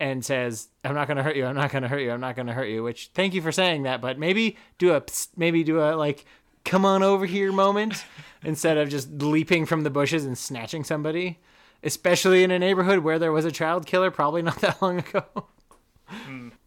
and 0.00 0.24
says, 0.24 0.68
"I'm 0.84 0.94
not 0.94 1.06
gonna 1.06 1.22
hurt 1.22 1.36
you. 1.36 1.46
I'm 1.46 1.54
not 1.54 1.70
gonna 1.70 1.86
hurt 1.86 2.00
you. 2.00 2.10
I'm 2.10 2.20
not 2.20 2.34
gonna 2.34 2.52
hurt 2.52 2.68
you." 2.68 2.82
Which, 2.82 3.10
thank 3.14 3.34
you 3.34 3.40
for 3.42 3.52
saying 3.52 3.84
that, 3.84 4.00
but 4.00 4.18
maybe 4.18 4.56
do 4.78 4.94
a 4.94 5.02
maybe 5.36 5.62
do 5.62 5.80
a 5.80 5.94
like, 5.94 6.24
"Come 6.64 6.84
on 6.84 7.02
over 7.02 7.26
here" 7.26 7.52
moment 7.52 8.04
instead 8.44 8.78
of 8.78 8.88
just 8.88 9.10
leaping 9.10 9.66
from 9.66 9.82
the 9.82 9.90
bushes 9.90 10.24
and 10.24 10.36
snatching 10.36 10.84
somebody, 10.84 11.38
especially 11.82 12.44
in 12.44 12.50
a 12.50 12.58
neighborhood 12.58 13.00
where 13.00 13.18
there 13.18 13.32
was 13.32 13.44
a 13.44 13.52
child 13.52 13.86
killer 13.86 14.10
probably 14.10 14.42
not 14.42 14.60
that 14.60 14.80
long 14.82 14.98
ago. 14.98 15.24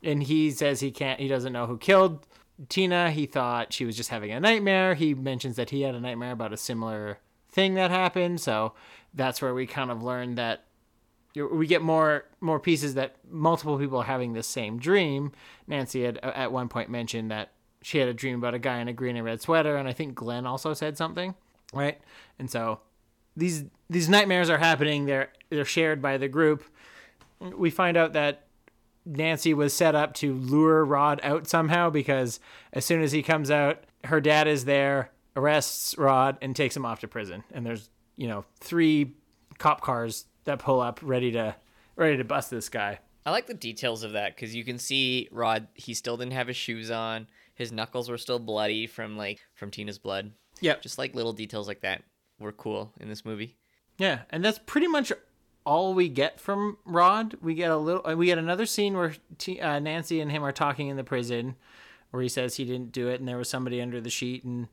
And 0.02 0.24
he 0.24 0.52
says 0.52 0.80
he 0.80 0.92
can't. 0.92 1.20
He 1.20 1.28
doesn't 1.28 1.54
know 1.54 1.68
who 1.68 1.78
killed 1.78 2.26
Tina. 2.70 3.12
He 3.12 3.26
thought 3.26 3.74
she 3.74 3.86
was 3.86 3.96
just 3.96 4.10
having 4.10 4.32
a 4.32 4.40
nightmare. 4.40 4.96
He 4.96 5.14
mentions 5.14 5.56
that 5.56 5.70
he 5.70 5.82
had 5.82 5.96
a 5.96 6.00
nightmare 6.00 6.32
about 6.32 6.54
a 6.54 6.58
similar 6.58 7.20
thing 7.50 7.76
that 7.76 7.92
happened. 7.92 8.42
So 8.42 8.74
that's 9.14 9.42
where 9.42 9.54
we 9.54 9.66
kind 9.68 9.92
of 9.92 10.04
learned 10.04 10.38
that 10.38 10.66
we 11.36 11.68
get 11.68 11.82
more 11.82 12.26
more 12.40 12.60
pieces 12.60 12.94
that 12.94 13.16
multiple 13.30 13.78
people 13.78 14.00
are 14.00 14.06
having 14.06 14.34
the 14.34 14.44
same 14.44 14.78
dream. 14.80 15.32
Nancy 15.68 16.04
had 16.04 16.20
uh, 16.24 16.32
at 16.34 16.52
one 16.52 16.70
point 16.70 16.90
mentioned 16.90 17.30
that 17.32 17.52
she 17.86 18.00
had 18.00 18.08
a 18.08 18.16
dream 18.16 18.40
about 18.40 18.56
a 18.56 18.60
guy 18.60 18.80
in 18.80 18.88
a 18.88 18.94
green 18.94 19.16
and 19.16 19.24
red 19.24 19.40
sweater, 19.44 19.76
and 19.76 19.88
I 19.88 19.94
think 19.94 20.16
Glenn 20.16 20.48
also 20.48 20.74
said 20.74 20.98
something, 20.98 21.36
right? 21.72 22.02
And 22.40 22.50
so 22.50 22.80
these 23.38 23.66
these 23.92 24.10
nightmares 24.10 24.50
are 24.50 24.58
happening. 24.58 25.06
They're 25.06 25.30
they're 25.52 25.66
shared 25.66 26.02
by 26.02 26.18
the 26.18 26.28
group. 26.28 26.64
We 27.40 27.70
find 27.70 27.96
out 27.96 28.14
that 28.14 28.48
Nancy 29.06 29.54
was 29.54 29.72
set 29.72 29.94
up 29.94 30.16
to 30.16 30.34
lure 30.34 30.84
Rod 30.84 31.20
out 31.22 31.46
somehow 31.46 31.92
because 31.92 32.40
as 32.74 32.86
soon 32.86 33.04
as 33.04 33.12
he 33.12 33.22
comes 33.22 33.52
out, 33.52 33.84
her 34.06 34.20
dad 34.20 34.48
is 34.48 34.66
there, 34.66 35.12
arrests 35.36 35.96
Rod, 35.96 36.40
and 36.42 36.56
takes 36.56 36.76
him 36.76 36.88
off 36.88 37.02
to 37.02 37.08
prison. 37.08 37.44
And 37.52 37.64
there's 37.64 37.92
you 38.16 38.28
know 38.28 38.46
three 38.60 39.14
cop 39.60 39.82
cars 39.82 40.26
that 40.46 40.58
pull 40.58 40.82
up 40.82 41.02
ready 41.04 41.32
to 41.34 41.56
ready 41.96 42.18
to 42.18 42.24
bust 42.24 42.50
this 42.50 42.68
guy. 42.68 42.98
I 43.28 43.30
like 43.30 43.46
the 43.46 43.54
details 43.54 44.02
of 44.02 44.14
that 44.14 44.36
because 44.36 44.56
you 44.56 44.64
can 44.64 44.80
see 44.80 45.30
Rod. 45.32 45.68
He 45.76 45.94
still 45.94 46.18
didn't 46.18 46.34
have 46.34 46.48
his 46.48 46.58
shoes 46.58 46.90
on. 46.90 47.28
His 47.56 47.72
knuckles 47.72 48.10
were 48.10 48.18
still 48.18 48.40
bloody 48.40 48.86
from 48.86 49.18
like 49.18 49.40
from 49.56 49.72
Tina's 49.72 49.98
blood. 49.98 50.32
Yeah. 50.62 50.76
Just 50.82 50.98
like 50.98 51.16
little 51.16 51.34
details 51.34 51.68
like 51.68 51.82
that 51.82 52.04
were 52.40 52.52
cool 52.52 52.94
in 53.00 53.10
this 53.10 53.26
movie. 53.26 53.56
Yeah, 53.98 54.20
and 54.30 54.44
that's 54.44 54.60
pretty 54.66 54.88
much 54.88 55.12
all 55.66 55.94
we 55.94 56.10
get 56.10 56.40
from 56.40 56.78
Rod. 56.86 57.36
We 57.42 57.54
get 57.56 57.72
a 57.72 57.78
little. 57.78 58.06
uh, 58.06 58.16
We 58.16 58.26
get 58.28 58.38
another 58.38 58.66
scene 58.66 58.96
where 58.96 59.16
T, 59.38 59.60
uh, 59.60 59.80
Nancy 59.80 60.20
and 60.22 60.30
him 60.32 60.44
are 60.44 60.52
talking 60.52 60.90
in 60.90 60.98
the 60.98 61.04
prison, 61.04 61.56
where 62.12 62.22
he 62.22 62.30
says 62.30 62.56
he 62.56 62.66
didn't 62.66 62.92
do 62.92 63.08
it 63.08 63.20
and 63.20 63.28
there 63.28 63.38
was 63.38 63.50
somebody 63.50 63.82
under 63.82 64.00
the 64.02 64.10
sheet 64.10 64.44
and 64.44 64.68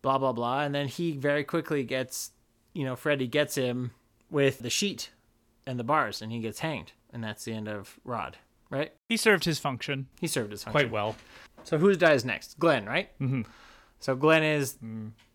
blah 0.00 0.18
blah 0.18 0.32
blah. 0.32 0.62
And 0.62 0.74
then 0.74 0.88
he 0.88 1.12
very 1.18 1.44
quickly 1.44 1.84
gets, 1.84 2.32
you 2.72 2.84
know, 2.84 2.96
Freddy 2.96 3.26
gets 3.26 3.54
him 3.54 3.92
with 4.30 4.60
the 4.60 4.70
sheet 4.70 5.10
and 5.66 5.78
the 5.78 5.84
bars, 5.84 6.22
and 6.22 6.32
he 6.32 6.40
gets 6.40 6.60
hanged. 6.60 6.92
And 7.12 7.22
that's 7.22 7.44
the 7.44 7.52
end 7.52 7.68
of 7.68 8.00
Rod. 8.04 8.38
Right? 8.72 8.92
He 9.08 9.16
served 9.18 9.44
his 9.44 9.58
function 9.58 10.06
He 10.20 10.26
served 10.26 10.50
his 10.50 10.64
function. 10.64 10.88
quite 10.88 10.90
well. 10.92 11.14
So 11.64 11.76
who 11.78 11.94
dies 11.94 12.24
next? 12.24 12.58
Glenn, 12.58 12.86
right? 12.86 13.10
Mm-hmm. 13.20 13.42
So 14.00 14.16
Glenn 14.16 14.42
is 14.42 14.78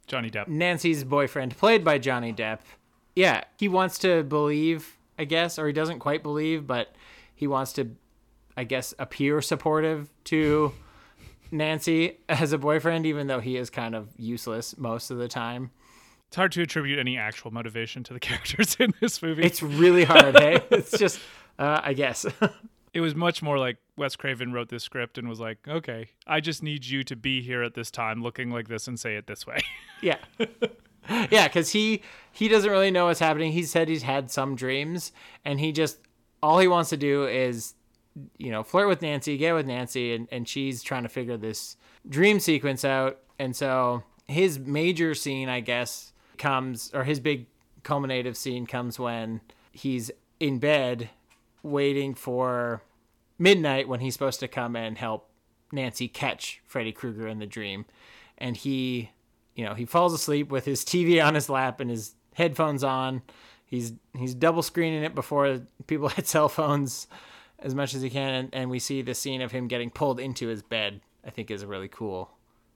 Johnny 0.08 0.30
Depp. 0.30 0.48
Nancy's 0.48 1.04
boyfriend, 1.04 1.56
played 1.58 1.84
by 1.86 2.00
Johnny 2.00 2.34
Depp. 2.34 2.60
Yeah, 3.16 3.44
he 3.58 3.68
wants 3.70 4.00
to 4.00 4.24
believe, 4.24 4.98
I 5.18 5.26
guess, 5.26 5.58
or 5.58 5.68
he 5.68 5.74
doesn't 5.74 6.00
quite 6.00 6.24
believe, 6.24 6.66
but 6.68 6.96
he 7.34 7.48
wants 7.48 7.74
to, 7.74 7.92
I 8.58 8.64
guess, 8.64 8.94
appear 9.00 9.42
supportive 9.42 10.10
to 10.26 10.74
Nancy 11.52 12.18
as 12.28 12.52
a 12.52 12.58
boyfriend, 12.58 13.06
even 13.06 13.28
though 13.28 13.40
he 13.40 13.56
is 13.56 13.70
kind 13.70 13.96
of 13.96 14.10
useless 14.18 14.78
most 14.78 15.12
of 15.12 15.18
the 15.20 15.28
time. 15.28 15.72
It's 16.28 16.36
hard 16.36 16.52
to 16.54 16.62
attribute 16.64 17.00
any 17.00 17.18
actual 17.18 17.52
motivation 17.52 18.04
to 18.04 18.14
the 18.14 18.20
characters 18.28 18.76
in 18.80 18.94
this 19.00 19.22
movie. 19.22 19.44
It's 19.44 19.64
really 19.64 20.04
hard, 20.04 20.38
hey? 20.38 20.60
It's 20.72 20.98
just, 20.98 21.20
uh, 21.58 21.82
I 21.84 21.94
guess. 21.94 22.26
it 22.98 23.02
was 23.02 23.14
much 23.14 23.44
more 23.44 23.60
like 23.60 23.78
Wes 23.96 24.16
Craven 24.16 24.52
wrote 24.52 24.70
this 24.70 24.84
script 24.84 25.20
and 25.20 25.30
was 25.30 25.40
like, 25.40 25.60
okay, 25.68 26.10
I 26.26 26.40
just 26.40 26.64
need 26.64 26.84
you 26.84 27.04
to 27.04 27.16
be 27.16 27.44
here 27.44 27.62
at 27.62 27.76
this 27.76 27.92
time 27.92 28.24
looking 28.24 28.50
like 28.50 28.70
this 28.70 28.88
and 28.88 29.00
say 29.00 29.18
it 29.18 29.28
this 29.28 29.46
way. 29.46 29.60
yeah. 30.02 30.18
yeah, 31.30 31.48
because 31.48 31.70
he 31.70 32.02
he 32.32 32.48
doesn't 32.48 32.72
really 32.72 32.90
know 32.90 33.06
what's 33.06 33.20
happening. 33.20 33.52
He 33.52 33.62
said 33.62 33.88
he's 33.88 34.02
had 34.02 34.32
some 34.32 34.56
dreams, 34.56 35.12
and 35.46 35.60
he 35.60 35.72
just 35.72 36.00
all 36.42 36.58
he 36.58 36.68
wants 36.68 36.90
to 36.90 36.98
do 36.98 37.28
is, 37.28 37.76
you 38.40 38.50
know, 38.50 38.64
flirt 38.64 38.88
with 38.88 39.04
Nancy, 39.04 39.38
get 39.38 39.54
with 39.54 39.68
Nancy, 39.68 40.16
and 40.16 40.28
and 40.32 40.50
she's 40.50 40.82
trying 40.82 41.04
to 41.04 41.10
figure 41.10 41.38
this 41.38 41.78
dream 42.10 42.40
sequence 42.40 42.84
out. 42.84 43.20
And 43.38 43.56
so 43.56 44.02
his 44.28 44.58
major 44.58 45.14
scene, 45.14 45.50
I 45.50 45.60
guess, 45.60 46.14
comes 46.40 46.90
or 46.96 47.04
his 47.04 47.20
big 47.20 47.46
culminative 47.84 48.36
scene 48.36 48.66
comes 48.66 48.98
when 48.98 49.42
he's 49.72 50.10
in 50.40 50.58
bed 50.58 51.12
waiting 51.62 52.16
for 52.16 52.82
midnight 53.40 53.88
when 53.88 54.00
he's 54.00 54.14
supposed 54.14 54.40
to 54.40 54.48
come 54.48 54.76
and 54.76 54.98
help 54.98 55.30
Nancy 55.72 56.08
catch 56.08 56.62
Freddy 56.66 56.92
Krueger 56.92 57.28
in 57.28 57.40
the 57.40 57.46
dream. 57.46 57.86
And 58.38 58.56
he, 58.56 59.12
you 59.56 59.66
know, 59.66 59.74
he 59.74 59.86
falls 59.86 60.14
asleep 60.14 60.50
with 60.50 60.66
his 60.66 60.84
TV 60.84 61.24
on 61.24 61.36
his 61.36 61.50
lap 61.50 61.80
and 61.80 61.90
his 61.90 62.16
headphones 62.36 62.84
on. 62.84 63.22
He's 63.66 63.94
he's 64.18 64.34
double 64.34 64.62
screening 64.62 65.04
it 65.04 65.14
before 65.14 65.62
people 65.88 66.10
had 66.16 66.28
cell 66.28 66.50
phones 66.50 67.08
as 67.60 67.74
much 67.74 67.96
as 67.96 68.02
he 68.02 68.10
can 68.10 68.34
and, 68.34 68.50
and 68.54 68.70
we 68.70 68.78
see 68.78 69.02
the 69.02 69.16
scene 69.16 69.42
of 69.42 69.52
him 69.52 69.68
getting 69.68 69.90
pulled 69.90 70.20
into 70.20 70.48
his 70.48 70.62
bed. 70.62 71.02
I 71.26 71.30
think 71.30 71.52
is 71.52 71.64
a 71.64 71.68
really 71.68 71.90
cool 71.90 72.32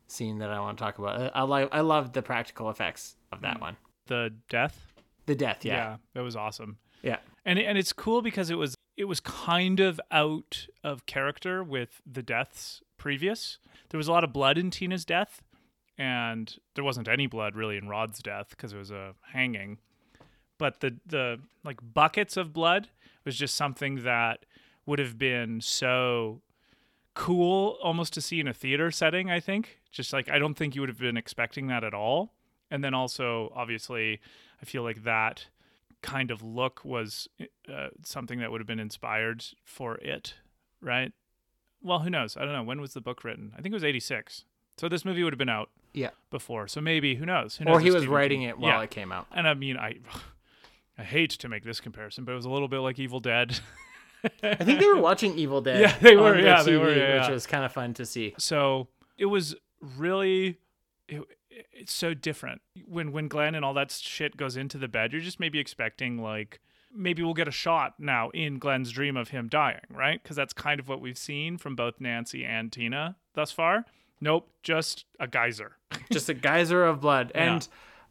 scene 0.07 0.39
that 0.39 0.49
I 0.49 0.59
want 0.59 0.77
to 0.77 0.83
talk 0.83 0.99
about. 0.99 1.21
I, 1.21 1.39
I 1.39 1.43
like 1.43 1.69
I 1.71 1.81
love 1.81 2.13
the 2.13 2.21
practical 2.21 2.69
effects 2.69 3.15
of 3.31 3.41
that 3.41 3.61
one. 3.61 3.77
The 4.07 4.33
death? 4.49 4.93
The 5.25 5.35
death, 5.35 5.63
yeah. 5.63 5.73
Yeah, 5.73 5.97
that 6.15 6.23
was 6.23 6.35
awesome. 6.35 6.77
Yeah. 7.01 7.17
And 7.45 7.57
and 7.57 7.77
it's 7.77 7.93
cool 7.93 8.21
because 8.21 8.49
it 8.49 8.55
was 8.55 8.75
it 8.97 9.05
was 9.05 9.19
kind 9.19 9.79
of 9.79 9.99
out 10.11 10.67
of 10.83 11.05
character 11.05 11.63
with 11.63 12.01
the 12.05 12.21
deaths 12.21 12.81
previous. 12.97 13.57
There 13.89 13.97
was 13.97 14.07
a 14.07 14.11
lot 14.11 14.23
of 14.23 14.33
blood 14.33 14.57
in 14.57 14.69
Tina's 14.69 15.05
death, 15.05 15.41
and 15.97 16.55
there 16.75 16.83
wasn't 16.83 17.07
any 17.07 17.27
blood 17.27 17.55
really 17.55 17.77
in 17.77 17.87
Rod's 17.87 18.19
death 18.19 18.49
because 18.49 18.73
it 18.73 18.77
was 18.77 18.91
a 18.91 19.13
hanging. 19.33 19.79
But 20.57 20.81
the 20.81 20.97
the 21.05 21.39
like 21.63 21.79
buckets 21.81 22.37
of 22.37 22.53
blood 22.53 22.89
was 23.25 23.35
just 23.35 23.55
something 23.55 24.03
that 24.03 24.45
would 24.85 24.99
have 24.99 25.17
been 25.17 25.61
so 25.61 26.41
cool 27.13 27.77
almost 27.83 28.13
to 28.13 28.21
see 28.21 28.39
in 28.39 28.47
a 28.47 28.53
theater 28.53 28.91
setting, 28.91 29.29
I 29.29 29.39
think. 29.39 29.79
Just 29.91 30.13
like 30.13 30.29
I 30.29 30.39
don't 30.39 30.55
think 30.55 30.75
you 30.75 30.81
would 30.81 30.89
have 30.89 30.99
been 30.99 31.17
expecting 31.17 31.67
that 31.67 31.83
at 31.83 31.93
all. 31.93 32.33
And 32.69 32.83
then 32.83 32.93
also 32.93 33.51
obviously 33.55 34.21
I 34.61 34.65
feel 34.65 34.83
like 34.83 35.03
that 35.03 35.47
kind 36.01 36.31
of 36.31 36.41
look 36.43 36.83
was 36.83 37.27
uh, 37.71 37.87
something 38.03 38.39
that 38.39 38.51
would 38.51 38.59
have 38.61 38.67
been 38.67 38.79
inspired 38.79 39.45
for 39.63 39.95
it, 39.95 40.35
right? 40.81 41.11
Well, 41.81 41.99
who 41.99 42.09
knows? 42.09 42.37
I 42.37 42.41
don't 42.41 42.53
know. 42.53 42.63
When 42.63 42.81
was 42.81 42.93
the 42.93 43.01
book 43.01 43.23
written? 43.23 43.53
I 43.57 43.61
think 43.61 43.73
it 43.73 43.75
was 43.75 43.83
86. 43.83 44.45
So 44.77 44.87
this 44.89 45.03
movie 45.05 45.23
would 45.23 45.33
have 45.33 45.37
been 45.39 45.49
out 45.49 45.69
yeah. 45.93 46.09
before. 46.29 46.67
So 46.67 46.81
maybe, 46.81 47.15
who 47.15 47.25
knows? 47.25 47.57
Who 47.57 47.65
knows 47.65 47.77
or 47.77 47.79
he 47.79 47.91
was 47.91 48.01
Stephen 48.03 48.15
writing 48.15 48.39
King- 48.41 48.49
it 48.49 48.57
while 48.59 48.77
Yeah. 48.79 48.83
it 48.83 48.91
came 48.91 49.11
out. 49.11 49.27
And 49.31 49.47
I 49.47 49.53
mean, 49.53 49.77
I 49.77 49.95
I 50.97 51.03
hate 51.03 51.31
to 51.31 51.49
make 51.49 51.63
this 51.63 51.79
comparison, 51.79 52.25
but 52.25 52.33
it 52.33 52.35
was 52.35 52.45
a 52.45 52.49
little 52.49 52.67
bit 52.67 52.79
like 52.79 52.99
Evil 52.99 53.19
Dead. 53.19 53.59
I 54.43 54.55
think 54.55 54.79
they 54.79 54.87
were 54.87 54.99
watching 55.01 55.37
Evil 55.37 55.61
Dead. 55.61 55.79
Yeah, 55.81 55.97
they 55.99 56.15
were, 56.15 56.37
yeah, 56.39 56.61
they 56.61 56.77
were, 56.77 56.93
yeah, 56.95 57.15
which 57.19 57.27
yeah. 57.27 57.31
was 57.31 57.47
kind 57.47 57.65
of 57.65 57.71
fun 57.71 57.93
to 57.95 58.05
see. 58.05 58.35
so 58.37 58.87
it 59.17 59.25
was 59.25 59.55
really 59.97 60.57
it, 61.07 61.21
it's 61.71 61.93
so 61.93 62.13
different 62.13 62.61
when 62.87 63.11
when 63.11 63.27
Glenn 63.27 63.55
and 63.55 63.65
all 63.65 63.73
that 63.73 63.91
shit 63.91 64.37
goes 64.37 64.57
into 64.57 64.77
the 64.77 64.87
bed. 64.87 65.11
You're 65.11 65.21
just 65.21 65.39
maybe 65.39 65.59
expecting 65.59 66.17
like 66.17 66.59
maybe 66.93 67.23
we'll 67.23 67.33
get 67.33 67.47
a 67.47 67.51
shot 67.51 67.95
now 67.99 68.29
in 68.31 68.59
Glenn's 68.59 68.91
dream 68.91 69.15
of 69.17 69.29
him 69.29 69.47
dying, 69.47 69.81
right? 69.89 70.21
Because 70.21 70.35
that's 70.35 70.53
kind 70.53 70.79
of 70.79 70.87
what 70.87 71.01
we've 71.01 71.17
seen 71.17 71.57
from 71.57 71.75
both 71.75 71.99
Nancy 71.99 72.43
and 72.43 72.71
Tina 72.71 73.15
thus 73.33 73.51
far. 73.51 73.85
Nope, 74.19 74.49
just 74.63 75.05
a 75.19 75.27
geyser. 75.27 75.77
just 76.11 76.29
a 76.29 76.33
geyser 76.33 76.85
of 76.85 77.01
blood. 77.01 77.31
And 77.33 77.67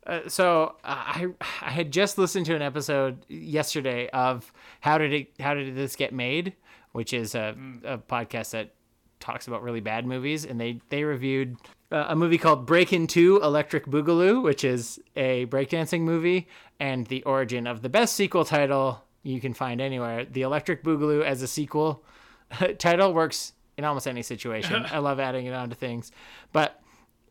uh, 0.07 0.20
so 0.28 0.76
I 0.82 1.28
I 1.41 1.70
had 1.70 1.93
just 1.93 2.18
listened 2.18 2.47
to 2.47 2.55
an 2.55 2.62
episode 2.62 3.24
yesterday 3.28 4.09
of 4.11 4.53
how 4.80 4.99
did 4.99 5.12
it 5.12 5.41
how 5.41 5.55
did 5.55 5.76
this 5.76 5.97
get 5.97 6.12
made, 6.12 6.55
which 6.93 7.12
is 7.12 7.34
a, 7.34 7.57
a 7.84 7.99
podcast 7.99 8.51
that 8.51 8.74
talks 9.20 9.47
about 9.47 9.62
really 9.62 9.80
bad 9.80 10.07
movies, 10.07 10.45
and 10.45 10.61
they 10.61 10.80
they 10.88 11.05
reviewed 11.05 11.57
uh, 11.93 12.07
a 12.09 12.16
movie 12.16 12.38
called 12.38 12.66
Breakin' 12.66 13.07
Two: 13.07 13.41
Electric 13.43 13.86
Boogaloo, 13.86 14.43
which 14.43 14.64
is 14.64 15.01
a 15.16 15.47
breakdancing 15.47 16.03
movie, 16.03 16.49
and 16.78 17.07
the 17.07 17.22
origin 17.24 17.66
of 17.66 17.82
the 17.82 17.88
best 17.88 18.14
sequel 18.14 18.45
title 18.45 19.05
you 19.22 19.41
can 19.41 19.55
find 19.55 19.80
anywhere. 19.80 20.24
The 20.24 20.43
Electric 20.43 20.84
Boogaloo 20.84 21.24
as 21.24 21.43
a 21.43 21.49
sequel 21.49 22.03
title 22.78 23.12
works 23.12 23.53
in 23.76 23.84
almost 23.84 24.07
any 24.07 24.22
situation. 24.22 24.86
I 24.91 24.99
love 24.99 25.20
adding 25.20 25.47
it 25.47 25.55
onto 25.55 25.74
things, 25.74 26.12
but 26.53 26.80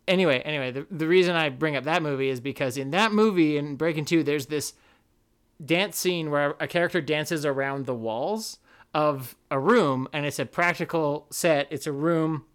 anyway, 0.07 0.39
anyway, 0.41 0.71
the, 0.71 0.87
the 0.91 1.07
reason 1.07 1.35
I 1.35 1.49
bring 1.49 1.75
up 1.75 1.85
that 1.85 2.03
movie 2.03 2.29
is 2.29 2.41
because 2.41 2.77
in 2.77 2.91
that 2.91 3.13
movie 3.13 3.57
in 3.57 3.75
Breaking 3.75 4.05
Two, 4.05 4.23
there's 4.23 4.47
this 4.47 4.73
dance 5.63 5.97
scene 5.97 6.31
where 6.31 6.55
a 6.59 6.67
character 6.67 7.01
dances 7.01 7.45
around 7.45 7.85
the 7.85 7.95
walls 7.95 8.59
of 8.93 9.35
a 9.51 9.59
room, 9.59 10.07
and 10.11 10.25
it's 10.25 10.39
a 10.39 10.45
practical 10.45 11.27
set. 11.29 11.67
It's 11.69 11.87
a 11.87 11.91
room 11.91 12.45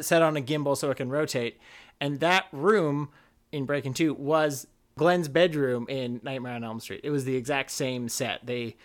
set 0.00 0.22
on 0.22 0.36
a 0.36 0.40
gimbal 0.40 0.76
so 0.76 0.90
it 0.90 0.96
can 0.96 1.10
rotate, 1.10 1.58
and 2.00 2.20
that 2.20 2.46
room 2.52 3.10
in 3.52 3.64
Breaking 3.64 3.94
Two 3.94 4.14
was 4.14 4.66
Glenn's 4.98 5.28
bedroom 5.28 5.86
in 5.88 6.20
Nightmare 6.22 6.54
on 6.54 6.64
Elm 6.64 6.80
Street. 6.80 7.00
It 7.04 7.10
was 7.10 7.24
the 7.24 7.36
exact 7.36 7.70
same 7.70 8.08
set. 8.08 8.46
They 8.46 8.76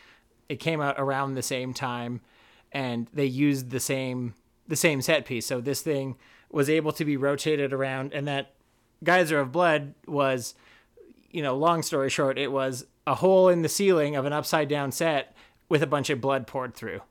it 0.50 0.60
came 0.60 0.82
out 0.82 0.96
around 0.98 1.34
the 1.34 1.42
same 1.42 1.74
time, 1.74 2.22
and 2.72 3.08
they 3.14 3.26
used 3.26 3.70
the 3.70 3.80
same 3.80 4.34
the 4.68 4.76
same 4.76 5.02
set 5.02 5.26
piece. 5.26 5.46
So 5.46 5.62
this 5.62 5.82
thing 5.82 6.18
was 6.52 6.70
able 6.70 6.92
to 6.94 7.06
be 7.06 7.18
rotated 7.18 7.74
around, 7.74 8.14
and 8.14 8.28
that 8.28 8.54
geyser 9.04 9.40
of 9.40 9.52
blood 9.52 9.94
was, 10.06 10.54
you 11.32 11.42
know, 11.42 11.56
long 11.56 11.82
story 11.82 12.10
short, 12.10 12.38
it 12.38 12.52
was 12.52 12.86
a 13.08 13.16
hole 13.16 13.50
in 13.50 13.62
the 13.62 13.70
ceiling 13.70 14.16
of 14.16 14.26
an 14.26 14.34
upside 14.34 14.68
down 14.68 14.92
set 14.92 15.36
with 15.70 15.82
a 15.82 15.88
bunch 15.88 16.10
of 16.10 16.22
blood 16.22 16.46
poured 16.46 16.76
through, 16.76 17.02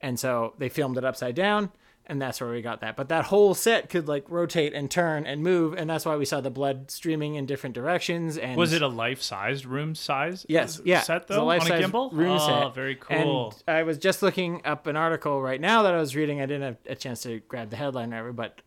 and 0.00 0.18
so 0.18 0.54
they 0.58 0.68
filmed 0.68 0.96
it 0.96 1.04
upside 1.04 1.34
down. 1.34 1.72
And 2.08 2.22
that's 2.22 2.40
where 2.40 2.50
we 2.50 2.62
got 2.62 2.82
that. 2.82 2.94
But 2.94 3.08
that 3.08 3.24
whole 3.24 3.52
set 3.52 3.88
could 3.88 4.06
like 4.06 4.30
rotate 4.30 4.72
and 4.72 4.88
turn 4.88 5.26
and 5.26 5.42
move, 5.42 5.74
and 5.74 5.90
that's 5.90 6.06
why 6.06 6.14
we 6.14 6.24
saw 6.24 6.40
the 6.40 6.50
blood 6.50 6.88
streaming 6.88 7.34
in 7.34 7.46
different 7.46 7.74
directions. 7.74 8.38
And 8.38 8.56
Was 8.56 8.72
it 8.72 8.80
a 8.80 8.86
life-sized 8.86 9.66
room 9.66 9.96
size? 9.96 10.46
Yes, 10.48 10.80
yeah. 10.84 11.00
Set 11.00 11.26
though 11.26 11.50
on 11.50 11.58
a 11.58 11.60
gimbal. 11.64 12.12
room 12.12 12.38
oh, 12.40 12.46
set. 12.46 12.74
very 12.76 12.94
cool. 12.94 13.54
And 13.66 13.76
I 13.76 13.82
was 13.82 13.98
just 13.98 14.22
looking 14.22 14.64
up 14.64 14.86
an 14.86 14.94
article 14.94 15.42
right 15.42 15.60
now 15.60 15.82
that 15.82 15.94
I 15.94 15.98
was 15.98 16.14
reading. 16.14 16.40
I 16.40 16.46
didn't 16.46 16.62
have 16.62 16.76
a 16.86 16.94
chance 16.94 17.22
to 17.22 17.40
grab 17.40 17.70
the 17.70 17.76
headline 17.76 18.14
or 18.14 18.32
but 18.32 18.60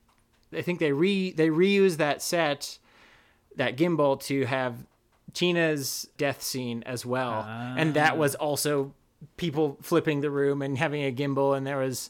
I 0.53 0.61
think 0.61 0.79
they 0.79 0.91
re 0.91 1.31
they 1.31 1.49
reused 1.49 1.97
that 1.97 2.21
set, 2.21 2.77
that 3.55 3.77
gimbal 3.77 4.19
to 4.23 4.45
have 4.45 4.85
Tina's 5.33 6.09
death 6.17 6.41
scene 6.41 6.83
as 6.85 7.05
well, 7.05 7.45
and 7.77 7.93
that 7.93 8.13
ah. 8.13 8.17
was 8.17 8.35
also 8.35 8.93
people 9.37 9.77
flipping 9.81 10.21
the 10.21 10.31
room 10.31 10.61
and 10.61 10.77
having 10.77 11.03
a 11.03 11.11
gimbal, 11.11 11.55
and 11.55 11.65
there 11.65 11.77
was. 11.77 12.09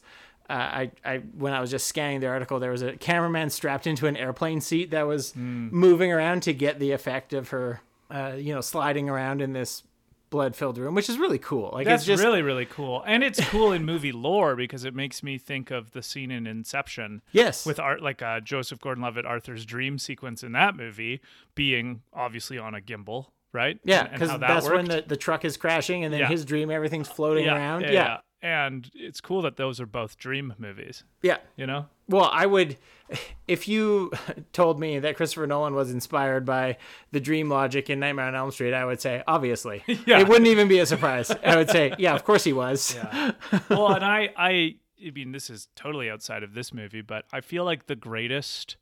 Uh, 0.49 0.53
I, 0.53 0.91
I 1.05 1.17
when 1.37 1.53
I 1.53 1.61
was 1.61 1.69
just 1.69 1.87
scanning 1.87 2.21
the 2.21 2.27
article, 2.27 2.59
there 2.59 2.71
was 2.71 2.81
a 2.81 2.93
cameraman 2.97 3.49
strapped 3.51 3.85
into 3.85 4.07
an 4.07 4.17
airplane 4.17 4.61
seat 4.61 4.91
that 4.91 5.03
was 5.05 5.35
moving 5.35 6.11
around 6.11 6.41
to 6.43 6.53
get 6.53 6.79
the 6.79 6.91
effect 6.91 7.33
of 7.33 7.49
her, 7.49 7.81
uh, 8.09 8.33
you 8.37 8.53
know, 8.53 8.61
sliding 8.61 9.09
around 9.09 9.41
in 9.41 9.53
this 9.53 9.83
blood-filled 10.31 10.77
room, 10.77 10.93
which 10.93 11.09
is 11.09 11.17
really 11.17 11.39
cool. 11.39 11.71
Like 11.73 11.85
That's 11.85 12.01
it's 12.01 12.07
just 12.07 12.23
really 12.23 12.41
really 12.41 12.65
cool, 12.65 13.03
and 13.05 13.23
it's 13.23 13.43
cool 13.49 13.71
in 13.71 13.83
movie 13.85 14.11
lore 14.11 14.55
because 14.55 14.85
it 14.85 14.93
makes 14.95 15.23
me 15.23 15.37
think 15.37 15.71
of 15.71 15.91
the 15.91 16.03
scene 16.03 16.29
in 16.31 16.45
Inception. 16.47 17.21
Yes. 17.31 17.65
with 17.65 17.79
art 17.79 18.01
like 18.01 18.21
uh, 18.21 18.39
Joseph 18.39 18.79
Gordon-Levitt, 18.79 19.25
Arthur's 19.25 19.65
dream 19.65 19.97
sequence 19.97 20.43
in 20.43 20.51
that 20.53 20.75
movie 20.75 21.21
being 21.55 22.01
obviously 22.13 22.57
on 22.59 22.75
a 22.75 22.79
gimbal, 22.81 23.27
right? 23.53 23.79
yeah, 23.83 24.07
because 24.07 24.29
that 24.29 24.39
that's 24.39 24.69
when 24.69 24.85
the, 24.85 25.03
the 25.07 25.17
truck 25.17 25.45
is 25.45 25.57
crashing, 25.57 26.03
and 26.03 26.13
then 26.13 26.21
Yeah. 26.21 26.27
his 26.27 26.45
dream 26.45 26.69
everything's 26.69 27.07
floating 27.07 27.45
yeah, 27.45 27.55
around. 27.55 27.81
Yeah, 27.81 27.91
yeah. 27.91 28.17
And 28.41 28.89
it's 28.93 29.19
cool 29.21 29.41
that 29.41 29.57
those 29.57 29.79
are 29.81 29.85
both 29.85 30.17
dream 30.17 30.53
movies. 30.57 31.03
yeah. 31.21 31.37
You 31.57 31.67
know, 31.67 31.87
Well, 32.07 32.29
I 32.31 32.45
would, 32.45 32.77
if 33.47 33.67
you 33.67 34.11
told 34.53 34.79
me 34.79 34.99
that 34.99 35.17
Christopher 35.17 35.45
Nolan 35.47 35.73
was 35.75 35.91
inspired 35.91 36.45
by 36.45 36.77
the 37.11 37.19
dream 37.19 37.49
logic 37.49 37.89
in 37.89 37.99
Nightmare 37.99 38.27
on 38.27 38.35
Elm 38.35 38.51
Street, 38.51 38.73
I 38.73 38.85
would 38.85 39.01
say 39.01 39.23
obviously. 39.27 39.83
Yeah. 40.05 40.19
It 40.19 40.27
wouldn't 40.29 40.47
even 40.47 40.67
be 40.67 40.79
a 40.79 40.85
surprise. 40.85 41.29
I 41.31 41.57
would 41.57 41.69
say, 41.69 41.93
yeah, 41.99 42.15
of 42.15 42.23
course 42.23 42.43
he 42.43 42.53
was. 42.53 42.95
Yeah. 42.95 43.31
well, 43.69 43.89
and 43.93 44.03
I, 44.05 44.29
I, 44.37 44.75
I 45.05 45.11
mean, 45.11 45.31
this 45.33 45.49
is 45.49 45.67
totally 45.75 46.09
outside 46.09 46.41
of 46.43 46.53
this 46.53 46.73
movie, 46.73 47.01
but 47.01 47.25
I 47.33 47.41
feel 47.41 47.65
like 47.65 47.87
the 47.87 47.95
greatest 47.95 48.77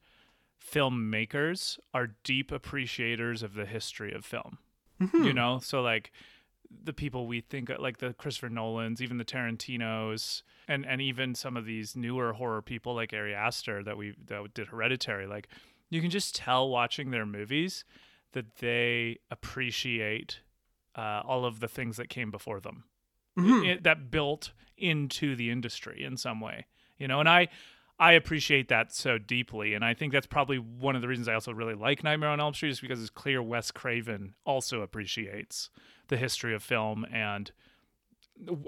filmmakers 0.71 1.79
are 1.93 2.15
deep 2.23 2.51
appreciators 2.51 3.43
of 3.43 3.53
the 3.53 3.65
history 3.65 4.13
of 4.13 4.25
film. 4.25 4.57
Mm-hmm. 5.01 5.23
You 5.23 5.33
know, 5.33 5.59
so 5.61 5.81
like 5.81 6.11
the 6.83 6.93
people 6.93 7.27
we 7.27 7.41
think 7.41 7.69
of, 7.69 7.79
like 7.79 7.97
the 7.97 8.13
Christopher 8.13 8.49
Nolans, 8.49 9.01
even 9.01 9.17
the 9.17 9.25
Tarantinos, 9.25 10.41
and 10.67 10.85
and 10.85 11.01
even 11.01 11.35
some 11.35 11.57
of 11.57 11.65
these 11.65 11.95
newer 11.95 12.33
horror 12.33 12.61
people 12.61 12.93
like 12.95 13.13
Ari 13.13 13.33
Aster 13.33 13.83
that 13.83 13.97
we 13.97 14.15
that 14.27 14.53
did 14.53 14.67
Hereditary. 14.67 15.27
Like 15.27 15.47
you 15.89 16.01
can 16.01 16.09
just 16.09 16.35
tell 16.35 16.69
watching 16.69 17.11
their 17.11 17.25
movies 17.25 17.83
that 18.33 18.57
they 18.57 19.17
appreciate 19.31 20.41
uh, 20.95 21.21
all 21.25 21.45
of 21.45 21.59
the 21.59 21.67
things 21.67 21.97
that 21.97 22.09
came 22.09 22.29
before 22.31 22.59
them 22.59 22.83
Mhm. 23.37 23.75
i- 23.77 23.79
that 23.81 24.09
built 24.11 24.51
into 24.77 25.35
the 25.35 25.49
industry 25.49 26.03
in 26.03 26.17
some 26.17 26.39
way 26.41 26.65
you 26.97 27.07
know 27.07 27.19
and 27.19 27.29
i 27.29 27.47
i 27.99 28.11
appreciate 28.13 28.67
that 28.67 28.91
so 28.93 29.17
deeply 29.17 29.73
and 29.73 29.83
i 29.85 29.93
think 29.93 30.11
that's 30.11 30.27
probably 30.27 30.57
one 30.57 30.95
of 30.95 31.01
the 31.01 31.07
reasons 31.07 31.27
i 31.27 31.33
also 31.33 31.51
really 31.51 31.73
like 31.75 32.03
nightmare 32.03 32.29
on 32.29 32.39
elm 32.39 32.53
street 32.53 32.69
is 32.69 32.79
because 32.79 32.99
it's 33.01 33.09
clear 33.09 33.41
wes 33.41 33.71
craven 33.71 34.33
also 34.45 34.81
appreciates 34.81 35.69
the 36.07 36.17
history 36.17 36.53
of 36.55 36.61
film 36.63 37.05
and 37.11 37.51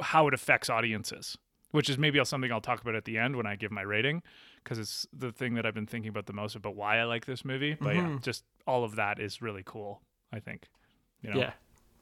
how 0.01 0.27
it 0.27 0.33
affects 0.33 0.69
audiences 0.69 1.37
which 1.71 1.89
is 1.89 1.97
maybe 1.97 2.23
something 2.25 2.51
i'll 2.51 2.59
talk 2.61 2.81
about 2.81 2.95
at 2.95 3.05
the 3.05 3.17
end 3.17 3.35
when 3.35 3.45
i 3.45 3.55
give 3.55 3.71
my 3.71 3.81
rating 3.83 4.21
because 4.63 4.79
it's 4.79 5.05
the 5.13 5.31
thing 5.31 5.53
that 5.53 5.65
i've 5.65 5.75
been 5.75 5.85
thinking 5.85 6.09
about 6.09 6.25
the 6.25 6.33
most 6.33 6.55
about 6.55 6.75
why 6.75 6.97
i 6.97 7.03
like 7.03 7.25
this 7.25 7.45
movie 7.45 7.77
but 7.79 7.95
yeah 7.95 8.01
Mhm. 8.01 8.21
just 8.23 8.43
all 8.65 8.83
of 8.83 8.95
that 8.95 9.19
is 9.19 9.41
really 9.41 9.61
cool 9.65 10.01
i 10.33 10.39
think 10.39 10.67
you 11.21 11.29
know? 11.31 11.39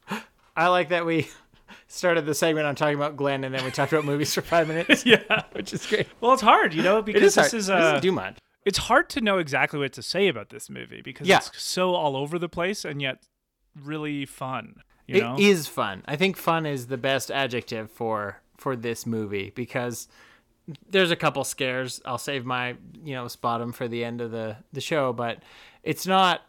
Yeah. 0.09 0.19
I 0.55 0.67
like 0.67 0.89
that 0.89 1.05
we 1.05 1.27
started 1.87 2.25
the 2.25 2.33
segment 2.35 2.65
on 2.67 2.75
talking 2.75 2.95
about 2.95 3.17
Glenn 3.17 3.43
and 3.43 3.53
then 3.53 3.63
we 3.65 3.71
talked 3.71 3.91
about 3.91 4.05
movies 4.05 4.33
for 4.33 4.41
five 4.41 4.67
minutes. 4.67 5.05
yeah 5.05 5.43
Which 5.53 5.73
is 5.73 5.85
great. 5.87 6.07
Well, 6.21 6.33
it's 6.33 6.41
hard, 6.43 6.73
you 6.73 6.81
know, 6.83 7.01
because 7.01 7.23
is 7.23 7.35
this 7.35 7.51
hard. 7.51 7.53
is 7.55 7.69
uh, 7.95 7.99
do 7.99 8.11
much. 8.11 8.37
It's 8.63 8.77
hard 8.77 9.09
to 9.11 9.21
know 9.21 9.37
exactly 9.39 9.79
what 9.79 9.91
to 9.93 10.03
say 10.03 10.27
about 10.27 10.49
this 10.49 10.69
movie 10.69 11.01
because 11.01 11.27
Yeah. 11.27 11.37
it's 11.37 11.61
so 11.61 11.95
all 11.95 12.15
over 12.15 12.37
the 12.39 12.47
place 12.49 12.85
and 12.85 13.01
yet 13.01 13.23
really 13.75 14.25
fun. 14.25 14.77
You 15.07 15.15
It 15.15 15.21
know, 15.21 15.35
is 15.39 15.67
fun. 15.67 16.03
I 16.05 16.15
think 16.15 16.37
fun 16.37 16.65
is 16.65 16.87
the 16.87 16.97
best 16.97 17.31
adjective 17.31 17.89
for 17.89 18.41
for 18.57 18.75
this 18.75 19.05
movie 19.05 19.51
because 19.55 20.07
there's 20.89 21.11
a 21.11 21.15
couple 21.15 21.43
scares. 21.43 22.01
I'll 22.05 22.17
save 22.17 22.45
my 22.45 22.75
you 23.03 23.15
know 23.15 23.27
spot 23.27 23.59
them 23.61 23.71
for 23.71 23.87
the 23.87 24.03
end 24.03 24.21
of 24.21 24.31
the 24.31 24.57
the 24.73 24.81
show, 24.81 25.13
but 25.13 25.41
it's 25.83 26.05
not 26.05 26.41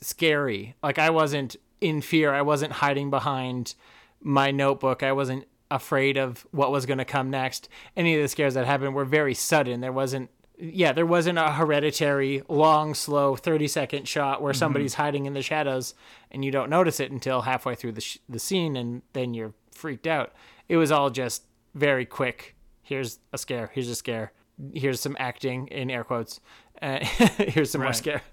scary. 0.00 0.74
Like 0.82 0.98
I 0.98 1.10
wasn't 1.10 1.56
in 1.80 2.00
fear. 2.00 2.34
I 2.34 2.42
wasn't 2.42 2.72
hiding 2.72 3.10
behind 3.10 3.74
my 4.20 4.50
notebook. 4.50 5.02
I 5.02 5.12
wasn't 5.12 5.46
afraid 5.70 6.16
of 6.16 6.46
what 6.50 6.72
was 6.72 6.84
going 6.86 6.98
to 6.98 7.04
come 7.04 7.30
next. 7.30 7.68
Any 7.96 8.16
of 8.16 8.22
the 8.22 8.28
scares 8.28 8.54
that 8.54 8.66
happened 8.66 8.94
were 8.94 9.04
very 9.04 9.34
sudden. 9.34 9.80
There 9.80 9.92
wasn't 9.92 10.30
yeah, 10.60 10.92
there 10.92 11.06
wasn't 11.06 11.38
a 11.38 11.52
hereditary 11.52 12.42
long 12.48 12.94
slow 12.94 13.36
30 13.36 13.66
second 13.68 14.08
shot 14.08 14.42
where 14.42 14.52
somebody's 14.52 14.94
hiding 14.94 15.26
in 15.26 15.32
the 15.34 15.42
shadows 15.42 15.94
and 16.30 16.44
you 16.44 16.50
don't 16.50 16.68
notice 16.70 17.00
it 17.00 17.10
until 17.10 17.42
halfway 17.42 17.74
through 17.74 17.92
the 17.92 18.00
sh- 18.00 18.18
the 18.28 18.38
scene 18.38 18.76
and 18.76 19.02
then 19.12 19.34
you're 19.34 19.54
freaked 19.72 20.06
out. 20.06 20.32
It 20.68 20.76
was 20.76 20.92
all 20.92 21.10
just 21.10 21.44
very 21.74 22.04
quick. 22.04 22.54
Here's 22.82 23.18
a 23.32 23.38
scare, 23.38 23.70
here's 23.72 23.88
a 23.88 23.94
scare. 23.94 24.32
Here's 24.74 25.00
some 25.00 25.16
acting 25.18 25.68
in 25.68 25.90
air 25.90 26.04
quotes. 26.04 26.40
Uh, 26.82 26.98
here's 27.38 27.70
some 27.70 27.80
more 27.80 27.92
scare. 27.92 28.22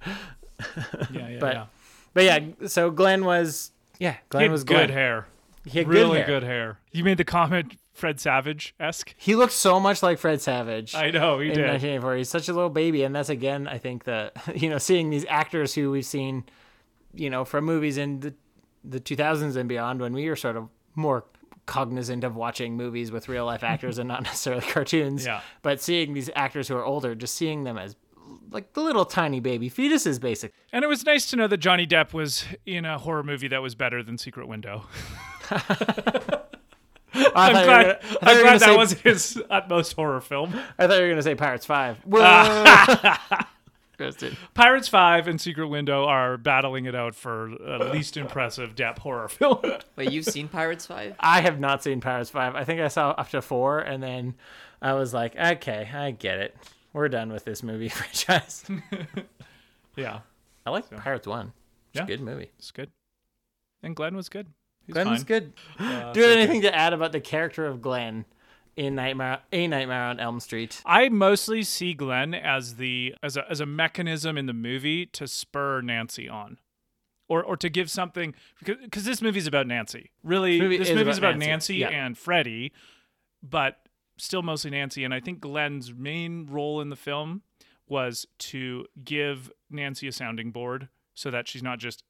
yeah, 1.12 1.28
yeah, 1.30 1.38
but 1.40 1.54
yeah. 1.54 1.66
but 2.14 2.24
yeah, 2.24 2.40
so 2.68 2.90
Glenn 2.92 3.24
was 3.24 3.72
yeah, 4.00 4.18
Glenn 4.30 4.52
was 4.52 4.64
good 4.64 4.74
Glenn. 4.74 4.90
hair. 4.90 5.28
He 5.66 5.80
had 5.80 5.88
really 5.88 6.24
good 6.24 6.44
hair. 6.44 6.52
hair. 6.52 6.80
You 6.92 7.04
made 7.04 7.18
the 7.18 7.26
comment 7.26 7.78
Fred 7.98 8.20
Savage 8.20 8.76
esque. 8.80 9.16
He 9.18 9.36
looked 9.36 9.54
so 9.54 9.80
much 9.80 10.04
like 10.04 10.20
Fred 10.20 10.40
Savage. 10.40 10.94
I 10.94 11.10
know 11.10 11.40
he 11.40 11.50
in 11.50 11.56
did. 11.56 11.68
1984. 11.68 12.16
He's 12.16 12.30
such 12.30 12.48
a 12.48 12.54
little 12.54 12.70
baby, 12.70 13.04
and 13.04 13.16
that's 13.16 13.30
again, 13.30 13.68
I 13.68 13.80
think 13.80 14.04
that 14.04 14.38
you 14.56 14.70
know, 14.70 14.78
seeing 14.78 15.10
these 15.10 15.26
actors 15.28 15.74
who 15.74 15.90
we've 15.90 16.06
seen, 16.06 16.46
you 17.14 17.30
know, 17.30 17.44
from 17.44 17.66
movies 17.66 17.98
in 17.98 18.20
the 18.20 18.34
the 18.84 19.00
2000s 19.00 19.58
and 19.58 19.68
beyond, 19.68 20.00
when 20.00 20.14
we 20.14 20.30
were 20.30 20.36
sort 20.36 20.56
of 20.56 20.70
more 20.96 21.26
cognizant 21.66 22.24
of 22.24 22.36
watching 22.36 22.78
movies 22.78 23.12
with 23.12 23.28
real 23.28 23.46
life 23.46 23.64
actors 23.64 23.98
and 23.98 24.08
not 24.08 24.24
necessarily 24.24 24.62
cartoons. 24.66 25.26
Yeah. 25.26 25.42
But 25.64 25.82
seeing 25.82 26.14
these 26.14 26.30
actors 26.36 26.68
who 26.68 26.76
are 26.76 26.86
older, 26.86 27.16
just 27.16 27.36
seeing 27.36 27.64
them 27.64 27.78
as 27.78 27.96
like 28.52 28.74
the 28.74 28.82
little 28.82 29.06
tiny 29.06 29.40
baby 29.40 29.70
fetuses, 29.70 30.22
basically. 30.22 30.56
And 30.72 30.84
it 30.84 30.88
was 30.88 31.06
nice 31.06 31.30
to 31.32 31.36
know 31.36 31.48
that 31.48 31.58
Johnny 31.58 31.88
Depp 31.88 32.14
was 32.14 32.46
in 32.66 32.86
a 32.86 32.98
horror 33.00 33.24
movie 33.24 33.48
that 33.50 33.62
was 33.62 33.76
better 33.76 34.04
than 34.04 34.18
Secret 34.18 34.48
Window. 34.48 34.86
I 37.14 37.20
I'm 37.20 37.34
thought 37.34 37.50
you 37.52 37.56
were 37.56 37.66
glad, 37.66 38.02
gonna- 38.02 38.18
I 38.22 38.32
I'm 38.36 38.42
glad 38.42 38.54
that 38.60 38.66
say- 38.66 38.78
was 38.78 38.94
his 38.94 39.42
utmost 39.50 39.94
horror 39.94 40.22
film. 40.22 40.54
I 40.78 40.88
thought 40.88 40.98
you 40.98 41.04
were 41.04 41.10
gonna 41.10 41.22
say 41.24 41.36
Pirates 41.36 41.66
Five. 41.66 41.98
Ah. 42.14 43.22
Whoa. 43.32 43.46
Roasted. 44.00 44.38
Pirates 44.54 44.88
5 44.88 45.28
and 45.28 45.42
Secret 45.42 45.70
Window 45.70 46.06
are 46.06 46.38
battling 46.38 46.86
it 46.86 46.94
out 46.94 47.16
for 47.16 47.50
uh, 47.68 47.92
least 47.92 48.16
impressive 48.16 48.76
Depp 48.76 49.00
horror 49.00 49.28
film. 49.28 49.60
Wait, 49.96 50.12
you've 50.12 50.26
seen 50.26 50.48
Pirates 50.48 50.86
Five? 50.86 51.16
I 51.20 51.42
have 51.42 51.60
not 51.60 51.82
seen 51.82 52.00
Pirates 52.00 52.30
Five. 52.30 52.54
I 52.54 52.64
think 52.64 52.80
I 52.80 52.90
saw 52.90 53.10
up 53.12 53.30
to 53.30 53.42
four, 53.42 53.80
and 53.80 54.04
then 54.04 54.36
I 54.84 54.94
was 54.94 55.16
like, 55.16 55.36
okay, 55.36 55.90
I 55.92 56.12
get 56.12 56.38
it. 56.38 56.56
We're 56.94 57.10
done 57.10 57.32
with 57.32 57.44
this 57.44 57.64
movie 57.64 57.90
franchise. 57.90 58.66
yeah, 59.96 60.20
I 60.64 60.70
like 60.70 60.88
Pirates 60.92 61.26
One. 61.26 61.54
It's 61.92 61.98
Yeah. 61.98 62.04
a 62.04 62.06
good 62.06 62.22
movie. 62.22 62.52
it's 62.60 62.70
good. 62.70 62.92
And 63.82 63.96
Glenn 63.96 64.16
was 64.16 64.30
good. 64.30 64.46
He 64.88 64.94
Glenn 64.94 65.10
was 65.10 65.20
fine. 65.20 65.26
good. 65.28 65.54
Uh, 65.78 65.84
Do 65.84 65.86
you 65.88 65.90
so 65.92 66.04
have 66.04 66.14
good. 66.16 66.38
anything 66.40 66.62
to 66.64 66.74
add 66.76 66.94
about 66.94 67.12
the 67.12 67.20
character 67.22 67.66
of 67.68 67.82
Glenn 67.82 68.26
in 68.76 68.96
Nightmare 68.96 69.40
A 69.52 69.68
Nightmare 69.68 70.04
on 70.06 70.20
Elm 70.20 70.40
Street? 70.40 70.82
I 70.86 71.10
mostly 71.10 71.62
see 71.64 71.94
Glenn 71.94 72.34
as 72.34 72.76
the 72.76 73.14
as 73.22 73.38
a 73.38 73.50
as 73.50 73.60
a 73.60 73.66
mechanism 73.66 74.38
in 74.38 74.46
the 74.48 74.54
movie 74.54 75.06
to 75.08 75.28
spur 75.28 75.82
Nancy 75.82 76.28
on. 76.28 76.58
Or, 77.30 77.44
or 77.44 77.58
to 77.58 77.68
give 77.68 77.92
something 77.92 78.34
because, 78.58 78.78
because 78.82 79.04
this 79.04 79.22
movie's 79.22 79.48
about 79.48 79.68
Nancy. 79.68 80.12
Really, 80.24 80.54
This 80.54 80.62
movie 80.64 80.78
this 80.78 80.90
is 80.90 80.96
movie's 80.96 81.18
about 81.18 81.32
about 81.32 81.40
Nancy, 81.40 81.80
Nancy, 81.82 81.94
yeah. 81.94 82.06
and 82.06 82.18
Freddie, 82.18 82.72
but 83.44 83.80
still 84.18 84.42
mostly 84.42 84.72
Nancy. 84.72 85.04
And 85.04 85.14
I 85.14 85.20
think 85.20 85.42
Glenn's 85.42 85.94
main 85.94 86.46
role 86.50 86.80
in 86.80 86.90
the 86.90 86.96
film 86.96 87.42
was 87.86 88.26
to 88.40 88.86
give 89.04 89.52
Nancy 89.70 90.08
a 90.08 90.14
sounding 90.14 90.52
board 90.52 90.88
so 91.14 91.30
that 91.30 91.50
she's 91.50 91.62
not 91.62 91.80
just 91.80 92.02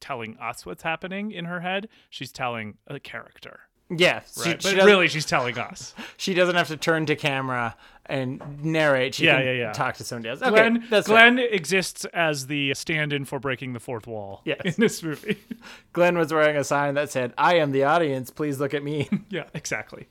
telling 0.00 0.36
us 0.38 0.64
what's 0.66 0.82
happening 0.82 1.32
in 1.32 1.44
her 1.46 1.60
head; 1.60 1.88
she's 2.08 2.32
telling 2.32 2.78
a 2.86 2.98
character. 3.00 3.60
Yeah, 3.92 4.20
she, 4.40 4.50
Right, 4.50 4.62
she 4.62 4.76
but 4.76 4.84
really, 4.84 5.08
she's 5.08 5.26
telling 5.26 5.58
us. 5.58 5.94
she 6.16 6.32
doesn't 6.32 6.54
have 6.54 6.68
to 6.68 6.76
turn 6.76 7.06
to 7.06 7.16
camera 7.16 7.74
and 8.06 8.62
narrate. 8.62 9.16
She 9.16 9.24
Yeah, 9.24 9.38
can 9.38 9.46
yeah, 9.46 9.52
yeah. 9.52 9.72
talk 9.72 9.96
to 9.96 10.04
somebody 10.04 10.28
else. 10.28 10.40
Okay, 10.42 10.50
Glenn, 10.50 10.86
that's 10.88 11.08
fair. 11.08 11.16
Glenn 11.16 11.38
exists 11.40 12.04
as 12.14 12.46
the 12.46 12.72
stand-in 12.74 13.24
for 13.24 13.40
breaking 13.40 13.72
the 13.72 13.80
fourth 13.80 14.06
wall 14.06 14.42
Yes. 14.44 14.60
in 14.64 14.74
this 14.78 15.02
movie. 15.02 15.38
Glenn 15.92 16.16
was 16.16 16.32
wearing 16.32 16.56
a 16.56 16.62
sign 16.62 16.94
that 16.94 17.10
said, 17.10 17.32
"I 17.36 17.56
am 17.56 17.72
the 17.72 17.82
audience. 17.82 18.30
Please 18.30 18.60
look 18.60 18.74
at 18.74 18.84
me." 18.84 19.08
yeah, 19.28 19.44
exactly. 19.54 20.06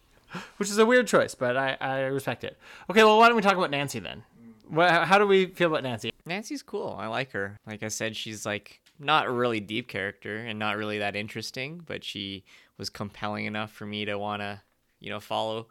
which 0.57 0.69
is 0.69 0.77
a 0.77 0.85
weird 0.85 1.07
choice, 1.07 1.33
but 1.33 1.55
I, 1.55 1.77
I 1.79 1.99
respect 2.01 2.43
it. 2.43 2.57
Okay, 2.89 3.03
well, 3.05 3.17
why 3.17 3.27
don't 3.27 3.37
we 3.37 3.41
talk 3.41 3.55
about 3.55 3.71
Nancy 3.71 3.99
then? 3.99 4.23
What, 4.67 4.91
how 4.91 5.17
do 5.17 5.25
we 5.25 5.45
feel 5.47 5.69
about 5.69 5.83
Nancy? 5.83 6.11
Nancy's 6.25 6.61
cool. 6.63 6.97
I 6.99 7.07
like 7.07 7.31
her. 7.31 7.57
Like 7.65 7.81
I 7.81 7.87
said, 7.87 8.15
she's 8.17 8.45
like 8.45 8.81
not 8.99 9.27
a 9.27 9.31
really 9.31 9.59
deep 9.59 9.87
character 9.87 10.37
and 10.37 10.59
not 10.59 10.77
really 10.77 10.99
that 10.99 11.15
interesting, 11.15 11.81
but 11.85 12.03
she 12.03 12.43
was 12.77 12.89
compelling 12.89 13.45
enough 13.45 13.71
for 13.71 13.85
me 13.85 14.05
to 14.05 14.17
want 14.17 14.41
to, 14.41 14.61
you 14.99 15.09
know, 15.09 15.19
follow. 15.19 15.67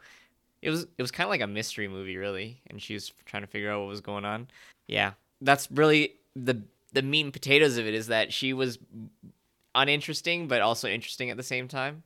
It 0.63 0.71
was 0.71 0.87
it 0.97 1.03
was 1.03 1.11
kind 1.11 1.27
of 1.27 1.31
like 1.31 1.41
a 1.41 1.47
mystery 1.47 1.89
movie, 1.89 2.17
really, 2.17 2.61
and 2.69 2.81
she 2.83 2.95
was 2.95 3.13
trying 3.27 3.43
to 3.43 3.47
figure 3.47 3.71
out 3.71 3.81
what 3.81 3.89
was 3.89 4.01
going 4.01 4.25
on. 4.25 4.49
Yeah, 4.87 5.13
that's 5.41 5.71
really 5.71 6.15
the 6.35 6.63
the 6.93 7.03
meat 7.03 7.25
and 7.25 7.33
potatoes 7.33 7.77
of 7.77 7.87
it 7.87 7.95
is 7.95 8.07
that 8.09 8.33
she 8.33 8.53
was 8.53 8.79
uninteresting 9.75 10.49
but 10.49 10.61
also 10.61 10.89
interesting 10.89 11.31
at 11.31 11.37
the 11.37 11.43
same 11.43 11.69
time. 11.69 12.03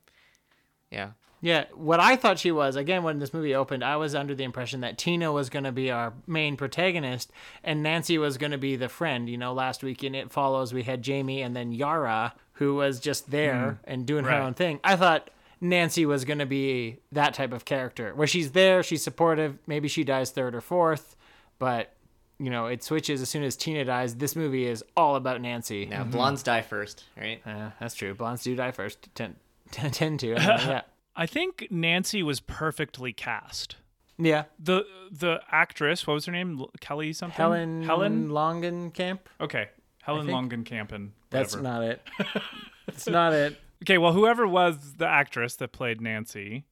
Yeah. 0.91 1.11
Yeah, 1.43 1.65
what 1.75 1.99
I 1.99 2.15
thought 2.15 2.39
she 2.39 2.53
was, 2.53 2.77
again, 2.77 3.03
when 3.03 3.19
this 3.19 3.33
movie 3.33 3.53
opened, 3.53 3.83
I 3.83 3.97
was 3.97 4.15
under 4.15 4.33
the 4.33 4.45
impression 4.45 4.79
that 4.79 4.97
Tina 4.97 5.29
was 5.29 5.49
going 5.49 5.65
to 5.65 5.73
be 5.73 5.91
our 5.91 6.13
main 6.25 6.55
protagonist 6.55 7.33
and 7.65 7.83
Nancy 7.83 8.17
was 8.17 8.37
going 8.37 8.53
to 8.53 8.57
be 8.57 8.77
the 8.77 8.87
friend. 8.87 9.27
You 9.27 9.37
know, 9.37 9.51
last 9.51 9.83
week 9.83 10.05
in 10.05 10.15
It 10.15 10.31
Follows, 10.31 10.73
we 10.73 10.83
had 10.83 11.01
Jamie 11.01 11.41
and 11.41 11.53
then 11.53 11.73
Yara, 11.73 12.33
who 12.53 12.75
was 12.75 13.01
just 13.01 13.29
there 13.29 13.71
hmm. 13.71 13.91
and 13.91 14.05
doing 14.05 14.23
her 14.23 14.31
own 14.31 14.53
thing. 14.53 14.79
I 14.85 14.95
thought 14.95 15.31
Nancy 15.59 16.05
was 16.05 16.23
going 16.23 16.39
to 16.39 16.45
be 16.45 16.99
that 17.11 17.33
type 17.33 17.51
of 17.51 17.65
character 17.65 18.15
where 18.15 18.25
she's 18.25 18.53
there, 18.53 18.81
she's 18.81 19.03
supportive, 19.03 19.57
maybe 19.67 19.89
she 19.89 20.05
dies 20.05 20.31
third 20.31 20.55
or 20.55 20.61
fourth, 20.61 21.17
but. 21.59 21.93
You 22.39 22.49
know, 22.49 22.65
it 22.65 22.83
switches 22.83 23.21
as 23.21 23.29
soon 23.29 23.43
as 23.43 23.55
Tina 23.55 23.85
dies. 23.85 24.15
This 24.15 24.35
movie 24.35 24.65
is 24.65 24.83
all 24.97 25.15
about 25.15 25.39
Nancy. 25.39 25.85
Now 25.85 26.03
blondes 26.03 26.41
die 26.43 26.63
first, 26.63 27.05
right? 27.15 27.39
Yeah, 27.45 27.71
that's 27.79 27.93
true. 27.93 28.13
Blondes 28.15 28.43
do 28.43 28.55
die 28.55 28.71
first. 28.71 29.07
Tend, 29.15 29.35
tend 29.71 30.19
to. 30.21 30.33
anyway, 30.33 30.41
yeah. 30.67 30.81
I 31.15 31.25
think 31.25 31.67
Nancy 31.69 32.23
was 32.23 32.39
perfectly 32.39 33.13
cast. 33.13 33.75
Yeah. 34.17 34.43
The 34.59 34.85
the 35.11 35.41
actress, 35.51 36.05
what 36.07 36.13
was 36.13 36.25
her 36.25 36.31
name? 36.31 36.65
Kelly 36.79 37.13
something. 37.13 37.35
Helen 37.35 37.83
Helen. 37.83 38.29
Longenkamp. 38.29 39.19
Okay, 39.41 39.69
Helen 40.01 40.25
think 40.27 40.51
Longenkampen. 40.51 41.09
That's 41.29 41.55
not 41.55 41.83
it. 41.83 42.01
It's 42.87 43.07
not 43.07 43.31
it. 43.31 43.57
Okay, 43.83 43.97
well, 43.97 44.11
whoever 44.11 44.45
was 44.45 44.95
the 44.97 45.07
actress 45.07 45.55
that 45.55 45.71
played 45.71 46.01
Nancy 46.01 46.65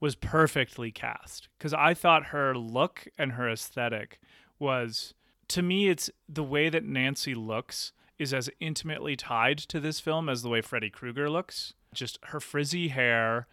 was 0.00 0.14
perfectly 0.14 0.90
cast 0.90 1.48
because 1.58 1.74
I 1.74 1.94
thought 1.94 2.26
her 2.26 2.54
look 2.54 3.08
and 3.18 3.32
her 3.32 3.48
aesthetic 3.50 4.18
was, 4.58 5.12
to 5.48 5.62
me, 5.62 5.88
it's 5.88 6.10
the 6.28 6.42
way 6.42 6.68
that 6.70 6.84
Nancy 6.84 7.34
looks 7.34 7.92
is 8.18 8.32
as 8.32 8.50
intimately 8.60 9.16
tied 9.16 9.58
to 9.58 9.80
this 9.80 10.00
film 10.00 10.28
as 10.28 10.42
the 10.42 10.48
way 10.48 10.60
Freddy 10.60 10.90
Krueger 10.90 11.28
looks. 11.30 11.74
Just 11.92 12.18
her 12.24 12.40
frizzy 12.40 12.88
hair, 12.88 13.46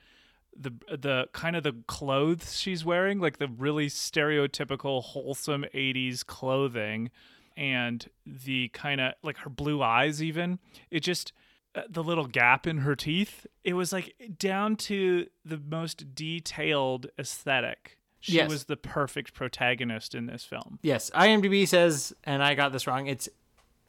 the 0.56 0.72
the 0.96 1.28
kind 1.34 1.56
of 1.56 1.64
the 1.64 1.74
clothes 1.88 2.58
she's 2.60 2.84
wearing, 2.86 3.20
like 3.20 3.38
the 3.38 3.48
really 3.48 3.88
stereotypical 3.88 5.04
wholesome 5.04 5.66
'80s 5.74 6.26
clothing, 6.26 7.10
and 7.56 8.08
the 8.26 8.70
kind 8.70 9.02
of 9.02 9.14
like 9.24 9.38
her 9.40 9.50
blue 9.50 9.82
eyes 9.82 10.22
even 10.22 10.60
it 10.92 11.00
just 11.02 11.34
uh, 11.76 11.82
the 11.90 12.04
little 12.04 12.26
gap 12.28 12.66
in 12.68 12.80
her 12.80 12.96
teeth 12.96 13.46
it 13.64 13.74
was 13.74 13.92
like 13.92 14.14
down 14.38 14.76
to 14.76 15.26
the 15.44 15.58
most 15.58 16.14
detailed 16.16 17.08
aesthetic 17.20 17.98
she 18.20 18.34
Yes. 18.34 18.50
was 18.50 18.64
the 18.66 18.78
perfect 18.78 19.34
protagonist 19.34 20.14
in 20.16 20.26
this 20.28 20.44
film 20.44 20.80
Yes, 20.82 21.10
IMDb 21.16 21.68
says, 21.68 22.14
and 22.24 22.44
I 22.44 22.54
got 22.56 22.72
this 22.72 22.86
wrong. 22.88 23.08
It's 23.08 23.30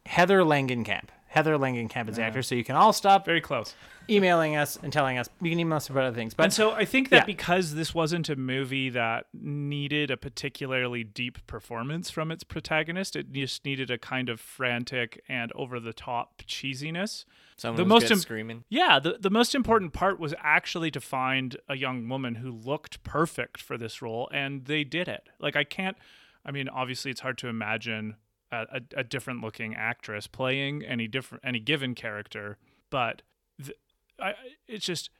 Heather 0.06 0.40
Langenkamp. 0.40 1.08
Heather 1.28 1.56
Langenkamp 1.56 2.08
is 2.08 2.16
the 2.16 2.22
actor, 2.22 2.42
so 2.42 2.54
you 2.54 2.64
can 2.64 2.76
all 2.76 2.92
stop 2.92 3.24
very 3.24 3.40
close 3.40 3.74
emailing 4.10 4.56
us 4.56 4.78
and 4.82 4.92
telling 4.92 5.18
us. 5.18 5.28
You 5.40 5.50
can 5.50 5.60
email 5.60 5.76
us 5.76 5.88
about 5.88 6.04
other 6.04 6.16
things, 6.16 6.34
but 6.34 6.44
and 6.44 6.52
so 6.52 6.72
I 6.72 6.84
think 6.84 7.10
that 7.10 7.16
yeah. 7.16 7.24
because 7.24 7.74
this 7.74 7.94
wasn't 7.94 8.28
a 8.28 8.36
movie 8.36 8.90
that 8.90 9.26
needed 9.34 10.10
a 10.10 10.16
particularly 10.16 11.04
deep 11.04 11.46
performance 11.46 12.10
from 12.10 12.30
its 12.30 12.44
protagonist, 12.44 13.16
it 13.16 13.32
just 13.32 13.64
needed 13.64 13.90
a 13.90 13.98
kind 13.98 14.28
of 14.28 14.40
frantic 14.40 15.22
and 15.28 15.52
over 15.54 15.78
the 15.78 15.92
top 15.92 16.42
cheesiness. 16.46 17.24
Someone 17.56 17.76
the 17.76 17.94
was 17.94 18.02
most 18.02 18.10
im- 18.10 18.18
screaming. 18.18 18.64
Yeah, 18.68 18.98
the, 18.98 19.18
the 19.20 19.30
most 19.30 19.54
important 19.54 19.92
part 19.92 20.18
was 20.18 20.34
actually 20.38 20.90
to 20.92 21.00
find 21.00 21.56
a 21.68 21.76
young 21.76 22.08
woman 22.08 22.36
who 22.36 22.50
looked 22.50 23.02
perfect 23.02 23.60
for 23.60 23.76
this 23.76 24.00
role, 24.00 24.28
and 24.32 24.64
they 24.64 24.84
did 24.84 25.08
it. 25.08 25.28
Like, 25.40 25.56
I 25.56 25.64
can't, 25.64 25.96
I 26.44 26.50
mean, 26.50 26.68
obviously, 26.68 27.10
it's 27.10 27.20
hard 27.20 27.36
to 27.38 27.48
imagine 27.48 28.16
a, 28.50 28.66
a, 28.72 28.80
a 28.98 29.04
different 29.04 29.42
looking 29.42 29.74
actress 29.74 30.26
playing 30.26 30.84
any 30.84 31.06
different, 31.08 31.44
any 31.44 31.60
given 31.60 31.94
character, 31.94 32.58
but 32.90 33.22
th- 33.62 33.76
I, 34.20 34.34
it's 34.66 34.86
just, 34.86 35.10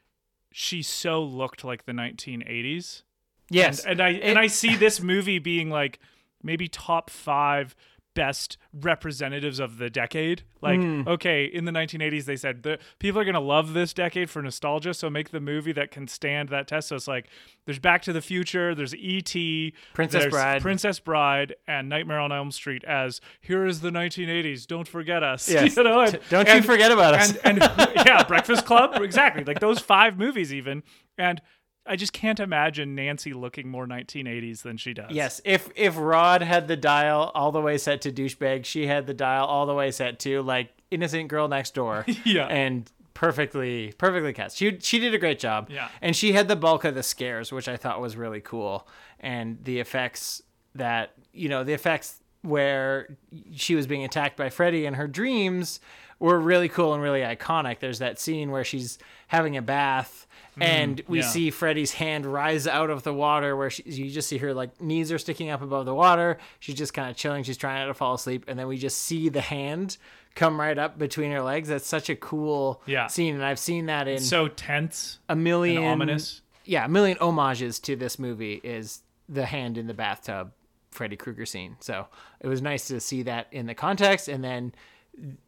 she 0.53 0.83
so 0.83 1.23
looked 1.23 1.63
like 1.65 1.85
the 1.85 1.93
1980s. 1.93 3.03
yes, 3.51 3.85
And, 3.85 3.93
and 3.93 4.03
I 4.03 4.09
and 4.11 4.39
I 4.39 4.47
see 4.47 4.77
this 4.77 5.01
movie 5.01 5.39
being 5.39 5.71
like 5.71 5.99
maybe 6.43 6.69
top 6.69 7.11
five 7.11 7.75
best 8.19 8.59
representatives 8.73 9.61
of 9.61 9.79
the 9.79 9.89
decade. 9.89 10.43
Like, 10.61 10.81
Hmm. 10.81 11.03
okay, 11.07 11.45
in 11.45 11.67
the 11.67 11.71
1980s, 11.73 12.25
they 12.25 12.35
said 12.35 12.65
the 12.65 12.81
people 12.99 13.21
are 13.21 13.25
gonna 13.25 13.39
love 13.39 13.75
this 13.75 13.93
decade 13.93 14.29
for 14.29 14.43
nostalgia, 14.43 14.93
so 14.93 15.09
make 15.09 15.31
the 15.31 15.39
movie 15.41 15.71
that 15.73 15.93
can 15.93 16.09
stand 16.09 16.49
that 16.49 16.67
test. 16.67 16.89
So 16.89 16.97
it's 16.97 17.07
like 17.07 17.29
there's 17.65 17.79
Back 17.79 18.03
to 18.03 18.13
the 18.13 18.21
Future, 18.21 18.75
there's 18.75 18.93
E.T., 18.95 19.73
Princess 19.95 20.27
Bride. 20.27 20.61
Princess 20.63 20.99
Bride, 20.99 21.55
and 21.69 21.89
Nightmare 21.89 22.19
on 22.19 22.33
Elm 22.33 22.51
Street 22.51 22.83
as 22.85 23.21
here 23.41 23.65
is 23.67 23.83
the 23.83 23.91
1980s. 23.93 24.67
Don't 24.67 24.89
forget 24.89 25.23
us. 25.23 25.49
Yes. 25.59 25.77
you 25.77 25.85
know, 25.85 26.01
and- 26.01 26.19
don't 26.29 26.49
you 26.49 26.63
forget 26.63 26.91
about 26.91 27.15
us. 27.15 27.37
And, 27.45 27.63
and 27.63 27.93
yeah, 28.07 28.25
Breakfast 28.25 28.67
Club, 28.67 29.01
exactly. 29.01 29.45
Like 29.45 29.61
those 29.61 29.79
five 29.79 30.19
movies, 30.19 30.53
even. 30.53 30.83
And 31.17 31.41
I 31.89 31.97
just 31.97 32.13
can't 32.13 32.39
imagine 32.41 32.95
Nancy 32.95 33.33
looking 33.33 33.69
more 33.69 33.87
1980s 33.87 34.63
than 34.63 34.77
she 34.77 34.93
does. 34.95 35.11
yes. 35.11 35.41
If 35.45 35.69
if 35.75 35.97
Rod 35.99 36.43
had 36.43 36.69
the 36.69 36.77
dial 36.77 37.31
all 37.35 37.51
the 37.53 37.61
way 37.61 37.79
set 37.79 38.01
to 38.03 38.13
douchebag, 38.13 38.65
she 38.65 38.87
had 38.87 39.07
the 39.07 39.15
dial 39.15 39.47
all 39.47 39.67
the 39.67 39.75
way 39.75 39.91
set 39.91 40.19
to 40.21 40.43
like 40.43 40.71
innocent 40.91 41.29
girl 41.29 41.49
next 41.49 41.75
door. 41.75 42.05
Yeah. 42.25 42.47
and 42.47 42.91
perfectly 43.15 43.93
perfectly 43.99 44.33
cast. 44.33 44.57
She 44.57 44.79
she 44.81 44.99
did 45.01 45.13
a 45.15 45.19
great 45.19 45.39
job. 45.41 45.71
Yeah. 45.71 45.89
and 46.01 46.15
she 46.15 46.33
had 46.33 46.47
the 46.49 46.57
bulk 46.57 46.85
of 46.85 46.95
the 46.95 47.03
scares, 47.03 47.51
which 47.51 47.69
I 47.69 47.77
thought 47.77 48.01
was 48.01 48.17
really 48.17 48.41
cool, 48.41 48.87
and 49.19 49.59
the 49.65 49.81
effects 49.81 50.41
that 50.77 51.15
you 51.33 51.49
know 51.49 51.65
the 51.65 51.73
effects 51.73 52.21
where 52.43 53.17
she 53.57 53.75
was 53.75 53.89
being 53.89 54.05
attacked 54.05 54.37
by 54.37 54.49
Freddy 54.51 54.87
in 54.87 54.95
her 54.95 55.09
dreams 55.09 55.81
were 56.21 56.39
really 56.39 56.69
cool 56.69 56.95
and 56.95 57.03
really 57.03 57.21
iconic. 57.23 57.81
There's 57.81 57.99
that 57.99 58.21
scene 58.21 58.53
where 58.53 58.63
she's 58.63 58.99
having 59.27 59.57
a 59.57 59.63
bath 59.63 60.28
Mm, 60.59 60.63
and 60.65 61.03
we 61.09 61.21
yeah. 61.21 61.27
see 61.27 61.51
Freddy's 61.51 61.93
hand 61.93 62.27
rise 62.27 62.67
out 62.67 62.91
of 62.91 63.03
the 63.03 63.13
water 63.15 63.57
where 63.57 63.71
she, 63.71 63.83
you 63.85 64.11
just 64.11 64.29
see 64.29 64.39
her 64.39 64.53
like 64.55 64.81
knees 64.81 65.11
are 65.13 65.19
sticking 65.19 65.51
up 65.51 65.63
above 65.63 65.87
the 65.87 65.95
water. 65.95 66.39
She's 66.61 66.75
just 66.75 66.95
kind 66.95 67.11
of 67.11 67.17
chilling. 67.17 67.43
She's 67.45 67.57
trying 67.57 67.81
not 67.81 67.87
to 67.87 67.95
fall 67.95 68.15
asleep. 68.15 68.45
And 68.49 68.59
then 68.59 68.67
we 68.69 68.77
just 68.79 68.99
see 69.03 69.29
the 69.29 69.41
hand 69.41 69.97
come 70.35 70.61
right 70.61 70.79
up 70.79 70.99
between 70.99 71.31
her 71.33 71.43
legs. 71.43 71.69
That's 71.69 71.87
such 71.87 72.09
a 72.11 72.17
cool 72.17 72.83
Yeah. 72.87 73.07
scene. 73.09 73.35
And 73.35 73.45
I've 73.45 73.59
seen 73.59 73.87
that 73.87 74.09
in 74.09 74.21
So 74.21 74.49
tense 74.49 75.19
a 75.29 75.37
million 75.37 75.83
ominous. 75.85 76.43
yeah, 76.65 76.85
a 76.85 76.89
million 76.89 77.19
homages 77.21 77.79
to 77.81 77.97
this 77.97 78.19
movie 78.19 78.61
is 78.63 79.03
the 79.29 79.47
hand 79.47 79.77
in 79.79 79.87
the 79.87 79.95
bathtub 79.95 80.53
Freddy 80.91 81.17
Krueger 81.17 81.45
scene. 81.47 81.77
So 81.81 82.07
it 82.41 82.47
was 82.49 82.63
nice 82.63 82.89
to 82.89 83.01
see 83.01 83.23
that 83.25 83.47
in 83.53 83.67
the 83.67 83.75
context 83.75 84.27
and 84.29 84.43
then 84.43 84.73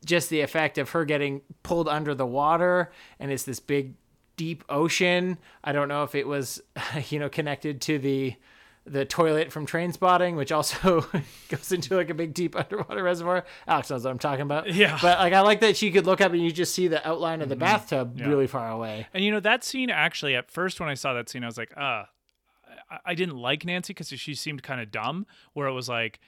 just 0.05 0.31
the 0.31 0.41
effect 0.41 0.79
of 0.79 0.91
her 0.91 1.05
getting 1.05 1.43
pulled 1.63 1.89
under 1.89 2.15
the 2.15 2.27
water 2.27 2.91
and 3.21 3.31
it's 3.31 3.45
this 3.45 3.61
big 3.61 3.95
deep 4.41 4.65
ocean. 4.71 5.37
I 5.63 5.73
don't 5.73 5.87
know 5.89 6.03
if 6.03 6.15
it 6.15 6.27
was 6.27 6.63
you 7.11 7.19
know 7.19 7.29
connected 7.29 7.83
to 7.83 7.99
the 7.99 8.37
the 8.87 9.05
toilet 9.05 9.53
from 9.53 9.67
Trainspotting, 9.67 10.35
which 10.37 10.51
also 10.51 11.05
goes 11.51 11.71
into 11.71 11.95
like 11.95 12.09
a 12.09 12.15
big 12.15 12.33
deep 12.33 12.57
underwater 12.59 13.03
reservoir. 13.03 13.45
Alex 13.69 13.91
knows 13.91 14.05
what 14.05 14.11
I'm 14.11 14.19
talking 14.19 14.41
about. 14.41 14.73
Yeah. 14.73 14.93
Mm-hmm. 14.97 15.07
But 15.07 15.19
like 15.19 15.35
I 15.35 15.41
like 15.43 15.61
that 15.61 15.77
she 15.77 15.91
could 15.91 16.07
look 16.07 16.23
up 16.23 16.33
and 16.33 16.43
you 16.43 16.51
just 16.51 16.75
see 16.75 16.89
the 16.89 17.07
outline 17.07 17.43
of 17.43 17.51
the 17.51 17.57
bathtub 17.57 18.19
Yeah. 18.19 18.29
really 18.29 18.47
far 18.47 18.71
away. 18.71 19.07
And 19.13 19.23
you 19.23 19.31
know 19.31 19.41
that 19.41 19.63
scene 19.63 19.91
actually 19.91 20.35
at 20.35 20.51
first 20.51 20.81
when 20.81 20.89
I 20.89 20.95
saw 20.95 21.13
that 21.13 21.29
scene 21.29 21.45
I 21.45 21.47
was 21.47 21.59
like, 21.59 21.77
uh 21.77 22.05
I, 22.91 22.99
I 23.05 23.15
didn't 23.15 23.37
like 23.37 23.67
Nancy 23.67 23.93
because 23.93 24.09
she 24.09 24.35
seemed 24.35 24.63
kind 24.63 24.81
of 24.81 24.91
dumb. 24.91 25.27
Where 25.53 25.69
it 25.69 25.75
was 25.75 25.91
like 25.91 26.19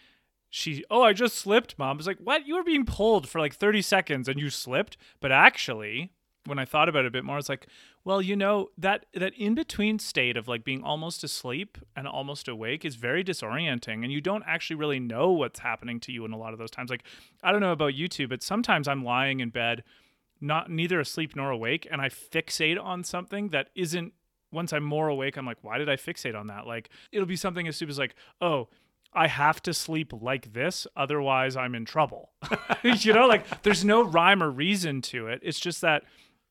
she 0.50 0.84
oh 0.90 1.00
I 1.02 1.14
just 1.14 1.36
slipped, 1.38 1.78
mom. 1.78 1.96
It's 1.96 2.06
like 2.06 2.18
what 2.18 2.46
you 2.46 2.56
were 2.56 2.62
being 2.62 2.84
pulled 2.84 3.26
for 3.26 3.40
like 3.40 3.54
thirty 3.54 3.80
seconds 3.80 4.28
and 4.28 4.38
you 4.38 4.50
slipped, 4.50 4.98
but 5.18 5.32
actually 5.32 6.10
when 6.44 6.58
I 6.58 6.64
thought 6.64 6.88
about 6.88 7.04
it 7.04 7.08
a 7.08 7.10
bit 7.12 7.24
more, 7.24 7.38
it's 7.38 7.48
like, 7.48 7.68
well, 8.04 8.20
you 8.20 8.36
know 8.36 8.68
that 8.76 9.06
that 9.14 9.34
in 9.34 9.54
between 9.54 9.98
state 9.98 10.36
of 10.36 10.48
like 10.48 10.64
being 10.64 10.82
almost 10.82 11.22
asleep 11.22 11.78
and 11.94 12.06
almost 12.08 12.48
awake 12.48 12.84
is 12.84 12.96
very 12.96 13.22
disorienting, 13.22 14.02
and 14.02 14.12
you 14.12 14.20
don't 14.20 14.44
actually 14.46 14.76
really 14.76 15.00
know 15.00 15.30
what's 15.30 15.60
happening 15.60 16.00
to 16.00 16.12
you 16.12 16.24
in 16.24 16.32
a 16.32 16.38
lot 16.38 16.52
of 16.52 16.58
those 16.58 16.70
times. 16.70 16.90
Like 16.90 17.04
I 17.42 17.52
don't 17.52 17.60
know 17.60 17.72
about 17.72 17.94
you 17.94 18.08
two, 18.08 18.28
but 18.28 18.42
sometimes 18.42 18.88
I'm 18.88 19.04
lying 19.04 19.40
in 19.40 19.50
bed 19.50 19.84
not 20.42 20.68
neither 20.68 20.98
asleep 20.98 21.36
nor 21.36 21.50
awake 21.50 21.86
and 21.90 22.02
i 22.02 22.08
fixate 22.08 22.82
on 22.82 23.04
something 23.04 23.50
that 23.50 23.68
isn't 23.76 24.12
once 24.50 24.72
i'm 24.72 24.82
more 24.82 25.08
awake 25.08 25.36
i'm 25.36 25.46
like 25.46 25.62
why 25.62 25.78
did 25.78 25.88
i 25.88 25.96
fixate 25.96 26.38
on 26.38 26.48
that? 26.48 26.66
Like 26.66 26.90
it'll 27.12 27.26
be 27.26 27.36
something 27.36 27.66
as 27.68 27.76
stupid 27.76 27.92
as 27.92 27.98
like 27.98 28.16
oh 28.40 28.68
i 29.14 29.28
have 29.28 29.62
to 29.62 29.72
sleep 29.72 30.12
like 30.20 30.52
this 30.52 30.86
otherwise 30.96 31.56
i'm 31.56 31.74
in 31.74 31.84
trouble. 31.84 32.32
You 32.82 33.12
know 33.12 33.28
like 33.28 33.62
there's 33.62 33.84
no 33.84 34.02
rhyme 34.02 34.42
or 34.42 34.50
reason 34.50 35.00
to 35.02 35.28
it. 35.28 35.40
It's 35.44 35.60
just 35.60 35.80
that 35.82 36.02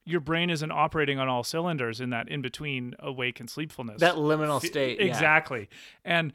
your 0.06 0.20
brain 0.20 0.50
isn't 0.50 0.72
operating 0.72 1.20
on 1.20 1.28
all 1.28 1.44
cylinders 1.44 2.02
in 2.02 2.10
that 2.10 2.28
in 2.28 2.42
between 2.42 2.96
awake 3.00 3.40
and 3.40 3.50
sleepfulness 3.50 4.00
That 4.00 4.16
liminal 4.16 4.60
state. 4.66 5.00
yeah. 5.00 5.06
Exactly. 5.06 5.70
And 6.04 6.34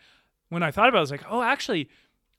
when 0.48 0.62
I 0.62 0.70
thought 0.70 0.88
about 0.88 0.98
it, 0.98 1.00
I 1.00 1.02
was 1.02 1.10
like, 1.10 1.24
oh, 1.28 1.42
actually, 1.42 1.88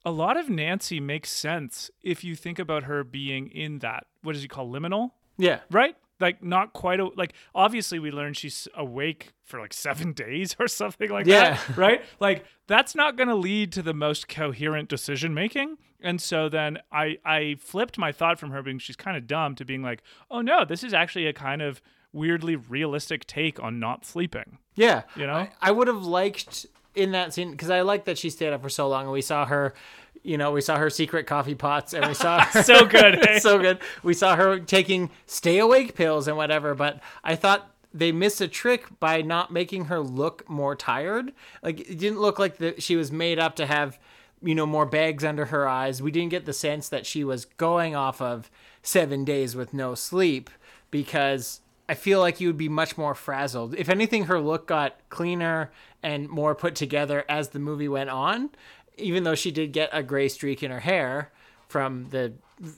a 0.04 0.10
lot 0.10 0.36
of 0.38 0.48
Nancy 0.48 1.00
makes 1.00 1.30
sense 1.30 1.90
if 2.02 2.24
you 2.24 2.34
think 2.34 2.58
about 2.58 2.84
her 2.84 3.04
being 3.04 3.48
in 3.48 3.80
that, 3.80 4.06
what 4.22 4.32
does 4.32 4.42
he 4.42 4.48
call 4.48 4.70
liminal? 4.70 5.10
Yeah. 5.36 5.60
Right? 5.70 5.96
Like, 6.20 6.42
not 6.42 6.72
quite, 6.72 6.98
a, 6.98 7.04
like, 7.16 7.34
obviously, 7.54 7.98
we 7.98 8.10
learned 8.10 8.36
she's 8.36 8.66
awake 8.74 9.34
for 9.44 9.60
like 9.60 9.72
seven 9.74 10.12
days 10.24 10.56
or 10.58 10.66
something 10.66 11.10
like 11.10 11.26
Yeah. 11.26 11.58
that. 11.66 11.76
Right? 11.76 12.04
Like, 12.20 12.44
that's 12.66 12.94
not 12.94 13.16
going 13.16 13.28
to 13.28 13.34
lead 13.36 13.70
to 13.72 13.82
the 13.82 13.94
most 13.94 14.28
coherent 14.28 14.88
decision 14.88 15.34
making. 15.34 15.76
And 16.00 16.20
so 16.20 16.48
then 16.48 16.78
I, 16.92 17.18
I 17.24 17.56
flipped 17.58 17.98
my 17.98 18.12
thought 18.12 18.38
from 18.38 18.50
her 18.50 18.62
being 18.62 18.78
she's 18.78 18.96
kind 18.96 19.16
of 19.16 19.26
dumb 19.26 19.54
to 19.56 19.64
being 19.64 19.82
like, 19.82 20.02
oh 20.30 20.40
no, 20.40 20.64
this 20.64 20.84
is 20.84 20.94
actually 20.94 21.26
a 21.26 21.32
kind 21.32 21.60
of 21.60 21.80
weirdly 22.12 22.56
realistic 22.56 23.26
take 23.26 23.62
on 23.62 23.78
not 23.78 24.04
sleeping. 24.04 24.58
Yeah. 24.74 25.02
You 25.16 25.26
know? 25.26 25.34
I, 25.34 25.50
I 25.60 25.70
would 25.72 25.88
have 25.88 26.04
liked 26.04 26.66
in 26.94 27.12
that 27.12 27.34
scene 27.34 27.50
because 27.50 27.70
I 27.70 27.82
like 27.82 28.04
that 28.04 28.18
she 28.18 28.30
stayed 28.30 28.52
up 28.52 28.62
for 28.62 28.68
so 28.68 28.88
long 28.88 29.04
and 29.04 29.12
we 29.12 29.22
saw 29.22 29.44
her, 29.46 29.74
you 30.22 30.38
know, 30.38 30.52
we 30.52 30.60
saw 30.60 30.76
her 30.76 30.90
secret 30.90 31.26
coffee 31.26 31.54
pots 31.54 31.94
and 31.94 32.06
we 32.06 32.14
saw 32.14 32.44
her. 32.44 32.62
So 32.68 32.86
good, 32.86 33.18
eh? 33.28 33.38
so 33.38 33.58
good. 33.58 33.78
We 34.02 34.14
saw 34.14 34.36
her 34.36 34.58
taking 34.58 35.10
stay 35.26 35.58
awake 35.58 35.94
pills 35.94 36.28
and 36.28 36.36
whatever, 36.36 36.74
but 36.74 37.00
I 37.24 37.36
thought 37.36 37.70
they 37.92 38.12
missed 38.12 38.40
a 38.40 38.48
trick 38.48 38.86
by 39.00 39.22
not 39.22 39.52
making 39.52 39.86
her 39.86 40.00
look 40.00 40.48
more 40.48 40.76
tired. 40.76 41.32
Like 41.62 41.80
it 41.80 41.98
didn't 41.98 42.20
look 42.20 42.38
like 42.38 42.58
that 42.58 42.82
she 42.82 42.96
was 42.96 43.10
made 43.10 43.38
up 43.38 43.56
to 43.56 43.66
have, 43.66 43.98
you 44.42 44.54
know, 44.54 44.66
more 44.66 44.86
bags 44.86 45.24
under 45.24 45.46
her 45.46 45.66
eyes. 45.68 46.02
We 46.02 46.10
didn't 46.10 46.30
get 46.30 46.46
the 46.46 46.52
sense 46.52 46.88
that 46.88 47.06
she 47.06 47.24
was 47.24 47.44
going 47.44 47.94
off 47.94 48.20
of 48.20 48.50
7 48.82 49.24
days 49.24 49.56
with 49.56 49.74
no 49.74 49.94
sleep 49.94 50.50
because 50.90 51.60
I 51.88 51.94
feel 51.94 52.20
like 52.20 52.40
you 52.40 52.48
would 52.48 52.58
be 52.58 52.68
much 52.68 52.98
more 52.98 53.14
frazzled. 53.14 53.74
If 53.74 53.88
anything, 53.88 54.24
her 54.24 54.40
look 54.40 54.66
got 54.66 54.96
cleaner 55.08 55.70
and 56.02 56.28
more 56.28 56.54
put 56.54 56.74
together 56.74 57.24
as 57.28 57.48
the 57.48 57.58
movie 57.58 57.88
went 57.88 58.10
on, 58.10 58.50
even 58.96 59.24
though 59.24 59.34
she 59.34 59.50
did 59.50 59.72
get 59.72 59.90
a 59.92 60.02
gray 60.02 60.28
streak 60.28 60.62
in 60.62 60.70
her 60.70 60.80
hair 60.80 61.32
from 61.68 62.08
the 62.10 62.34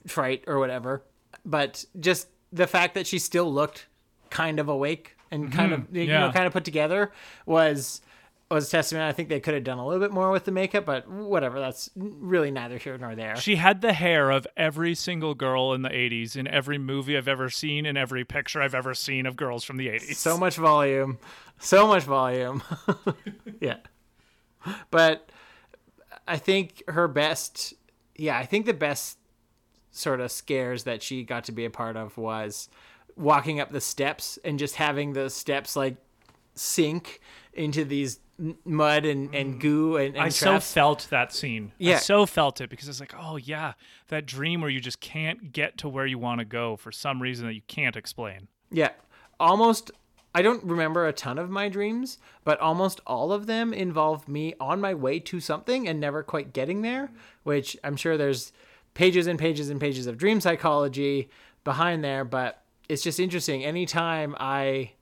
fright 0.07 0.45
or 0.47 0.59
whatever. 0.59 1.03
But 1.45 1.85
just 1.99 2.28
the 2.53 2.66
fact 2.66 2.95
that 2.95 3.07
she 3.07 3.19
still 3.19 3.53
looked 3.53 3.87
kind 4.31 4.61
of 4.61 4.69
awake 4.69 5.16
and 5.31 5.53
kind 5.53 5.73
of 5.73 5.81
mm-hmm. 5.81 5.97
you 5.97 6.07
know 6.07 6.31
kind 6.32 6.47
of 6.47 6.53
put 6.53 6.65
together 6.65 7.12
was 7.47 8.01
was 8.55 8.68
a 8.68 8.70
testament. 8.70 9.05
I 9.05 9.12
think 9.12 9.28
they 9.28 9.40
could 9.40 9.55
have 9.55 9.64
done 9.64 9.78
a 9.78 9.86
little 9.86 10.01
bit 10.01 10.12
more 10.12 10.31
with 10.31 10.44
the 10.44 10.52
makeup, 10.52 10.85
but 10.85 11.09
whatever. 11.09 11.60
That's 11.60 11.90
really 11.97 12.51
neither 12.51 12.78
here 12.78 12.98
nor 12.98 13.14
there. 13.14 13.36
She 13.36 13.56
had 13.56 13.81
the 13.81 13.93
hair 13.93 14.31
of 14.31 14.47
every 14.56 14.94
single 14.94 15.35
girl 15.35 15.72
in 15.72 15.82
the 15.82 15.89
80s 15.89 16.36
in 16.36 16.47
every 16.48 16.78
movie 16.78 17.16
I've 17.16 17.28
ever 17.28 17.51
seen, 17.51 17.86
in 17.86 17.97
every 17.97 18.24
picture 18.24 18.60
I've 18.60 18.74
ever 18.74 18.94
seen 18.94 19.27
of 19.27 19.36
girls 19.36 19.64
from 19.64 19.77
the 19.77 19.89
80s. 19.89 20.16
so 20.16 20.36
much 20.36 20.56
volume 20.56 21.18
so 21.59 21.86
much 21.86 22.05
volume 22.05 22.62
yeah 23.60 23.77
but 24.90 25.31
i 26.27 26.39
think 26.39 26.82
her 26.89 27.06
best 27.06 27.74
yeah, 28.20 28.36
I 28.36 28.44
think 28.44 28.66
the 28.66 28.74
best 28.74 29.18
sort 29.93 30.20
of 30.20 30.31
scares 30.31 30.85
that 30.85 31.02
she 31.02 31.24
got 31.24 31.44
to 31.44 31.52
be 31.52 31.64
a 31.64 31.70
part 31.70 31.97
of 31.97 32.18
was 32.18 32.68
walking 33.16 33.60
up 33.60 33.72
the 33.72 33.81
steps 33.81 34.39
and 34.44 34.59
just 34.59 34.77
having 34.77 35.14
the 35.14 35.31
steps 35.31 35.74
like 35.74 35.97
sink 36.55 37.20
into 37.55 37.82
these 37.82 38.20
mud 38.64 39.04
and, 39.04 39.34
and 39.34 39.54
mm. 39.54 39.60
goo 39.60 39.96
and, 39.96 40.14
and 40.14 40.24
I 40.24 40.28
so 40.28 40.60
felt 40.60 41.08
that 41.10 41.32
scene. 41.32 41.72
Yeah. 41.78 41.96
I 41.96 41.98
so 41.98 42.26
felt 42.26 42.60
it 42.60 42.70
because 42.70 42.88
it's 42.88 43.00
like, 43.00 43.14
oh 43.18 43.36
yeah, 43.36 43.74
that 44.08 44.26
dream 44.26 44.60
where 44.60 44.70
you 44.70 44.80
just 44.80 45.00
can't 45.00 45.52
get 45.52 45.76
to 45.78 45.88
where 45.88 46.06
you 46.06 46.18
want 46.18 46.38
to 46.38 46.44
go 46.44 46.76
for 46.76 46.90
some 46.92 47.20
reason 47.20 47.46
that 47.46 47.54
you 47.54 47.62
can't 47.66 47.96
explain. 47.96 48.48
Yeah. 48.70 48.90
Almost 49.38 49.90
I 50.34 50.42
don't 50.42 50.62
remember 50.64 51.06
a 51.06 51.12
ton 51.12 51.38
of 51.38 51.50
my 51.50 51.68
dreams, 51.68 52.18
but 52.44 52.60
almost 52.60 53.00
all 53.06 53.32
of 53.32 53.46
them 53.46 53.72
involve 53.72 54.28
me 54.28 54.54
on 54.60 54.80
my 54.80 54.94
way 54.94 55.18
to 55.20 55.40
something 55.40 55.88
and 55.88 55.98
never 55.98 56.22
quite 56.22 56.52
getting 56.52 56.82
there, 56.82 57.10
which 57.42 57.76
I'm 57.82 57.96
sure 57.96 58.16
there's 58.16 58.52
pages 58.94 59.26
and 59.26 59.38
pages 59.38 59.70
and 59.70 59.80
pages 59.80 60.06
of 60.06 60.18
dream 60.18 60.40
psychology 60.40 61.30
behind 61.64 62.04
there, 62.04 62.24
but 62.24 62.62
it's 62.88 63.02
just 63.02 63.18
interesting. 63.18 63.64
Anytime 63.64 64.36
I 64.38 64.92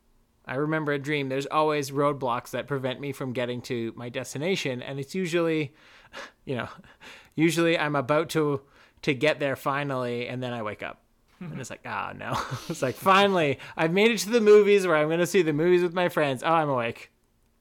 I 0.48 0.56
remember 0.56 0.92
a 0.92 0.98
dream, 0.98 1.28
there's 1.28 1.46
always 1.46 1.90
roadblocks 1.90 2.50
that 2.50 2.66
prevent 2.66 3.00
me 3.00 3.12
from 3.12 3.32
getting 3.32 3.60
to 3.62 3.92
my 3.96 4.08
destination, 4.08 4.82
and 4.82 4.98
it's 4.98 5.14
usually 5.14 5.74
you 6.44 6.56
know, 6.56 6.68
usually 7.34 7.78
I'm 7.78 7.96
about 7.96 8.30
to 8.30 8.60
to 9.02 9.14
get 9.14 9.38
there 9.38 9.56
finally 9.56 10.26
and 10.26 10.42
then 10.42 10.52
I 10.52 10.62
wake 10.62 10.82
up. 10.82 11.02
And 11.40 11.60
it's 11.60 11.70
like, 11.70 11.82
ah, 11.86 12.12
no. 12.16 12.36
it's 12.68 12.82
like, 12.82 12.96
finally, 12.96 13.60
I've 13.76 13.92
made 13.92 14.10
it 14.10 14.18
to 14.18 14.30
the 14.30 14.40
movies 14.40 14.84
where 14.84 14.96
I'm 14.96 15.06
going 15.06 15.20
to 15.20 15.26
see 15.26 15.42
the 15.42 15.52
movies 15.52 15.84
with 15.84 15.94
my 15.94 16.08
friends. 16.08 16.42
Oh, 16.42 16.52
I'm 16.52 16.68
awake. 16.68 17.12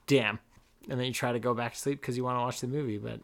Damn. 0.07 0.39
And 0.89 0.99
then 0.99 1.05
you 1.05 1.13
try 1.13 1.31
to 1.31 1.37
go 1.37 1.53
back 1.53 1.73
to 1.75 1.79
sleep 1.79 2.01
because 2.01 2.17
you 2.17 2.23
want 2.23 2.37
to 2.37 2.41
watch 2.41 2.59
the 2.59 2.65
movie, 2.65 2.97
but 2.97 3.19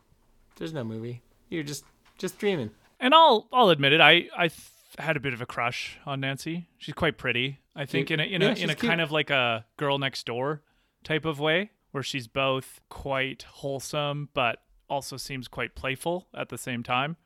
there's 0.58 0.72
no 0.72 0.84
movie. 0.84 1.24
You're 1.50 1.64
just 1.64 1.86
just 2.20 2.38
dreaming. 2.38 2.70
And 3.00 3.16
I'll 3.16 3.48
I'll 3.52 3.70
admit 3.70 3.94
it. 3.94 4.02
I 4.02 4.28
I 4.38 4.50
th- 4.50 4.62
had 5.00 5.18
a 5.18 5.20
bit 5.20 5.34
of 5.34 5.42
a 5.42 5.48
crush 5.48 5.98
on 6.06 6.20
Nancy. 6.20 6.68
She's 6.78 6.94
quite 6.94 7.18
pretty. 7.18 7.60
I 7.76 7.86
think 7.86 8.12
in 8.12 8.20
a 8.20 8.24
in 8.24 8.42
Yeah, 8.42 8.50
a 8.50 8.52
in 8.56 8.70
a 8.70 8.76
cute. 8.76 8.90
kind 8.90 9.02
of 9.02 9.12
like 9.12 9.30
a 9.30 9.66
girl 9.78 9.98
next 9.98 10.26
door 10.26 10.62
type 11.04 11.26
of 11.26 11.40
way, 11.40 11.72
where 11.92 12.04
she's 12.04 12.28
both 12.28 12.80
quite 12.90 13.44
wholesome 13.44 14.30
but 14.34 14.62
also 14.90 15.18
seems 15.18 15.48
quite 15.48 15.74
playful 15.76 16.28
at 16.36 16.50
the 16.50 16.58
same 16.58 16.84
time, 16.84 17.18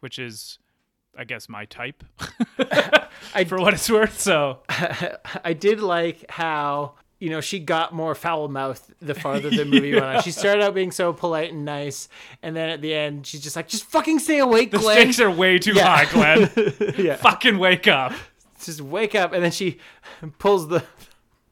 which 0.00 0.18
is, 0.18 0.58
I 1.18 1.24
guess, 1.24 1.48
my 1.48 1.64
type. 1.64 2.04
for 3.48 3.58
what 3.58 3.74
it's 3.74 3.90
worth. 3.90 4.20
So 4.20 4.60
I 5.44 5.52
did 5.52 5.80
like 5.80 6.24
how 6.30 6.94
you 7.18 7.30
know 7.30 7.40
she 7.40 7.58
got 7.58 7.92
more 7.94 8.14
foul 8.14 8.46
mouthed 8.48 8.92
the 9.00 9.14
farther 9.14 9.50
the 9.50 9.64
movie 9.64 9.92
went 9.94 10.04
on. 10.04 10.22
She 10.22 10.30
started 10.30 10.62
out 10.62 10.74
being 10.74 10.92
so 10.92 11.12
polite 11.12 11.52
and 11.52 11.64
nice, 11.64 12.08
and 12.42 12.54
then 12.54 12.68
at 12.68 12.80
the 12.80 12.94
end 12.94 13.26
she's 13.26 13.40
just 13.40 13.56
like, 13.56 13.68
"Just 13.68 13.84
fucking 13.84 14.18
stay 14.20 14.38
awake, 14.38 14.70
the 14.70 14.78
Glenn." 14.78 14.98
stakes 15.00 15.20
are 15.20 15.30
way 15.30 15.58
too 15.58 15.72
Yeah. 15.72 15.96
high, 16.04 16.04
Glenn. 16.12 16.94
yeah, 16.98 17.16
Fucking 17.16 17.58
wake 17.58 17.88
up. 17.88 18.12
Just 18.66 18.80
wake 18.80 19.14
up, 19.14 19.32
and 19.32 19.42
then 19.42 19.50
she 19.52 19.78
pulls 20.38 20.68
the. 20.68 20.84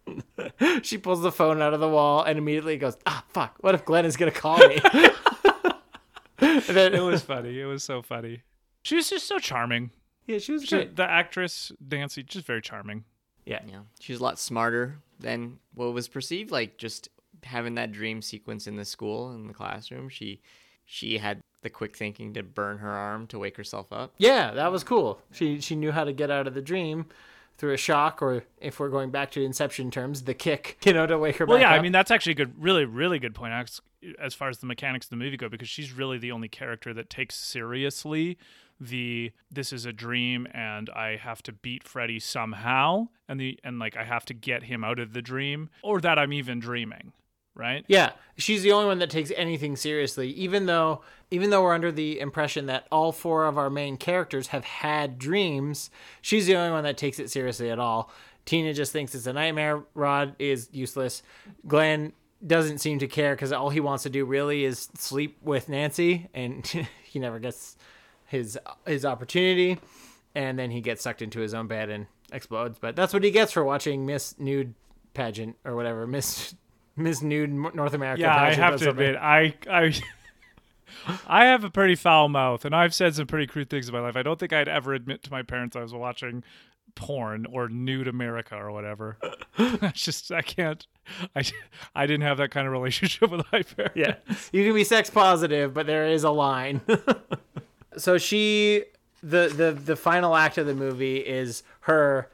she 0.82 0.98
pulls 0.98 1.22
the 1.22 1.32
phone 1.32 1.62
out 1.62 1.72
of 1.72 1.80
the 1.80 1.88
wall 1.88 2.22
and 2.22 2.36
immediately 2.38 2.76
goes, 2.76 2.96
"Ah, 3.06 3.24
fuck! 3.30 3.56
What 3.60 3.74
if 3.74 3.84
Glenn 3.84 4.04
is 4.04 4.16
gonna 4.16 4.30
call 4.30 4.58
me?" 4.58 4.78
then 6.38 6.94
It 6.94 7.02
was 7.02 7.22
funny. 7.22 7.58
It 7.60 7.64
was 7.64 7.82
so 7.82 8.02
funny. 8.02 8.42
She 8.82 8.96
was 8.96 9.08
just 9.08 9.26
so 9.26 9.38
charming. 9.38 9.90
yeah, 10.26 10.38
she 10.38 10.52
was 10.52 10.64
She- 10.64 10.76
great. 10.76 10.96
the 10.96 11.08
actress 11.08 11.72
Nancy, 11.90 12.22
just 12.22 12.46
very 12.46 12.60
charming. 12.60 13.04
Yeah, 13.46 13.60
Yeah, 13.66 13.80
she 14.00 14.12
was 14.12 14.20
a 14.20 14.24
lot 14.24 14.38
smarter 14.38 14.98
than 15.20 15.58
what 15.74 15.92
was 15.92 16.08
perceived. 16.08 16.50
Like 16.50 16.78
just 16.78 17.08
having 17.42 17.74
that 17.76 17.92
dream 17.92 18.22
sequence 18.22 18.66
in 18.66 18.76
the 18.76 18.84
school 18.84 19.32
in 19.34 19.46
the 19.46 19.54
classroom, 19.54 20.08
she 20.08 20.40
she 20.86 21.18
had 21.18 21.40
the 21.64 21.70
quick 21.70 21.96
thinking 21.96 22.32
to 22.34 22.42
burn 22.44 22.78
her 22.78 22.90
arm 22.90 23.26
to 23.26 23.38
wake 23.40 23.56
herself 23.56 23.92
up. 23.92 24.14
Yeah, 24.18 24.52
that 24.52 24.70
was 24.70 24.84
cool. 24.84 25.20
She 25.32 25.60
she 25.60 25.74
knew 25.74 25.90
how 25.90 26.04
to 26.04 26.12
get 26.12 26.30
out 26.30 26.46
of 26.46 26.54
the 26.54 26.62
dream 26.62 27.06
through 27.58 27.72
a 27.72 27.76
shock, 27.76 28.22
or 28.22 28.44
if 28.60 28.78
we're 28.78 28.88
going 28.88 29.10
back 29.10 29.30
to 29.32 29.42
Inception 29.44 29.90
terms, 29.90 30.22
the 30.22 30.34
kick. 30.34 30.78
You 30.84 30.92
know, 30.92 31.06
to 31.06 31.18
wake 31.18 31.36
her 31.36 31.46
Well, 31.46 31.56
back 31.58 31.62
yeah, 31.62 31.72
up. 31.72 31.78
I 31.80 31.82
mean 31.82 31.92
that's 31.92 32.10
actually 32.12 32.32
a 32.32 32.36
good, 32.36 32.54
really, 32.62 32.84
really 32.84 33.18
good 33.18 33.34
point 33.34 33.52
as, 33.52 33.80
as 34.20 34.34
far 34.34 34.48
as 34.48 34.58
the 34.58 34.66
mechanics 34.66 35.06
of 35.06 35.10
the 35.10 35.16
movie 35.16 35.36
go, 35.36 35.48
because 35.48 35.68
she's 35.68 35.92
really 35.92 36.18
the 36.18 36.30
only 36.30 36.48
character 36.48 36.94
that 36.94 37.10
takes 37.10 37.34
seriously 37.34 38.38
the 38.80 39.30
this 39.50 39.72
is 39.72 39.86
a 39.86 39.92
dream 39.92 40.46
and 40.52 40.90
I 40.90 41.16
have 41.16 41.42
to 41.44 41.52
beat 41.52 41.84
Freddy 41.84 42.18
somehow, 42.18 43.08
and 43.28 43.38
the 43.40 43.58
and 43.64 43.78
like 43.78 43.96
I 43.96 44.04
have 44.04 44.24
to 44.26 44.34
get 44.34 44.64
him 44.64 44.84
out 44.84 44.98
of 44.98 45.12
the 45.12 45.22
dream, 45.22 45.70
or 45.82 46.00
that 46.00 46.18
I'm 46.18 46.32
even 46.32 46.58
dreaming, 46.58 47.12
right? 47.54 47.84
Yeah, 47.88 48.12
she's 48.36 48.62
the 48.62 48.72
only 48.72 48.86
one 48.86 48.98
that 48.98 49.10
takes 49.10 49.32
anything 49.36 49.76
seriously. 49.76 50.30
Even 50.30 50.66
though, 50.66 51.02
even 51.30 51.50
though 51.50 51.62
we're 51.62 51.74
under 51.74 51.92
the 51.92 52.20
impression 52.20 52.66
that 52.66 52.86
all 52.90 53.12
four 53.12 53.46
of 53.46 53.58
our 53.58 53.70
main 53.70 53.96
characters 53.96 54.48
have 54.48 54.64
had 54.64 55.18
dreams, 55.18 55.90
she's 56.20 56.46
the 56.46 56.56
only 56.56 56.70
one 56.70 56.84
that 56.84 56.96
takes 56.96 57.18
it 57.18 57.30
seriously 57.30 57.70
at 57.70 57.78
all. 57.78 58.10
Tina 58.44 58.74
just 58.74 58.92
thinks 58.92 59.14
it's 59.14 59.26
a 59.26 59.32
nightmare. 59.32 59.82
Rod 59.94 60.34
is 60.38 60.68
useless. 60.72 61.22
Glenn 61.66 62.12
doesn't 62.46 62.78
seem 62.78 62.98
to 62.98 63.06
care 63.06 63.34
because 63.34 63.52
all 63.52 63.70
he 63.70 63.80
wants 63.80 64.02
to 64.02 64.10
do 64.10 64.24
really 64.24 64.64
is 64.64 64.88
sleep 64.94 65.38
with 65.42 65.68
Nancy, 65.68 66.28
and 66.34 66.66
he 67.04 67.18
never 67.18 67.38
gets 67.38 67.76
his 68.26 68.58
his 68.86 69.04
opportunity. 69.04 69.78
And 70.36 70.58
then 70.58 70.72
he 70.72 70.80
gets 70.80 71.02
sucked 71.02 71.22
into 71.22 71.38
his 71.38 71.54
own 71.54 71.68
bed 71.68 71.90
and 71.90 72.06
explodes. 72.32 72.78
But 72.80 72.96
that's 72.96 73.12
what 73.12 73.22
he 73.22 73.30
gets 73.30 73.52
for 73.52 73.62
watching 73.62 74.04
Miss 74.04 74.36
Nude 74.36 74.74
pageant 75.14 75.56
or 75.64 75.76
whatever 75.76 76.08
Miss 76.08 76.56
Miss 76.96 77.22
Nude 77.22 77.50
North 77.50 77.94
America. 77.94 78.20
Yeah, 78.22 78.36
I 78.36 78.54
have 78.54 78.78
to 78.78 78.84
something. 78.84 79.04
admit, 79.04 79.16
I 79.20 79.54
I 79.70 79.94
I 81.26 81.44
have 81.46 81.64
a 81.64 81.70
pretty 81.70 81.94
foul 81.94 82.28
mouth, 82.28 82.64
and 82.64 82.74
I've 82.74 82.94
said 82.94 83.14
some 83.14 83.26
pretty 83.26 83.46
crude 83.46 83.70
things 83.70 83.88
in 83.88 83.94
my 83.94 84.00
life. 84.00 84.16
I 84.16 84.22
don't 84.22 84.38
think 84.38 84.52
I'd 84.52 84.68
ever 84.68 84.94
admit 84.94 85.22
to 85.24 85.30
my 85.30 85.42
parents 85.42 85.76
I 85.76 85.80
was 85.82 85.92
watching 85.92 86.44
porn 86.94 87.46
or 87.46 87.68
nude 87.68 88.06
America 88.06 88.56
or 88.56 88.70
whatever. 88.70 89.16
I 89.58 89.92
just 89.94 90.30
I 90.32 90.42
can't. 90.42 90.86
I 91.34 91.44
I 91.94 92.06
didn't 92.06 92.22
have 92.22 92.38
that 92.38 92.50
kind 92.50 92.66
of 92.66 92.72
relationship 92.72 93.30
with 93.30 93.44
my 93.52 93.62
parents. 93.62 93.96
Yeah, 93.96 94.14
you 94.52 94.64
can 94.64 94.74
be 94.74 94.84
sex 94.84 95.10
positive, 95.10 95.74
but 95.74 95.86
there 95.86 96.06
is 96.06 96.24
a 96.24 96.30
line. 96.30 96.80
so 97.96 98.18
she, 98.18 98.84
the 99.22 99.48
the 99.48 99.72
the 99.72 99.96
final 99.96 100.36
act 100.36 100.58
of 100.58 100.66
the 100.66 100.74
movie 100.74 101.18
is 101.18 101.62
her 101.80 102.30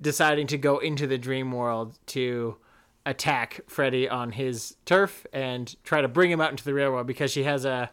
deciding 0.00 0.46
to 0.48 0.58
go 0.58 0.78
into 0.78 1.06
the 1.06 1.16
dream 1.16 1.52
world 1.52 1.98
to 2.06 2.56
attack 3.06 3.60
Freddy 3.66 4.08
on 4.08 4.32
his 4.32 4.76
turf 4.84 5.26
and 5.32 5.74
try 5.84 6.00
to 6.00 6.08
bring 6.08 6.30
him 6.30 6.40
out 6.40 6.50
into 6.50 6.64
the 6.64 6.72
real 6.74 6.90
world 6.90 7.06
because 7.06 7.30
she 7.30 7.44
has 7.44 7.64
a 7.64 7.90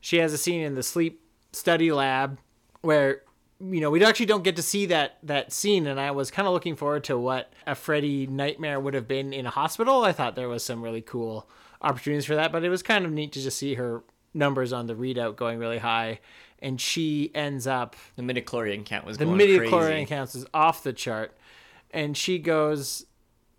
she 0.00 0.18
has 0.18 0.32
a 0.32 0.38
scene 0.38 0.62
in 0.62 0.74
the 0.74 0.82
sleep 0.82 1.20
study 1.52 1.92
lab 1.92 2.38
where 2.82 3.22
you 3.60 3.80
know 3.80 3.90
we 3.90 4.04
actually 4.04 4.26
don't 4.26 4.44
get 4.44 4.56
to 4.56 4.62
see 4.62 4.86
that 4.86 5.18
that 5.22 5.52
scene 5.52 5.86
and 5.86 5.98
I 5.98 6.10
was 6.12 6.30
kind 6.30 6.46
of 6.46 6.54
looking 6.54 6.76
forward 6.76 7.04
to 7.04 7.18
what 7.18 7.52
a 7.66 7.74
Freddy 7.74 8.26
nightmare 8.26 8.78
would 8.78 8.94
have 8.94 9.08
been 9.08 9.32
in 9.32 9.46
a 9.46 9.50
hospital. 9.50 10.04
I 10.04 10.12
thought 10.12 10.36
there 10.36 10.48
was 10.48 10.64
some 10.64 10.82
really 10.82 11.02
cool 11.02 11.48
opportunities 11.80 12.26
for 12.26 12.36
that, 12.36 12.52
but 12.52 12.64
it 12.64 12.68
was 12.68 12.82
kind 12.82 13.04
of 13.04 13.10
neat 13.10 13.32
to 13.32 13.42
just 13.42 13.58
see 13.58 13.74
her 13.74 14.02
numbers 14.34 14.72
on 14.72 14.86
the 14.86 14.94
readout 14.94 15.36
going 15.36 15.58
really 15.58 15.78
high 15.78 16.20
and 16.60 16.80
she 16.80 17.30
ends 17.34 17.66
up 17.66 17.96
The 18.16 18.22
midi-chlorian 18.22 18.84
count 18.84 19.04
was 19.04 19.18
the 19.18 19.24
going 19.24 19.36
midi 19.36 19.58
crazy. 19.58 20.06
counts 20.06 20.34
is 20.34 20.46
off 20.54 20.82
the 20.82 20.92
chart 20.92 21.36
and 21.90 22.16
she 22.16 22.38
goes 22.38 23.04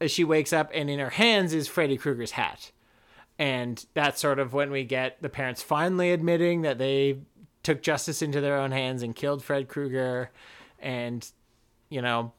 she 0.07 0.23
wakes 0.23 0.53
up 0.53 0.71
and 0.73 0.89
in 0.89 0.99
her 0.99 1.11
hands 1.11 1.53
is 1.53 1.67
freddy 1.67 1.97
krueger's 1.97 2.31
hat. 2.31 2.71
And 3.39 3.83
that's 3.93 4.21
sort 4.21 4.39
of 4.39 4.53
when 4.53 4.69
we 4.71 4.83
get 4.83 5.21
the 5.21 5.29
parents 5.29 5.63
finally 5.63 6.11
admitting 6.11 6.61
that 6.61 6.77
they 6.77 7.19
took 7.63 7.81
justice 7.81 8.21
into 8.21 8.41
their 8.41 8.57
own 8.57 8.71
hands 8.71 9.01
and 9.01 9.15
killed 9.15 9.43
fred 9.43 9.67
krueger. 9.67 10.31
And 10.79 11.29
you 11.89 12.01
know 12.01 12.33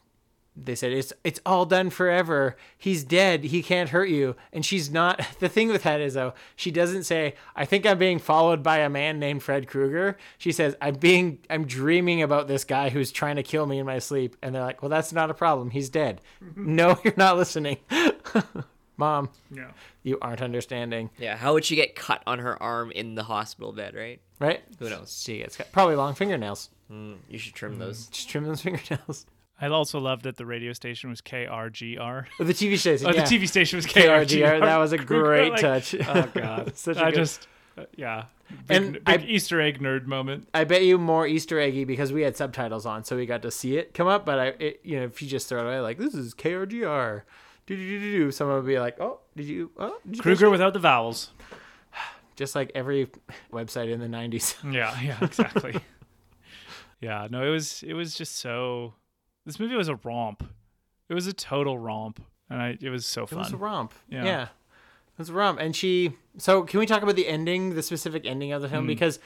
they 0.57 0.75
said 0.77 0.93
it's 0.93 1.13
it's 1.25 1.41
all 1.45 1.67
done 1.67 1.91
forever. 1.91 2.57
He's 2.79 3.03
dead. 3.03 3.45
He 3.45 3.61
can't 3.63 3.91
hurt 3.91 4.09
you. 4.09 4.37
And 4.53 4.65
she's 4.65 4.91
not. 4.91 5.21
The 5.41 5.49
thing 5.49 5.69
with 5.69 5.83
that 5.83 6.01
is 6.01 6.15
though, 6.15 6.33
she 6.57 6.71
doesn't 6.71 7.03
say, 7.05 7.35
"I 7.57 7.65
think 7.65 7.85
I'm 7.85 7.99
being 7.99 8.19
followed 8.21 8.63
by 8.63 8.79
a 8.79 8.89
man 8.89 9.19
named 9.19 9.43
Fred 9.43 9.67
Krueger." 9.67 10.17
She 10.39 10.53
says, 10.53 10.77
"I'm 10.81 10.95
being 10.95 11.39
I'm 11.51 11.67
dreaming 11.67 12.23
about 12.23 12.47
this 12.49 12.65
guy 12.65 12.91
who's 12.91 13.11
trying 13.11 13.37
to 13.37 13.43
kill 13.43 13.67
me 13.67 13.79
in 13.79 13.87
my 13.87 13.99
sleep." 13.99 14.37
And 14.43 14.55
they're 14.55 14.63
like, 14.63 14.81
"Well, 14.81 14.89
that's 14.89 15.13
not 15.13 15.29
a 15.31 15.35
problem. 15.35 15.71
He's 15.71 15.89
dead." 15.91 16.21
no, 16.57 16.99
you're 17.05 17.15
not 17.17 17.37
listening, 17.37 17.79
mom. 18.97 19.31
Yeah. 19.51 19.71
You 20.03 20.19
aren't 20.21 20.43
understanding, 20.43 21.09
Yeah, 21.19 21.37
how 21.37 21.55
would 21.55 21.65
she 21.65 21.77
get 21.77 21.97
cut 21.97 22.23
on 22.27 22.39
her 22.41 22.63
arm 22.63 22.91
in 22.93 23.15
the 23.15 23.23
hospital 23.25 23.73
bed, 23.73 23.95
right? 23.95 24.21
right? 24.39 24.63
Who 24.79 24.91
knows? 24.91 25.23
She 25.25 25.39
gets 25.39 25.57
cut- 25.57 25.73
probably 25.73 25.97
long 25.97 26.15
fingernails. 26.15 26.69
Mm, 26.93 27.17
you 27.29 27.39
should 27.39 27.55
trim 27.55 27.79
those. 27.79 28.07
Just 28.09 28.29
trim 28.29 28.45
those 28.45 28.61
fingernails. 28.61 29.25
I 29.61 29.69
also 29.69 29.99
loved 30.01 30.25
that 30.25 30.37
the 30.37 30.47
radio 30.47 30.73
station 30.73 31.11
was 31.11 31.21
KRGR. 31.21 32.27
Or 32.41 32.45
the 32.45 32.53
TV 32.53 32.77
station. 32.79 33.07
Oh, 33.09 33.13
yeah. 33.13 33.25
the 33.25 33.37
TV 33.39 33.49
station 33.49 33.77
was 33.77 33.87
KRGR, 33.87 34.27
KRGR. 34.27 34.61
that 34.61 34.77
was 34.79 34.93
a 34.93 34.99
great 35.15 35.53
like- 35.53 35.61
touch. 35.61 35.95
Oh 36.09 36.29
god, 36.35 36.77
Such 36.77 36.97
a 36.97 37.05
I 37.05 37.11
good- 37.11 37.17
just 37.17 37.47
uh, 37.79 37.85
yeah, 37.97 38.25
big, 38.69 38.77
And 38.77 38.93
big 39.05 39.21
I- 39.21 39.25
Easter 39.25 39.61
egg 39.61 39.81
nerd 39.81 40.07
moment. 40.07 40.49
I 40.55 40.65
bet 40.65 40.83
you 40.85 40.99
more 40.99 41.27
Easter 41.27 41.59
eggy 41.59 41.85
because 41.85 42.13
we 42.13 42.23
had 42.23 42.37
subtitles 42.37 42.87
on, 42.87 43.05
so 43.05 43.17
we 43.17 43.27
got 43.27 43.43
to 43.43 43.51
see 43.51 43.77
it 43.77 43.95
come 43.95 44.07
up. 44.07 44.25
But 44.27 44.39
I, 44.39 44.47
it, 44.61 44.81
you 44.85 44.99
know, 44.99 45.07
if 45.07 45.21
you 45.23 45.29
just 45.29 45.49
throw 45.49 45.61
it 45.61 45.67
away 45.67 45.81
like 45.81 45.99
this 45.99 46.15
is 46.15 46.35
KRGR, 46.35 47.23
do 47.67 47.77
do 47.77 47.99
do 48.01 48.13
do 48.13 48.31
someone 48.33 48.57
would 48.57 48.67
be 48.67 48.79
like, 48.79 49.01
oh, 49.01 49.21
did 49.37 49.47
you? 49.47 49.71
Oh, 49.79 49.97
did 50.07 50.17
you 50.19 50.23
catch 50.23 50.41
without 50.43 50.73
the 50.73 50.79
vowels. 50.81 51.31
just 52.37 52.55
like 52.55 52.71
every 52.75 53.09
website 53.53 53.91
in 53.91 53.99
the 54.01 54.07
90s. 54.09 54.55
Yeah, 54.73 55.01
yeah, 55.01 55.19
exactly. 55.21 55.75
yeah, 57.01 57.27
no, 57.31 57.45
it 57.47 57.51
was 57.51 57.83
it 57.83 57.95
was 57.95 58.15
just 58.15 58.37
so. 58.39 58.95
This 59.45 59.61
movie 59.61 59.75
was 59.75 59.89
a 59.89 59.97
romp. 59.97 60.49
It 61.09 61.15
was 61.15 61.27
a 61.27 61.33
total 61.33 61.79
romp, 61.79 62.23
and 62.49 62.63
I 62.63 62.79
it 62.81 62.91
was 62.91 63.07
so 63.07 63.27
fun. 63.27 63.41
It 63.41 63.43
was 63.43 63.53
a 63.53 63.57
romp. 63.59 63.93
Yeah. 64.09 64.25
Yeah. 64.25 64.43
It 64.43 65.19
was 65.19 65.29
a 65.29 65.35
romp. 65.35 65.61
And 65.61 65.77
she. 65.77 66.15
So, 66.39 66.63
can 66.63 66.81
we 66.81 66.87
talk 66.87 67.03
about 67.03 67.17
the 67.17 67.29
ending, 67.29 67.75
the 67.75 67.83
specific 67.83 68.27
ending 68.27 68.53
of 68.53 68.63
the 68.63 68.69
film? 68.69 68.85
Mm. 68.85 68.89
Because, 68.89 69.21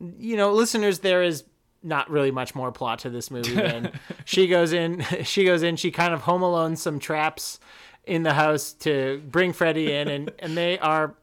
you 0.00 0.36
know, 0.36 0.52
listeners, 0.52 1.00
there 1.00 1.22
is 1.22 1.44
not 1.82 2.10
really 2.10 2.32
much 2.32 2.54
more 2.54 2.72
plot 2.72 2.98
to 3.00 3.10
this 3.10 3.30
movie 3.30 3.54
than 3.54 3.92
she 4.24 4.48
goes 4.48 4.72
in. 4.72 5.04
She 5.24 5.44
goes 5.44 5.62
in. 5.62 5.76
She 5.76 5.90
kind 5.90 6.12
of 6.12 6.22
home 6.22 6.42
alone 6.42 6.76
some 6.76 6.98
traps 6.98 7.60
in 8.04 8.22
the 8.22 8.34
house 8.34 8.72
to 8.72 9.22
bring 9.28 9.52
Freddy 9.52 9.92
in, 9.92 10.08
and 10.08 10.32
and 10.38 10.56
they 10.56 10.78
are 10.78 11.14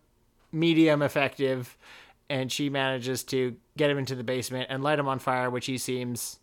medium 0.51 1.01
effective. 1.01 1.77
And 2.27 2.51
she 2.51 2.69
manages 2.69 3.23
to 3.25 3.55
get 3.77 3.91
him 3.91 3.99
into 3.99 4.15
the 4.15 4.23
basement 4.23 4.67
and 4.71 4.81
light 4.81 4.97
him 4.97 5.07
on 5.07 5.19
fire, 5.19 5.49
which 5.49 5.67
he 5.67 5.77
seems 5.77 6.39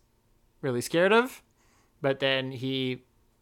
really 0.61 0.79
scared 0.79 1.11
of. 1.11 1.41
But 2.03 2.19
then 2.19 2.51
he 2.51 3.01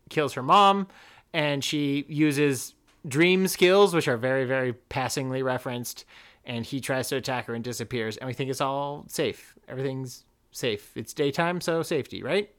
kills 0.10 0.34
her 0.34 0.44
mom, 0.44 0.88
and 1.34 1.64
she 1.64 2.06
uses 2.08 2.76
dream 3.08 3.48
skills, 3.48 3.94
which 3.94 4.08
are 4.08 4.18
very, 4.18 4.46
very 4.46 4.74
passingly 4.74 5.42
referenced. 5.42 6.06
And 6.46 6.66
he 6.66 6.80
tries 6.80 7.10
to 7.10 7.16
attack 7.16 7.48
her 7.48 7.56
and 7.56 7.64
disappears. 7.64 8.18
And 8.18 8.28
we 8.28 8.34
think 8.34 8.50
it's 8.50 8.62
all 8.62 9.06
safe. 9.08 9.56
Everything's 9.68 10.26
safe. 10.52 10.92
It's 10.96 11.14
daytime, 11.14 11.60
so 11.60 11.82
safety, 11.82 12.22
right? 12.22 12.50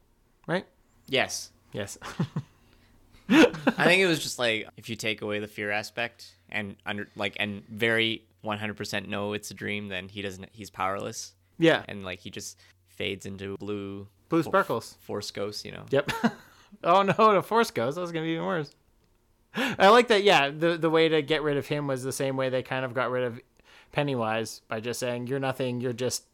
Right? 0.46 0.66
Yes. 1.06 1.50
Yes. 1.72 1.98
I 3.28 3.84
think 3.84 4.02
it 4.02 4.06
was 4.06 4.22
just 4.22 4.38
like 4.38 4.68
if 4.76 4.88
you 4.88 4.96
take 4.96 5.22
away 5.22 5.38
the 5.38 5.46
fear 5.46 5.70
aspect 5.70 6.36
and 6.50 6.76
under 6.84 7.08
like 7.16 7.36
and 7.38 7.62
very 7.68 8.24
100% 8.44 9.08
know 9.08 9.32
it's 9.32 9.50
a 9.50 9.54
dream, 9.54 9.88
then 9.88 10.08
he 10.08 10.20
doesn't. 10.20 10.48
He's 10.52 10.70
powerless. 10.70 11.32
Yeah. 11.58 11.84
And 11.88 12.04
like 12.04 12.18
he 12.18 12.30
just 12.30 12.58
fades 12.88 13.26
into 13.26 13.56
blue. 13.56 14.08
Blue 14.32 14.42
fo- 14.42 14.50
sparkles. 14.50 14.96
Force 15.02 15.30
ghosts, 15.30 15.64
you 15.64 15.72
know. 15.72 15.84
Yep. 15.90 16.10
oh 16.84 17.02
no, 17.02 17.34
the 17.34 17.42
force 17.42 17.70
goes. 17.70 17.94
That 17.94 18.00
was 18.00 18.12
gonna 18.12 18.24
be 18.24 18.32
even 18.32 18.44
worse. 18.46 18.72
I 19.54 19.88
like 19.88 20.08
that. 20.08 20.22
Yeah, 20.24 20.50
the 20.50 20.76
the 20.76 20.90
way 20.90 21.08
to 21.08 21.22
get 21.22 21.42
rid 21.42 21.56
of 21.56 21.66
him 21.66 21.86
was 21.86 22.02
the 22.02 22.12
same 22.12 22.36
way 22.36 22.48
they 22.48 22.62
kind 22.62 22.84
of 22.84 22.94
got 22.94 23.10
rid 23.10 23.24
of 23.24 23.40
Pennywise 23.92 24.62
by 24.68 24.80
just 24.80 24.98
saying 24.98 25.26
you're 25.26 25.38
nothing. 25.38 25.80
You're 25.80 25.92
just 25.92 26.24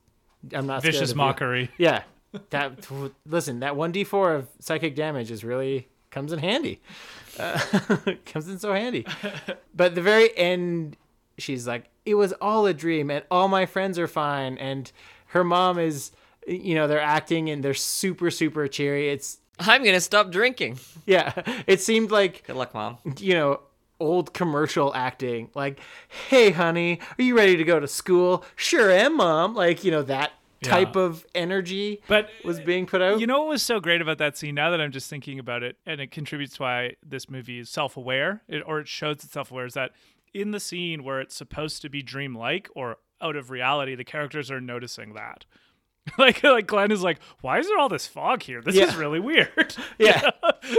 I'm 0.52 0.66
not 0.66 0.82
scared 0.82 0.94
Vicious 0.94 1.10
of 1.10 1.16
you." 1.16 1.22
mockery. 1.22 1.70
Yeah. 1.78 2.02
That 2.50 2.86
listen, 3.26 3.60
that 3.60 3.74
one 3.74 3.90
d 3.90 4.04
four 4.04 4.34
of 4.34 4.48
psychic 4.60 4.94
damage 4.94 5.30
is 5.30 5.42
really 5.44 5.88
comes 6.10 6.32
in 6.32 6.38
handy. 6.38 6.80
Uh, 7.38 7.58
comes 8.26 8.48
in 8.48 8.58
so 8.58 8.72
handy. 8.72 9.06
But 9.74 9.94
the 9.94 10.02
very 10.02 10.36
end, 10.36 10.96
she's 11.38 11.66
like, 11.66 11.86
"It 12.04 12.14
was 12.14 12.32
all 12.34 12.66
a 12.66 12.74
dream, 12.74 13.10
and 13.10 13.24
all 13.30 13.48
my 13.48 13.64
friends 13.66 13.98
are 13.98 14.06
fine." 14.06 14.58
And 14.58 14.90
her 15.28 15.42
mom 15.44 15.78
is, 15.78 16.10
you 16.48 16.74
know, 16.74 16.86
they're 16.88 17.00
acting 17.00 17.50
and 17.50 17.62
they're 17.62 17.74
super 17.74 18.30
super 18.30 18.66
cheery. 18.68 19.10
It's 19.10 19.38
I'm 19.60 19.84
gonna 19.84 20.00
stop 20.00 20.30
drinking. 20.30 20.78
yeah. 21.06 21.32
It 21.66 21.80
seemed 21.80 22.10
like 22.10 22.44
Good 22.46 22.56
luck, 22.56 22.74
mom. 22.74 22.98
you 23.18 23.34
know 23.34 23.60
old 24.00 24.32
commercial 24.32 24.94
acting 24.94 25.50
like 25.56 25.80
hey 26.28 26.52
honey 26.52 27.00
are 27.18 27.22
you 27.24 27.36
ready 27.36 27.56
to 27.56 27.64
go 27.64 27.80
to 27.80 27.88
school 27.88 28.44
sure 28.54 28.92
am 28.92 29.16
mom 29.16 29.56
like 29.56 29.82
you 29.82 29.90
know 29.90 30.02
that 30.04 30.30
type 30.62 30.94
Yeah. 30.94 31.02
of 31.02 31.26
energy 31.34 32.00
But 32.06 32.28
was 32.44 32.60
being 32.60 32.86
put 32.86 33.02
out 33.02 33.18
You 33.18 33.26
know 33.26 33.40
what 33.40 33.48
was 33.48 33.62
so 33.62 33.80
great 33.80 34.00
about 34.00 34.18
that 34.18 34.36
scene? 34.38 34.54
Now 34.54 34.70
that 34.70 34.80
I'm 34.80 34.92
just 34.92 35.10
thinking 35.10 35.40
about 35.40 35.64
it, 35.64 35.76
and 35.84 36.00
it 36.00 36.12
contributes 36.12 36.56
to 36.58 36.62
why 36.62 36.94
this 37.04 37.28
movie 37.28 37.58
is 37.58 37.70
self-aware, 37.70 38.42
it, 38.48 38.62
or 38.66 38.78
it 38.78 38.86
shows 38.88 39.16
it's 39.24 39.32
self-aware, 39.32 39.66
is 39.66 39.74
that 39.74 39.90
in 40.32 40.52
the 40.52 40.60
scene 40.60 41.02
where 41.02 41.20
it's 41.20 41.34
supposed 41.34 41.82
to 41.82 41.88
be 41.88 42.00
dreamlike 42.02 42.68
or 42.76 42.98
out 43.20 43.34
of 43.36 43.50
reality, 43.50 43.94
the 43.96 44.04
characters 44.04 44.48
are 44.50 44.60
noticing 44.60 45.14
that. 45.14 45.44
like, 46.18 46.42
like 46.42 46.66
Glenn 46.66 46.90
is 46.90 47.02
like, 47.02 47.18
"Why 47.40 47.58
is 47.58 47.66
there 47.66 47.78
all 47.78 47.88
this 47.88 48.06
fog 48.06 48.42
here? 48.42 48.60
This 48.62 48.76
is 48.76 48.96
really 48.96 49.20
weird." 49.20 49.76
Yeah. 49.98 50.30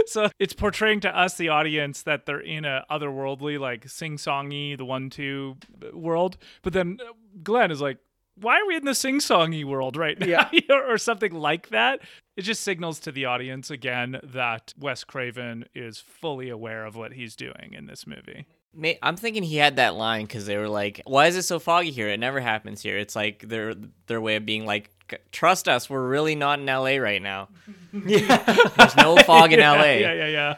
so 0.06 0.28
it's 0.38 0.52
portraying 0.54 1.00
to 1.00 1.16
us, 1.18 1.36
the 1.36 1.48
audience, 1.48 2.02
that 2.02 2.26
they're 2.26 2.40
in 2.40 2.64
a 2.64 2.84
otherworldly, 2.90 3.58
like 3.58 3.88
sing-songy, 3.88 4.76
the 4.76 4.84
one-two 4.84 5.56
world. 5.92 6.36
But 6.62 6.72
then 6.72 6.98
uh, 7.00 7.12
Glenn 7.42 7.70
is 7.70 7.80
like, 7.80 7.98
"Why 8.36 8.60
are 8.60 8.66
we 8.66 8.76
in 8.76 8.84
the 8.84 8.94
sing-songy 8.94 9.64
world 9.64 9.96
right 9.96 10.18
now?" 10.18 10.26
Yeah. 10.26 10.48
or 10.70 10.96
something 10.98 11.32
like 11.32 11.68
that. 11.68 12.00
It 12.36 12.42
just 12.42 12.62
signals 12.62 12.98
to 13.00 13.12
the 13.12 13.26
audience 13.26 13.70
again 13.70 14.18
that 14.22 14.72
Wes 14.78 15.04
Craven 15.04 15.66
is 15.74 15.98
fully 15.98 16.48
aware 16.48 16.86
of 16.86 16.96
what 16.96 17.12
he's 17.12 17.36
doing 17.36 17.72
in 17.72 17.86
this 17.86 18.06
movie. 18.06 18.46
May- 18.74 18.98
I'm 19.02 19.16
thinking 19.16 19.42
he 19.42 19.56
had 19.56 19.76
that 19.76 19.94
line 19.96 20.26
because 20.26 20.46
they 20.46 20.56
were 20.56 20.68
like, 20.68 21.02
"Why 21.04 21.26
is 21.26 21.36
it 21.36 21.42
so 21.42 21.58
foggy 21.58 21.90
here? 21.90 22.08
It 22.08 22.20
never 22.20 22.40
happens 22.40 22.82
here." 22.82 22.98
It's 22.98 23.16
like 23.16 23.48
their 23.48 23.74
their 24.06 24.20
way 24.20 24.36
of 24.36 24.46
being 24.46 24.64
like, 24.64 24.90
"Trust 25.32 25.68
us, 25.68 25.90
we're 25.90 26.06
really 26.06 26.34
not 26.36 26.60
in 26.60 26.66
LA 26.66 26.96
right 26.98 27.20
now. 27.20 27.48
yeah, 27.92 28.36
There's 28.76 28.96
no 28.96 29.16
fog 29.16 29.52
in 29.52 29.58
yeah, 29.60 29.72
LA." 29.72 29.84
Yeah, 29.84 30.12
yeah, 30.12 30.26
yeah. 30.26 30.56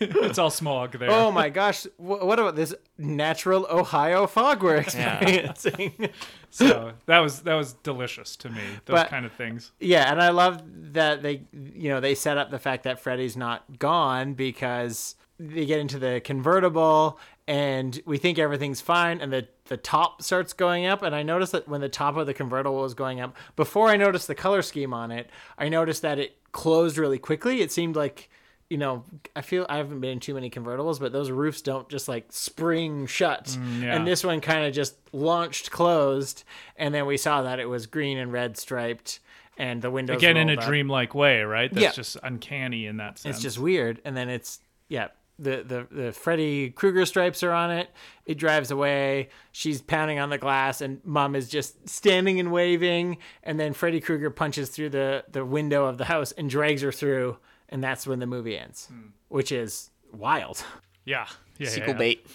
it's 0.00 0.38
all 0.38 0.48
smog 0.48 0.92
there. 0.98 1.10
oh 1.10 1.30
my 1.30 1.50
gosh 1.50 1.82
wh- 1.98 2.24
what 2.24 2.38
about 2.38 2.56
this 2.56 2.74
natural 2.96 3.66
ohio 3.68 4.26
fog 4.26 4.62
we're 4.62 4.76
experiencing 4.76 5.92
So 6.50 6.92
that 7.04 7.18
was 7.18 7.42
that 7.42 7.52
was 7.54 7.74
delicious 7.74 8.36
to 8.36 8.48
me. 8.48 8.62
Those 8.86 8.94
But- 9.00 9.08
kind 9.10 9.26
of 9.26 9.32
things. 9.32 9.72
Yeah, 9.78 10.10
and 10.10 10.20
I 10.22 10.30
love 10.30 10.62
that 10.94 11.22
they, 11.22 11.42
you 11.52 11.90
know, 11.90 12.00
they 12.00 12.14
set 12.14 12.38
up 12.38 12.50
the 12.50 12.58
fact 12.58 12.84
that 12.84 12.98
Freddy's 13.00 13.36
not 13.36 13.78
gone 13.78 14.32
because 14.34 15.14
they 15.38 15.64
get 15.66 15.78
into 15.78 15.98
the 15.98 16.20
convertible 16.24 17.20
and 17.50 18.00
we 18.06 18.16
think 18.16 18.38
everything's 18.38 18.80
fine, 18.80 19.20
and 19.20 19.32
the 19.32 19.48
the 19.64 19.76
top 19.76 20.22
starts 20.22 20.52
going 20.52 20.86
up. 20.86 21.02
And 21.02 21.14
I 21.16 21.24
noticed 21.24 21.50
that 21.52 21.68
when 21.68 21.80
the 21.80 21.88
top 21.88 22.16
of 22.16 22.26
the 22.26 22.32
convertible 22.34 22.80
was 22.80 22.94
going 22.94 23.20
up, 23.20 23.36
before 23.56 23.88
I 23.88 23.96
noticed 23.96 24.28
the 24.28 24.36
color 24.36 24.62
scheme 24.62 24.94
on 24.94 25.10
it, 25.10 25.28
I 25.58 25.68
noticed 25.68 26.02
that 26.02 26.18
it 26.20 26.36
closed 26.52 26.96
really 26.96 27.18
quickly. 27.18 27.60
It 27.60 27.72
seemed 27.72 27.96
like. 27.96 28.30
You 28.72 28.78
know, 28.78 29.04
I 29.34 29.40
feel 29.40 29.66
I 29.68 29.78
haven't 29.78 29.98
been 29.98 30.10
in 30.10 30.20
too 30.20 30.32
many 30.32 30.48
convertibles, 30.48 31.00
but 31.00 31.10
those 31.10 31.28
roofs 31.28 31.60
don't 31.60 31.88
just 31.88 32.06
like 32.06 32.26
spring 32.30 33.06
shut. 33.06 33.46
Mm, 33.46 33.82
yeah. 33.82 33.96
And 33.96 34.06
this 34.06 34.22
one 34.22 34.40
kind 34.40 34.64
of 34.64 34.72
just 34.72 34.94
launched 35.12 35.72
closed, 35.72 36.44
and 36.76 36.94
then 36.94 37.04
we 37.04 37.16
saw 37.16 37.42
that 37.42 37.58
it 37.58 37.64
was 37.68 37.86
green 37.86 38.16
and 38.16 38.32
red 38.32 38.56
striped, 38.56 39.18
and 39.58 39.82
the 39.82 39.90
windows 39.90 40.18
Again, 40.18 40.36
in 40.36 40.48
a 40.50 40.54
up. 40.54 40.64
dreamlike 40.64 41.16
way, 41.16 41.42
right? 41.42 41.68
That's 41.68 41.82
Yeah. 41.82 41.90
just 41.90 42.16
uncanny 42.22 42.86
in 42.86 42.98
that 42.98 43.18
sense. 43.18 43.34
It's 43.34 43.42
just 43.42 43.58
weird, 43.58 44.00
and 44.04 44.16
then 44.16 44.28
it's 44.28 44.60
yeah. 44.88 45.08
The, 45.42 45.64
the 45.90 46.02
the 46.04 46.12
Freddy 46.12 46.68
Krueger 46.70 47.06
stripes 47.06 47.42
are 47.42 47.52
on 47.52 47.70
it. 47.70 47.90
It 48.26 48.36
drives 48.36 48.70
away. 48.70 49.30
She's 49.52 49.80
pounding 49.80 50.18
on 50.18 50.28
the 50.28 50.36
glass, 50.38 50.80
and 50.82 51.00
Mom 51.04 51.34
is 51.34 51.48
just 51.48 51.88
standing 51.88 52.38
and 52.38 52.52
waving. 52.52 53.16
And 53.42 53.58
then 53.58 53.72
Freddy 53.72 54.00
Krueger 54.00 54.28
punches 54.30 54.68
through 54.68 54.90
the 54.90 55.24
the 55.32 55.44
window 55.44 55.86
of 55.86 55.96
the 55.98 56.04
house 56.04 56.32
and 56.32 56.50
drags 56.50 56.82
her 56.82 56.92
through, 56.92 57.38
and 57.70 57.82
that's 57.82 58.06
when 58.06 58.18
the 58.18 58.26
movie 58.26 58.58
ends, 58.58 58.86
Hmm. 58.86 59.08
which 59.28 59.50
is 59.50 59.90
wild. 60.12 60.62
yeah, 61.06 61.26
yeah, 61.58 61.66
yeah, 61.66 61.68
Sequel 61.68 61.92
yeah. 61.94 61.98
bait. 61.98 62.26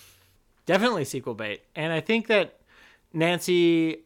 Definitely 0.65 1.06
sequel 1.06 1.36
bait, 1.36 1.61
and 1.76 1.94
I 1.94 1.99
think 2.02 2.26
that 2.27 2.60
Nancy 3.14 3.99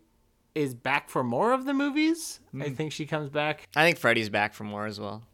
is 0.56 0.74
back 0.74 1.10
for 1.10 1.24
more 1.24 1.54
of 1.54 1.64
the 1.66 1.74
movies. 1.74 2.40
Hmm. 2.52 2.64
I 2.64 2.70
think 2.72 2.92
she 2.92 3.06
comes 3.06 3.30
back. 3.30 3.70
I 3.76 3.86
think 3.86 3.98
Freddy's 3.98 4.30
back 4.30 4.54
for 4.54 4.66
more 4.66 4.86
as 4.86 5.00
well. 5.00 5.24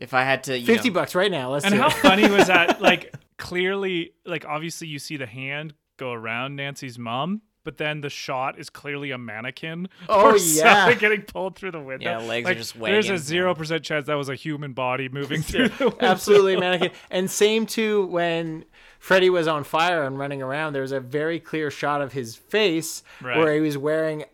if 0.00 0.12
I 0.14 0.24
had 0.24 0.44
to, 0.44 0.58
you 0.58 0.66
Fifty 0.66 0.88
know, 0.88 0.94
bucks 0.94 1.14
right 1.14 1.30
now. 1.30 1.50
Let's 1.52 1.64
And 1.64 1.74
how 1.74 1.86
it. 1.88 1.92
funny 1.94 2.28
was 2.28 2.48
that? 2.48 2.80
Like 2.90 3.14
clearly, 3.36 4.12
like 4.24 4.44
obviously 4.46 4.88
you 4.88 4.98
see 4.98 5.16
the 5.16 5.26
hand 5.26 5.74
go 5.96 6.12
around 6.12 6.56
Nancy's 6.56 6.98
mom, 6.98 7.42
but 7.64 7.76
then 7.76 8.00
the 8.00 8.08
shot 8.10 8.58
is 8.58 8.70
clearly 8.70 9.10
a 9.10 9.18
mannequin. 9.18 9.88
Oh, 10.08 10.30
or 10.30 10.36
yeah. 10.38 10.84
something 10.84 10.98
getting 10.98 11.22
pulled 11.22 11.56
through 11.56 11.72
the 11.72 11.80
window. 11.80 12.04
Yeah, 12.10 12.18
legs 12.18 12.46
are 12.46 12.50
Like, 12.50 12.56
just 12.58 12.78
There's 12.78 13.10
a 13.10 13.18
zero 13.18 13.54
percent 13.54 13.82
chance 13.84 14.06
that 14.06 14.14
was 14.14 14.28
a 14.28 14.34
human 14.34 14.72
body 14.72 15.08
moving 15.08 15.42
through 15.48 15.68
the 15.68 15.88
window. 15.90 15.98
absolutely 16.06 16.56
mannequin. 16.56 16.90
And 17.10 17.30
same 17.30 17.66
too 17.66 18.06
when 18.06 18.64
Freddy 18.98 19.30
was 19.30 19.46
on 19.48 19.64
fire 19.64 20.04
and 20.04 20.18
running 20.18 20.40
around. 20.42 20.72
There 20.72 20.82
was 20.82 20.92
a 20.92 21.00
very 21.00 21.38
clear 21.40 21.70
shot 21.70 22.00
of 22.02 22.12
his 22.12 22.36
face 22.36 23.02
Right. 23.20 23.36
where 23.38 23.54
he 23.54 23.60
was 23.60 23.76
wearing 23.76 24.24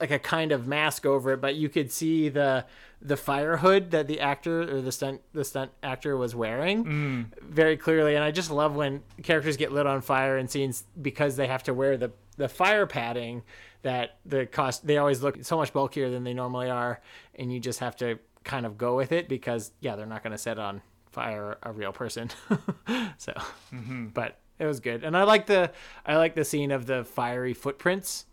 like 0.00 0.10
a 0.10 0.18
kind 0.18 0.52
of 0.52 0.66
mask 0.66 1.04
over 1.06 1.32
it, 1.34 1.40
but 1.40 1.54
you 1.54 1.68
could 1.68 1.92
see 1.92 2.28
the 2.30 2.64
the 3.02 3.16
fire 3.16 3.58
hood 3.58 3.90
that 3.90 4.06
the 4.06 4.20
actor 4.20 4.62
or 4.62 4.80
the 4.80 4.92
stunt 4.92 5.20
the 5.32 5.44
stunt 5.44 5.70
actor 5.82 6.16
was 6.16 6.34
wearing 6.34 6.84
mm. 6.84 7.26
very 7.40 7.76
clearly. 7.76 8.14
And 8.14 8.24
I 8.24 8.30
just 8.30 8.50
love 8.50 8.74
when 8.74 9.02
characters 9.22 9.56
get 9.56 9.72
lit 9.72 9.86
on 9.86 10.00
fire 10.00 10.38
in 10.38 10.48
scenes 10.48 10.84
because 11.00 11.36
they 11.36 11.46
have 11.46 11.62
to 11.64 11.74
wear 11.74 11.96
the 11.96 12.12
the 12.36 12.48
fire 12.48 12.86
padding 12.86 13.42
that 13.82 14.18
the 14.24 14.46
cost 14.46 14.86
they 14.86 14.98
always 14.98 15.22
look 15.22 15.44
so 15.44 15.56
much 15.56 15.72
bulkier 15.72 16.10
than 16.10 16.24
they 16.24 16.34
normally 16.34 16.70
are. 16.70 17.00
And 17.34 17.52
you 17.52 17.60
just 17.60 17.80
have 17.80 17.96
to 17.96 18.18
kind 18.44 18.64
of 18.64 18.78
go 18.78 18.96
with 18.96 19.12
it 19.12 19.28
because 19.28 19.72
yeah 19.80 19.96
they're 19.96 20.06
not 20.06 20.22
going 20.22 20.32
to 20.32 20.38
set 20.38 20.58
on 20.58 20.80
fire 21.10 21.58
a 21.62 21.72
real 21.72 21.92
person. 21.92 22.30
So 23.18 23.32
mm-hmm. 23.72 24.08
but 24.08 24.38
it 24.58 24.66
was 24.66 24.80
good. 24.80 25.02
And 25.04 25.16
i 25.16 25.24
like 25.24 25.46
the 25.46 25.70
i 26.04 26.16
like 26.16 26.34
the 26.34 26.44
scene 26.44 26.70
of 26.70 26.86
the 26.86 27.04
fiery 27.04 27.52
footprints 27.52 28.26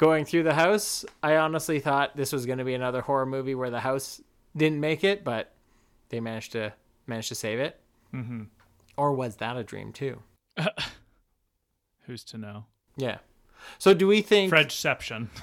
going 0.00 0.24
through 0.24 0.42
the 0.42 0.54
house 0.54 1.04
i 1.22 1.36
honestly 1.36 1.78
thought 1.78 2.16
this 2.16 2.32
was 2.32 2.46
going 2.46 2.56
to 2.56 2.64
be 2.64 2.72
another 2.72 3.02
horror 3.02 3.26
movie 3.26 3.54
where 3.54 3.68
the 3.68 3.80
house 3.80 4.22
didn't 4.56 4.80
make 4.80 5.04
it 5.04 5.22
but 5.22 5.52
they 6.08 6.20
managed 6.20 6.52
to 6.52 6.72
managed 7.06 7.28
to 7.28 7.34
save 7.34 7.60
it 7.60 7.78
mm-hmm. 8.14 8.44
or 8.96 9.12
was 9.12 9.36
that 9.36 9.58
a 9.58 9.62
dream 9.62 9.92
too 9.92 10.22
Who's 12.06 12.24
to 12.24 12.38
know? 12.38 12.64
yeah 12.96 13.18
So 13.78 13.92
do 13.92 14.06
we 14.06 14.22
think 14.22 14.50
Fredception. 14.50 15.28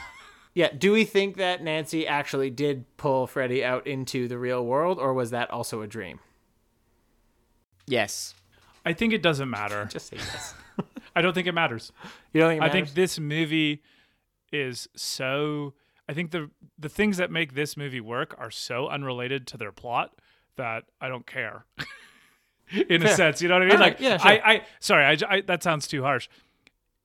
Yeah, 0.58 0.70
do 0.76 0.92
we 0.92 1.06
think 1.06 1.38
that 1.38 1.62
Nancy 1.62 2.08
actually 2.08 2.50
did 2.50 2.86
pull 2.98 3.28
Freddy 3.28 3.64
out 3.64 3.86
into 3.86 4.28
the 4.28 4.40
real 4.40 4.66
world 4.66 4.98
or 4.98 5.14
was 5.14 5.30
that 5.30 5.52
also 5.52 5.84
a 5.84 5.88
dream? 5.88 6.20
Yes. 7.86 8.34
I 8.84 8.94
think 8.94 9.14
it 9.14 9.22
doesn't 9.22 9.52
matter. 9.52 9.86
Just 9.92 10.08
say 10.08 10.18
yes. 10.18 10.56
I 11.16 11.22
don't 11.22 11.34
think 11.34 11.46
it 11.46 11.52
matters. 11.52 11.92
You 12.34 12.42
don't 12.42 12.50
think 12.50 12.64
it 12.64 12.66
I 12.66 12.70
think 12.72 12.96
this 12.96 13.20
movie 13.20 13.84
is 14.52 14.88
so. 14.96 15.74
I 16.10 16.14
think 16.14 16.32
the 16.32 16.50
the 16.80 16.90
things 16.90 17.18
that 17.18 17.32
make 17.32 17.54
this 17.54 17.76
movie 17.76 18.02
work 18.02 18.36
are 18.38 18.52
so 18.52 18.88
unrelated 18.88 19.46
to 19.48 19.58
their 19.58 19.72
plot 19.72 20.14
that 20.56 20.86
I 21.02 21.10
don't 21.10 21.28
care. 21.28 21.66
In 22.90 23.02
a 23.06 23.10
sense, 23.16 23.42
you 23.42 23.48
know 23.48 23.56
what 23.56 23.62
I 23.64 23.66
mean? 23.66 23.76
All 23.76 23.80
right, 23.80 23.94
Like, 23.94 24.02
yeah, 24.02 24.18
sure. 24.18 24.32
I, 24.32 24.42
I, 24.54 24.62
sorry, 24.82 25.06
I, 25.06 25.36
I, 25.36 25.42
that 25.42 25.64
sounds 25.64 25.88
too 25.88 26.04
harsh. 26.04 26.28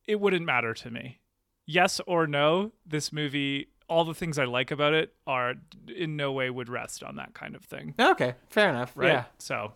It 0.09 0.19
wouldn't 0.20 0.44
matter 0.44 0.74
to 0.74 0.90
me. 0.90 1.20
Yes 1.66 2.01
or 2.06 2.27
no, 2.27 2.73
this 2.85 3.12
movie, 3.12 3.69
all 3.89 4.05
the 4.05 4.14
things 4.14 4.39
I 4.40 4.44
like 4.44 4.73
about 4.73 4.93
it 4.93 5.14
are 5.24 5.55
in 5.86 6.16
no 6.16 6.32
way 6.32 6.51
would 6.51 6.69
rest 6.69 7.05
on 7.05 7.14
that 7.16 7.35
kind 7.35 7.55
of 7.55 7.62
thing. 7.62 7.94
Oh, 8.01 8.10
okay, 8.10 8.35
fair 8.51 8.70
enough. 8.70 8.93
Right? 8.97 9.09
Yeah. 9.12 9.24
So, 9.39 9.73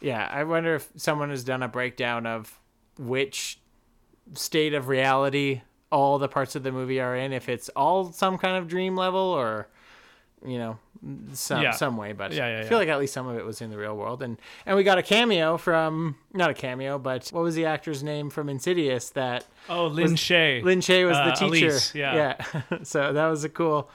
Yeah, 0.00 0.28
I 0.30 0.44
wonder 0.44 0.76
if 0.76 0.88
someone 0.96 1.30
has 1.30 1.42
done 1.42 1.64
a 1.64 1.68
breakdown 1.68 2.26
of 2.26 2.60
which 2.96 3.58
state 4.34 4.72
of 4.74 4.86
reality 4.86 5.62
all 5.94 6.18
the 6.18 6.28
parts 6.28 6.56
of 6.56 6.62
the 6.62 6.72
movie 6.72 7.00
are 7.00 7.16
in, 7.16 7.32
if 7.32 7.48
it's 7.48 7.68
all 7.76 8.12
some 8.12 8.36
kind 8.38 8.56
of 8.56 8.66
dream 8.68 8.96
level 8.96 9.20
or 9.20 9.68
you 10.46 10.58
know, 10.58 10.76
some 11.32 11.62
Yeah. 11.62 11.70
some 11.70 11.96
way, 11.96 12.12
but 12.12 12.32
Yeah, 12.32 12.48
yeah, 12.58 12.60
I 12.60 12.68
feel 12.68 12.76
like 12.76 12.88
at 12.90 12.98
least 12.98 13.14
some 13.14 13.26
of 13.26 13.36
it 13.38 13.46
was 13.46 13.62
in 13.62 13.70
the 13.70 13.78
real 13.78 13.96
world. 13.96 14.22
And 14.22 14.36
and 14.66 14.76
we 14.76 14.82
got 14.84 14.98
a 14.98 15.02
cameo 15.02 15.56
from 15.56 16.16
not 16.34 16.50
a 16.50 16.54
cameo, 16.54 16.98
but 16.98 17.28
what 17.30 17.42
was 17.42 17.54
the 17.54 17.64
actor's 17.64 18.02
name 18.02 18.28
from 18.28 18.50
Insidious 18.50 19.08
that 19.10 19.46
oh, 19.70 19.86
Lin 19.86 20.12
was- 20.12 20.20
Shaye. 20.20 20.62
Lin 20.62 20.80
Shaye 20.80 21.06
was 21.08 21.16
the 21.16 21.32
Uh, 21.32 21.34
teacher. 21.50 21.66
Elise, 21.68 21.94
yeah. 21.94 22.14
yeah. 22.70 22.78
so 22.82 23.12
that 23.14 23.26
was 23.28 23.44
a 23.44 23.48
cool, 23.48 23.88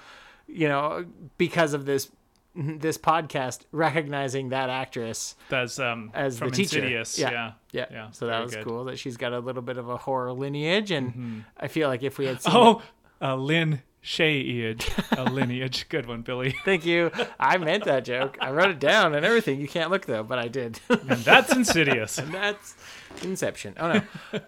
you 0.48 0.68
know, 0.68 1.06
because 1.38 1.74
of 1.76 1.86
this 1.86 2.10
this 2.56 2.98
podcast 2.98 3.62
recognizing 3.72 4.50
that 4.50 4.70
actress 4.70 5.36
That's 5.50 5.80
um 5.80 6.12
as 6.14 6.38
from 6.40 6.50
the 6.50 6.56
teacher. 6.56 6.78
Insidious. 6.80 7.18
Yeah. 7.20 7.32
Yeah. 7.32 7.52
Yeah. 7.72 7.86
Yeah, 7.92 8.12
So 8.12 8.28
that 8.28 8.42
was 8.44 8.56
good. 8.56 8.66
cool 8.66 8.86
that 8.86 8.98
she's 9.00 9.18
got 9.18 9.34
a 9.34 9.40
little 9.40 9.62
bit 9.62 9.78
of 9.78 9.88
a 9.90 9.98
horror 9.98 10.32
lineage, 10.34 10.92
and 10.92 11.46
I 11.58 11.68
feel 11.68 11.88
like 11.88 12.02
if 12.04 12.18
we 12.18 12.26
had 12.26 12.42
seen 12.42 12.54
Oh, 12.56 12.82
uh, 13.22 13.36
Lin 13.36 13.82
Shay-iage, 14.02 14.90
a 15.12 15.24
lineage. 15.32 15.88
Good 15.90 16.06
one, 16.08 16.22
Billy. 16.22 16.56
Thank 16.66 16.86
you. 16.86 17.12
I 17.40 17.58
meant 17.58 17.84
that 17.84 18.06
joke. 18.06 18.38
I 18.42 18.52
wrote 18.52 18.70
it 18.72 18.80
down 18.80 19.14
and 19.14 19.26
everything. 19.26 19.60
You 19.60 19.68
can't 19.68 19.92
look 19.92 20.06
though, 20.06 20.24
but 20.24 20.40
I 20.40 20.48
did. 20.48 20.80
And 20.90 21.20
that's 21.24 21.54
Insidious. 21.54 22.18
and 22.18 22.34
that's 22.34 22.76
Inception. 23.24 23.76
Oh 23.78 23.94
no. 23.94 24.40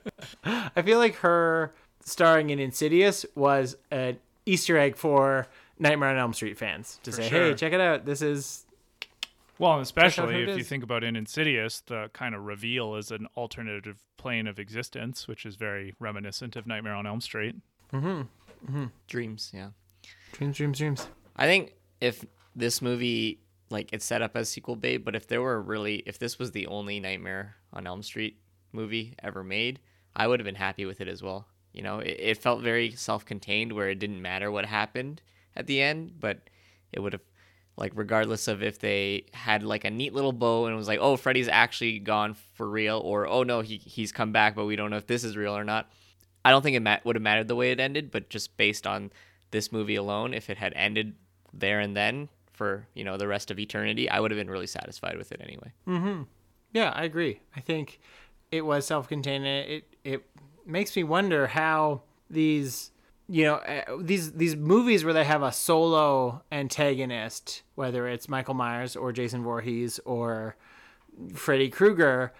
I 0.76 0.82
feel 0.82 0.98
like 1.00 1.16
her 1.18 1.74
starring 2.04 2.50
in 2.50 2.60
Insidious 2.60 3.26
was 3.36 3.76
an 3.92 4.18
Easter 4.46 4.78
egg 4.78 4.96
for 4.96 5.48
Nightmare 5.82 6.10
on 6.10 6.18
Elm 6.18 6.34
Street 6.34 6.58
fans 6.58 7.00
to 7.04 7.12
say, 7.12 7.28
"Hey, 7.28 7.56
check 7.56 7.74
it 7.74 7.82
out. 7.82 8.06
This 8.06 8.22
is 8.22 8.66
Well, 9.58 9.80
and 9.80 9.88
Check 9.88 9.98
out 9.98 10.06
especially 10.06 10.36
who 10.36 10.42
it 10.42 10.50
if 10.50 10.58
you 10.58 10.64
think 10.64 10.84
about 10.84 11.04
in 11.04 11.16
Insidious, 11.16 11.82
the 11.82 12.10
kind 12.14 12.36
of 12.36 12.46
reveal 12.46 12.96
is 12.96 13.12
an 13.12 13.28
alternative 13.36 14.04
plane 14.18 14.48
of 14.48 14.60
existence, 14.60 15.28
which 15.28 15.46
is 15.46 15.56
very 15.56 15.94
reminiscent 16.00 16.56
of 16.56 16.68
Nightmare 16.68 16.94
on 16.94 17.06
Elm 17.08 17.20
Street. 17.20 17.56
Mm-hmm. 17.92 18.08
Mm-hmm. 18.08 18.86
Dreams, 19.08 19.52
yeah. 19.54 19.70
dreams, 20.34 20.58
dreams, 20.58 20.78
dreams." 20.78 21.08
I 21.36 21.48
think 21.48 21.74
if 22.00 22.24
this 22.56 22.82
movie 22.82 23.40
like 23.72 23.90
it's 23.92 24.06
set 24.06 24.22
up 24.22 24.36
as 24.36 24.50
sequel 24.50 24.76
bait, 24.76 24.98
but 24.98 25.16
if 25.16 25.28
there 25.28 25.42
were 25.42 25.60
really 25.60 26.04
if 26.06 26.20
this 26.20 26.38
was 26.38 26.52
the 26.52 26.68
only 26.68 27.00
Nightmare 27.00 27.56
on 27.74 27.88
Elm 27.88 28.04
Street 28.04 28.38
movie 28.72 29.16
ever 29.24 29.44
made, 29.44 29.80
I 30.16 30.28
would 30.28 30.40
have 30.40 30.46
been 30.46 30.56
happy 30.56 30.86
with 30.86 31.02
it 31.02 31.08
as 31.08 31.24
well. 31.24 31.48
You 31.74 31.82
know, 31.82 32.00
it, 32.00 32.18
it 32.20 32.38
felt 32.38 32.62
very 32.62 32.92
self-contained 32.92 33.74
where 33.74 33.90
it 33.90 33.98
didn't 33.98 34.22
matter 34.22 34.52
what 34.52 34.66
happened 34.66 35.22
at 35.56 35.68
the 35.68 35.82
end, 35.82 36.14
but 36.20 36.50
it 36.92 37.00
would 37.00 37.14
have 37.14 37.22
like 37.78 37.94
regardless 37.96 38.48
of 38.48 38.62
if 38.62 38.80
they 38.80 39.26
had 39.34 39.64
like 39.64 39.86
a 39.86 39.90
neat 39.90 40.14
little 40.14 40.34
bow 40.34 40.66
and 40.66 40.76
was 40.76 40.88
like, 40.88 41.00
oh, 41.02 41.18
Freddy's 41.18 41.48
actually 41.48 42.00
gone 42.00 42.36
for 42.54 42.70
real, 42.70 43.00
or 43.00 43.28
oh 43.28 43.44
no, 43.44 43.62
he 43.62 43.78
he's 43.78 44.12
come 44.12 44.32
back, 44.32 44.56
but 44.56 44.66
we 44.66 44.76
don't 44.76 44.90
know 44.90 44.98
if 44.98 45.08
this 45.08 45.24
is 45.24 45.38
real 45.38 45.56
or 45.56 45.64
not. 45.64 45.90
I 46.44 46.52
don't 46.52 46.62
think 46.64 46.76
it 46.76 47.06
would 47.06 47.16
have 47.16 47.24
mattered 47.24 47.48
the 47.48 47.56
way 47.56 47.72
it 47.72 47.80
ended, 47.80 48.12
but 48.12 48.30
just 48.30 48.58
based 48.58 48.88
on 48.88 49.12
this 49.52 49.72
movie 49.72 49.96
alone, 49.96 50.34
if 50.34 50.50
it 50.50 50.58
had 50.58 50.74
ended 50.76 51.16
there 51.54 51.80
and 51.80 51.96
then 51.96 52.30
for 52.54 52.88
you 52.94 53.04
know 53.04 53.18
the 53.18 53.28
rest 53.28 53.52
of 53.52 53.60
eternity, 53.60 54.10
I 54.10 54.20
would 54.20 54.32
have 54.32 54.38
been 54.38 54.50
really 54.50 54.68
satisfied 54.68 55.18
with 55.18 55.32
it 55.32 55.42
anyway. 55.44 55.72
Hmm. 55.86 56.24
Yeah, 56.74 56.92
I 56.92 57.04
agree. 57.04 57.42
I 57.56 57.60
think 57.60 58.00
it 58.52 58.66
was 58.66 58.86
self-contained. 58.86 59.46
It 59.46 59.84
it 60.04 60.26
makes 60.66 60.96
me 60.96 61.04
wonder 61.04 61.48
how 61.48 62.04
these 62.30 62.92
you 63.32 63.46
know 63.46 63.56
uh, 63.56 63.98
these 64.02 64.34
these 64.34 64.58
movies 64.58 65.06
where 65.06 65.14
they 65.14 65.24
have 65.24 65.42
a 65.42 65.54
solo 65.54 66.44
antagonist, 66.52 67.64
whether 67.76 68.06
it's 68.08 68.28
Michael 68.28 68.56
Myers 68.56 68.98
or 68.98 69.14
Jason 69.14 69.42
Voorhees 69.42 70.02
or 70.04 70.58
Freddy 71.34 71.70
Krueger, 71.70 72.34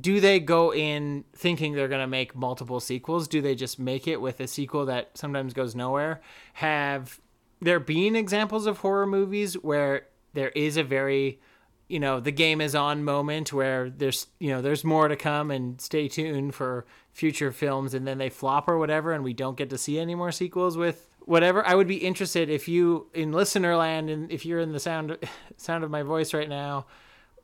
do 0.00 0.20
they 0.20 0.38
go 0.38 0.72
in 0.72 1.24
thinking 1.34 1.72
they're 1.72 1.88
going 1.88 2.00
to 2.00 2.06
make 2.06 2.36
multiple 2.36 2.78
sequels? 2.78 3.26
Do 3.26 3.40
they 3.40 3.56
just 3.56 3.80
make 3.80 4.06
it 4.06 4.20
with 4.20 4.38
a 4.38 4.46
sequel 4.46 4.86
that 4.86 5.18
sometimes 5.18 5.52
goes 5.52 5.74
nowhere? 5.74 6.20
Have 6.54 7.20
there 7.60 7.80
been 7.80 8.14
examples 8.14 8.66
of 8.66 8.78
horror 8.78 9.06
movies 9.06 9.54
where 9.54 10.06
there 10.34 10.50
is 10.50 10.76
a 10.76 10.84
very 10.84 11.40
you 11.88 12.00
know 12.00 12.20
the 12.20 12.32
game 12.32 12.60
is 12.60 12.74
on 12.74 13.04
moment 13.04 13.52
where 13.52 13.90
there's 13.90 14.26
you 14.38 14.50
know 14.50 14.60
there's 14.60 14.84
more 14.84 15.08
to 15.08 15.16
come 15.16 15.50
and 15.50 15.80
stay 15.80 16.08
tuned 16.08 16.54
for 16.54 16.84
future 17.12 17.52
films 17.52 17.94
and 17.94 18.06
then 18.06 18.18
they 18.18 18.28
flop 18.28 18.68
or 18.68 18.78
whatever 18.78 19.12
and 19.12 19.24
we 19.24 19.32
don't 19.32 19.56
get 19.56 19.70
to 19.70 19.78
see 19.78 19.98
any 19.98 20.14
more 20.14 20.32
sequels 20.32 20.76
with 20.76 21.08
whatever. 21.24 21.66
I 21.66 21.74
would 21.74 21.88
be 21.88 21.96
interested 21.96 22.50
if 22.50 22.68
you 22.68 23.08
in 23.14 23.32
listener 23.32 23.76
land 23.76 24.10
and 24.10 24.30
if 24.30 24.44
you're 24.44 24.60
in 24.60 24.72
the 24.72 24.80
sound 24.80 25.16
sound 25.56 25.84
of 25.84 25.90
my 25.90 26.02
voice 26.02 26.34
right 26.34 26.48
now 26.48 26.86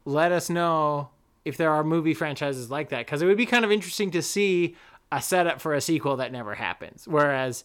let 0.04 0.32
us 0.32 0.50
know 0.50 1.10
if 1.44 1.56
there 1.56 1.70
are 1.70 1.84
movie 1.84 2.14
franchises 2.14 2.70
like 2.70 2.88
that 2.90 3.06
because 3.06 3.22
it 3.22 3.26
would 3.26 3.36
be 3.36 3.46
kind 3.46 3.64
of 3.64 3.72
interesting 3.72 4.10
to 4.10 4.22
see 4.22 4.76
a 5.10 5.20
setup 5.20 5.60
for 5.60 5.74
a 5.74 5.80
sequel 5.80 6.16
that 6.16 6.32
never 6.32 6.54
happens. 6.54 7.06
Whereas 7.06 7.64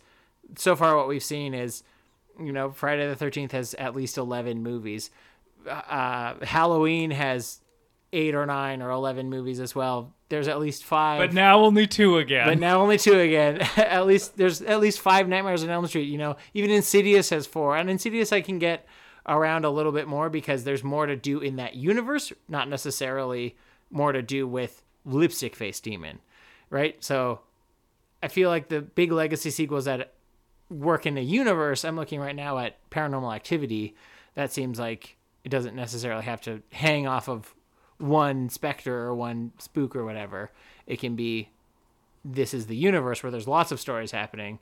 so 0.55 0.75
far 0.75 0.95
what 0.95 1.07
we've 1.07 1.23
seen 1.23 1.53
is 1.53 1.83
you 2.39 2.51
know 2.51 2.71
friday 2.71 3.11
the 3.11 3.25
13th 3.25 3.51
has 3.51 3.73
at 3.75 3.95
least 3.95 4.17
11 4.17 4.61
movies 4.61 5.09
uh, 5.67 6.45
halloween 6.45 7.11
has 7.11 7.61
eight 8.13 8.33
or 8.35 8.45
nine 8.45 8.81
or 8.81 8.89
11 8.89 9.29
movies 9.29 9.59
as 9.59 9.75
well 9.75 10.13
there's 10.29 10.47
at 10.47 10.59
least 10.59 10.83
five 10.83 11.19
But 11.19 11.33
now 11.33 11.59
only 11.61 11.87
two 11.87 12.17
again. 12.17 12.47
but 12.47 12.59
now 12.59 12.81
only 12.81 12.97
two 12.97 13.19
again. 13.19 13.61
at 13.77 14.05
least 14.05 14.37
there's 14.37 14.61
at 14.61 14.79
least 14.79 14.99
five 14.99 15.27
Nightmares 15.27 15.63
on 15.63 15.69
Elm 15.69 15.87
Street. 15.87 16.09
You 16.09 16.17
know, 16.17 16.35
even 16.53 16.69
Insidious 16.69 17.29
has 17.29 17.47
four, 17.47 17.77
and 17.77 17.89
Insidious 17.89 18.33
I 18.33 18.41
can 18.41 18.59
get 18.59 18.85
around 19.25 19.65
a 19.65 19.69
little 19.69 19.91
bit 19.91 20.07
more 20.07 20.29
because 20.29 20.63
there's 20.63 20.83
more 20.83 21.05
to 21.05 21.15
do 21.15 21.39
in 21.39 21.57
that 21.57 21.75
universe, 21.75 22.31
not 22.47 22.69
necessarily 22.69 23.55
more 23.89 24.11
to 24.11 24.21
do 24.21 24.47
with 24.47 24.83
Lipstick 25.05 25.55
Face 25.55 25.79
Demon, 25.79 26.19
right? 26.69 27.01
So 27.03 27.41
I 28.21 28.27
feel 28.27 28.49
like 28.49 28.69
the 28.69 28.81
big 28.81 29.11
legacy 29.11 29.49
sequels 29.49 29.85
that 29.85 30.13
work 30.69 31.05
in 31.05 31.15
the 31.15 31.21
universe. 31.21 31.85
I'm 31.85 31.95
looking 31.95 32.19
right 32.19 32.35
now 32.35 32.57
at 32.57 32.77
Paranormal 32.89 33.33
Activity. 33.33 33.95
That 34.35 34.51
seems 34.51 34.79
like 34.79 35.16
it 35.43 35.49
doesn't 35.49 35.75
necessarily 35.75 36.23
have 36.23 36.41
to 36.41 36.61
hang 36.71 37.07
off 37.07 37.27
of 37.29 37.53
one 37.97 38.49
specter 38.49 38.95
or 38.99 39.15
one 39.15 39.51
spook 39.57 39.95
or 39.95 40.05
whatever. 40.05 40.51
It 40.85 40.99
can 40.99 41.15
be 41.15 41.49
this 42.25 42.53
is 42.53 42.67
the 42.67 42.75
universe 42.75 43.23
where 43.23 43.31
there's 43.31 43.47
lots 43.47 43.71
of 43.71 43.79
stories 43.79 44.11
happening. 44.11 44.59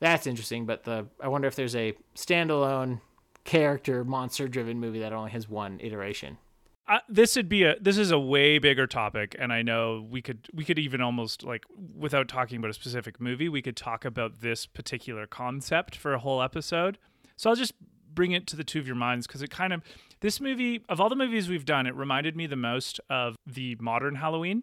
That's 0.00 0.26
interesting, 0.26 0.64
but 0.66 0.84
the 0.84 1.06
I 1.20 1.28
wonder 1.28 1.48
if 1.48 1.56
there's 1.56 1.74
a 1.76 1.94
standalone 2.14 3.00
character 3.44 4.04
monster 4.04 4.46
driven 4.48 4.78
movie 4.78 5.00
that 5.00 5.12
only 5.12 5.30
has 5.30 5.48
one 5.48 5.80
iteration. 5.80 6.38
uh, 6.86 6.98
this 7.08 7.34
would 7.36 7.48
be 7.48 7.62
a 7.64 7.76
this 7.80 7.96
is 7.98 8.10
a 8.10 8.18
way 8.18 8.58
bigger 8.58 8.86
topic 8.86 9.34
and 9.38 9.52
i 9.52 9.62
know 9.62 10.06
we 10.10 10.20
could 10.22 10.48
we 10.54 10.64
could 10.64 10.78
even 10.78 11.00
almost 11.00 11.42
like 11.42 11.64
without 11.96 12.28
talking 12.28 12.58
about 12.58 12.70
a 12.70 12.74
specific 12.74 13.20
movie 13.20 13.48
we 13.48 13.62
could 13.62 13.76
talk 13.76 14.04
about 14.04 14.40
this 14.40 14.66
particular 14.66 15.26
concept 15.26 15.96
for 15.96 16.12
a 16.14 16.18
whole 16.18 16.42
episode 16.42 16.98
so 17.36 17.48
i'll 17.50 17.56
just 17.56 17.72
bring 18.18 18.32
it 18.32 18.46
to 18.48 18.56
the 18.56 18.64
two 18.64 18.78
of 18.80 18.86
your 18.86 18.96
minds 18.96 19.26
because 19.26 19.42
it 19.42 19.50
kind 19.50 19.72
of 19.72 19.80
this 20.20 20.40
movie 20.40 20.82
of 20.88 21.00
all 21.00 21.08
the 21.08 21.14
movies 21.24 21.48
we've 21.48 21.64
done 21.64 21.86
it 21.86 21.94
reminded 21.94 22.34
me 22.36 22.46
the 22.46 22.56
most 22.56 23.00
of 23.08 23.36
the 23.46 23.76
modern 23.80 24.16
halloween 24.16 24.62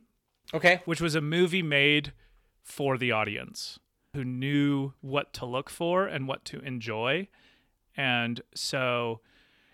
Okay. 0.53 0.81
which 0.85 0.99
was 1.01 1.15
a 1.15 1.21
movie 1.21 1.63
made 1.63 2.11
for 2.61 2.97
the 2.97 3.11
audience 3.11 3.79
who 4.13 4.23
knew 4.23 4.93
what 5.01 5.33
to 5.33 5.45
look 5.45 5.69
for 5.69 6.05
and 6.05 6.27
what 6.27 6.45
to 6.45 6.59
enjoy. 6.59 7.27
And 7.97 8.41
so, 8.53 9.21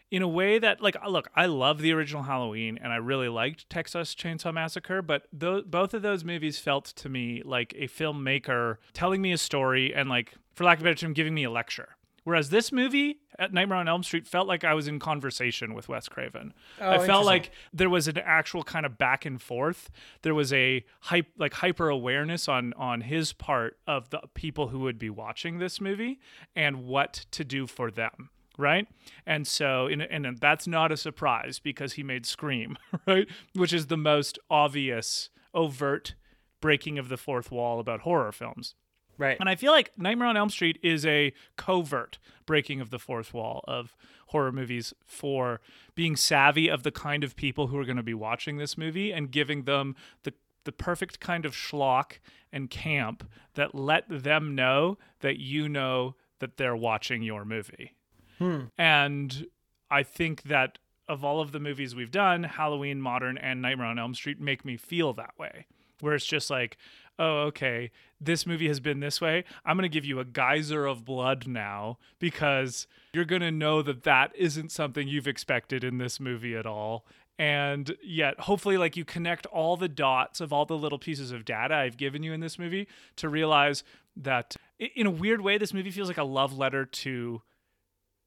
in 0.10 0.22
a 0.22 0.28
way 0.28 0.60
that, 0.60 0.82
like, 0.82 0.96
look, 1.08 1.28
I 1.36 1.46
love 1.46 1.80
the 1.80 1.92
original 1.94 2.24
Halloween 2.24 2.80
and 2.82 2.92
I 2.92 2.98
really 2.98 3.30
liked 3.30 3.70
Texas 3.70 4.16
Chainsaw 4.16 4.54
Massacre, 4.54 5.02
but 5.02 5.28
tho- 5.34 5.62
both 5.64 5.94
of 5.94 6.02
those 6.02 6.24
movies 6.24 6.58
felt 6.58 6.86
to 6.86 7.08
me 7.10 7.42
like 7.46 7.74
a 7.78 7.88
filmmaker 7.88 8.78
telling 8.94 9.22
me 9.22 9.32
a 9.32 9.38
story 9.38 9.94
and, 9.94 10.10
like, 10.10 10.34
for 10.56 10.64
lack 10.64 10.78
of 10.80 10.84
a 10.84 10.86
better 10.86 10.96
term, 10.96 11.14
giving 11.14 11.34
me 11.34 11.44
a 11.44 11.52
lecture. 11.52 11.90
Whereas 12.24 12.50
this 12.50 12.72
movie 12.72 13.20
at 13.40 13.52
Nightmare 13.52 13.80
on 13.80 13.88
Elm 13.88 14.04
Street 14.04 14.28
felt 14.28 14.48
like 14.48 14.64
I 14.64 14.74
was 14.74 14.88
in 14.88 15.00
conversation 15.00 15.74
with 15.74 15.90
Wes 15.90 16.08
Craven. 16.08 16.54
Oh, 16.80 16.92
I 16.92 17.06
felt 17.06 17.26
like 17.26 17.52
there 17.74 17.90
was 17.90 18.08
an 18.08 18.20
actual 18.20 18.64
kind 18.64 18.86
of 18.86 18.98
back 18.98 19.26
and 19.26 19.42
forth. 19.42 19.90
There 20.22 20.36
was 20.36 20.54
a 20.54 20.86
hype 21.02 21.28
like 21.38 21.54
hyper 21.54 21.90
awareness 21.90 22.48
on 22.48 22.74
on 22.74 23.02
his 23.02 23.34
part 23.34 23.78
of 23.88 24.10
the 24.12 24.22
people 24.34 24.68
who 24.68 24.80
would 24.82 25.00
be 25.00 25.10
watching 25.10 25.58
this 25.58 25.82
movie 25.82 26.20
and 26.56 26.86
what 26.86 27.26
to 27.32 27.44
do 27.44 27.66
for 27.66 27.90
them. 27.90 28.30
Right. 28.58 28.88
And 29.26 29.48
so, 29.48 29.88
and, 29.88 30.02
and 30.02 30.38
that's 30.40 30.68
not 30.68 30.92
a 30.92 30.98
surprise 30.98 31.58
because 31.58 31.94
he 31.94 32.04
made 32.04 32.26
Scream, 32.26 32.78
right? 33.08 33.28
Which 33.56 33.74
is 33.74 33.88
the 33.88 33.98
most 33.98 34.38
obvious, 34.50 35.30
overt 35.54 36.14
breaking 36.60 37.00
of 37.00 37.10
the 37.10 37.18
fourth 37.18 37.50
wall 37.52 37.80
about 37.80 38.02
horror 38.02 38.32
films. 38.32 38.76
Right. 39.22 39.38
And 39.40 39.48
I 39.48 39.56
feel 39.56 39.72
like 39.72 39.92
Nightmare 39.98 40.28
on 40.28 40.36
Elm 40.36 40.50
Street 40.50 40.80
is 40.82 41.06
a 41.06 41.32
covert 41.56 42.18
breaking 42.48 42.82
of 42.82 42.90
the 42.90 42.98
fourth 42.98 43.36
wall 43.36 43.64
of 43.68 43.96
horror 44.28 44.52
movies 44.52 44.96
for 45.06 45.62
being 45.94 46.16
savvy 46.16 46.68
of 46.68 46.82
the 46.82 46.92
kind 46.92 47.24
of 47.24 47.36
people 47.36 47.68
who 47.68 47.78
are 47.78 47.86
going 47.86 47.98
to 47.98 48.04
be 48.04 48.16
watching 48.16 48.58
this 48.58 48.80
movie 48.80 49.12
and 49.12 49.30
giving 49.30 49.64
them 49.64 49.96
the 50.24 50.34
the 50.64 50.72
perfect 50.72 51.20
kind 51.20 51.46
of 51.46 51.54
schlock 51.54 52.20
and 52.52 52.70
camp 52.70 53.28
that 53.56 53.76
let 53.76 54.06
them 54.10 54.56
know 54.56 54.98
that 55.20 55.40
you 55.40 55.70
know 55.70 56.16
that 56.40 56.58
they're 56.58 56.76
watching 56.76 57.22
your 57.22 57.46
movie. 57.46 57.96
Hmm. 58.38 58.66
And 58.78 59.48
I 59.90 60.04
think 60.04 60.44
that 60.44 60.80
of 61.08 61.24
all 61.24 61.42
of 61.42 61.52
the 61.52 61.60
movies 61.60 61.96
we've 61.96 62.12
done, 62.12 62.44
Halloween, 62.44 63.02
Modern, 63.02 63.38
and 63.38 63.62
Nightmare 63.62 63.88
on 63.88 64.00
Elm 64.00 64.16
Street 64.16 64.40
make 64.40 64.66
me 64.66 64.78
feel 64.78 65.14
that 65.14 65.34
way. 65.38 65.66
Where 66.00 66.16
it's 66.16 66.26
just 66.26 66.50
like, 66.50 66.78
oh, 67.22 67.42
okay, 67.42 67.92
this 68.20 68.48
movie 68.48 68.68
has 68.68 68.80
been 68.80 69.00
this 69.00 69.22
way. 69.22 69.44
I'm 69.64 69.78
going 69.78 69.90
to 69.90 69.94
give 69.94 70.06
you 70.06 70.20
a 70.20 70.26
geyser 70.26 70.88
of 70.88 71.06
blood 71.06 71.48
now 71.48 72.00
because 72.20 72.88
you're 73.14 73.26
going 73.26 73.44
to 73.44 73.52
know 73.52 73.84
that 73.84 74.04
that 74.04 74.36
isn't 74.36 74.72
something 74.72 75.08
you've 75.08 75.28
expected 75.28 75.84
in 75.84 76.00
this 76.00 76.20
movie 76.20 76.56
at 76.56 76.66
all. 76.66 77.06
And 77.38 77.96
yet, 78.04 78.40
hopefully, 78.42 78.78
like 78.78 78.98
you 78.98 79.06
connect 79.06 79.46
all 79.48 79.78
the 79.78 79.88
dots 79.88 80.42
of 80.42 80.52
all 80.52 80.66
the 80.66 80.78
little 80.78 81.00
pieces 81.00 81.32
of 81.32 81.46
data 81.46 81.76
I've 81.76 81.98
given 81.98 82.24
you 82.24 82.34
in 82.34 82.40
this 82.40 82.58
movie 82.58 82.88
to 83.18 83.30
realize 83.30 83.84
that, 84.16 84.56
in 84.80 85.06
a 85.06 85.12
weird 85.12 85.42
way, 85.42 85.60
this 85.60 85.74
movie 85.74 85.92
feels 85.92 86.08
like 86.08 86.18
a 86.18 86.24
love 86.24 86.58
letter 86.58 86.86
to 86.86 87.42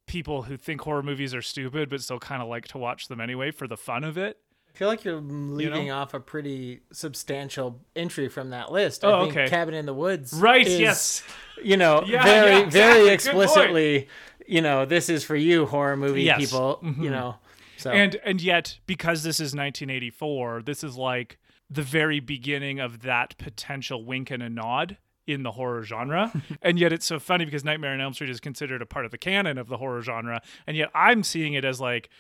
people 0.06 0.42
who 0.42 0.56
think 0.56 0.82
horror 0.82 1.02
movies 1.02 1.34
are 1.34 1.42
stupid 1.42 1.88
but 1.88 2.00
still 2.00 2.18
kind 2.18 2.42
of 2.42 2.48
like 2.48 2.68
to 2.68 2.78
watch 2.78 3.08
them 3.08 3.20
anyway 3.20 3.50
for 3.50 3.66
the 3.66 3.76
fun 3.76 4.04
of 4.04 4.16
it. 4.16 4.38
I 4.74 4.76
feel 4.78 4.88
like 4.88 5.05
you're 5.05 5.20
leaving 5.20 5.86
know? 5.86 5.94
off 5.94 6.14
a 6.14 6.20
pretty 6.20 6.80
substantial 6.92 7.80
entry 7.94 8.28
from 8.28 8.51
that 8.51 8.72
list. 8.72 9.05
Oh, 9.05 9.18
I 9.18 9.20
think 9.22 9.36
okay. 9.36 9.48
Cabin 9.48 9.72
in 9.74 9.86
the 9.86 9.94
Woods. 9.94 10.32
Right, 10.32 10.66
is, 10.66 10.80
yes. 10.80 11.22
You 11.62 11.76
know, 11.76 12.02
Yeah, 12.05 12.24
very, 12.24 12.51
yeah, 12.52 12.59
exactly. 12.64 12.80
very 12.80 13.09
explicitly, 13.14 14.09
you 14.48 14.60
know, 14.60 14.84
this 14.84 15.09
is 15.09 15.22
for 15.22 15.36
you, 15.36 15.66
horror 15.66 15.96
movie 15.96 16.22
Yes. 16.24 16.40
people, 16.40 16.80
Mhm. 16.82 17.02
you 17.05 17.10
know. 17.10 17.36
So 17.76 17.92
And 17.92 18.16
and 18.24 18.42
yet 18.42 18.78
because 18.86 19.22
this 19.22 19.38
is 19.38 19.55
1984, 19.55 20.62
this 20.62 20.82
is 20.82 20.96
like 20.96 21.38
the 21.70 21.82
very 21.82 22.18
beginning 22.18 22.80
of 22.80 23.02
that 23.02 23.38
potential 23.38 24.05
wink 24.05 24.30
and 24.32 24.42
a 24.42 24.48
nod 24.48 24.96
in 25.26 25.44
the 25.44 25.52
horror 25.52 25.84
genre. 25.84 26.32
and 26.62 26.80
yet 26.80 26.92
it's 26.92 27.06
so 27.06 27.20
funny 27.20 27.44
because 27.44 27.64
Nightmare 27.64 27.92
on 27.92 28.01
Elm 28.01 28.12
Street 28.12 28.30
is 28.30 28.40
considered 28.40 28.82
a 28.82 28.86
part 28.86 29.05
of 29.05 29.12
the 29.12 29.18
canon 29.18 29.56
of 29.56 29.68
the 29.68 29.76
horror 29.76 30.02
genre, 30.02 30.42
and 30.66 30.76
yet 30.76 30.90
I'm 30.94 31.22
seeing 31.22 31.55
it 31.55 31.64
as 31.64 31.80
like 31.80 32.10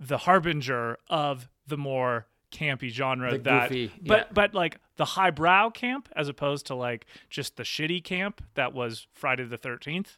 the 0.00 0.18
harbinger 0.18 0.96
of 1.08 1.48
the 1.66 1.76
more 1.76 2.26
campy 2.50 2.88
genre 2.88 3.30
The 3.32 3.38
that 3.38 3.68
goofy, 3.68 3.92
but 4.02 4.18
yeah. 4.18 4.24
but 4.32 4.54
like 4.54 4.78
the 4.96 5.04
highbrow 5.04 5.70
camp 5.70 6.08
as 6.16 6.28
opposed 6.28 6.66
to 6.66 6.74
like 6.74 7.06
just 7.28 7.56
the 7.56 7.62
shitty 7.62 8.02
camp 8.02 8.42
that 8.54 8.72
was 8.72 9.06
Friday 9.12 9.44
the 9.44 9.58
13th 9.58 10.16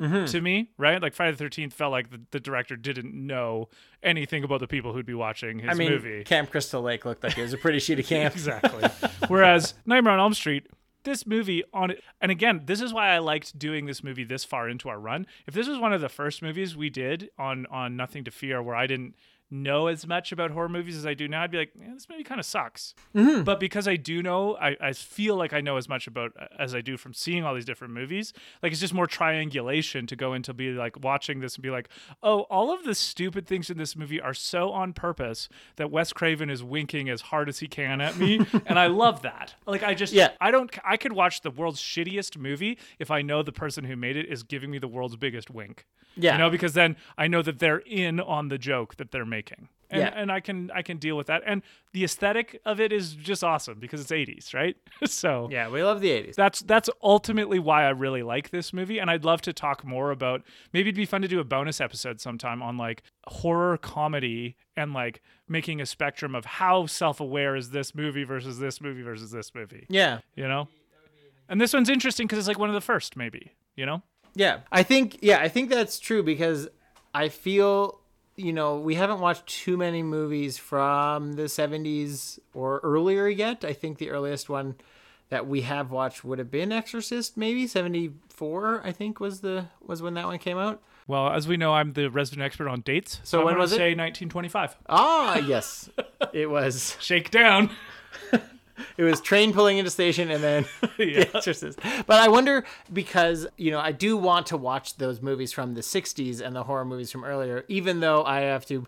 Mm-hmm. 0.00 0.24
to 0.24 0.40
me, 0.40 0.70
right? 0.78 1.00
Like 1.00 1.12
Friday 1.12 1.36
the 1.36 1.44
13th 1.44 1.72
felt 1.74 1.92
like 1.92 2.10
the, 2.10 2.20
the 2.32 2.40
director 2.40 2.74
didn't 2.76 3.14
know 3.14 3.68
anything 4.02 4.42
about 4.42 4.58
the 4.60 4.66
people 4.66 4.92
who'd 4.92 5.06
be 5.06 5.14
watching 5.14 5.60
his 5.60 5.68
I 5.70 5.74
mean, 5.74 5.90
movie. 5.92 6.24
Camp 6.24 6.50
Crystal 6.50 6.82
Lake 6.82 7.04
looked 7.04 7.22
like 7.22 7.36
it 7.38 7.42
was 7.42 7.52
a 7.52 7.58
pretty 7.58 7.78
shitty 7.78 8.04
camp. 8.08 8.34
exactly. 8.34 8.88
Whereas 9.28 9.74
Nightmare 9.86 10.14
on 10.14 10.18
Elm 10.18 10.34
Street, 10.34 10.66
this 11.04 11.26
movie 11.26 11.62
on 11.72 11.90
it, 11.92 12.02
and 12.20 12.30
again, 12.30 12.62
this 12.64 12.80
is 12.80 12.92
why 12.92 13.10
I 13.10 13.18
liked 13.18 13.58
doing 13.58 13.86
this 13.86 14.02
movie 14.02 14.24
this 14.24 14.44
far 14.44 14.68
into 14.68 14.88
our 14.88 14.98
run. 14.98 15.26
If 15.46 15.54
this 15.54 15.68
was 15.68 15.78
one 15.78 15.92
of 15.92 16.00
the 16.00 16.08
first 16.08 16.42
movies 16.42 16.76
we 16.76 16.90
did 16.90 17.30
on 17.38 17.66
on 17.66 17.96
Nothing 17.96 18.24
to 18.24 18.30
Fear, 18.30 18.62
where 18.62 18.76
I 18.76 18.86
didn't 18.86 19.14
know 19.52 19.86
as 19.86 20.06
much 20.06 20.32
about 20.32 20.50
horror 20.50 20.68
movies 20.68 20.96
as 20.96 21.06
I 21.06 21.14
do 21.14 21.28
now, 21.28 21.42
I'd 21.42 21.50
be 21.50 21.58
like, 21.58 21.72
eh, 21.80 21.92
this 21.94 22.08
movie 22.08 22.24
kind 22.24 22.40
of 22.40 22.46
sucks. 22.46 22.94
Mm-hmm. 23.14 23.42
But 23.42 23.60
because 23.60 23.86
I 23.86 23.96
do 23.96 24.22
know, 24.22 24.56
I, 24.56 24.76
I 24.80 24.92
feel 24.92 25.36
like 25.36 25.52
I 25.52 25.60
know 25.60 25.76
as 25.76 25.88
much 25.88 26.06
about 26.06 26.32
as 26.58 26.74
I 26.74 26.80
do 26.80 26.96
from 26.96 27.12
seeing 27.14 27.44
all 27.44 27.54
these 27.54 27.64
different 27.64 27.92
movies. 27.94 28.32
Like 28.62 28.72
it's 28.72 28.80
just 28.80 28.94
more 28.94 29.06
triangulation 29.06 30.06
to 30.06 30.16
go 30.16 30.32
into 30.32 30.54
be 30.54 30.70
like 30.70 31.02
watching 31.02 31.40
this 31.40 31.56
and 31.56 31.62
be 31.62 31.70
like, 31.70 31.88
oh, 32.22 32.40
all 32.42 32.72
of 32.72 32.84
the 32.84 32.94
stupid 32.94 33.46
things 33.46 33.70
in 33.70 33.76
this 33.76 33.94
movie 33.96 34.20
are 34.20 34.34
so 34.34 34.70
on 34.70 34.92
purpose 34.92 35.48
that 35.76 35.90
Wes 35.90 36.12
Craven 36.12 36.50
is 36.50 36.62
winking 36.62 37.08
as 37.08 37.20
hard 37.22 37.48
as 37.48 37.58
he 37.58 37.68
can 37.68 38.00
at 38.00 38.16
me, 38.16 38.40
and 38.66 38.78
I 38.78 38.86
love 38.86 39.22
that. 39.22 39.54
Like 39.66 39.82
I 39.82 39.94
just, 39.94 40.12
Yeah. 40.12 40.30
I 40.40 40.50
don't, 40.50 40.70
I 40.84 40.96
could 40.96 41.12
watch 41.12 41.42
the 41.42 41.50
world's 41.50 41.80
shittiest 41.80 42.36
movie 42.38 42.78
if 42.98 43.10
I 43.10 43.22
know 43.22 43.42
the 43.42 43.52
person 43.52 43.84
who 43.84 43.96
made 43.96 44.16
it 44.16 44.26
is 44.26 44.42
giving 44.42 44.70
me 44.70 44.78
the 44.78 44.88
world's 44.88 45.16
biggest 45.16 45.50
wink. 45.50 45.86
Yeah. 46.14 46.32
you 46.32 46.38
know, 46.38 46.50
because 46.50 46.74
then 46.74 46.96
I 47.16 47.26
know 47.26 47.40
that 47.42 47.58
they're 47.58 47.78
in 47.78 48.20
on 48.20 48.48
the 48.48 48.58
joke 48.58 48.96
that 48.96 49.12
they're 49.12 49.24
making. 49.24 49.41
And, 49.90 50.00
Yeah. 50.00 50.12
and 50.16 50.32
I 50.32 50.40
can 50.40 50.70
I 50.74 50.80
can 50.82 50.96
deal 50.96 51.16
with 51.18 51.26
that. 51.26 51.42
And 51.46 51.60
the 51.92 52.02
aesthetic 52.04 52.58
of 52.64 52.80
it 52.80 52.92
is 52.92 53.12
just 53.14 53.44
awesome 53.44 53.78
because 53.78 54.00
it's 54.00 54.10
80s, 54.10 54.54
right? 54.54 54.74
so 55.04 55.48
Yeah, 55.50 55.68
we 55.68 55.82
love 55.82 56.00
the 56.00 56.08
80s. 56.08 56.34
that's 56.34 56.60
that's 56.60 56.88
ultimately 57.02 57.58
why 57.58 57.84
I 57.84 57.90
really 57.90 58.22
like 58.22 58.48
this 58.50 58.72
movie, 58.72 58.98
and 58.98 59.10
I'd 59.10 59.24
love 59.24 59.42
to 59.42 59.52
talk 59.52 59.84
more 59.84 60.10
about. 60.10 60.42
Maybe 60.72 60.88
it'd 60.88 60.96
be 60.96 61.04
fun 61.04 61.20
to 61.22 61.28
do 61.28 61.40
a 61.40 61.44
bonus 61.44 61.78
episode 61.80 62.20
sometime 62.20 62.62
on 62.62 62.78
like 62.78 63.02
horror 63.26 63.76
comedy 63.76 64.56
and 64.76 64.94
like 64.94 65.20
making 65.48 65.80
a 65.82 65.86
spectrum 65.86 66.34
of 66.34 66.46
how 66.46 66.86
self-aware 66.86 67.54
is 67.56 67.70
this 67.70 67.94
movie 67.94 68.24
versus 68.24 68.58
this 68.58 68.80
movie 68.80 69.02
versus 69.02 69.30
this 69.30 69.54
movie. 69.54 69.86
Yeah. 69.90 70.20
You 70.34 70.48
know, 70.48 70.68
and 71.50 71.60
this 71.60 71.74
one's 71.74 71.90
interesting 71.90 72.26
because 72.26 72.38
it's 72.38 72.48
like 72.48 72.58
one 72.58 72.70
of 72.70 72.74
the 72.74 72.80
first, 72.80 73.14
maybe. 73.16 73.52
You 73.76 73.84
know, 73.86 74.02
Yeah, 74.34 74.60
I 74.70 74.82
think 74.82 75.18
yeah, 75.20 75.38
I 75.40 75.48
think 75.48 75.68
that's 75.68 75.98
true 75.98 76.22
because 76.22 76.68
I 77.14 77.28
feel 77.28 78.00
you 78.36 78.52
know 78.52 78.78
we 78.78 78.94
haven't 78.94 79.20
watched 79.20 79.46
too 79.46 79.76
many 79.76 80.02
movies 80.02 80.58
from 80.58 81.34
the 81.34 81.44
70s 81.44 82.38
or 82.54 82.80
earlier 82.82 83.28
yet. 83.28 83.64
I 83.64 83.72
think 83.72 83.98
the 83.98 84.10
earliest 84.10 84.48
one 84.48 84.76
that 85.28 85.46
we 85.46 85.62
have 85.62 85.90
watched 85.90 86.24
would 86.24 86.38
have 86.38 86.50
been 86.50 86.72
Exorcist, 86.72 87.36
maybe 87.36 87.66
74. 87.66 88.82
I 88.84 88.92
think 88.92 89.18
was 89.20 89.40
the 89.40 89.66
was 89.84 90.02
when 90.02 90.14
that 90.14 90.26
one 90.26 90.38
came 90.38 90.58
out. 90.58 90.82
well, 91.06 91.30
as 91.30 91.48
we 91.48 91.56
know, 91.56 91.72
I'm 91.72 91.92
the 91.94 92.08
resident 92.08 92.44
expert 92.44 92.68
on 92.68 92.80
dates. 92.82 93.20
So 93.24 93.40
I'm 93.40 93.44
when 93.46 93.58
was 93.58 93.72
it? 93.72 93.76
say 93.76 93.94
1925. 93.94 94.76
Ah, 94.88 95.38
yes, 95.38 95.88
it 96.32 96.50
was. 96.50 96.96
Shake 97.00 97.30
down. 97.30 97.70
It 98.96 99.04
was 99.04 99.20
train 99.20 99.52
pulling 99.52 99.78
into 99.78 99.90
station 99.90 100.30
and 100.30 100.42
then 100.42 100.64
Yeah. 100.98 101.24
The 101.24 101.36
Exorcist. 101.36 101.78
But 102.06 102.20
I 102.20 102.28
wonder 102.28 102.64
because 102.92 103.46
you 103.56 103.70
know 103.70 103.80
I 103.80 103.92
do 103.92 104.16
want 104.16 104.46
to 104.48 104.56
watch 104.56 104.96
those 104.96 105.20
movies 105.22 105.52
from 105.52 105.74
the 105.74 105.80
'60s 105.80 106.40
and 106.40 106.54
the 106.54 106.64
horror 106.64 106.84
movies 106.84 107.10
from 107.10 107.24
earlier, 107.24 107.64
even 107.68 108.00
though 108.00 108.24
I 108.24 108.40
have 108.40 108.66
to 108.66 108.86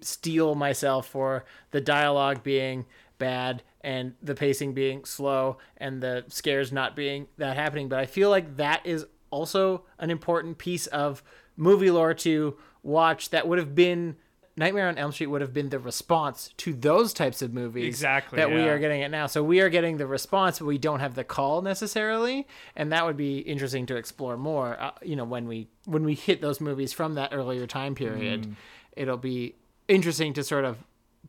steel 0.00 0.54
myself 0.54 1.06
for 1.06 1.44
the 1.70 1.80
dialogue 1.80 2.42
being 2.42 2.86
bad 3.18 3.62
and 3.80 4.14
the 4.22 4.34
pacing 4.34 4.72
being 4.72 5.04
slow 5.04 5.58
and 5.76 6.02
the 6.02 6.24
scares 6.28 6.72
not 6.72 6.96
being 6.96 7.26
that 7.38 7.56
happening. 7.56 7.88
But 7.88 7.98
I 8.00 8.06
feel 8.06 8.30
like 8.30 8.56
that 8.56 8.84
is 8.84 9.06
also 9.30 9.84
an 9.98 10.10
important 10.10 10.58
piece 10.58 10.86
of 10.88 11.22
movie 11.56 11.90
lore 11.90 12.14
to 12.14 12.56
watch 12.82 13.30
that 13.30 13.46
would 13.48 13.58
have 13.58 13.74
been. 13.74 14.16
Nightmare 14.56 14.88
on 14.88 14.96
Elm 14.98 15.10
Street 15.10 15.26
would 15.26 15.40
have 15.40 15.52
been 15.52 15.70
the 15.70 15.78
response 15.80 16.50
to 16.58 16.72
those 16.72 17.12
types 17.12 17.42
of 17.42 17.52
movies 17.52 17.86
Exactly, 17.86 18.36
that 18.36 18.50
we 18.50 18.68
are 18.68 18.78
getting 18.78 19.00
it 19.00 19.10
now. 19.10 19.26
So 19.26 19.42
we 19.42 19.60
are 19.60 19.68
getting 19.68 19.96
the 19.96 20.06
response, 20.06 20.60
but 20.60 20.66
we 20.66 20.78
don't 20.78 21.00
have 21.00 21.14
the 21.16 21.24
call 21.24 21.60
necessarily, 21.62 22.46
and 22.76 22.92
that 22.92 23.04
would 23.04 23.16
be 23.16 23.38
interesting 23.38 23.86
to 23.86 23.96
explore 23.96 24.36
more. 24.36 24.80
Uh, 24.80 24.92
you 25.02 25.16
know, 25.16 25.24
when 25.24 25.48
we 25.48 25.68
when 25.86 26.04
we 26.04 26.14
hit 26.14 26.40
those 26.40 26.60
movies 26.60 26.92
from 26.92 27.14
that 27.14 27.30
earlier 27.32 27.66
time 27.66 27.94
period, 27.94 28.42
Mm. 28.42 28.54
it'll 28.96 29.16
be 29.16 29.54
interesting 29.88 30.32
to 30.34 30.42
sort 30.44 30.64
of 30.64 30.78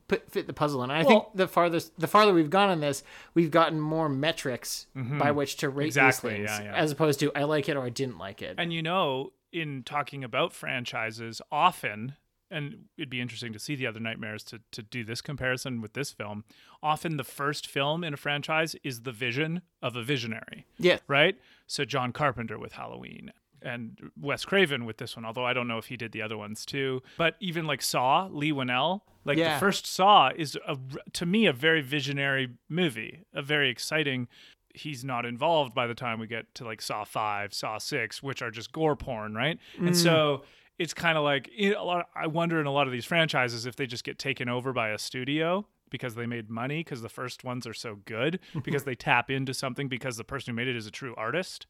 put, 0.08 0.30
fit 0.32 0.46
the 0.46 0.54
puzzle 0.54 0.84
in. 0.84 0.92
And 0.92 1.00
I 1.00 1.04
Well- 1.04 1.22
think 1.24 1.36
the 1.36 1.48
farthest 1.48 2.00
the 2.00 2.08
farther 2.08 2.32
we've 2.34 2.50
gone 2.52 2.70
on 2.70 2.80
this, 2.80 3.04
we've 3.34 3.50
gotten 3.52 3.80
more 3.80 4.08
metrics 4.08 4.86
by 4.94 5.32
which 5.32 5.56
to 5.58 5.70
rate 5.70 5.86
Mm-hmm. 5.86 5.88
Exactly, 5.88 6.30
these 6.42 6.50
things, 6.50 6.60
yeah, 6.60 6.72
yeah. 6.74 6.76
as 6.78 6.92
opposed 6.92 7.20
to 7.22 7.32
I 7.36 7.44
like 7.46 7.68
it 7.70 7.76
or 7.76 7.84
I 7.84 7.90
didn't 7.90 8.20
like 8.20 8.42
it. 8.44 8.56
And 8.60 8.72
you 8.72 8.84
know, 8.84 9.34
in 9.52 9.82
talking 9.84 10.24
about 10.24 10.54
franchises, 10.54 11.42
often, 11.52 12.16
and 12.52 12.86
it'd 12.98 13.10
be 13.10 13.22
interesting 13.22 13.54
to 13.54 13.60
see 13.60 13.76
the 13.76 13.88
other 13.88 14.00
nightmares 14.00 14.44
to, 14.46 14.62
to 14.72 14.82
do 14.84 15.04
this 15.04 15.22
comparison 15.22 15.82
with 15.82 15.94
this 15.94 16.12
film. 16.12 16.44
Often, 16.84 17.18
the 17.18 17.24
first 17.24 17.68
film 17.68 18.04
in 18.04 18.14
a 18.14 18.18
franchise 18.18 18.76
is 18.84 19.02
the 19.02 19.12
vision 19.12 19.62
of 19.82 19.96
a 19.96 20.04
visionary, 20.04 20.66
yeah, 20.78 20.98
right? 21.08 21.36
So, 21.68 21.86
John 21.86 22.12
Carpenter 22.14 22.58
with 22.60 22.74
Halloween. 22.74 23.32
And 23.62 24.12
Wes 24.20 24.46
Craven 24.46 24.86
with 24.86 24.98
this 24.98 25.16
one, 25.16 25.26
although 25.26 25.46
I 25.46 25.54
don't 25.54 25.68
know 25.68 25.80
if 25.80 25.86
he 25.88 25.98
did 25.98 26.12
the 26.12 26.22
other 26.22 26.38
ones 26.38 26.66
too. 26.68 27.02
But 27.18 27.36
even 27.40 27.66
like 27.66 27.82
Saw, 27.82 28.28
Leigh 28.28 28.52
Whannell, 28.52 29.02
like 29.24 29.40
Yeah. 29.40 29.56
the 29.56 29.60
first 29.60 29.88
Saw 29.88 30.30
is 30.36 30.56
a, 30.68 30.78
to 31.14 31.26
me 31.26 31.48
a 31.48 31.54
very 31.54 31.82
visionary 31.82 32.50
movie, 32.70 33.24
a 33.34 33.42
very 33.42 33.70
exciting 33.70 34.28
he's 34.76 35.04
not 35.06 35.26
involved 35.26 35.74
by 35.74 35.88
the 35.88 35.96
time 35.96 36.20
we 36.20 36.28
get 36.28 36.54
to 36.54 36.66
like 36.66 36.82
Saw 36.82 37.06
5, 37.06 37.54
Saw 37.56 37.78
6, 37.80 38.22
which 38.22 38.42
are 38.44 38.52
just 38.52 38.72
gore 38.72 38.96
porn, 38.98 39.34
right? 39.34 39.58
And 39.78 39.90
Mm. 39.90 39.96
so 39.96 40.44
it's 40.78 40.94
kind 40.94 41.18
of 41.18 41.24
like 41.24 41.50
in 41.56 41.74
a 41.74 41.84
lot 41.84 42.08
I 42.16 42.28
wonder 42.28 42.60
in 42.60 42.66
a 42.66 42.72
lot 42.72 42.88
of 42.88 42.94
these 42.94 43.06
franchises 43.06 43.66
if 43.66 43.76
they 43.76 43.88
just 43.88 44.04
get 44.04 44.20
taken 44.20 44.50
over 44.50 44.74
by 44.74 44.90
a 44.90 44.98
studio 44.98 45.66
because 45.90 46.16
they 46.16 46.26
made 46.26 46.50
money 46.50 46.80
because 46.80 47.02
the 47.02 47.10
first 47.10 47.44
ones 47.44 47.66
are 47.68 47.74
so 47.74 48.00
good 48.06 48.40
because 48.64 48.84
they 48.84 48.96
tap 48.96 49.30
into 49.30 49.54
something 49.54 49.88
because 49.88 50.18
the 50.18 50.24
person 50.24 50.52
who 50.52 50.56
made 50.56 50.68
it 50.68 50.76
is 50.76 50.88
a 50.88 50.92
true 50.92 51.14
artist 51.18 51.68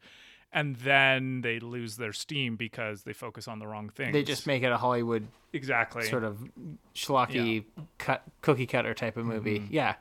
and 0.52 0.78
then 0.78 1.42
they 1.42 1.60
lose 1.60 1.98
their 1.98 2.14
steam 2.14 2.56
because 2.56 3.04
they 3.04 3.14
focus 3.14 3.48
on 3.48 3.60
the 3.60 3.68
wrong 3.68 3.90
thing. 3.90 4.14
They 4.14 4.24
just 4.24 4.48
make 4.48 4.64
it 4.64 4.72
a 4.72 4.78
Hollywood 4.78 5.28
exactly 5.52 6.06
sort 6.06 6.24
of 6.24 6.40
schlocky 6.96 7.66
cut 7.98 8.24
cookie 8.42 8.66
cutter 8.66 8.94
type 8.94 9.18
of 9.18 9.26
movie. 9.26 9.60
Mm-hmm. 9.60 9.74
Yeah, 9.74 9.96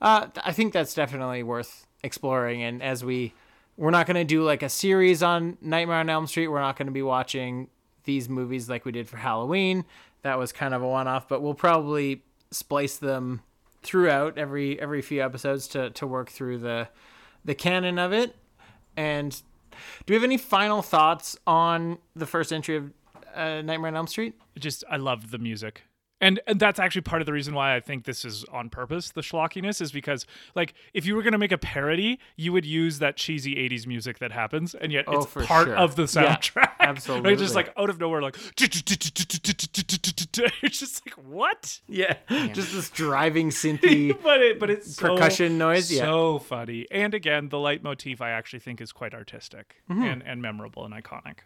uh, 0.00 0.26
I 0.42 0.52
think 0.52 0.72
that's 0.72 0.94
definitely 0.94 1.42
worth 1.42 1.86
exploring. 2.02 2.62
And 2.62 2.82
as 2.82 3.02
we, 3.02 3.32
we're 3.76 3.90
not 3.90 4.06
going 4.06 4.16
to 4.16 4.24
do 4.24 4.42
like 4.42 4.62
a 4.62 4.68
series 4.68 5.22
on 5.22 5.56
Nightmare 5.60 5.98
on 5.98 6.10
Elm 6.10 6.26
Street. 6.26 6.48
We're 6.48 6.60
not 6.60 6.76
going 6.76 6.86
to 6.86 6.92
be 6.92 7.02
watching 7.02 7.68
these 8.04 8.28
movies 8.28 8.68
like 8.68 8.84
we 8.84 8.92
did 8.92 9.08
for 9.08 9.16
Halloween. 9.16 9.84
That 10.22 10.38
was 10.38 10.52
kind 10.52 10.74
of 10.74 10.82
a 10.82 10.88
one 10.88 11.08
off, 11.08 11.28
but 11.28 11.42
we'll 11.42 11.54
probably 11.54 12.22
splice 12.50 12.96
them 12.96 13.42
throughout 13.82 14.38
every 14.38 14.80
every 14.80 15.02
few 15.02 15.22
episodes 15.22 15.68
to 15.68 15.90
to 15.90 16.06
work 16.06 16.30
through 16.30 16.58
the 16.58 16.88
the 17.44 17.54
canon 17.54 17.98
of 17.98 18.12
it. 18.12 18.36
And 18.96 19.32
do 20.06 20.12
we 20.12 20.14
have 20.14 20.24
any 20.24 20.38
final 20.38 20.82
thoughts 20.82 21.36
on 21.46 21.98
the 22.14 22.26
first 22.26 22.52
entry 22.52 22.76
of 22.76 22.92
uh, 23.34 23.62
Nightmare 23.62 23.88
on 23.88 23.96
Elm 23.96 24.06
Street? 24.06 24.34
just 24.58 24.84
I 24.88 24.96
love 24.96 25.30
the 25.30 25.38
music. 25.38 25.82
And, 26.20 26.40
and 26.46 26.58
that's 26.58 26.78
actually 26.78 27.02
part 27.02 27.20
of 27.20 27.26
the 27.26 27.32
reason 27.32 27.54
why 27.54 27.74
I 27.76 27.80
think 27.80 28.04
this 28.04 28.24
is 28.24 28.44
on 28.50 28.70
purpose. 28.70 29.10
The 29.10 29.20
schlockiness 29.20 29.82
is 29.82 29.92
because, 29.92 30.24
like, 30.54 30.72
if 30.94 31.04
you 31.04 31.16
were 31.16 31.22
gonna 31.22 31.38
make 31.38 31.52
a 31.52 31.58
parody, 31.58 32.18
you 32.36 32.52
would 32.52 32.64
use 32.64 32.98
that 33.00 33.16
cheesy 33.16 33.56
'80s 33.56 33.86
music 33.86 34.20
that 34.20 34.32
happens, 34.32 34.74
and 34.74 34.90
yet 34.92 35.04
Oh, 35.06 35.22
it's 35.22 35.26
for 35.32 35.44
part 35.44 35.66
sure. 35.66 35.76
of 35.76 35.96
the 35.96 36.02
Yeah, 36.02 36.36
soundtrack. 36.36 36.70
absolutely. 36.80 37.30
Like, 37.32 37.38
just 37.38 37.54
like 37.54 37.72
out 37.76 37.90
of 37.90 37.98
nowhere, 38.00 38.22
like 38.22 38.36
it's 40.62 40.78
just 40.78 41.06
like 41.06 41.14
what? 41.26 41.80
Yeah, 41.88 42.14
just 42.52 42.72
this 42.72 42.90
driving 42.90 43.50
synthy. 43.50 44.16
but 44.22 44.40
it, 44.40 44.58
but 44.60 44.70
it's 44.70 44.94
so- 44.96 45.14
Percussion 45.14 45.58
noise, 45.58 45.90
yeah. 45.92 46.02
so 46.04 46.38
funny. 46.38 46.86
And 46.90 47.14
again, 47.14 47.48
the 47.50 47.58
leitmotif 47.58 48.20
I 48.20 48.30
actually 48.30 48.60
think 48.60 48.80
is 48.80 48.92
quite 48.92 49.14
artistic 49.14 49.76
Mm-hmm. 49.90 50.02
and 50.02 50.22
and 50.22 50.40
memorable 50.42 50.84
and 50.84 50.94
iconic. 50.94 51.38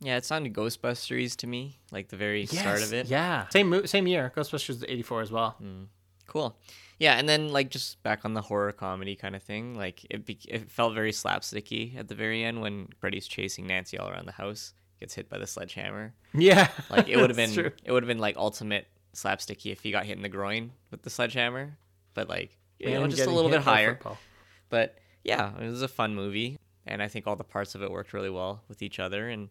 Yeah, 0.00 0.16
it 0.16 0.24
sounded 0.24 0.52
Ghostbusters 0.52 1.36
to 1.36 1.46
me, 1.46 1.78
like 1.90 2.08
the 2.08 2.16
very 2.16 2.44
start 2.46 2.82
of 2.82 2.92
it. 2.92 3.06
Yeah, 3.06 3.48
same 3.48 3.70
mo- 3.70 3.84
same 3.86 4.06
year. 4.06 4.32
Ghostbusters 4.36 4.84
'84 4.86 5.22
as 5.22 5.32
well. 5.32 5.56
Mm, 5.62 5.86
cool. 6.26 6.56
Yeah, 6.98 7.14
and 7.18 7.28
then 7.28 7.48
like 7.48 7.70
just 7.70 8.02
back 8.02 8.24
on 8.24 8.34
the 8.34 8.42
horror 8.42 8.72
comedy 8.72 9.16
kind 9.16 9.34
of 9.36 9.42
thing, 9.42 9.74
like 9.74 10.06
it 10.10 10.26
be- 10.26 10.38
it 10.48 10.70
felt 10.70 10.94
very 10.94 11.12
slapsticky 11.12 11.96
at 11.98 12.08
the 12.08 12.14
very 12.14 12.44
end 12.44 12.60
when 12.60 12.88
Freddy's 13.00 13.26
chasing 13.26 13.66
Nancy 13.66 13.98
all 13.98 14.08
around 14.10 14.26
the 14.26 14.32
house, 14.32 14.74
gets 15.00 15.14
hit 15.14 15.28
by 15.28 15.38
the 15.38 15.46
sledgehammer. 15.46 16.14
Yeah, 16.34 16.68
Like 16.90 17.08
it 17.08 17.16
would 17.20 17.30
have 17.30 17.36
been 17.36 17.52
true. 17.52 17.70
it 17.84 17.92
would 17.92 18.02
have 18.02 18.08
been 18.08 18.18
like 18.18 18.36
ultimate 18.36 18.86
slapsticky 19.14 19.72
if 19.72 19.80
he 19.80 19.90
got 19.90 20.04
hit 20.04 20.16
in 20.16 20.22
the 20.22 20.28
groin 20.28 20.72
with 20.90 21.02
the 21.02 21.10
sledgehammer, 21.10 21.76
but 22.14 22.28
like 22.28 22.56
you 22.78 22.90
know 22.90 23.06
just 23.08 23.26
a 23.26 23.30
little 23.30 23.50
bit 23.50 23.62
higher. 23.62 23.98
But 24.68 24.98
yeah, 25.24 25.52
it 25.60 25.66
was 25.68 25.82
a 25.82 25.88
fun 25.88 26.14
movie, 26.14 26.58
and 26.86 27.02
I 27.02 27.08
think 27.08 27.26
all 27.26 27.36
the 27.36 27.44
parts 27.44 27.74
of 27.74 27.82
it 27.82 27.90
worked 27.90 28.12
really 28.12 28.30
well 28.30 28.62
with 28.68 28.82
each 28.82 28.98
other. 28.98 29.28
And 29.28 29.48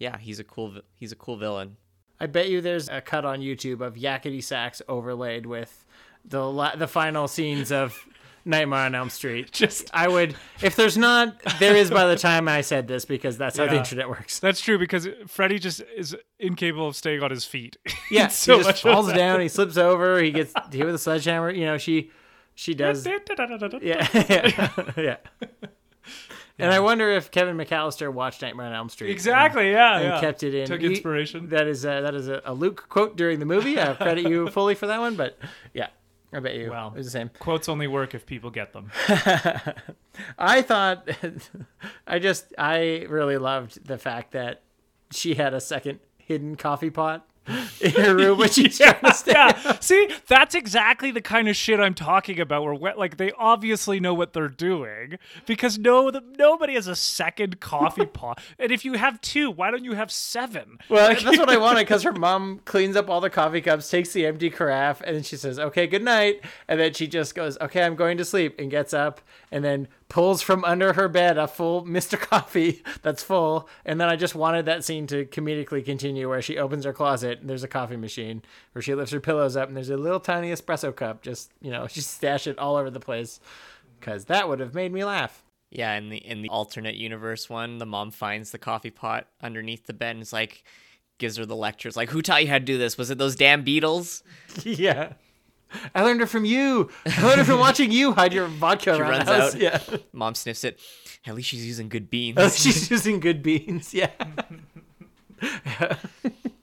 yeah, 0.00 0.18
he's 0.18 0.40
a 0.40 0.44
cool 0.44 0.80
he's 0.96 1.12
a 1.12 1.16
cool 1.16 1.36
villain. 1.36 1.76
I 2.18 2.26
bet 2.26 2.48
you 2.48 2.60
there's 2.60 2.88
a 2.88 3.00
cut 3.00 3.24
on 3.24 3.38
YouTube 3.40 3.80
of 3.80 3.94
yakety 3.94 4.42
sax 4.42 4.82
overlaid 4.88 5.46
with 5.46 5.86
the 6.24 6.44
la- 6.50 6.74
the 6.74 6.88
final 6.88 7.28
scenes 7.28 7.70
of 7.70 7.96
Nightmare 8.44 8.80
on 8.86 8.94
Elm 8.94 9.10
Street. 9.10 9.52
Just- 9.52 9.90
I 9.94 10.08
would, 10.08 10.34
if 10.62 10.74
there's 10.74 10.96
not, 10.98 11.36
there 11.58 11.76
is 11.76 11.90
by 11.90 12.06
the 12.06 12.16
time 12.16 12.48
I 12.48 12.62
said 12.62 12.88
this 12.88 13.04
because 13.04 13.36
that's 13.38 13.58
how 13.58 13.66
the 13.66 13.76
internet 13.76 14.08
works. 14.08 14.38
That's 14.38 14.60
true 14.60 14.78
because 14.78 15.06
Freddy 15.28 15.58
just 15.58 15.82
is 15.94 16.16
incapable 16.38 16.88
of 16.88 16.96
staying 16.96 17.22
on 17.22 17.30
his 17.30 17.44
feet. 17.44 17.76
Yeah, 18.10 18.26
so 18.28 18.58
he 18.58 18.64
just 18.64 18.82
falls 18.82 19.12
down, 19.12 19.40
he 19.40 19.46
slips 19.48 19.76
over, 19.76 20.20
he 20.20 20.30
gets 20.32 20.52
hit 20.72 20.84
with 20.84 20.96
a 20.96 20.98
sledgehammer. 20.98 21.50
You 21.50 21.64
know, 21.66 21.78
she 21.78 22.10
she 22.56 22.74
does. 22.74 23.06
Yeah, 23.82 24.08
yeah, 24.28 24.80
yeah. 24.96 25.16
And 26.60 26.72
I 26.72 26.80
wonder 26.80 27.10
if 27.10 27.30
Kevin 27.30 27.56
McAllister 27.56 28.12
watched 28.12 28.42
Nightmare 28.42 28.66
on 28.66 28.72
Elm 28.72 28.88
Street. 28.88 29.10
Exactly. 29.10 29.70
Yeah. 29.70 29.96
and 29.96 30.04
yeah. 30.04 30.20
kept 30.20 30.42
it 30.42 30.54
in. 30.54 30.66
Took 30.66 30.80
He- 30.80 30.88
inspiration. 30.88 31.48
that 31.48 31.66
is 31.66 31.84
a, 31.84 32.00
that 32.02 32.14
is 32.14 32.28
a, 32.28 32.42
a 32.44 32.54
Luke 32.54 32.86
quote 32.88 33.16
during 33.16 33.38
the 33.38 33.46
movie. 33.46 33.80
I 33.80 33.94
credit 33.94 34.28
you 34.28 34.48
fully 34.50 34.74
for 34.74 34.86
that 34.86 35.00
one, 35.00 35.16
but 35.16 35.38
yeah, 35.74 35.88
I 36.32 36.40
bet 36.40 36.54
you. 36.54 36.70
Well. 36.70 36.88
it 36.94 36.98
was 36.98 37.06
the 37.06 37.10
same. 37.12 37.30
Quotes 37.38 37.68
only 37.68 37.86
work 37.86 38.14
if 38.14 38.26
people 38.26 38.50
get 38.50 38.72
them. 38.72 38.90
I 40.38 40.62
thought, 40.62 41.08
I 42.06 42.18
just, 42.18 42.52
I 42.58 43.06
really 43.08 43.38
loved 43.38 43.86
the 43.86 43.98
fact 43.98 44.32
that 44.32 44.62
she 45.10 45.34
had 45.34 45.54
a 45.54 45.60
second 45.60 46.00
hidden 46.18 46.54
coffee 46.56 46.90
pot 46.90 47.26
in 47.80 47.92
her 47.92 48.14
room 48.14 48.38
when 48.38 48.48
she's 48.50 48.78
trying 48.78 49.00
to 49.00 49.14
stay. 49.14 49.32
yeah. 49.32 49.78
See, 49.80 50.10
that's 50.28 50.54
exactly 50.54 51.10
the 51.10 51.20
kind 51.20 51.48
of 51.48 51.56
shit 51.56 51.80
I'm 51.80 51.94
talking 51.94 52.38
about. 52.38 52.62
Where 52.80 52.94
like 52.94 53.16
they 53.16 53.32
obviously 53.32 53.98
know 53.98 54.14
what 54.14 54.32
they're 54.32 54.48
doing 54.48 55.18
because 55.46 55.78
no, 55.78 56.10
the, 56.10 56.22
nobody 56.38 56.74
has 56.74 56.86
a 56.86 56.96
second 56.96 57.60
coffee 57.60 58.06
pot. 58.12 58.40
And 58.58 58.70
if 58.70 58.84
you 58.84 58.94
have 58.94 59.20
two, 59.20 59.50
why 59.50 59.70
don't 59.70 59.84
you 59.84 59.94
have 59.94 60.10
seven? 60.10 60.78
Well, 60.88 61.08
that's 61.22 61.38
what 61.38 61.48
I 61.48 61.56
wanted 61.56 61.80
because 61.80 62.02
her 62.02 62.12
mom 62.12 62.60
cleans 62.64 62.96
up 62.96 63.08
all 63.08 63.20
the 63.20 63.30
coffee 63.30 63.60
cups, 63.60 63.88
takes 63.88 64.12
the 64.12 64.26
empty 64.26 64.50
carafe, 64.50 65.00
and 65.02 65.16
then 65.16 65.22
she 65.22 65.36
says, 65.36 65.58
"Okay, 65.58 65.86
good 65.86 66.04
night." 66.04 66.42
And 66.68 66.78
then 66.78 66.92
she 66.92 67.06
just 67.06 67.34
goes, 67.34 67.58
"Okay, 67.60 67.82
I'm 67.82 67.96
going 67.96 68.18
to 68.18 68.24
sleep," 68.24 68.56
and 68.58 68.70
gets 68.70 68.94
up, 68.94 69.20
and 69.50 69.64
then 69.64 69.88
pulls 70.10 70.42
from 70.42 70.62
under 70.64 70.92
her 70.92 71.08
bed 71.08 71.38
a 71.38 71.48
full 71.48 71.84
Mr. 71.86 72.20
Coffee 72.20 72.82
that's 73.00 73.22
full. 73.22 73.66
And 73.86 73.98
then 73.98 74.10
I 74.10 74.16
just 74.16 74.34
wanted 74.34 74.66
that 74.66 74.84
scene 74.84 75.06
to 75.06 75.24
comedically 75.24 75.82
continue, 75.82 76.28
where 76.28 76.42
she 76.42 76.58
opens 76.58 76.84
her 76.84 76.92
closet 76.92 77.40
and 77.40 77.48
there's 77.48 77.64
a 77.64 77.68
coffee 77.68 77.96
machine, 77.96 78.42
where 78.72 78.82
she 78.82 78.94
lifts 78.94 79.12
her 79.12 79.20
pillows 79.20 79.56
up 79.56 79.68
and 79.68 79.76
there's 79.76 79.88
a 79.88 79.96
little 79.96 80.20
tiny 80.20 80.50
espresso 80.50 80.94
cup. 80.94 81.22
Just 81.22 81.52
you 81.62 81.70
know, 81.70 81.86
she 81.88 82.02
stashed 82.02 82.46
it 82.46 82.58
all 82.58 82.76
over 82.76 82.90
the 82.90 83.00
place 83.00 83.40
because 83.98 84.26
that 84.26 84.48
would 84.48 84.60
have 84.60 84.74
made 84.74 84.92
me 84.92 85.02
laugh. 85.04 85.42
Yeah, 85.70 85.94
in 85.94 86.08
the 86.08 86.18
in 86.18 86.42
the 86.42 86.48
alternate 86.48 86.96
universe 86.96 87.48
one, 87.48 87.78
the 87.78 87.86
mom 87.86 88.10
finds 88.10 88.50
the 88.50 88.58
coffee 88.58 88.90
pot 88.90 89.28
underneath 89.40 89.86
the 89.86 89.94
bed 89.94 90.16
and 90.16 90.22
is 90.22 90.32
like 90.32 90.64
gives 91.18 91.36
her 91.36 91.44
the 91.44 91.54
lectures 91.54 91.98
like 91.98 92.08
who 92.08 92.22
taught 92.22 92.42
you 92.42 92.48
how 92.48 92.58
to 92.58 92.64
do 92.64 92.78
this? 92.78 92.98
Was 92.98 93.10
it 93.10 93.18
those 93.18 93.36
damn 93.36 93.62
beetles? 93.62 94.24
yeah. 94.64 95.12
I 95.94 96.02
learned 96.02 96.20
it 96.20 96.26
from 96.26 96.44
you. 96.44 96.90
I 97.06 97.22
learned 97.22 97.40
it 97.40 97.44
from 97.44 97.58
watching 97.66 97.90
you 97.92 98.12
hide 98.12 98.32
your 98.32 98.46
vodka 98.46 98.94
She 98.94 99.00
around 99.00 99.26
runs 99.26 99.28
out. 99.28 99.54
Yeah. 99.56 99.80
Mom 100.12 100.34
sniffs 100.34 100.64
it. 100.64 100.78
At 101.26 101.34
least 101.34 101.48
she's 101.48 101.66
using 101.66 101.88
good 101.88 102.10
beans. 102.10 102.38
Oh, 102.38 102.48
she's 102.48 102.90
using 102.90 103.20
good 103.20 103.42
beans. 103.42 103.92
Yeah. 103.92 104.10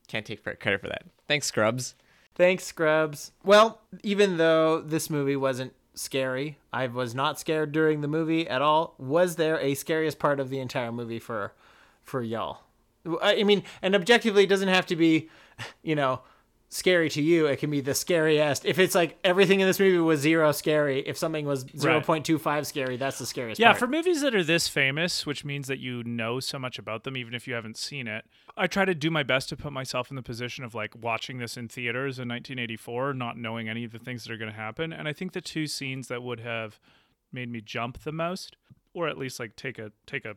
Can't 0.08 0.26
take 0.26 0.44
credit 0.44 0.82
for 0.82 0.88
that. 0.88 1.04
Thanks, 1.28 1.48
Scrubs. 1.48 1.96
Thanks, 2.36 2.64
Scrubs. 2.66 3.32
Well, 3.44 3.82
even 4.04 4.38
though 4.38 4.82
this 4.82 5.10
movie 5.10 5.36
wasn't 5.36 5.74
scary, 5.96 6.58
I 6.72 6.88
was 6.88 7.16
not 7.16 7.40
scared 7.40 7.72
during 7.72 8.02
the 8.02 8.08
movie 8.08 8.48
at 8.48 8.62
all. 8.62 8.96
Was 8.98 9.36
there 9.36 9.60
a 9.60 9.74
scariest 9.74 10.20
part 10.20 10.40
of 10.40 10.50
the 10.50 10.60
entire 10.60 10.92
movie 10.92 11.20
for 11.20 11.54
for 12.04 12.22
y'all? 12.22 12.60
I 13.22 13.38
I 13.40 13.44
mean, 13.44 13.64
and 13.82 13.96
objectively, 13.96 14.44
it 14.44 14.50
doesn't 14.50 14.68
have 14.70 14.86
to 14.88 14.96
be, 14.96 15.30
you 15.82 15.96
know, 15.96 16.22
scary 16.70 17.10
to 17.10 17.22
you. 17.22 17.46
It 17.46 17.58
can 17.58 17.70
be 17.70 17.82
the 17.82 17.94
scariest. 17.94 18.66
If 18.66 18.80
it's 18.80 18.96
like 18.96 19.18
everything 19.24 19.60
in 19.60 19.68
this 19.68 19.80
movie 19.80 19.98
was 19.98 20.20
zero 20.20 20.52
scary, 20.52 21.00
if 21.08 21.18
something 21.18 21.46
was 21.46 21.66
zero 21.78 22.02
point 22.02 22.26
two 22.26 22.38
five 22.38 22.68
scary, 22.68 22.98
that's 22.98 23.20
the 23.20 23.26
scariest. 23.26 23.60
Yeah, 23.60 23.70
part. 23.70 23.80
for 23.80 23.88
movies 23.88 24.22
that 24.22 24.36
are 24.36 24.44
this 24.44 24.68
famous, 24.68 25.26
which 25.26 25.46
means 25.46 25.68
that 25.68 25.80
you 25.80 26.04
know 26.04 26.40
so 26.40 26.60
much 26.60 26.78
about 26.78 27.04
them, 27.04 27.16
even 27.18 27.34
if 27.34 27.48
you 27.48 27.54
haven't 27.54 27.78
seen 27.78 28.08
it, 28.08 28.26
I 28.56 28.68
try 28.68 28.86
to 28.86 28.96
do 28.96 29.10
my 29.10 29.24
best 29.24 29.50
to 29.50 29.58
put 29.58 29.72
myself 29.72 30.10
in 30.10 30.16
the 30.16 30.24
position 30.24 30.64
of 30.64 30.76
like 30.76 30.94
watching 31.00 31.38
this 31.38 31.58
in 31.58 31.68
theaters 31.68 32.20
in 32.20 32.28
1984, 32.28 33.14
not 33.14 33.38
knowing 33.38 33.70
any 33.70 33.84
of 33.84 33.92
the 33.92 34.00
things 34.00 34.24
that 34.24 34.34
are 34.34 34.38
going 34.38 34.52
to 34.52 34.58
happen. 34.58 34.92
And 34.92 35.08
I 35.08 35.14
think 35.14 35.34
the 35.34 35.42
two 35.42 35.68
scenes 35.68 36.08
that 36.08 36.24
would 36.24 36.40
have 36.40 36.80
made 37.32 37.50
me 37.50 37.62
jump 37.62 38.00
the 38.00 38.12
most, 38.12 38.56
or 38.94 39.08
at 39.08 39.18
least 39.18 39.40
like 39.40 39.56
take 39.56 39.80
a 39.80 39.92
take 40.06 40.26
a, 40.26 40.36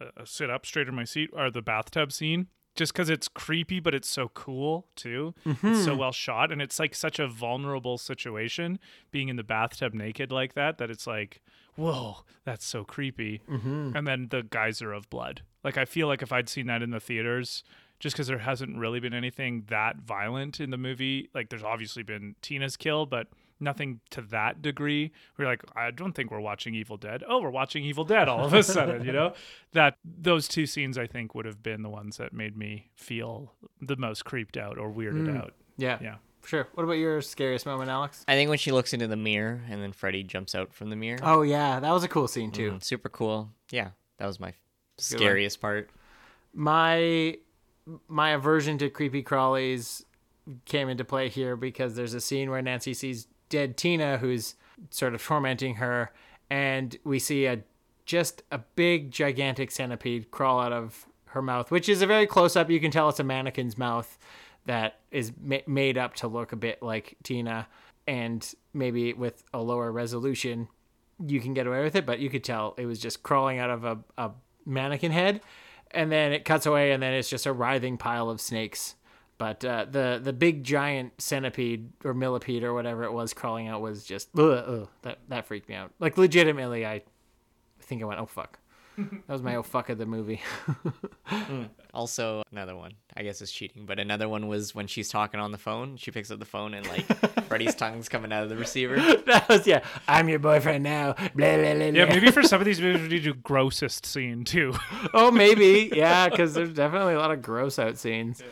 a 0.00 0.22
a 0.22 0.26
sit 0.26 0.50
up 0.50 0.64
straight 0.64 0.88
in 0.88 0.94
my 0.94 1.04
seat, 1.04 1.30
are 1.36 1.50
the 1.50 1.62
bathtub 1.62 2.12
scene. 2.12 2.48
Just 2.76 2.92
because 2.92 3.10
it's 3.10 3.26
creepy, 3.26 3.80
but 3.80 3.94
it's 3.94 4.08
so 4.08 4.28
cool 4.28 4.86
too. 4.94 5.34
It's 5.44 5.84
so 5.84 5.96
well 5.96 6.12
shot, 6.12 6.52
and 6.52 6.60
it's 6.62 6.78
like 6.78 6.94
such 6.94 7.18
a 7.18 7.26
vulnerable 7.26 7.98
situation 7.98 8.78
being 9.10 9.28
in 9.28 9.36
the 9.36 9.42
bathtub 9.42 9.94
naked 9.94 10.30
like 10.30 10.54
that. 10.54 10.78
That 10.78 10.90
it's 10.90 11.06
like, 11.06 11.40
whoa, 11.74 12.18
that's 12.44 12.66
so 12.66 12.84
creepy. 12.84 13.40
Mm-hmm. 13.50 13.92
And 13.96 14.06
then 14.06 14.28
the 14.30 14.42
geyser 14.42 14.92
of 14.92 15.08
blood. 15.08 15.42
Like 15.64 15.78
I 15.78 15.86
feel 15.86 16.06
like 16.06 16.22
if 16.22 16.32
I'd 16.32 16.48
seen 16.48 16.66
that 16.66 16.82
in 16.82 16.90
the 16.90 17.00
theaters, 17.00 17.64
just 17.98 18.14
because 18.14 18.26
there 18.26 18.38
hasn't 18.38 18.76
really 18.76 19.00
been 19.00 19.14
anything 19.14 19.64
that 19.68 19.96
violent 19.96 20.60
in 20.60 20.70
the 20.70 20.76
movie. 20.76 21.30
Like 21.34 21.48
there's 21.48 21.64
obviously 21.64 22.02
been 22.02 22.36
Tina's 22.42 22.76
kill, 22.76 23.06
but 23.06 23.28
nothing 23.60 24.00
to 24.10 24.20
that 24.22 24.60
degree. 24.62 25.12
We're 25.38 25.46
like, 25.46 25.62
I 25.74 25.90
don't 25.90 26.12
think 26.12 26.30
we're 26.30 26.40
watching 26.40 26.74
Evil 26.74 26.96
Dead. 26.96 27.22
Oh, 27.28 27.40
we're 27.40 27.50
watching 27.50 27.84
Evil 27.84 28.04
Dead 28.04 28.28
all 28.28 28.44
of 28.44 28.52
a 28.54 28.62
sudden, 28.62 29.04
you 29.04 29.12
know? 29.12 29.32
That 29.72 29.96
those 30.04 30.48
two 30.48 30.64
scenes 30.66 30.96
I 30.96 31.06
think 31.06 31.34
would 31.34 31.44
have 31.44 31.62
been 31.62 31.82
the 31.82 31.90
ones 31.90 32.16
that 32.16 32.32
made 32.32 32.56
me 32.56 32.90
feel 32.94 33.52
the 33.80 33.96
most 33.96 34.24
creeped 34.24 34.56
out 34.56 34.78
or 34.78 34.90
weirded 34.90 35.36
out. 35.36 35.52
yeah, 35.76 35.98
Yeah. 36.00 36.14
sure. 36.46 36.68
What 36.74 36.84
about 36.84 36.94
your 36.94 37.20
scariest 37.20 37.66
moment, 37.66 37.90
Alex? 37.90 38.24
I 38.26 38.34
think 38.34 38.48
when 38.48 38.58
she 38.58 38.72
looks 38.72 38.94
into 38.94 39.06
the 39.06 39.16
mirror 39.16 39.60
and 39.68 39.82
then 39.82 39.92
Freddy 39.92 40.22
jumps 40.22 40.54
out 40.54 40.72
from 40.72 40.88
the 40.88 40.96
mirror. 40.96 41.18
Oh 41.22 41.42
yeah, 41.42 41.78
that 41.80 41.90
was 41.92 42.04
a 42.04 42.08
cool 42.08 42.26
scene 42.28 42.52
too. 42.52 42.72
Mm, 42.72 42.82
super 42.82 43.08
cool. 43.10 43.50
Yeah, 43.70 43.90
that 44.18 44.26
was 44.26 44.40
my 44.40 44.48
one. 44.48 44.54
scariest 44.98 45.60
part. 45.60 45.90
My 46.54 47.36
my 48.08 48.30
aversion 48.30 48.78
to 48.78 48.88
creepy 48.90 49.22
crawlies 49.22 50.02
came 50.64 50.88
into 50.88 51.04
play 51.04 51.28
here 51.28 51.54
because 51.56 51.94
there's 51.96 52.14
a 52.14 52.20
scene 52.20 52.50
where 52.50 52.62
Nancy 52.62 52.94
sees 52.94 53.26
dead 53.48 53.76
Tina 53.76 54.18
who's 54.18 54.54
sort 54.90 55.14
of 55.14 55.22
tormenting 55.22 55.76
her 55.76 56.12
and 56.50 56.96
we 57.04 57.18
see 57.18 57.46
a 57.46 57.62
just 58.04 58.42
a 58.52 58.58
big 58.58 59.10
gigantic 59.10 59.70
centipede 59.70 60.30
crawl 60.30 60.60
out 60.60 60.72
of 60.72 61.06
her 61.26 61.42
mouth, 61.42 61.70
which 61.70 61.88
is 61.88 62.00
a 62.00 62.06
very 62.06 62.26
close 62.26 62.56
up. 62.56 62.70
You 62.70 62.80
can 62.80 62.90
tell 62.90 63.08
it's 63.08 63.20
a 63.20 63.24
mannequin's 63.24 63.76
mouth 63.76 64.16
that 64.64 65.00
is 65.10 65.32
ma- 65.40 65.58
made 65.66 65.98
up 65.98 66.14
to 66.14 66.28
look 66.28 66.52
a 66.52 66.56
bit 66.56 66.82
like 66.82 67.16
Tina, 67.22 67.66
and 68.06 68.54
maybe 68.72 69.12
with 69.12 69.42
a 69.52 69.58
lower 69.60 69.90
resolution, 69.90 70.68
you 71.24 71.40
can 71.40 71.52
get 71.52 71.66
away 71.66 71.82
with 71.82 71.96
it. 71.96 72.06
But 72.06 72.20
you 72.20 72.30
could 72.30 72.44
tell 72.44 72.74
it 72.78 72.86
was 72.86 73.00
just 73.00 73.22
crawling 73.22 73.58
out 73.58 73.70
of 73.70 73.84
a, 73.84 73.98
a 74.16 74.30
mannequin 74.64 75.12
head, 75.12 75.40
and 75.90 76.10
then 76.10 76.32
it 76.32 76.44
cuts 76.44 76.64
away, 76.64 76.92
and 76.92 77.02
then 77.02 77.12
it's 77.12 77.28
just 77.28 77.46
a 77.46 77.52
writhing 77.52 77.98
pile 77.98 78.30
of 78.30 78.40
snakes. 78.40 78.94
But 79.38 79.64
uh, 79.64 79.86
the 79.90 80.18
the 80.22 80.32
big 80.32 80.64
giant 80.64 81.20
centipede 81.20 81.90
or 82.04 82.14
millipede 82.14 82.64
or 82.64 82.72
whatever 82.72 83.04
it 83.04 83.12
was 83.12 83.34
crawling 83.34 83.68
out 83.68 83.82
was 83.82 84.04
just 84.04 84.30
ugh, 84.38 84.64
ugh, 84.66 84.88
that 85.02 85.18
that 85.28 85.46
freaked 85.46 85.68
me 85.68 85.74
out. 85.74 85.92
Like 85.98 86.16
legitimately, 86.16 86.86
I 86.86 87.02
think 87.80 88.02
I 88.02 88.06
went, 88.06 88.20
oh 88.20 88.26
fuck. 88.26 88.58
That 88.98 89.28
was 89.28 89.42
my 89.42 89.56
oh 89.56 89.62
fuck 89.62 89.90
of 89.90 89.98
the 89.98 90.06
movie. 90.06 90.40
Also, 91.96 92.42
another 92.52 92.76
one. 92.76 92.92
I 93.16 93.22
guess 93.22 93.40
it's 93.40 93.50
cheating, 93.50 93.86
but 93.86 93.98
another 93.98 94.28
one 94.28 94.48
was 94.48 94.74
when 94.74 94.86
she's 94.86 95.08
talking 95.08 95.40
on 95.40 95.50
the 95.50 95.56
phone. 95.56 95.96
She 95.96 96.10
picks 96.10 96.30
up 96.30 96.38
the 96.38 96.44
phone 96.44 96.74
and 96.74 96.86
like 96.88 97.06
Freddy's 97.46 97.74
tongue's 97.74 98.06
coming 98.06 98.34
out 98.34 98.42
of 98.42 98.50
the 98.50 98.56
receiver. 98.56 98.96
that 99.26 99.48
was 99.48 99.66
yeah. 99.66 99.82
I'm 100.06 100.28
your 100.28 100.38
boyfriend 100.38 100.84
now. 100.84 101.14
Blah, 101.14 101.56
blah, 101.56 101.74
blah, 101.74 101.84
Yeah, 101.86 102.04
maybe 102.04 102.30
for 102.30 102.42
some 102.42 102.60
of 102.60 102.66
these 102.66 102.82
movies 102.82 103.00
we 103.00 103.08
need 103.08 103.22
to 103.24 103.32
do 103.32 103.34
grossest 103.40 104.04
scene 104.04 104.44
too. 104.44 104.74
oh, 105.14 105.30
maybe. 105.30 105.90
Yeah, 105.94 106.28
because 106.28 106.52
there's 106.52 106.74
definitely 106.74 107.14
a 107.14 107.18
lot 107.18 107.30
of 107.30 107.40
gross 107.40 107.78
out 107.78 107.96
scenes. 107.96 108.42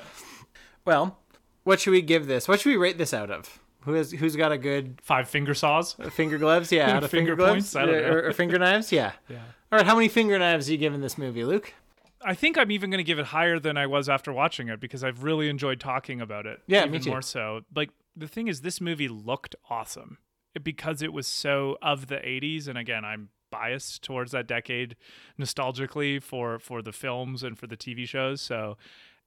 Well, 0.85 1.19
what 1.65 1.81
should 1.81 1.91
we 1.93 2.03
give 2.03 2.27
this? 2.27 2.47
What 2.49 2.61
should 2.61 2.71
we 2.71 2.77
rate 2.77 2.99
this 2.99 3.15
out 3.15 3.31
of? 3.31 3.61
Who 3.83 3.93
has 3.95 4.13
who's 4.13 4.37
got 4.37 4.53
a 4.53 4.59
good 4.59 4.99
Five 5.03 5.29
finger 5.29 5.55
saws. 5.55 5.95
finger 6.13 6.39
gloves? 6.39 6.73
Yeah, 6.73 6.91
out 6.97 7.05
of 7.05 7.11
finger, 7.11 7.33
Finger 7.33 7.37
gloves? 7.37 7.77
I 7.77 7.85
don't 7.87 8.03
know. 8.03 8.09
Or, 8.09 8.29
or 8.29 8.33
finger 8.33 8.59
knives? 8.59 8.91
Yeah. 8.93 9.13
Yeah. 9.29 9.39
All 9.73 9.79
right. 9.79 9.87
How 9.87 9.95
many 9.95 10.09
finger 10.09 10.39
knives 10.39 10.69
are 10.69 10.73
you 10.73 10.79
giving 10.79 11.01
this 11.01 11.19
movie, 11.19 11.45
Luke? 11.45 11.75
I 12.23 12.35
think 12.35 12.57
I'm 12.57 12.71
even 12.71 12.89
going 12.91 12.99
to 12.99 13.05
give 13.05 13.19
it 13.19 13.27
higher 13.27 13.59
than 13.59 13.77
I 13.77 13.87
was 13.87 14.09
after 14.09 14.33
watching 14.33 14.69
it 14.69 14.81
because 14.81 15.03
I've 15.05 15.23
really 15.25 15.49
enjoyed 15.51 15.81
talking 15.81 16.21
about 16.21 16.47
it. 16.47 16.61
Yeah, 16.67 16.81
even 16.81 16.93
me 16.93 16.99
too. 17.01 17.11
more 17.11 17.21
so. 17.23 17.61
Like 17.75 17.91
the 18.17 18.29
thing 18.29 18.49
is, 18.49 18.61
this 18.63 18.81
movie 18.81 19.09
looked 19.09 19.55
awesome 19.69 20.19
because 20.63 21.03
it 21.03 21.13
was 21.13 21.27
so 21.27 21.77
of 21.83 22.07
the 22.07 22.17
'80s, 22.17 22.69
and 22.69 22.79
again, 22.79 23.05
I'm 23.05 23.29
biased 23.51 24.03
towards 24.03 24.33
that 24.33 24.47
decade 24.47 24.97
nostalgically 25.39 26.23
for 26.23 26.59
for 26.59 26.81
the 26.81 26.93
films 26.93 27.43
and 27.43 27.59
for 27.59 27.67
the 27.67 27.77
TV 27.77 28.07
shows. 28.09 28.41
So, 28.41 28.77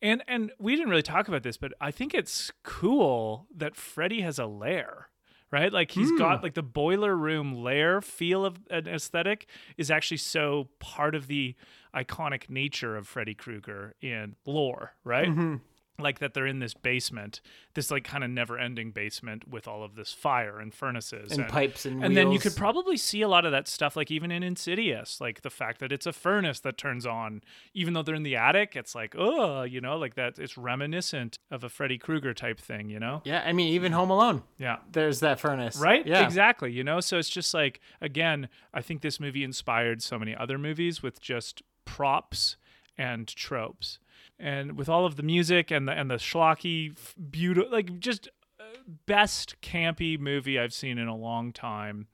and 0.01 0.23
and 0.27 0.51
we 0.59 0.75
didn't 0.75 0.89
really 0.89 1.01
talk 1.01 1.27
about 1.27 1.43
this, 1.43 1.57
but 1.57 1.73
I 1.81 1.91
think 1.91 2.13
it's 2.13 2.51
cool 2.63 3.47
that 3.55 3.75
Freddy 3.75 4.21
has 4.21 4.39
a 4.39 4.45
lair. 4.45 5.09
Right, 5.49 5.71
like 5.71 5.91
he's 5.91 6.11
got 6.17 6.39
hmm. 6.39 6.43
like 6.43 6.55
the 6.55 6.61
boiler 6.61 7.15
room 7.15 7.63
lair 7.63 8.01
feel 8.01 8.43
of 8.43 8.59
an 8.69 8.85
aesthetic 8.85 9.47
is 9.77 9.89
actually 9.89 10.17
so 10.17 10.67
part 10.79 11.15
of 11.15 11.27
the 11.27 11.55
iconic 11.95 12.49
nature 12.49 12.97
of 12.97 13.07
Freddy 13.07 13.33
Krueger 13.33 13.95
in 14.01 14.35
lore, 14.45 14.91
right? 15.05 15.29
Mm-hmm. 15.29 15.55
Like 15.99 16.19
that 16.19 16.35
they're 16.35 16.45
in 16.45 16.59
this 16.59 16.75
basement, 16.75 17.41
this 17.73 17.89
like 17.89 18.03
kind 18.03 18.23
of 18.23 18.29
never-ending 18.29 18.91
basement 18.91 19.47
with 19.47 19.67
all 19.67 19.81
of 19.83 19.95
this 19.95 20.13
fire 20.13 20.59
and 20.59 20.71
furnaces 20.71 21.31
And 21.31 21.47
pipes 21.47 21.87
and 21.87 22.03
and 22.03 22.15
then 22.15 22.31
you 22.31 22.37
could 22.37 22.55
probably 22.55 22.97
see 22.97 23.23
a 23.23 23.27
lot 23.27 23.45
of 23.45 23.51
that 23.51 23.67
stuff, 23.67 23.95
like 23.95 24.11
even 24.11 24.31
in 24.31 24.43
Insidious, 24.43 25.19
like 25.19 25.41
the 25.41 25.49
fact 25.49 25.79
that 25.79 25.91
it's 25.91 26.05
a 26.05 26.13
furnace 26.13 26.59
that 26.59 26.77
turns 26.77 27.07
on, 27.07 27.41
even 27.73 27.95
though 27.95 28.03
they're 28.03 28.13
in 28.13 28.21
the 28.21 28.35
attic. 28.35 28.75
It's 28.75 28.93
like, 28.93 29.15
oh, 29.17 29.63
you 29.63 29.81
know, 29.81 29.97
like 29.97 30.13
that. 30.13 30.37
It's 30.37 30.55
reminiscent 30.55 31.39
of 31.49 31.63
a 31.63 31.69
Freddy 31.69 31.97
Krueger 31.97 32.35
type 32.35 32.59
thing, 32.59 32.89
you 32.89 32.99
know? 32.99 33.23
Yeah, 33.25 33.41
I 33.43 33.51
mean, 33.51 33.69
even 33.69 33.91
Home 33.91 34.11
Alone, 34.11 34.43
Yeah. 34.59 34.77
there's 34.91 35.21
that 35.21 35.39
furnace. 35.39 35.77
Right? 35.77 36.05
Yeah. 36.05 36.23
Exactly. 36.23 36.71
You 36.71 36.83
know, 36.83 36.99
so 36.99 37.17
it's 37.17 37.27
just 37.29 37.55
like, 37.55 37.79
again, 38.01 38.49
I 38.71 38.83
think 38.83 39.01
this 39.01 39.19
movie 39.19 39.43
inspired 39.43 40.03
so 40.03 40.19
many 40.19 40.35
other 40.35 40.59
movies 40.59 41.01
with 41.01 41.19
just 41.19 41.63
props 41.85 42.55
and 42.99 43.27
tropes. 43.27 43.97
And 44.39 44.77
with 44.77 44.87
all 44.87 45.05
of 45.05 45.15
the 45.15 45.23
music 45.23 45.71
and 45.71 45.87
the 45.87 45.93
and 45.93 46.11
the 46.11 46.15
schlocky, 46.15 46.95
beautiful, 47.31 47.71
like 47.71 47.99
just 47.99 48.29
uh, 48.59 48.63
best 49.07 49.55
campy 49.61 50.19
movie 50.19 50.59
I've 50.59 50.73
seen 50.73 50.97
in 50.97 51.07
a 51.07 51.15
long 51.15 51.51
time. 51.51 52.07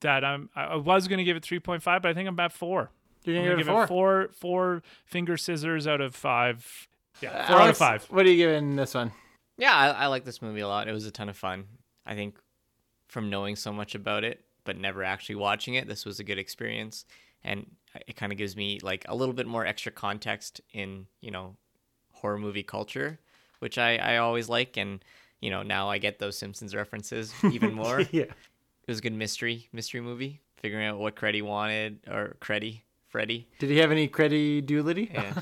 That 0.00 0.24
I'm, 0.24 0.48
I 0.56 0.64
I 0.64 0.76
was 0.76 1.06
gonna 1.06 1.24
give 1.24 1.36
it 1.36 1.42
three 1.44 1.60
point 1.60 1.82
five, 1.82 2.00
but 2.00 2.10
I 2.10 2.14
think 2.14 2.28
I'm 2.28 2.40
at 2.40 2.52
four. 2.52 2.90
You're 3.24 3.36
I'm 3.36 3.42
gonna 3.42 3.54
gonna 3.54 3.64
give 3.64 3.68
it 3.68 3.72
a 3.72 3.74
four. 3.74 3.86
four, 3.86 4.30
four 4.32 4.82
finger 5.04 5.36
scissors 5.36 5.86
out 5.86 6.00
of 6.00 6.14
five. 6.14 6.88
Yeah, 7.20 7.46
four 7.46 7.60
out 7.60 7.68
of 7.68 7.76
five. 7.76 8.04
What 8.04 8.24
are 8.24 8.30
you 8.30 8.36
giving 8.36 8.76
this 8.76 8.94
one? 8.94 9.12
Yeah, 9.58 9.74
I, 9.74 9.88
I 9.88 10.06
like 10.06 10.24
this 10.24 10.40
movie 10.40 10.60
a 10.60 10.68
lot. 10.68 10.88
It 10.88 10.92
was 10.92 11.04
a 11.04 11.10
ton 11.10 11.28
of 11.28 11.36
fun. 11.36 11.64
I 12.06 12.14
think 12.14 12.38
from 13.08 13.28
knowing 13.28 13.56
so 13.56 13.74
much 13.74 13.94
about 13.94 14.24
it, 14.24 14.42
but 14.64 14.78
never 14.78 15.04
actually 15.04 15.34
watching 15.34 15.74
it, 15.74 15.86
this 15.86 16.06
was 16.06 16.18
a 16.18 16.24
good 16.24 16.38
experience. 16.38 17.04
And 17.44 17.66
it 18.06 18.16
kind 18.16 18.32
of 18.32 18.38
gives 18.38 18.56
me 18.56 18.78
like 18.82 19.04
a 19.08 19.14
little 19.14 19.34
bit 19.34 19.46
more 19.46 19.66
extra 19.66 19.92
context 19.92 20.60
in, 20.72 21.06
you 21.20 21.30
know, 21.30 21.56
horror 22.12 22.38
movie 22.38 22.62
culture, 22.62 23.18
which 23.58 23.78
I, 23.78 23.96
I 23.96 24.16
always 24.18 24.48
like. 24.48 24.76
And, 24.76 25.04
you 25.40 25.50
know, 25.50 25.62
now 25.62 25.88
I 25.88 25.98
get 25.98 26.18
those 26.18 26.36
Simpsons 26.36 26.74
references 26.74 27.32
even 27.44 27.74
more. 27.74 28.00
Yeah. 28.10 28.22
It 28.22 28.88
was 28.88 28.98
a 28.98 29.02
good 29.02 29.14
mystery, 29.14 29.68
mystery 29.72 30.00
movie, 30.00 30.40
figuring 30.56 30.86
out 30.86 30.98
what 30.98 31.16
Creddy 31.16 31.42
wanted, 31.42 32.00
or 32.08 32.36
Creddy, 32.40 32.84
Freddy. 33.08 33.48
Did 33.58 33.70
he 33.70 33.78
have 33.78 33.92
any 33.92 34.08
credulity? 34.08 35.10
Yeah. 35.12 35.34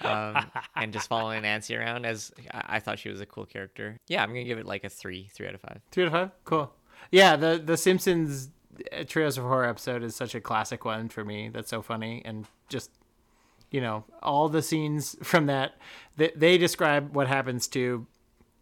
um, 0.00 0.46
and 0.74 0.92
just 0.92 1.08
following 1.08 1.42
Nancy 1.42 1.76
around 1.76 2.04
as 2.04 2.32
I, 2.52 2.76
I 2.76 2.80
thought 2.80 2.98
she 2.98 3.08
was 3.08 3.20
a 3.20 3.26
cool 3.26 3.46
character. 3.46 3.98
Yeah, 4.06 4.22
I'm 4.22 4.30
gonna 4.30 4.44
give 4.44 4.58
it 4.58 4.66
like 4.66 4.84
a 4.84 4.88
three, 4.88 5.28
three 5.32 5.46
out 5.46 5.54
of 5.54 5.60
five. 5.60 5.80
Three 5.90 6.04
out 6.04 6.08
of 6.08 6.12
five. 6.12 6.30
Cool. 6.44 6.72
Yeah, 7.10 7.36
the 7.36 7.62
the 7.64 7.76
Simpsons 7.76 8.50
Treehouse 8.92 9.38
of 9.38 9.44
Horror 9.44 9.66
episode 9.66 10.02
is 10.02 10.14
such 10.14 10.34
a 10.34 10.40
classic 10.40 10.84
one 10.84 11.08
for 11.08 11.24
me. 11.24 11.48
That's 11.48 11.70
so 11.70 11.82
funny 11.82 12.22
and 12.24 12.46
just 12.68 12.90
you 13.70 13.80
know 13.80 14.04
all 14.22 14.48
the 14.48 14.62
scenes 14.62 15.16
from 15.22 15.46
that. 15.46 15.76
They, 16.16 16.32
they 16.34 16.58
describe 16.58 17.14
what 17.14 17.28
happens 17.28 17.68
to 17.68 18.06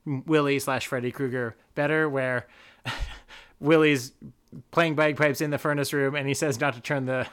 Willie 0.05 0.59
slash 0.59 0.87
Freddy 0.87 1.11
Krueger 1.11 1.57
better, 1.75 2.09
where 2.09 2.47
Willie's 3.61 4.13
playing 4.71 4.95
bagpipes 4.95 5.41
in 5.41 5.51
the 5.51 5.59
furnace 5.59 5.93
room 5.93 6.15
and 6.15 6.27
he 6.27 6.35
says 6.35 6.61
not 6.61 6.75
to 6.75 6.81
turn 6.81 7.07
the 7.07 7.27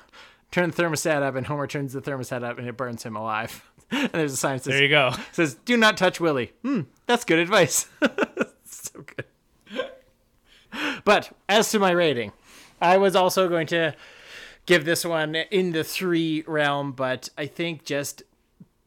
turn 0.51 0.69
the 0.69 0.83
thermostat 0.83 1.21
up, 1.23 1.35
and 1.35 1.47
Homer 1.47 1.67
turns 1.67 1.93
the 1.93 2.01
thermostat 2.01 2.43
up 2.43 2.57
and 2.59 2.67
it 2.67 2.77
burns 2.77 3.03
him 3.03 3.15
alive. 3.15 3.69
and 3.91 4.09
there's 4.11 4.33
a 4.33 4.37
sign 4.37 4.59
says, 4.59 4.73
There 4.73 4.83
you 4.83 4.89
go. 4.89 5.11
says, 5.31 5.55
"Do 5.65 5.75
not 5.77 5.97
touch 5.97 6.19
Willie." 6.19 6.53
Hmm, 6.61 6.81
that's 7.07 7.25
good 7.25 7.39
advice. 7.39 7.87
so 8.65 9.01
good. 9.01 9.25
But 11.03 11.31
as 11.49 11.69
to 11.71 11.79
my 11.79 11.91
rating, 11.91 12.31
I 12.81 12.97
was 12.97 13.15
also 13.15 13.47
going 13.47 13.67
to 13.67 13.95
give 14.65 14.85
this 14.85 15.05
one 15.05 15.35
in 15.35 15.71
the 15.71 15.83
three 15.83 16.43
realm, 16.47 16.91
but 16.91 17.29
I 17.37 17.45
think 17.45 17.85
just 17.85 18.23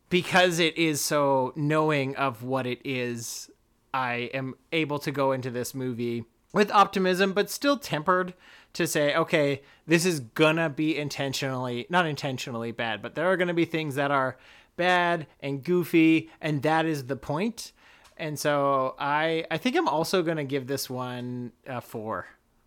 because 0.08 0.58
it 0.58 0.76
is 0.76 1.00
so 1.00 1.52
knowing 1.56 2.16
of 2.16 2.42
what 2.42 2.66
it 2.66 2.80
is, 2.84 3.50
I 3.92 4.30
am 4.34 4.54
able 4.72 4.98
to 5.00 5.10
go 5.10 5.32
into 5.32 5.50
this 5.50 5.74
movie 5.74 6.24
with 6.52 6.70
optimism, 6.70 7.32
but 7.32 7.50
still 7.50 7.76
tempered 7.76 8.34
to 8.72 8.86
say, 8.86 9.14
okay, 9.14 9.62
this 9.86 10.04
is 10.04 10.20
gonna 10.20 10.68
be 10.68 10.96
intentionally, 10.96 11.86
not 11.88 12.06
intentionally 12.06 12.72
bad, 12.72 13.02
but 13.02 13.14
there 13.14 13.26
are 13.26 13.36
gonna 13.36 13.54
be 13.54 13.64
things 13.64 13.94
that 13.94 14.10
are 14.10 14.36
bad 14.76 15.26
and 15.40 15.64
goofy, 15.64 16.30
and 16.40 16.62
that 16.62 16.84
is 16.84 17.06
the 17.06 17.16
point. 17.16 17.72
And 18.18 18.38
so 18.38 18.94
I, 18.98 19.46
I 19.50 19.58
think 19.58 19.76
I'm 19.76 19.88
also 19.88 20.22
gonna 20.22 20.44
give 20.44 20.66
this 20.66 20.88
one 20.88 21.52
a 21.66 21.80
four, 21.80 22.26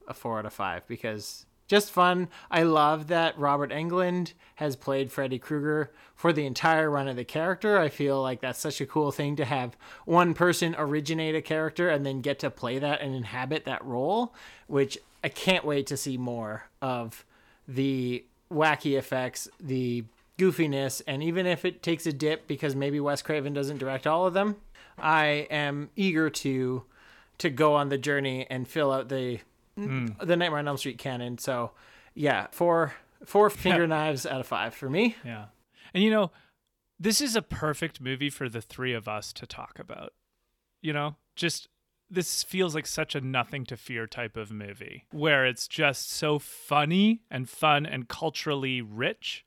a 0.09 0.13
four 0.13 0.39
out 0.39 0.45
of 0.45 0.53
five 0.53 0.85
because 0.87 1.45
just 1.69 1.91
fun. 1.91 2.29
I 2.49 2.63
love 2.63 3.07
that 3.07 3.37
Robert 3.37 3.71
Englund 3.71 4.33
has 4.55 4.75
played 4.75 5.11
Freddy 5.11 5.37
Krueger 5.37 5.91
for 6.15 6.33
the 6.33 6.45
entire 6.45 6.89
run 6.89 7.07
of 7.07 7.15
the 7.15 7.23
character. 7.23 7.77
I 7.77 7.89
feel 7.89 8.21
like 8.21 8.41
that's 8.41 8.59
such 8.59 8.81
a 8.81 8.87
cool 8.87 9.11
thing 9.11 9.35
to 9.35 9.45
have 9.45 9.77
one 10.05 10.33
person 10.33 10.75
originate 10.77 11.35
a 11.35 11.43
character 11.43 11.87
and 11.87 12.05
then 12.05 12.21
get 12.21 12.39
to 12.39 12.49
play 12.49 12.79
that 12.79 13.01
and 13.01 13.15
inhabit 13.15 13.65
that 13.65 13.85
role, 13.85 14.33
which 14.65 14.97
I 15.23 15.29
can't 15.29 15.63
wait 15.63 15.85
to 15.87 15.97
see 15.97 16.17
more 16.17 16.63
of 16.81 17.23
the 17.67 18.25
wacky 18.51 18.97
effects, 18.97 19.47
the 19.59 20.05
goofiness, 20.39 21.03
and 21.05 21.21
even 21.21 21.45
if 21.45 21.65
it 21.65 21.83
takes 21.83 22.07
a 22.07 22.13
dip 22.13 22.47
because 22.47 22.75
maybe 22.75 22.99
Wes 22.99 23.21
Craven 23.21 23.53
doesn't 23.53 23.77
direct 23.77 24.07
all 24.07 24.25
of 24.25 24.33
them, 24.33 24.55
I 24.97 25.47
am 25.51 25.91
eager 25.95 26.29
to 26.31 26.83
to 27.37 27.49
go 27.49 27.75
on 27.75 27.87
the 27.87 27.97
journey 27.97 28.45
and 28.49 28.67
fill 28.67 28.91
out 28.91 29.07
the 29.07 29.39
Hmm. 29.87 30.07
the 30.23 30.35
Nightmare 30.35 30.59
on 30.59 30.67
Elm 30.67 30.77
Street 30.77 30.97
canon. 30.97 31.37
So, 31.37 31.71
yeah, 32.13 32.47
four 32.51 32.93
four 33.25 33.49
finger 33.49 33.87
knives 33.87 34.25
out 34.25 34.39
of 34.39 34.47
five 34.47 34.73
for 34.73 34.89
me. 34.89 35.15
Yeah. 35.25 35.45
And 35.93 36.03
you 36.03 36.09
know, 36.09 36.31
this 36.99 37.21
is 37.21 37.35
a 37.35 37.41
perfect 37.41 38.01
movie 38.01 38.29
for 38.29 38.49
the 38.49 38.61
three 38.61 38.93
of 38.93 39.07
us 39.07 39.33
to 39.33 39.45
talk 39.45 39.79
about. 39.79 40.13
You 40.81 40.93
know, 40.93 41.15
just 41.35 41.67
this 42.09 42.43
feels 42.43 42.73
like 42.73 42.87
such 42.87 43.15
a 43.15 43.21
nothing 43.21 43.65
to 43.65 43.77
fear 43.77 44.07
type 44.07 44.35
of 44.35 44.51
movie 44.51 45.05
where 45.11 45.45
it's 45.45 45.67
just 45.67 46.11
so 46.11 46.39
funny 46.39 47.21
and 47.29 47.47
fun 47.47 47.85
and 47.85 48.07
culturally 48.07 48.81
rich, 48.81 49.45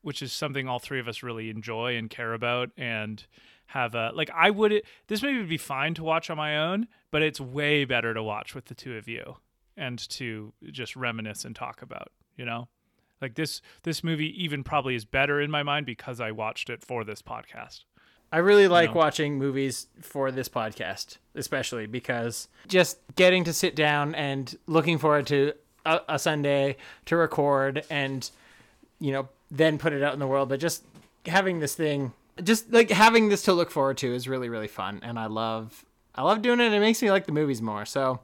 which 0.00 0.20
is 0.20 0.32
something 0.32 0.68
all 0.68 0.78
three 0.78 0.98
of 0.98 1.06
us 1.06 1.22
really 1.22 1.48
enjoy 1.48 1.96
and 1.96 2.10
care 2.10 2.34
about 2.34 2.70
and 2.76 3.26
have 3.66 3.94
a 3.94 4.10
like 4.14 4.30
I 4.34 4.50
would 4.50 4.82
this 5.06 5.22
movie 5.22 5.38
would 5.38 5.48
be 5.48 5.56
fine 5.58 5.94
to 5.94 6.04
watch 6.04 6.28
on 6.28 6.36
my 6.36 6.58
own, 6.58 6.88
but 7.10 7.22
it's 7.22 7.40
way 7.40 7.84
better 7.84 8.12
to 8.12 8.22
watch 8.22 8.54
with 8.54 8.66
the 8.66 8.74
two 8.74 8.96
of 8.96 9.08
you 9.08 9.36
and 9.76 9.98
to 10.10 10.52
just 10.70 10.96
reminisce 10.96 11.44
and 11.44 11.54
talk 11.54 11.82
about, 11.82 12.08
you 12.36 12.44
know? 12.44 12.68
Like 13.20 13.36
this 13.36 13.62
this 13.84 14.02
movie 14.02 14.42
even 14.42 14.64
probably 14.64 14.96
is 14.96 15.04
better 15.04 15.40
in 15.40 15.50
my 15.50 15.62
mind 15.62 15.86
because 15.86 16.20
I 16.20 16.32
watched 16.32 16.68
it 16.68 16.84
for 16.84 17.04
this 17.04 17.22
podcast. 17.22 17.84
I 18.32 18.38
really 18.38 18.66
like 18.66 18.90
know? 18.90 18.96
watching 18.96 19.38
movies 19.38 19.88
for 20.00 20.32
this 20.32 20.48
podcast, 20.48 21.18
especially 21.34 21.86
because 21.86 22.48
just 22.66 22.98
getting 23.14 23.44
to 23.44 23.52
sit 23.52 23.76
down 23.76 24.14
and 24.14 24.56
looking 24.66 24.96
forward 24.96 25.26
to 25.28 25.52
a, 25.84 26.00
a 26.08 26.18
Sunday 26.18 26.76
to 27.06 27.16
record 27.16 27.84
and, 27.90 28.28
you 29.00 29.12
know, 29.12 29.28
then 29.50 29.76
put 29.76 29.92
it 29.92 30.02
out 30.02 30.14
in 30.14 30.18
the 30.18 30.26
world. 30.26 30.48
But 30.48 30.60
just 30.60 30.82
having 31.26 31.60
this 31.60 31.74
thing, 31.74 32.14
just 32.42 32.72
like 32.72 32.90
having 32.90 33.28
this 33.28 33.42
to 33.42 33.52
look 33.52 33.70
forward 33.70 33.98
to 33.98 34.14
is 34.14 34.26
really, 34.26 34.48
really 34.48 34.68
fun. 34.68 35.00
And 35.02 35.18
I 35.18 35.26
love, 35.26 35.84
I 36.14 36.22
love 36.22 36.40
doing 36.40 36.58
it. 36.58 36.72
It 36.72 36.80
makes 36.80 37.02
me 37.02 37.10
like 37.10 37.26
the 37.26 37.32
movies 37.32 37.60
more. 37.60 37.84
So 37.84 38.20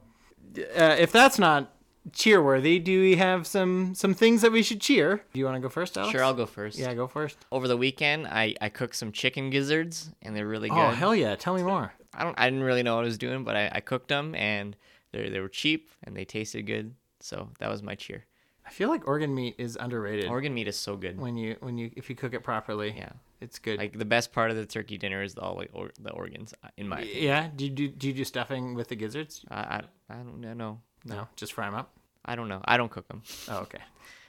uh, 0.57 0.95
if 0.99 1.11
that's 1.11 1.39
not 1.39 1.73
cheerworthy, 2.11 2.83
do 2.83 2.99
we 3.01 3.15
have 3.15 3.45
some 3.45 3.93
some 3.95 4.13
things 4.13 4.41
that 4.41 4.51
we 4.51 4.63
should 4.63 4.81
cheer? 4.81 5.23
Do 5.33 5.39
you 5.39 5.45
want 5.45 5.55
to 5.55 5.61
go 5.61 5.69
first, 5.69 5.97
Alex? 5.97 6.11
Sure, 6.11 6.23
I'll 6.23 6.33
go 6.33 6.45
first. 6.45 6.77
Yeah, 6.77 6.93
go 6.93 7.07
first. 7.07 7.37
Over 7.51 7.67
the 7.67 7.77
weekend, 7.77 8.27
I, 8.27 8.55
I 8.61 8.69
cooked 8.69 8.95
some 8.95 9.11
chicken 9.11 9.49
gizzards, 9.49 10.11
and 10.21 10.35
they're 10.35 10.47
really 10.47 10.69
good. 10.69 10.77
Oh 10.77 10.89
hell 10.91 11.15
yeah! 11.15 11.35
Tell 11.35 11.55
me 11.55 11.63
more. 11.63 11.93
I 12.13 12.23
don't. 12.23 12.39
I 12.39 12.49
didn't 12.49 12.63
really 12.63 12.83
know 12.83 12.95
what 12.95 13.01
I 13.01 13.05
was 13.05 13.17
doing, 13.17 13.43
but 13.43 13.55
I, 13.55 13.69
I 13.73 13.79
cooked 13.79 14.07
them, 14.07 14.33
and 14.35 14.75
they 15.11 15.29
they 15.29 15.39
were 15.39 15.49
cheap, 15.49 15.89
and 16.03 16.15
they 16.15 16.25
tasted 16.25 16.63
good. 16.63 16.95
So 17.19 17.49
that 17.59 17.69
was 17.69 17.83
my 17.83 17.95
cheer. 17.95 18.25
I 18.65 18.71
feel 18.71 18.89
like 18.89 19.07
organ 19.07 19.33
meat 19.33 19.55
is 19.57 19.77
underrated. 19.79 20.29
Organ 20.29 20.53
meat 20.53 20.67
is 20.67 20.77
so 20.77 20.95
good. 20.95 21.19
when 21.19 21.37
you 21.37 21.55
when 21.59 21.77
you 21.77 21.91
if 21.95 22.09
you 22.09 22.15
cook 22.15 22.33
it 22.33 22.43
properly. 22.43 22.93
Yeah. 22.95 23.11
It's 23.41 23.59
good. 23.59 23.77
Like 23.79 23.97
the 23.97 24.05
best 24.05 24.31
part 24.31 24.51
of 24.51 24.57
the 24.57 24.65
turkey 24.65 24.97
dinner 24.97 25.21
is 25.23 25.37
all 25.37 25.55
like, 25.55 25.69
or, 25.73 25.91
the 25.99 26.11
organs, 26.11 26.53
uh, 26.63 26.67
in 26.77 26.87
my 26.87 26.99
opinion. 26.99 27.23
yeah. 27.23 27.49
Do 27.55 27.65
you 27.65 27.71
do, 27.71 27.87
do 27.89 28.07
you 28.07 28.13
do 28.13 28.23
stuffing 28.23 28.73
with 28.75 28.87
the 28.89 28.95
gizzards? 28.95 29.45
I, 29.49 29.55
I 29.59 29.81
I 30.09 30.15
don't 30.17 30.39
know. 30.41 30.53
No, 30.53 30.81
No, 31.15 31.27
just 31.35 31.53
fry 31.53 31.65
them 31.65 31.75
up. 31.75 31.91
I 32.25 32.35
don't 32.35 32.49
know. 32.49 32.61
I 32.65 32.77
don't 32.77 32.91
cook 32.91 33.07
them, 33.07 33.23
Oh, 33.47 33.59
okay. 33.59 33.79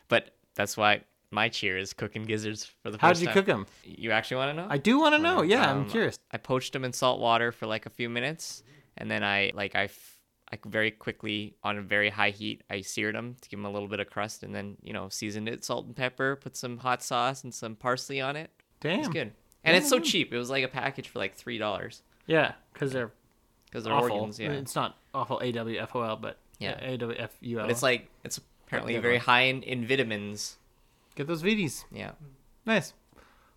but 0.09 0.35
that's 0.55 0.77
why 0.77 1.03
my 1.33 1.49
cheer 1.49 1.77
is 1.79 1.93
cooking 1.93 2.23
gizzards 2.23 2.65
for 2.83 2.91
the 2.91 2.99
How 2.99 3.09
first 3.09 3.21
did 3.21 3.27
you 3.27 3.27
time. 3.29 3.35
cook 3.35 3.47
them? 3.47 3.67
You 3.85 4.11
actually 4.13 4.39
want 4.39 4.57
to 4.57 4.63
know? 4.63 4.69
I 4.71 4.79
do 4.79 4.99
want 4.99 5.15
to 5.15 5.19
know. 5.21 5.43
Yeah, 5.43 5.71
I'm 5.71 5.79
Um, 5.83 5.91
curious. 5.91 6.19
I 6.33 6.39
poached 6.39 6.73
them 6.73 6.85
in 6.85 6.93
salt 6.93 7.21
water 7.21 7.53
for 7.53 7.67
like 7.67 7.87
a 7.87 7.91
few 7.91 8.09
minutes, 8.09 8.63
and 8.97 9.11
then 9.11 9.23
I 9.25 9.51
like 9.55 9.75
I, 9.75 9.85
f- 9.85 10.19
I 10.53 10.59
very 10.67 10.91
quickly 10.91 11.55
on 11.63 11.79
a 11.79 11.83
very 11.83 12.11
high 12.11 12.31
heat 12.31 12.63
I 12.71 12.81
seared 12.81 13.15
them 13.15 13.37
to 13.41 13.49
give 13.49 13.59
them 13.59 13.67
a 13.67 13.71
little 13.71 13.89
bit 13.89 14.01
of 14.01 14.09
crust, 14.11 14.43
and 14.43 14.55
then 14.55 14.77
you 14.83 14.93
know 14.93 15.09
seasoned 15.09 15.49
it 15.49 15.65
salt 15.65 15.87
and 15.87 15.95
pepper, 15.97 16.37
put 16.37 16.57
some 16.57 16.79
hot 16.79 17.03
sauce 17.03 17.43
and 17.45 17.53
some 17.55 17.75
parsley 17.77 18.21
on 18.21 18.35
it. 18.37 18.51
Damn. 18.81 19.01
It's 19.01 19.09
good, 19.09 19.33
and 19.65 19.77
it's 19.77 19.89
so 19.89 19.99
cheap. 20.01 20.33
It 20.33 20.39
was 20.39 20.51
like 20.51 20.65
a 20.65 20.69
package 20.69 21.09
for 21.09 21.19
like 21.19 21.35
three 21.35 21.59
dollars 21.59 22.03
Yeah, 22.27 22.53
because 22.73 22.93
they're 22.93 23.11
because 23.67 23.85
they're 23.85 23.93
awful. 23.93 24.13
organs. 24.13 24.39
Yeah, 24.41 24.51
It's 24.53 24.75
not 24.75 24.97
awful. 25.15 25.39
A 25.41 25.53
W 25.53 25.79
F 25.79 25.95
O 25.95 26.03
L, 26.03 26.17
but 26.17 26.39
Yeah. 26.59 26.79
A 26.83 26.97
W 26.97 27.19
F 27.19 27.31
U 27.41 27.61
L. 27.61 27.69
it's 27.71 27.83
like 27.83 28.09
it's 28.25 28.41
apparently 28.67 28.97
very 28.99 29.19
high 29.19 29.43
in, 29.43 29.63
in 29.63 29.87
vitamins. 29.87 30.57
get 31.15 31.27
those 31.27 31.43
VDs. 31.43 31.85
Yeah. 31.93 32.13
Nice. 32.67 32.93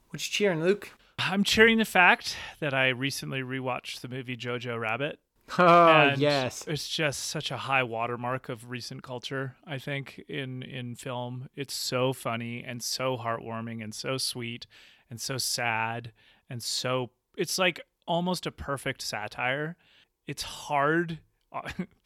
What 0.10 0.26
you 0.26 0.32
cheering, 0.32 0.62
Luke? 0.62 0.92
I'm 1.20 1.44
cheering 1.44 1.78
the 1.78 1.86
fact 1.86 2.36
that 2.60 2.74
I 2.74 2.90
recently 2.90 3.42
rewatched 3.42 4.02
the 4.02 4.08
movie 4.08 4.36
Jojo 4.36 4.80
Rabbit. 4.80 5.20
Oh 5.60 5.88
and 5.88 6.20
yes. 6.22 6.64
it's 6.68 6.88
just 6.88 7.20
such 7.26 7.52
a 7.52 7.58
high 7.58 7.84
watermark 7.84 8.50
of 8.50 8.70
recent 8.70 9.04
culture. 9.04 9.56
I 9.68 9.78
think 9.78 10.24
in 10.28 10.64
in 10.64 10.96
film, 10.96 11.50
it's 11.56 11.74
so 11.74 12.14
funny 12.14 12.64
and 12.66 12.82
so 12.82 13.18
heartwarming 13.18 13.84
and 13.84 13.94
so 13.94 14.18
sweet 14.18 14.66
and 15.10 15.20
so 15.22 15.38
sad 15.38 16.12
and 16.50 16.62
so 16.62 17.12
it's 17.38 17.58
like 17.58 17.82
almost 18.08 18.46
a 18.46 18.52
perfect 18.52 19.02
satire. 19.02 19.76
It's 20.28 20.44
hard. 20.44 21.20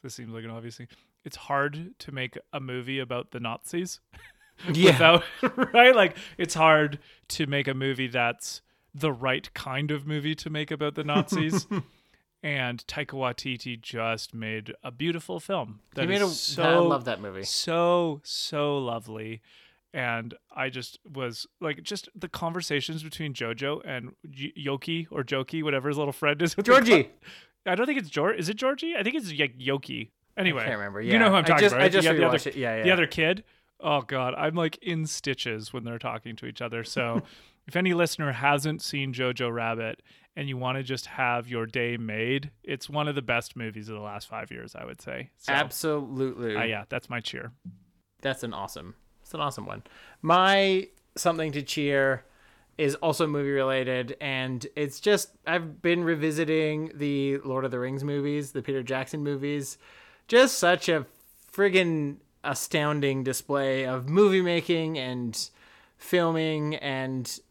this 0.03 0.15
seems 0.15 0.31
like 0.33 0.43
an 0.43 0.49
obvious 0.51 0.77
thing. 0.77 0.87
It's 1.25 1.35
hard 1.35 1.97
to 1.99 2.11
make 2.11 2.37
a 2.53 2.59
movie 2.59 2.99
about 2.99 3.31
the 3.31 3.39
Nazis 3.39 3.99
Yeah. 4.73 4.91
without 4.91 5.23
right 5.73 5.95
like 5.95 6.17
it's 6.39 6.55
hard 6.55 6.97
to 7.29 7.45
make 7.45 7.67
a 7.67 7.75
movie 7.75 8.07
that's 8.07 8.61
the 8.95 9.11
right 9.11 9.53
kind 9.53 9.91
of 9.91 10.07
movie 10.07 10.33
to 10.35 10.49
make 10.49 10.71
about 10.71 10.95
the 10.95 11.03
Nazis 11.03 11.67
and 12.41 12.83
Taika 12.87 13.13
Waititi 13.13 13.79
just 13.79 14.33
made 14.33 14.73
a 14.83 14.89
beautiful 14.91 15.39
film 15.39 15.81
that 15.93 16.01
he 16.03 16.07
made 16.07 16.21
is 16.23 16.31
a. 16.31 16.33
so 16.33 16.63
I 16.63 16.75
love 16.77 17.05
that 17.05 17.21
movie. 17.21 17.43
so 17.43 18.21
so 18.23 18.77
lovely 18.79 19.41
and 19.97 20.33
I 20.55 20.69
just 20.69 20.99
was 21.11 21.47
like 21.59 21.81
just 21.81 22.07
the 22.15 22.27
conversations 22.29 23.01
between 23.03 23.33
Jojo 23.33 23.81
and 23.83 24.11
Y- 24.23 24.51
Yoki 24.57 25.07
or 25.09 25.23
Joki 25.23 25.63
whatever 25.63 25.87
his 25.89 25.97
little 25.97 26.13
friend 26.13 26.39
is 26.41 26.55
Georgie. 26.63 27.09
I 27.65 27.75
don't 27.75 27.85
think 27.87 27.99
it's 27.99 28.09
George 28.09 28.37
is 28.37 28.47
it 28.49 28.57
Georgie 28.57 28.95
I 28.95 29.01
think 29.03 29.15
it's 29.15 29.27
like 29.37 29.57
Yoki 29.57 30.11
anyway 30.37 30.61
I 30.61 30.65
can't 30.65 30.77
remember. 30.77 31.01
you 31.01 31.17
know 31.17 31.29
who 31.29 31.35
I'm 31.35 31.45
I 31.45 31.47
talking 31.47 31.63
just- 31.63 31.75
about 31.75 31.85
I 31.85 31.89
just 31.89 32.07
the, 32.07 32.13
the 32.13 32.27
other, 32.27 32.37
it. 32.37 32.55
Yeah, 32.55 32.83
the 32.83 32.91
other 32.91 33.07
kid 33.07 33.43
oh 33.79 34.01
god 34.01 34.33
I'm 34.37 34.55
like 34.55 34.77
in 34.81 35.05
stitches 35.07 35.73
when 35.73 35.83
they're 35.83 35.99
talking 35.99 36.35
to 36.37 36.45
each 36.45 36.61
other 36.61 36.83
so 36.83 37.23
if 37.67 37.75
any 37.75 37.93
listener 37.93 38.31
hasn't 38.33 38.81
seen 38.81 39.13
Jojo 39.13 39.51
Rabbit 39.51 40.01
and 40.35 40.47
you 40.47 40.57
want 40.57 40.77
to 40.77 40.83
just 40.83 41.07
have 41.07 41.47
your 41.47 41.65
day 41.65 41.97
made 41.97 42.51
it's 42.63 42.87
one 42.89 43.07
of 43.07 43.15
the 43.15 43.21
best 43.23 43.55
movies 43.55 43.89
of 43.89 43.95
the 43.95 44.01
last 44.01 44.27
five 44.27 44.51
years 44.51 44.75
I 44.75 44.85
would 44.85 45.01
say 45.01 45.31
so 45.37 45.51
Absolutely. 45.53 46.55
uh, 46.55 46.63
yeah 46.63 46.83
that's 46.89 47.09
my 47.09 47.19
cheer 47.19 47.51
That's 48.21 48.43
an 48.43 48.53
awesome. 48.53 48.93
It's 49.27 49.33
an 49.33 49.41
awesome 49.41 49.65
one. 49.65 49.83
My 50.21 50.87
something 51.17 51.51
to 51.51 51.61
cheer 51.61 52.23
is 52.77 52.95
also 52.95 53.27
movie 53.27 53.51
related, 53.51 54.15
and 54.21 54.65
it's 54.73 55.01
just 55.01 55.31
I've 55.45 55.81
been 55.81 56.05
revisiting 56.05 56.93
the 56.95 57.39
Lord 57.39 57.65
of 57.65 57.71
the 57.71 57.79
Rings 57.79 58.05
movies, 58.05 58.53
the 58.53 58.61
Peter 58.61 58.83
Jackson 58.83 59.25
movies. 59.25 59.77
Just 60.29 60.57
such 60.57 60.87
a 60.87 61.05
friggin' 61.51 62.19
astounding 62.45 63.25
display 63.25 63.85
of 63.85 64.07
movie 64.07 64.41
making 64.41 64.97
and 64.97 65.49
filming 65.97 66.75
and 66.75 67.41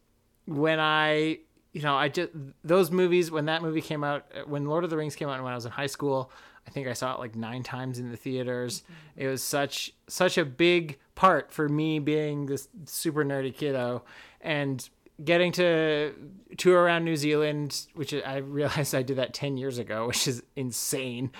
when 0.46 0.80
I, 0.80 1.40
you 1.74 1.82
know, 1.82 1.94
I 1.94 2.08
just 2.08 2.30
those 2.64 2.90
movies 2.90 3.30
when 3.30 3.44
that 3.46 3.60
movie 3.60 3.82
came 3.82 4.02
out, 4.02 4.24
when 4.48 4.64
Lord 4.64 4.82
of 4.82 4.88
the 4.88 4.96
Rings 4.96 5.14
came 5.14 5.28
out 5.28 5.42
when 5.42 5.52
I 5.52 5.56
was 5.56 5.66
in 5.66 5.72
high 5.72 5.88
school, 5.88 6.30
I 6.66 6.70
think 6.70 6.88
I 6.88 6.92
saw 6.92 7.14
it 7.14 7.20
like 7.20 7.36
nine 7.36 7.62
times 7.62 7.98
in 7.98 8.10
the 8.10 8.16
theaters. 8.16 8.82
It 9.16 9.28
was 9.28 9.42
such 9.42 9.92
such 10.08 10.36
a 10.36 10.44
big 10.44 10.98
part 11.14 11.52
for 11.52 11.68
me 11.68 11.98
being 11.98 12.46
this 12.46 12.68
super 12.84 13.24
nerdy 13.24 13.54
kiddo, 13.54 14.04
and 14.40 14.88
getting 15.24 15.52
to 15.52 16.12
tour 16.58 16.82
around 16.82 17.04
New 17.04 17.16
Zealand, 17.16 17.86
which 17.94 18.12
I 18.12 18.36
realized 18.38 18.94
I 18.94 19.02
did 19.02 19.16
that 19.16 19.32
ten 19.32 19.56
years 19.56 19.78
ago, 19.78 20.06
which 20.08 20.26
is 20.28 20.42
insane. 20.56 21.30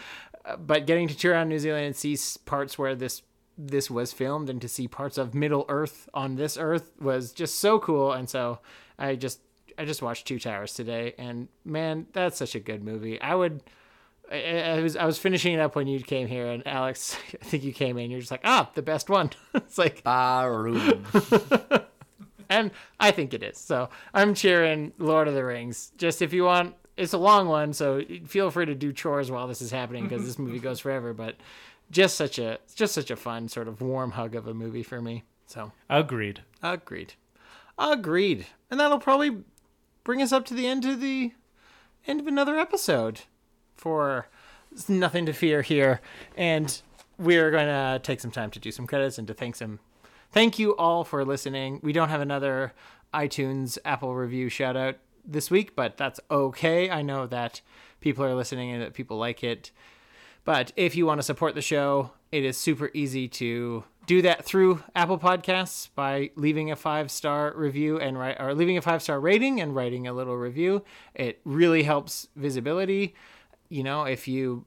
But 0.59 0.87
getting 0.87 1.09
to 1.09 1.17
tour 1.17 1.33
around 1.33 1.49
New 1.49 1.59
Zealand 1.59 1.87
and 1.87 1.97
see 1.97 2.17
parts 2.45 2.79
where 2.79 2.95
this 2.95 3.23
this 3.59 3.91
was 3.91 4.13
filmed 4.13 4.51
and 4.51 4.61
to 4.61 4.69
see 4.69 4.87
parts 4.87 5.19
of 5.19 5.35
Middle 5.35 5.65
Earth 5.69 6.09
on 6.13 6.37
this 6.37 6.57
Earth 6.57 6.93
was 7.01 7.33
just 7.33 7.59
so 7.59 7.79
cool. 7.79 8.13
And 8.13 8.29
so 8.29 8.61
I 8.99 9.17
just 9.17 9.41
I 9.77 9.85
just 9.85 10.03
watched 10.03 10.27
Two 10.27 10.39
Towers 10.39 10.73
today, 10.73 11.15
and 11.19 11.49
man, 11.65 12.07
that's 12.13 12.39
such 12.39 12.55
a 12.55 12.61
good 12.61 12.83
movie. 12.83 13.21
I 13.21 13.35
would. 13.35 13.63
I, 14.31 14.77
I 14.77 14.81
was 14.81 14.97
I 14.97 15.05
was 15.05 15.19
finishing 15.19 15.55
it 15.55 15.61
up 15.61 15.77
when 15.77 15.87
you 15.87 16.01
came 16.01 16.27
here, 16.27 16.47
and 16.47 16.67
Alex, 16.67 17.17
I 17.41 17.45
think 17.45 17.65
you 17.65 17.73
came 17.73 17.99
in. 17.99 18.11
You're 18.11 18.21
just 18.21 18.31
like, 18.31 18.43
ah, 18.45 18.71
the 18.75 18.83
best 18.83 19.09
one. 19.09 19.31
it's 19.55 19.79
like, 19.79 20.03
Baroom. 20.03 21.05
and 22.49 22.71
I 22.99 23.11
think 23.11 23.35
it 23.35 23.43
is. 23.43 23.59
So 23.59 23.89
I'm 24.13 24.35
cheering 24.35 24.93
Lord 24.99 25.29
of 25.29 25.35
the 25.35 25.45
Rings. 25.45 25.93
Just 25.97 26.23
if 26.23 26.33
you 26.33 26.45
want, 26.45 26.75
it's 26.97 27.13
a 27.13 27.19
long 27.19 27.49
one, 27.49 27.73
so 27.73 28.03
feel 28.27 28.51
free 28.51 28.67
to 28.67 28.75
do 28.75 28.93
chores 28.93 29.31
while 29.31 29.47
this 29.47 29.63
is 29.63 29.71
happening 29.71 30.05
because 30.05 30.25
this 30.25 30.39
movie 30.39 30.59
goes 30.59 30.81
forever. 30.81 31.13
But 31.13 31.37
just 31.91 32.17
such 32.17 32.39
a 32.39 32.59
just 32.75 32.95
such 32.95 33.11
a 33.11 33.17
fun 33.17 33.49
sort 33.49 33.69
of 33.69 33.81
warm 33.81 34.13
hug 34.13 34.35
of 34.35 34.47
a 34.47 34.55
movie 34.55 34.83
for 34.83 35.01
me. 35.01 35.25
So 35.47 35.73
agreed 35.89 36.41
agreed, 36.63 37.15
agreed, 37.79 38.47
and 38.71 38.81
that'll 38.81 38.99
probably 38.99 39.45
bring 40.03 40.21
us 40.23 40.33
up 40.33 40.45
to 40.47 40.55
the 40.55 40.67
end 40.67 40.85
of 40.85 41.01
the 41.01 41.33
end 42.07 42.21
of 42.21 42.27
another 42.27 42.59
episode 42.59 43.23
for 43.87 44.27
nothing 44.89 45.25
to 45.27 45.33
fear 45.33 45.63
here 45.63 46.01
and 46.37 46.83
we're 47.19 47.53
going 47.53 47.69
to 47.69 48.01
take 48.03 48.19
some 48.19 48.33
time 48.33 48.51
to 48.51 48.59
do 48.59 48.73
some 48.73 48.85
credits 48.85 49.17
and 49.17 49.29
to 49.29 49.33
thank 49.33 49.55
some 49.55 49.79
thank 50.33 50.59
you 50.59 50.75
all 50.77 51.05
for 51.05 51.25
listening 51.25 51.79
we 51.85 51.93
don't 51.93 52.09
have 52.09 52.21
another 52.21 52.73
itunes 53.15 53.79
apple 53.85 54.17
review 54.17 54.49
shout 54.49 54.77
out 54.77 54.97
this 55.25 55.53
week 55.53 55.77
but 55.77 55.97
that's 55.97 56.19
okay 56.33 56.91
i 56.91 57.01
know 57.01 57.29
that 57.29 57.61
people 58.01 58.25
are 58.25 58.35
listening 58.35 58.73
and 58.73 58.83
that 58.83 58.93
people 58.93 59.17
like 59.17 59.45
it 59.45 59.71
but 60.47 60.73
if 60.77 60.95
you 60.95 61.07
want 61.07 61.19
to 61.19 61.25
support 61.25 61.57
the 61.57 61.61
show, 61.61 62.13
it 62.31 62.45
is 62.45 62.57
super 62.57 62.91
easy 62.95 63.27
to 63.29 63.83
do 64.07 64.23
that 64.23 64.45
through 64.45 64.85
Apple 64.95 65.19
Podcasts 65.19 65.89
by 65.93 66.31
leaving 66.37 66.71
a 66.71 66.77
five 66.77 67.11
star 67.11 67.53
review 67.57 67.99
and 67.99 68.17
write 68.17 68.37
or 68.41 68.55
leaving 68.55 68.79
a 68.79 68.83
five 68.83 69.03
star 69.03 69.19
rating 69.19 69.61
and 69.61 69.75
writing 69.75 70.07
a 70.07 70.13
little 70.13 70.37
review. 70.37 70.85
It 71.17 71.41
really 71.45 71.83
helps 71.83 72.29
visibility. 72.37 73.17
You 73.69 73.83
know, 73.83 74.05
if 74.05 74.29
you 74.29 74.65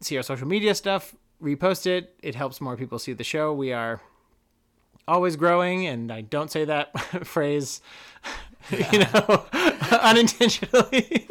see 0.00 0.16
our 0.16 0.22
social 0.22 0.46
media 0.46 0.74
stuff, 0.74 1.14
repost 1.42 1.86
it. 1.86 2.14
It 2.22 2.34
helps 2.34 2.60
more 2.60 2.76
people 2.76 2.98
see 2.98 3.12
the 3.12 3.24
show. 3.24 3.52
We 3.52 3.72
are 3.72 4.00
always 5.08 5.36
growing, 5.36 5.86
and 5.86 6.12
I 6.12 6.20
don't 6.20 6.50
say 6.50 6.64
that 6.64 6.98
phrase, 7.26 7.80
you 8.70 9.00
know, 9.00 9.44
unintentionally. 9.90 11.28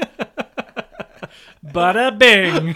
Bada 1.65 2.17
bing. 2.17 2.75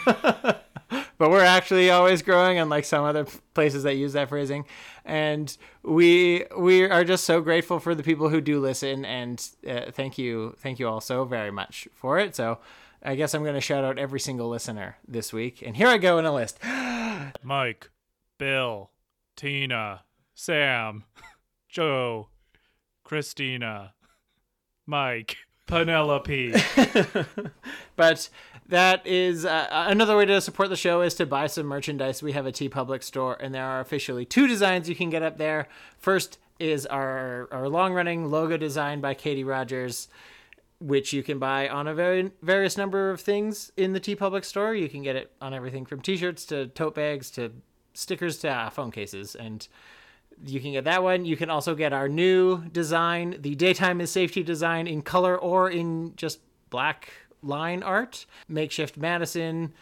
but 1.17 1.29
we're 1.29 1.43
actually 1.43 1.89
always 1.89 2.21
growing 2.21 2.59
unlike 2.59 2.85
some 2.85 3.03
other 3.03 3.25
places 3.53 3.83
that 3.83 3.95
use 3.95 4.13
that 4.13 4.29
phrasing 4.29 4.65
and 5.03 5.57
we 5.83 6.45
we 6.57 6.83
are 6.83 7.03
just 7.03 7.23
so 7.23 7.41
grateful 7.41 7.79
for 7.79 7.95
the 7.95 8.03
people 8.03 8.29
who 8.29 8.41
do 8.41 8.59
listen 8.59 9.05
and 9.05 9.49
uh, 9.67 9.91
thank 9.91 10.17
you 10.17 10.55
thank 10.59 10.79
you 10.79 10.87
all 10.87 11.01
so 11.01 11.25
very 11.25 11.51
much 11.51 11.87
for 11.93 12.19
it 12.19 12.35
so 12.35 12.59
i 13.05 13.15
guess 13.15 13.33
i'm 13.33 13.43
going 13.43 13.55
to 13.55 13.61
shout 13.61 13.83
out 13.83 13.97
every 13.97 14.19
single 14.19 14.49
listener 14.49 14.97
this 15.07 15.31
week 15.31 15.61
and 15.61 15.77
here 15.77 15.87
i 15.87 15.97
go 15.97 16.17
in 16.17 16.25
a 16.25 16.33
list 16.33 16.59
Mike, 17.43 17.89
Bill, 18.37 18.91
Tina, 19.35 20.03
Sam, 20.33 21.03
Joe, 21.69 22.29
Christina, 23.03 23.93
Mike, 24.85 25.37
Penelope. 25.67 26.53
but 27.95 28.29
that 28.67 29.05
is 29.05 29.45
uh, 29.45 29.67
another 29.69 30.17
way 30.17 30.25
to 30.25 30.41
support 30.41 30.69
the 30.69 30.75
show 30.75 31.01
is 31.01 31.15
to 31.15 31.25
buy 31.25 31.47
some 31.47 31.65
merchandise. 31.65 32.21
We 32.21 32.33
have 32.33 32.45
a 32.45 32.51
TeePublic 32.51 33.03
store, 33.03 33.35
and 33.39 33.53
there 33.53 33.65
are 33.65 33.79
officially 33.79 34.25
two 34.25 34.47
designs 34.47 34.89
you 34.89 34.95
can 34.95 35.09
get 35.09 35.23
up 35.23 35.37
there. 35.37 35.67
First 35.97 36.39
is 36.57 36.85
our 36.85 37.49
our 37.51 37.67
long 37.67 37.93
running 37.93 38.31
logo 38.31 38.57
design 38.57 39.01
by 39.01 39.13
Katie 39.13 39.43
Rogers, 39.43 40.07
which 40.79 41.13
you 41.13 41.23
can 41.23 41.39
buy 41.39 41.69
on 41.69 41.87
a 41.87 41.93
very 41.93 42.31
various 42.41 42.77
number 42.77 43.09
of 43.09 43.21
things 43.21 43.71
in 43.77 43.93
the 43.93 43.99
TeePublic 43.99 44.43
store. 44.43 44.75
You 44.75 44.89
can 44.89 45.03
get 45.03 45.15
it 45.15 45.31
on 45.41 45.53
everything 45.53 45.85
from 45.85 46.01
T-shirts 46.01 46.45
to 46.47 46.67
tote 46.67 46.95
bags 46.95 47.31
to 47.31 47.51
stickers 47.93 48.37
to 48.39 48.49
uh, 48.49 48.69
phone 48.69 48.91
cases, 48.91 49.35
and 49.35 49.67
you 50.45 50.59
can 50.59 50.73
get 50.73 50.83
that 50.83 51.01
one. 51.01 51.25
You 51.25 51.37
can 51.37 51.49
also 51.49 51.75
get 51.75 51.93
our 51.93 52.09
new 52.09 52.65
design, 52.69 53.37
the 53.39 53.55
daytime 53.55 54.01
is 54.01 54.11
safety 54.11 54.43
design 54.43 54.87
in 54.87 55.01
color 55.01 55.37
or 55.37 55.69
in 55.69 56.13
just 56.15 56.39
black 56.69 57.09
line 57.41 57.83
art. 57.83 58.25
Makeshift 58.49 58.97
Madison 58.97 59.73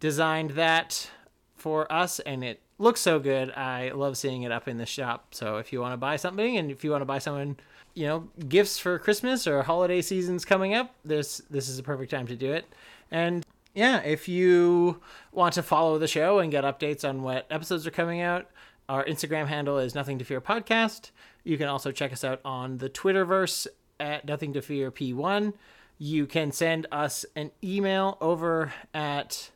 designed 0.00 0.50
that 0.50 1.10
for 1.54 1.90
us, 1.92 2.18
and 2.20 2.42
it 2.42 2.60
looks 2.78 3.00
so 3.00 3.18
good. 3.18 3.50
I 3.52 3.90
love 3.90 4.16
seeing 4.16 4.42
it 4.42 4.50
up 4.50 4.66
in 4.66 4.78
the 4.78 4.86
shop. 4.86 5.34
So 5.34 5.58
if 5.58 5.72
you 5.72 5.80
want 5.80 5.92
to 5.92 5.96
buy 5.96 6.16
something, 6.16 6.56
and 6.56 6.70
if 6.70 6.82
you 6.82 6.90
want 6.90 7.02
to 7.02 7.06
buy 7.06 7.18
someone, 7.18 7.56
you 7.94 8.06
know, 8.06 8.28
gifts 8.48 8.78
for 8.78 8.98
Christmas 8.98 9.46
or 9.46 9.62
holiday 9.62 10.02
seasons 10.02 10.44
coming 10.44 10.74
up, 10.74 10.94
this 11.04 11.42
this 11.50 11.68
is 11.68 11.78
a 11.78 11.82
perfect 11.82 12.10
time 12.10 12.26
to 12.26 12.36
do 12.36 12.52
it. 12.52 12.66
And 13.10 13.44
yeah, 13.74 14.00
if 14.00 14.28
you 14.28 15.00
want 15.32 15.54
to 15.54 15.62
follow 15.62 15.98
the 15.98 16.08
show 16.08 16.38
and 16.38 16.50
get 16.50 16.64
updates 16.64 17.08
on 17.08 17.22
what 17.22 17.46
episodes 17.50 17.86
are 17.86 17.90
coming 17.90 18.20
out, 18.20 18.50
our 18.88 19.04
Instagram 19.04 19.46
handle 19.46 19.78
is 19.78 19.94
Nothing 19.94 20.18
to 20.18 20.24
Fear 20.24 20.40
Podcast. 20.40 21.10
You 21.42 21.58
can 21.58 21.68
also 21.68 21.90
check 21.92 22.12
us 22.12 22.24
out 22.24 22.40
on 22.44 22.78
the 22.78 22.88
Twitterverse 22.88 23.66
at 24.00 24.26
Nothing 24.26 24.52
to 24.54 24.62
Fear 24.62 24.90
P1 24.90 25.54
you 25.98 26.26
can 26.26 26.52
send 26.52 26.86
us 26.90 27.24
an 27.36 27.50
email 27.62 28.18
over 28.20 28.72
at 28.92 29.50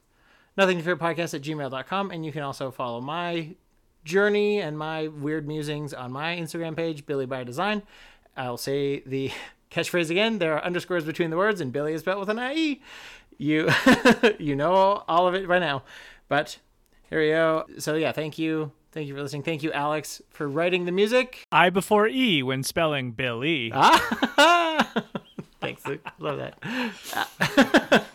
nothing 0.56 0.78
to 0.78 0.85
fear 0.85 0.97
podcast 0.97 1.35
at 1.35 1.43
gmail.com 1.43 2.10
and 2.10 2.24
you 2.24 2.32
can 2.32 2.43
also 2.43 2.70
follow 2.70 3.01
my 3.01 3.55
journey 4.05 4.60
and 4.60 4.78
my 4.78 5.09
weird 5.09 5.47
musings 5.47 5.93
on 5.93 6.12
my 6.12 6.36
instagram 6.36 6.77
page 6.77 7.05
billy 7.06 7.27
by 7.27 7.43
design 7.44 7.82
i'll 8.39 8.56
say 8.56 9.01
the 9.01 9.31
catchphrase 9.70 10.09
again 10.10 10.39
there 10.39 10.55
are 10.55 10.65
underscores 10.65 11.05
between 11.05 11.28
the 11.31 11.36
words 11.36 11.60
and 11.60 11.73
billy 11.73 11.93
is 11.93 12.01
spelled 12.01 12.20
with 12.20 12.31
an 12.31 12.39
ie 12.39 12.81
you 13.36 13.69
you 14.39 14.56
know 14.56 15.02
all 15.06 15.28
of 15.28 15.35
it 15.35 15.47
by 15.47 15.59
now 15.59 15.82
but 16.28 16.59
here 17.10 17.20
we 17.20 17.28
go 17.28 17.66
so 17.78 17.94
yeah 17.94 18.12
thank 18.12 18.39
you 18.39 18.73
Thank 18.90 19.06
you 19.06 19.15
for 19.15 19.20
listening. 19.20 19.43
Thank 19.43 19.62
you, 19.62 19.70
Alex, 19.70 20.23
for 20.31 20.48
writing 20.48 20.86
the 20.86 20.93
music. 20.93 21.44
I 21.52 21.69
before 21.69 22.09
E 22.09 22.43
when 22.43 22.62
spelling 22.62 23.12
Billy. 23.12 23.70
Ah! 23.73 25.05
Thanks. 25.60 25.82
Love 26.19 26.39
that. 26.39 28.06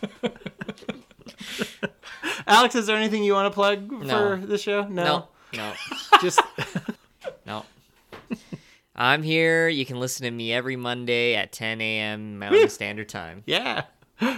Alex, 2.47 2.73
is 2.75 2.87
there 2.87 2.97
anything 2.97 3.23
you 3.23 3.33
want 3.33 3.51
to 3.51 3.53
plug 3.53 3.87
for 3.87 4.03
No. 4.03 4.35
the 4.37 4.57
show? 4.57 4.87
No. 4.87 5.03
No, 5.03 5.27
no, 5.55 5.73
Just 6.21 6.39
no. 7.45 7.65
I'm 8.95 9.23
here. 9.23 9.67
You 9.67 9.85
can 9.85 9.99
listen 9.99 10.23
to 10.25 10.31
me 10.31 10.53
every 10.53 10.75
Monday 10.75 11.35
at 11.35 11.51
10 11.51 11.81
a.m. 11.81 12.39
Mountain 12.39 12.69
Standard 12.69 13.09
Time. 13.09 13.43
yeah. 13.45 13.83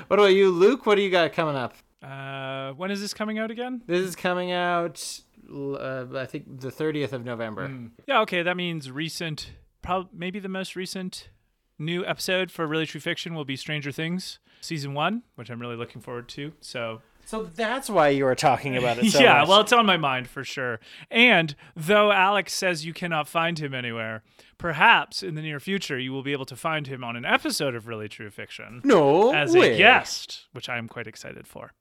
What 0.07 0.17
about 0.19 0.33
you, 0.33 0.49
Luke? 0.49 0.85
What 0.87 0.95
do 0.95 1.01
you 1.01 1.11
got 1.11 1.31
coming 1.33 1.55
up? 1.55 1.75
Uh, 2.01 2.71
when 2.71 2.89
is 2.89 3.01
this 3.01 3.13
coming 3.13 3.37
out 3.37 3.51
again? 3.51 3.81
This 3.85 4.01
is 4.01 4.15
coming 4.15 4.51
out 4.51 5.19
uh, 5.53 6.05
I 6.15 6.25
think 6.25 6.59
the 6.61 6.71
30th 6.71 7.13
of 7.13 7.25
November. 7.25 7.71
Yeah, 8.07 8.21
okay, 8.21 8.41
that 8.41 8.57
means 8.57 8.89
recent, 8.89 9.51
probably 9.81 10.09
maybe 10.13 10.39
the 10.39 10.49
most 10.49 10.75
recent 10.75 11.29
new 11.77 12.05
episode 12.05 12.51
for 12.51 12.65
Really 12.65 12.85
True 12.85 13.01
Fiction 13.01 13.35
will 13.35 13.45
be 13.45 13.55
Stranger 13.55 13.91
Things 13.91 14.39
season 14.61 14.93
one, 14.93 15.23
which 15.35 15.49
I'm 15.49 15.59
really 15.59 15.75
looking 15.75 16.01
forward 16.01 16.27
to. 16.29 16.53
So 16.61 17.01
So 17.25 17.43
that's 17.43 17.89
why 17.89 18.09
you 18.09 18.25
were 18.25 18.35
talking 18.35 18.77
about 18.77 18.99
it 18.99 19.11
so 19.11 19.19
yeah, 19.23 19.39
much. 19.39 19.47
well, 19.47 19.61
it's 19.61 19.73
on 19.73 19.85
my 19.85 19.97
mind 19.97 20.27
for 20.27 20.43
sure. 20.43 20.79
And 21.09 21.55
though 21.75 22.11
Alex 22.11 22.53
says 22.53 22.85
you 22.85 22.93
cannot 22.93 23.27
find 23.27 23.57
him 23.57 23.73
anywhere, 23.73 24.23
perhaps 24.57 25.23
in 25.23 25.35
the 25.35 25.41
near 25.41 25.59
future 25.59 25.97
you 25.97 26.11
will 26.13 26.23
be 26.23 26.31
able 26.31 26.45
to 26.45 26.55
find 26.55 26.87
him 26.87 27.03
on 27.03 27.15
an 27.15 27.25
episode 27.25 27.73
of 27.75 27.87
Really 27.87 28.07
True 28.07 28.29
Fiction 28.29 28.81
no 28.83 29.33
as 29.33 29.53
way. 29.53 29.73
a 29.73 29.77
guest, 29.77 30.45
which 30.53 30.69
I 30.69 30.77
am 30.77 30.87
quite 30.87 31.07
excited 31.07 31.47
for. 31.47 31.73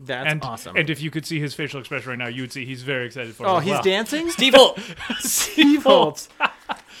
That's 0.00 0.30
and, 0.30 0.44
awesome. 0.44 0.76
And 0.76 0.90
if 0.90 1.00
you 1.02 1.10
could 1.10 1.26
see 1.26 1.40
his 1.40 1.54
facial 1.54 1.80
expression 1.80 2.10
right 2.10 2.18
now, 2.18 2.28
you 2.28 2.42
would 2.42 2.52
see 2.52 2.64
he's 2.64 2.82
very 2.82 3.06
excited 3.06 3.34
for 3.34 3.46
it. 3.46 3.48
oh, 3.48 3.56
as 3.58 3.64
he's 3.64 3.72
well. 3.72 3.82
dancing? 3.82 4.30
Steve 4.30 4.54
Holt. 4.54 4.78
Steve 5.18 5.82
Holt. 5.82 6.28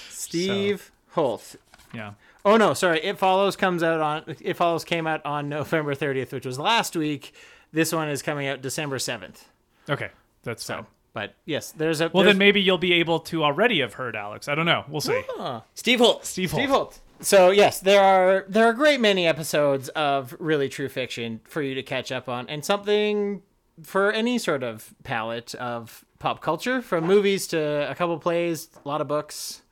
Steve 0.08 0.90
Holt. 1.10 1.56
Yeah. 1.94 2.14
Oh 2.44 2.56
no, 2.56 2.74
sorry. 2.74 3.00
It 3.04 3.18
follows 3.18 3.56
comes 3.56 3.82
out 3.82 4.00
on 4.00 4.36
It 4.40 4.54
follows 4.54 4.84
came 4.84 5.06
out 5.06 5.24
on 5.24 5.48
November 5.48 5.94
30th, 5.94 6.32
which 6.32 6.46
was 6.46 6.58
last 6.58 6.96
week. 6.96 7.32
This 7.72 7.92
one 7.92 8.08
is 8.08 8.22
coming 8.22 8.46
out 8.48 8.62
December 8.62 8.98
7th. 8.98 9.44
Okay, 9.88 10.08
that's 10.42 10.64
So, 10.64 10.74
fine. 10.76 10.86
but 11.12 11.34
yes, 11.44 11.70
there's 11.72 12.00
a 12.00 12.04
Well, 12.08 12.22
there's- 12.22 12.34
then 12.34 12.38
maybe 12.38 12.60
you'll 12.60 12.78
be 12.78 12.94
able 12.94 13.20
to 13.20 13.44
already 13.44 13.80
have 13.80 13.94
heard 13.94 14.16
Alex. 14.16 14.48
I 14.48 14.54
don't 14.54 14.66
know. 14.66 14.84
We'll 14.88 15.00
see. 15.00 15.22
Steve 15.22 15.30
Holt. 15.36 15.64
Steve, 15.74 16.00
Holt. 16.00 16.24
Steve 16.26 16.50
Holt. 16.50 16.68
Holt. 16.70 17.00
So 17.20 17.50
yes, 17.50 17.80
there 17.80 18.00
are 18.02 18.44
there 18.48 18.66
are 18.66 18.70
a 18.70 18.74
great 18.74 19.00
many 19.00 19.26
episodes 19.26 19.88
of 19.90 20.36
really 20.38 20.68
true 20.68 20.88
fiction 20.88 21.40
for 21.44 21.62
you 21.62 21.74
to 21.74 21.82
catch 21.82 22.12
up 22.12 22.28
on, 22.28 22.48
and 22.48 22.64
something 22.64 23.42
for 23.82 24.12
any 24.12 24.38
sort 24.38 24.62
of 24.62 24.94
palette 25.04 25.54
of 25.56 26.04
pop 26.20 26.40
culture, 26.40 26.80
from 26.80 27.04
movies 27.06 27.46
to 27.48 27.90
a 27.90 27.94
couple 27.96 28.16
plays, 28.18 28.68
a 28.84 28.88
lot 28.88 29.00
of 29.00 29.08
books, 29.08 29.62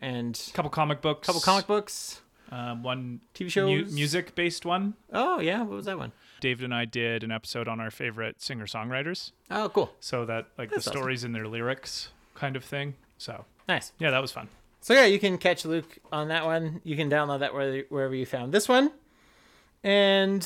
and 0.00 0.40
A 0.48 0.52
couple 0.54 0.70
comic 0.70 1.00
books. 1.00 1.26
a 1.26 1.32
couple 1.32 1.40
comic 1.40 1.66
books. 1.68 2.20
Um, 2.50 2.82
one 2.82 3.20
TV 3.34 3.48
shows? 3.50 3.92
music 3.92 4.34
based 4.34 4.64
one. 4.64 4.94
Oh 5.12 5.38
yeah, 5.40 5.60
what 5.62 5.76
was 5.76 5.86
that 5.86 5.98
one? 5.98 6.10
David 6.40 6.64
and 6.64 6.74
I 6.74 6.84
did 6.84 7.22
an 7.24 7.30
episode 7.32 7.68
on 7.68 7.80
our 7.80 7.90
favorite 7.90 8.40
singer 8.40 8.66
songwriters. 8.66 9.32
Oh 9.50 9.68
cool, 9.68 9.92
So 10.00 10.24
that 10.26 10.46
like 10.56 10.70
That's 10.70 10.84
the 10.84 10.90
awesome. 10.90 11.00
stories 11.00 11.24
in 11.24 11.32
their 11.32 11.46
lyrics 11.48 12.10
kind 12.34 12.56
of 12.56 12.64
thing. 12.64 12.94
So 13.18 13.44
nice. 13.68 13.92
yeah, 13.98 14.10
that 14.10 14.22
was 14.22 14.32
fun. 14.32 14.48
So 14.80 14.94
yeah, 14.94 15.06
you 15.06 15.18
can 15.18 15.38
catch 15.38 15.64
Luke 15.64 15.98
on 16.12 16.28
that 16.28 16.44
one. 16.46 16.80
You 16.84 16.96
can 16.96 17.10
download 17.10 17.40
that 17.40 17.52
wherever 17.52 18.14
you 18.14 18.24
found 18.26 18.52
this 18.52 18.68
one. 18.68 18.92
And 19.84 20.42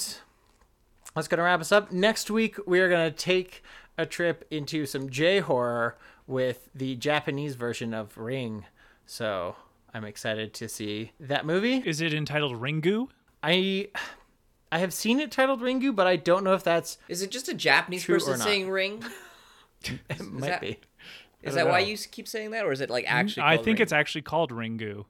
that's 1.14 1.28
gonna 1.28 1.42
wrap 1.42 1.60
us 1.60 1.72
up. 1.72 1.92
Next 1.92 2.30
week 2.30 2.56
we 2.66 2.80
are 2.80 2.88
gonna 2.88 3.10
take 3.10 3.62
a 3.98 4.06
trip 4.06 4.46
into 4.50 4.86
some 4.86 5.10
J 5.10 5.40
horror 5.40 5.98
with 6.26 6.68
the 6.74 6.96
Japanese 6.96 7.54
version 7.56 7.92
of 7.92 8.16
Ring. 8.16 8.64
So 9.06 9.56
I'm 9.92 10.04
excited 10.04 10.54
to 10.54 10.68
see 10.68 11.12
that 11.20 11.44
movie. 11.44 11.82
Is 11.84 12.00
it 12.00 12.14
entitled 12.14 12.60
Ringu? 12.60 13.08
I 13.42 13.88
I 14.72 14.78
have 14.78 14.92
seen 14.94 15.20
it 15.20 15.30
titled 15.30 15.60
Ringu, 15.60 15.94
but 15.94 16.06
I 16.06 16.16
don't 16.16 16.42
know 16.42 16.54
if 16.54 16.64
that's 16.64 16.98
Is 17.08 17.22
it 17.22 17.30
just 17.30 17.48
a 17.48 17.54
Japanese 17.54 18.02
True 18.04 18.16
or 18.16 18.18
person 18.18 18.38
not? 18.38 18.44
saying 18.44 18.70
ring? 18.70 19.04
it 19.84 20.20
might 20.20 20.40
that- 20.48 20.60
be. 20.62 20.78
Is 21.42 21.54
don't 21.54 21.64
that 21.64 21.70
why 21.72 21.80
know. 21.82 21.88
you 21.88 21.98
keep 21.98 22.28
saying 22.28 22.52
that, 22.52 22.64
or 22.64 22.70
is 22.72 22.80
it 22.80 22.88
like 22.88 23.04
actually? 23.08 23.42
I 23.42 23.56
called 23.56 23.64
think 23.64 23.78
ring? 23.78 23.82
it's 23.82 23.92
actually 23.92 24.22
called 24.22 24.50
Ringu. 24.52 25.04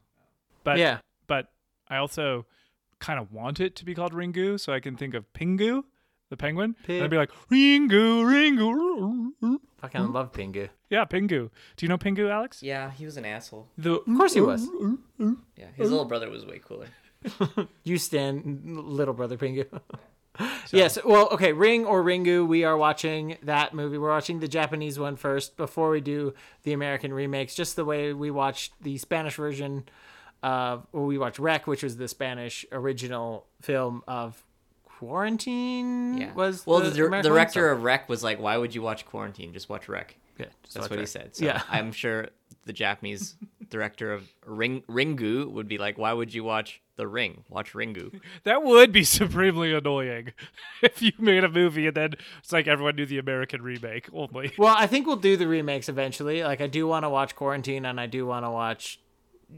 But 0.64 0.78
Yeah. 0.78 0.98
but 1.26 1.48
I 1.88 1.98
also 1.98 2.46
kind 3.00 3.20
of 3.20 3.32
want 3.32 3.60
it 3.60 3.76
to 3.76 3.84
be 3.84 3.94
called 3.94 4.12
Ringu 4.14 4.58
so 4.58 4.72
I 4.72 4.80
can 4.80 4.96
think 4.96 5.12
of 5.14 5.30
Pingu, 5.34 5.84
the 6.30 6.36
penguin. 6.38 6.74
And 6.88 7.04
I'd 7.04 7.10
be 7.10 7.18
like, 7.18 7.30
Ringu, 7.50 8.24
Ringu. 8.24 9.58
Fucking 9.82 10.12
love 10.12 10.32
Pingu. 10.32 10.70
Yeah, 10.88 11.04
Pingu. 11.04 11.28
Do 11.76 11.84
you 11.84 11.88
know 11.88 11.98
Pingu, 11.98 12.30
Alex? 12.30 12.62
Yeah, 12.62 12.90
he 12.92 13.04
was 13.04 13.16
an 13.18 13.24
asshole. 13.26 13.68
The 13.76 13.96
Of 14.00 14.06
course 14.16 14.32
he 14.32 14.40
was. 14.40 14.66
Yeah, 15.18 15.66
his 15.76 15.90
little 15.90 16.06
brother 16.06 16.30
was 16.30 16.46
way 16.46 16.60
cooler. 16.64 16.86
You 17.84 17.98
stand 17.98 18.60
little 18.64 19.14
brother 19.14 19.36
Pingu. 19.36 19.66
Yes. 20.70 20.98
Well, 21.04 21.28
okay. 21.32 21.52
Ring 21.52 21.84
or 21.84 22.02
Ringu. 22.02 22.46
We 22.48 22.64
are 22.64 22.74
watching 22.74 23.36
that 23.42 23.74
movie. 23.74 23.98
We're 23.98 24.08
watching 24.08 24.40
the 24.40 24.48
Japanese 24.48 24.98
one 24.98 25.16
first 25.16 25.58
before 25.58 25.90
we 25.90 26.00
do 26.00 26.32
the 26.62 26.72
American 26.72 27.12
remakes. 27.12 27.54
Just 27.54 27.76
the 27.76 27.84
way 27.84 28.14
we 28.14 28.30
watched 28.30 28.72
the 28.80 28.96
Spanish 28.96 29.36
version 29.36 29.84
of, 30.42 30.86
well, 30.92 31.04
we 31.04 31.18
watched 31.18 31.38
Rec, 31.38 31.66
which 31.66 31.82
was 31.82 31.98
the 31.98 32.08
Spanish 32.08 32.64
original 32.72 33.44
film 33.60 34.02
of 34.08 34.42
Quarantine 34.98 36.16
Yeah. 36.16 36.32
was 36.32 36.66
well, 36.66 36.80
the, 36.80 36.90
the, 36.90 37.06
American 37.06 37.30
director 37.30 37.68
one, 37.68 37.76
of 37.76 37.82
Rec 37.82 38.08
was 38.08 38.22
like, 38.22 38.40
"Why 38.40 38.56
would 38.56 38.74
you 38.74 38.82
watch 38.82 39.04
Quarantine? 39.04 39.52
Just 39.52 39.68
watch 39.68 39.88
Rec." 39.88 40.16
so- 40.38 40.44
yeah, 40.44 40.50
That's 40.74 40.88
what 40.88 40.98
he 40.98 41.06
said. 41.06 41.36
So 41.36 41.44
yeah, 41.44 41.62
I'm 41.68 41.92
sure 41.92 42.28
the 42.64 42.72
Japanese 42.72 43.36
director 43.70 44.12
of 44.12 44.28
Ring 44.46 44.82
Ringu 44.88 45.50
would 45.50 45.68
be 45.68 45.78
like, 45.78 45.98
"Why 45.98 46.12
would 46.12 46.32
you 46.34 46.44
watch 46.44 46.80
The 46.96 47.06
Ring? 47.06 47.44
Watch 47.48 47.72
Ringu." 47.72 48.20
That 48.44 48.62
would 48.62 48.92
be 48.92 49.04
supremely 49.04 49.72
annoying 49.72 50.32
if 50.82 51.00
you 51.00 51.12
made 51.18 51.44
a 51.44 51.48
movie 51.48 51.86
and 51.86 51.96
then 51.96 52.14
it's 52.38 52.52
like 52.52 52.66
everyone 52.66 52.96
knew 52.96 53.06
the 53.06 53.18
American 53.18 53.62
remake 53.62 54.08
only. 54.12 54.52
Well, 54.58 54.74
I 54.76 54.86
think 54.86 55.06
we'll 55.06 55.16
do 55.16 55.36
the 55.36 55.46
remakes 55.46 55.88
eventually. 55.88 56.42
Like 56.42 56.60
I 56.60 56.66
do 56.66 56.86
want 56.86 57.04
to 57.04 57.10
watch 57.10 57.36
Quarantine 57.36 57.84
and 57.84 58.00
I 58.00 58.06
do 58.06 58.26
want 58.26 58.44
to 58.44 58.50
watch 58.50 59.00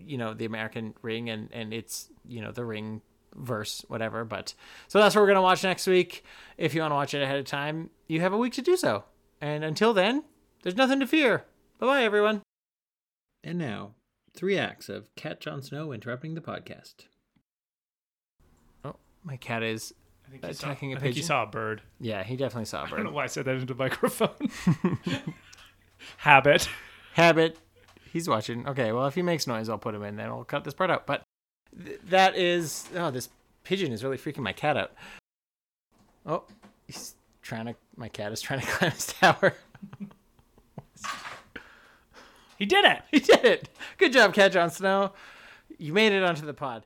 you 0.04 0.18
know, 0.18 0.34
the 0.34 0.44
American 0.44 0.94
Ring 1.02 1.30
and 1.30 1.48
and 1.52 1.72
it's, 1.72 2.08
you 2.26 2.40
know, 2.40 2.52
the 2.52 2.64
Ring 2.64 3.02
verse 3.34 3.84
whatever, 3.88 4.24
but 4.24 4.54
so 4.88 4.98
that's 4.98 5.14
what 5.14 5.22
we're 5.22 5.28
going 5.28 5.36
to 5.36 5.42
watch 5.42 5.64
next 5.64 5.86
week. 5.86 6.24
If 6.56 6.74
you 6.74 6.80
want 6.80 6.92
to 6.92 6.96
watch 6.96 7.14
it 7.14 7.22
ahead 7.22 7.38
of 7.38 7.46
time, 7.46 7.90
you 8.06 8.20
have 8.20 8.32
a 8.32 8.38
week 8.38 8.52
to 8.54 8.62
do 8.62 8.76
so. 8.76 9.04
And 9.40 9.64
until 9.64 9.92
then, 9.92 10.24
there's 10.62 10.76
nothing 10.76 11.00
to 11.00 11.06
fear. 11.06 11.44
Bye-bye 11.78 12.02
everyone. 12.04 12.42
And 13.46 13.58
now, 13.58 13.90
3 14.34 14.56
acts 14.58 14.88
of 14.88 15.14
Cat 15.16 15.40
Jon 15.40 15.62
Snow 15.62 15.92
interrupting 15.92 16.34
the 16.34 16.40
podcast. 16.40 16.94
Oh, 18.84 18.96
my 19.22 19.36
cat 19.36 19.62
is 19.62 19.92
I 20.26 20.30
think, 20.30 20.46
he 20.46 20.52
saw, 20.54 20.66
attacking 20.66 20.92
a 20.94 20.96
I 20.96 21.00
think 21.00 21.14
he 21.14 21.22
saw 21.22 21.42
a 21.42 21.46
bird. 21.46 21.82
Yeah, 22.00 22.22
he 22.22 22.36
definitely 22.36 22.64
saw 22.64 22.82
a 22.82 22.86
I 22.86 22.88
don't 22.90 22.98
know 23.00 23.04
bird. 23.04 23.12
why 23.14 23.24
I 23.24 23.26
said 23.26 23.44
that 23.44 23.52
into 23.56 23.66
the 23.66 23.74
microphone. 23.74 24.30
Habit. 26.18 26.68
Habit. 27.12 27.58
He's 28.12 28.28
watching. 28.28 28.66
Okay, 28.66 28.92
well, 28.92 29.06
if 29.06 29.14
he 29.14 29.22
makes 29.22 29.46
noise, 29.46 29.68
I'll 29.68 29.78
put 29.78 29.94
him 29.94 30.02
in. 30.02 30.16
Then 30.16 30.28
I'll 30.28 30.44
cut 30.44 30.64
this 30.64 30.74
part 30.74 30.90
out. 30.90 31.06
But 31.06 31.22
th- 31.84 32.00
that 32.08 32.36
is. 32.36 32.88
Oh, 32.96 33.10
this 33.10 33.28
pigeon 33.62 33.92
is 33.92 34.02
really 34.02 34.16
freaking 34.18 34.38
my 34.38 34.52
cat 34.52 34.76
out. 34.76 34.92
Oh, 36.24 36.44
he's 36.86 37.14
trying 37.42 37.66
to. 37.66 37.74
My 37.96 38.08
cat 38.08 38.32
is 38.32 38.40
trying 38.40 38.60
to 38.60 38.66
climb 38.70 38.92
his 38.92 39.06
tower. 39.06 39.54
He 42.58 42.66
did 42.66 42.84
it. 42.84 43.02
he 43.10 43.20
did 43.20 43.44
it. 43.44 43.68
Good 43.98 44.12
job, 44.12 44.34
Cat 44.34 44.52
Jon 44.52 44.70
Snow. 44.70 45.12
You 45.78 45.92
made 45.92 46.12
it 46.12 46.22
onto 46.22 46.46
the 46.46 46.54
pod. 46.54 46.84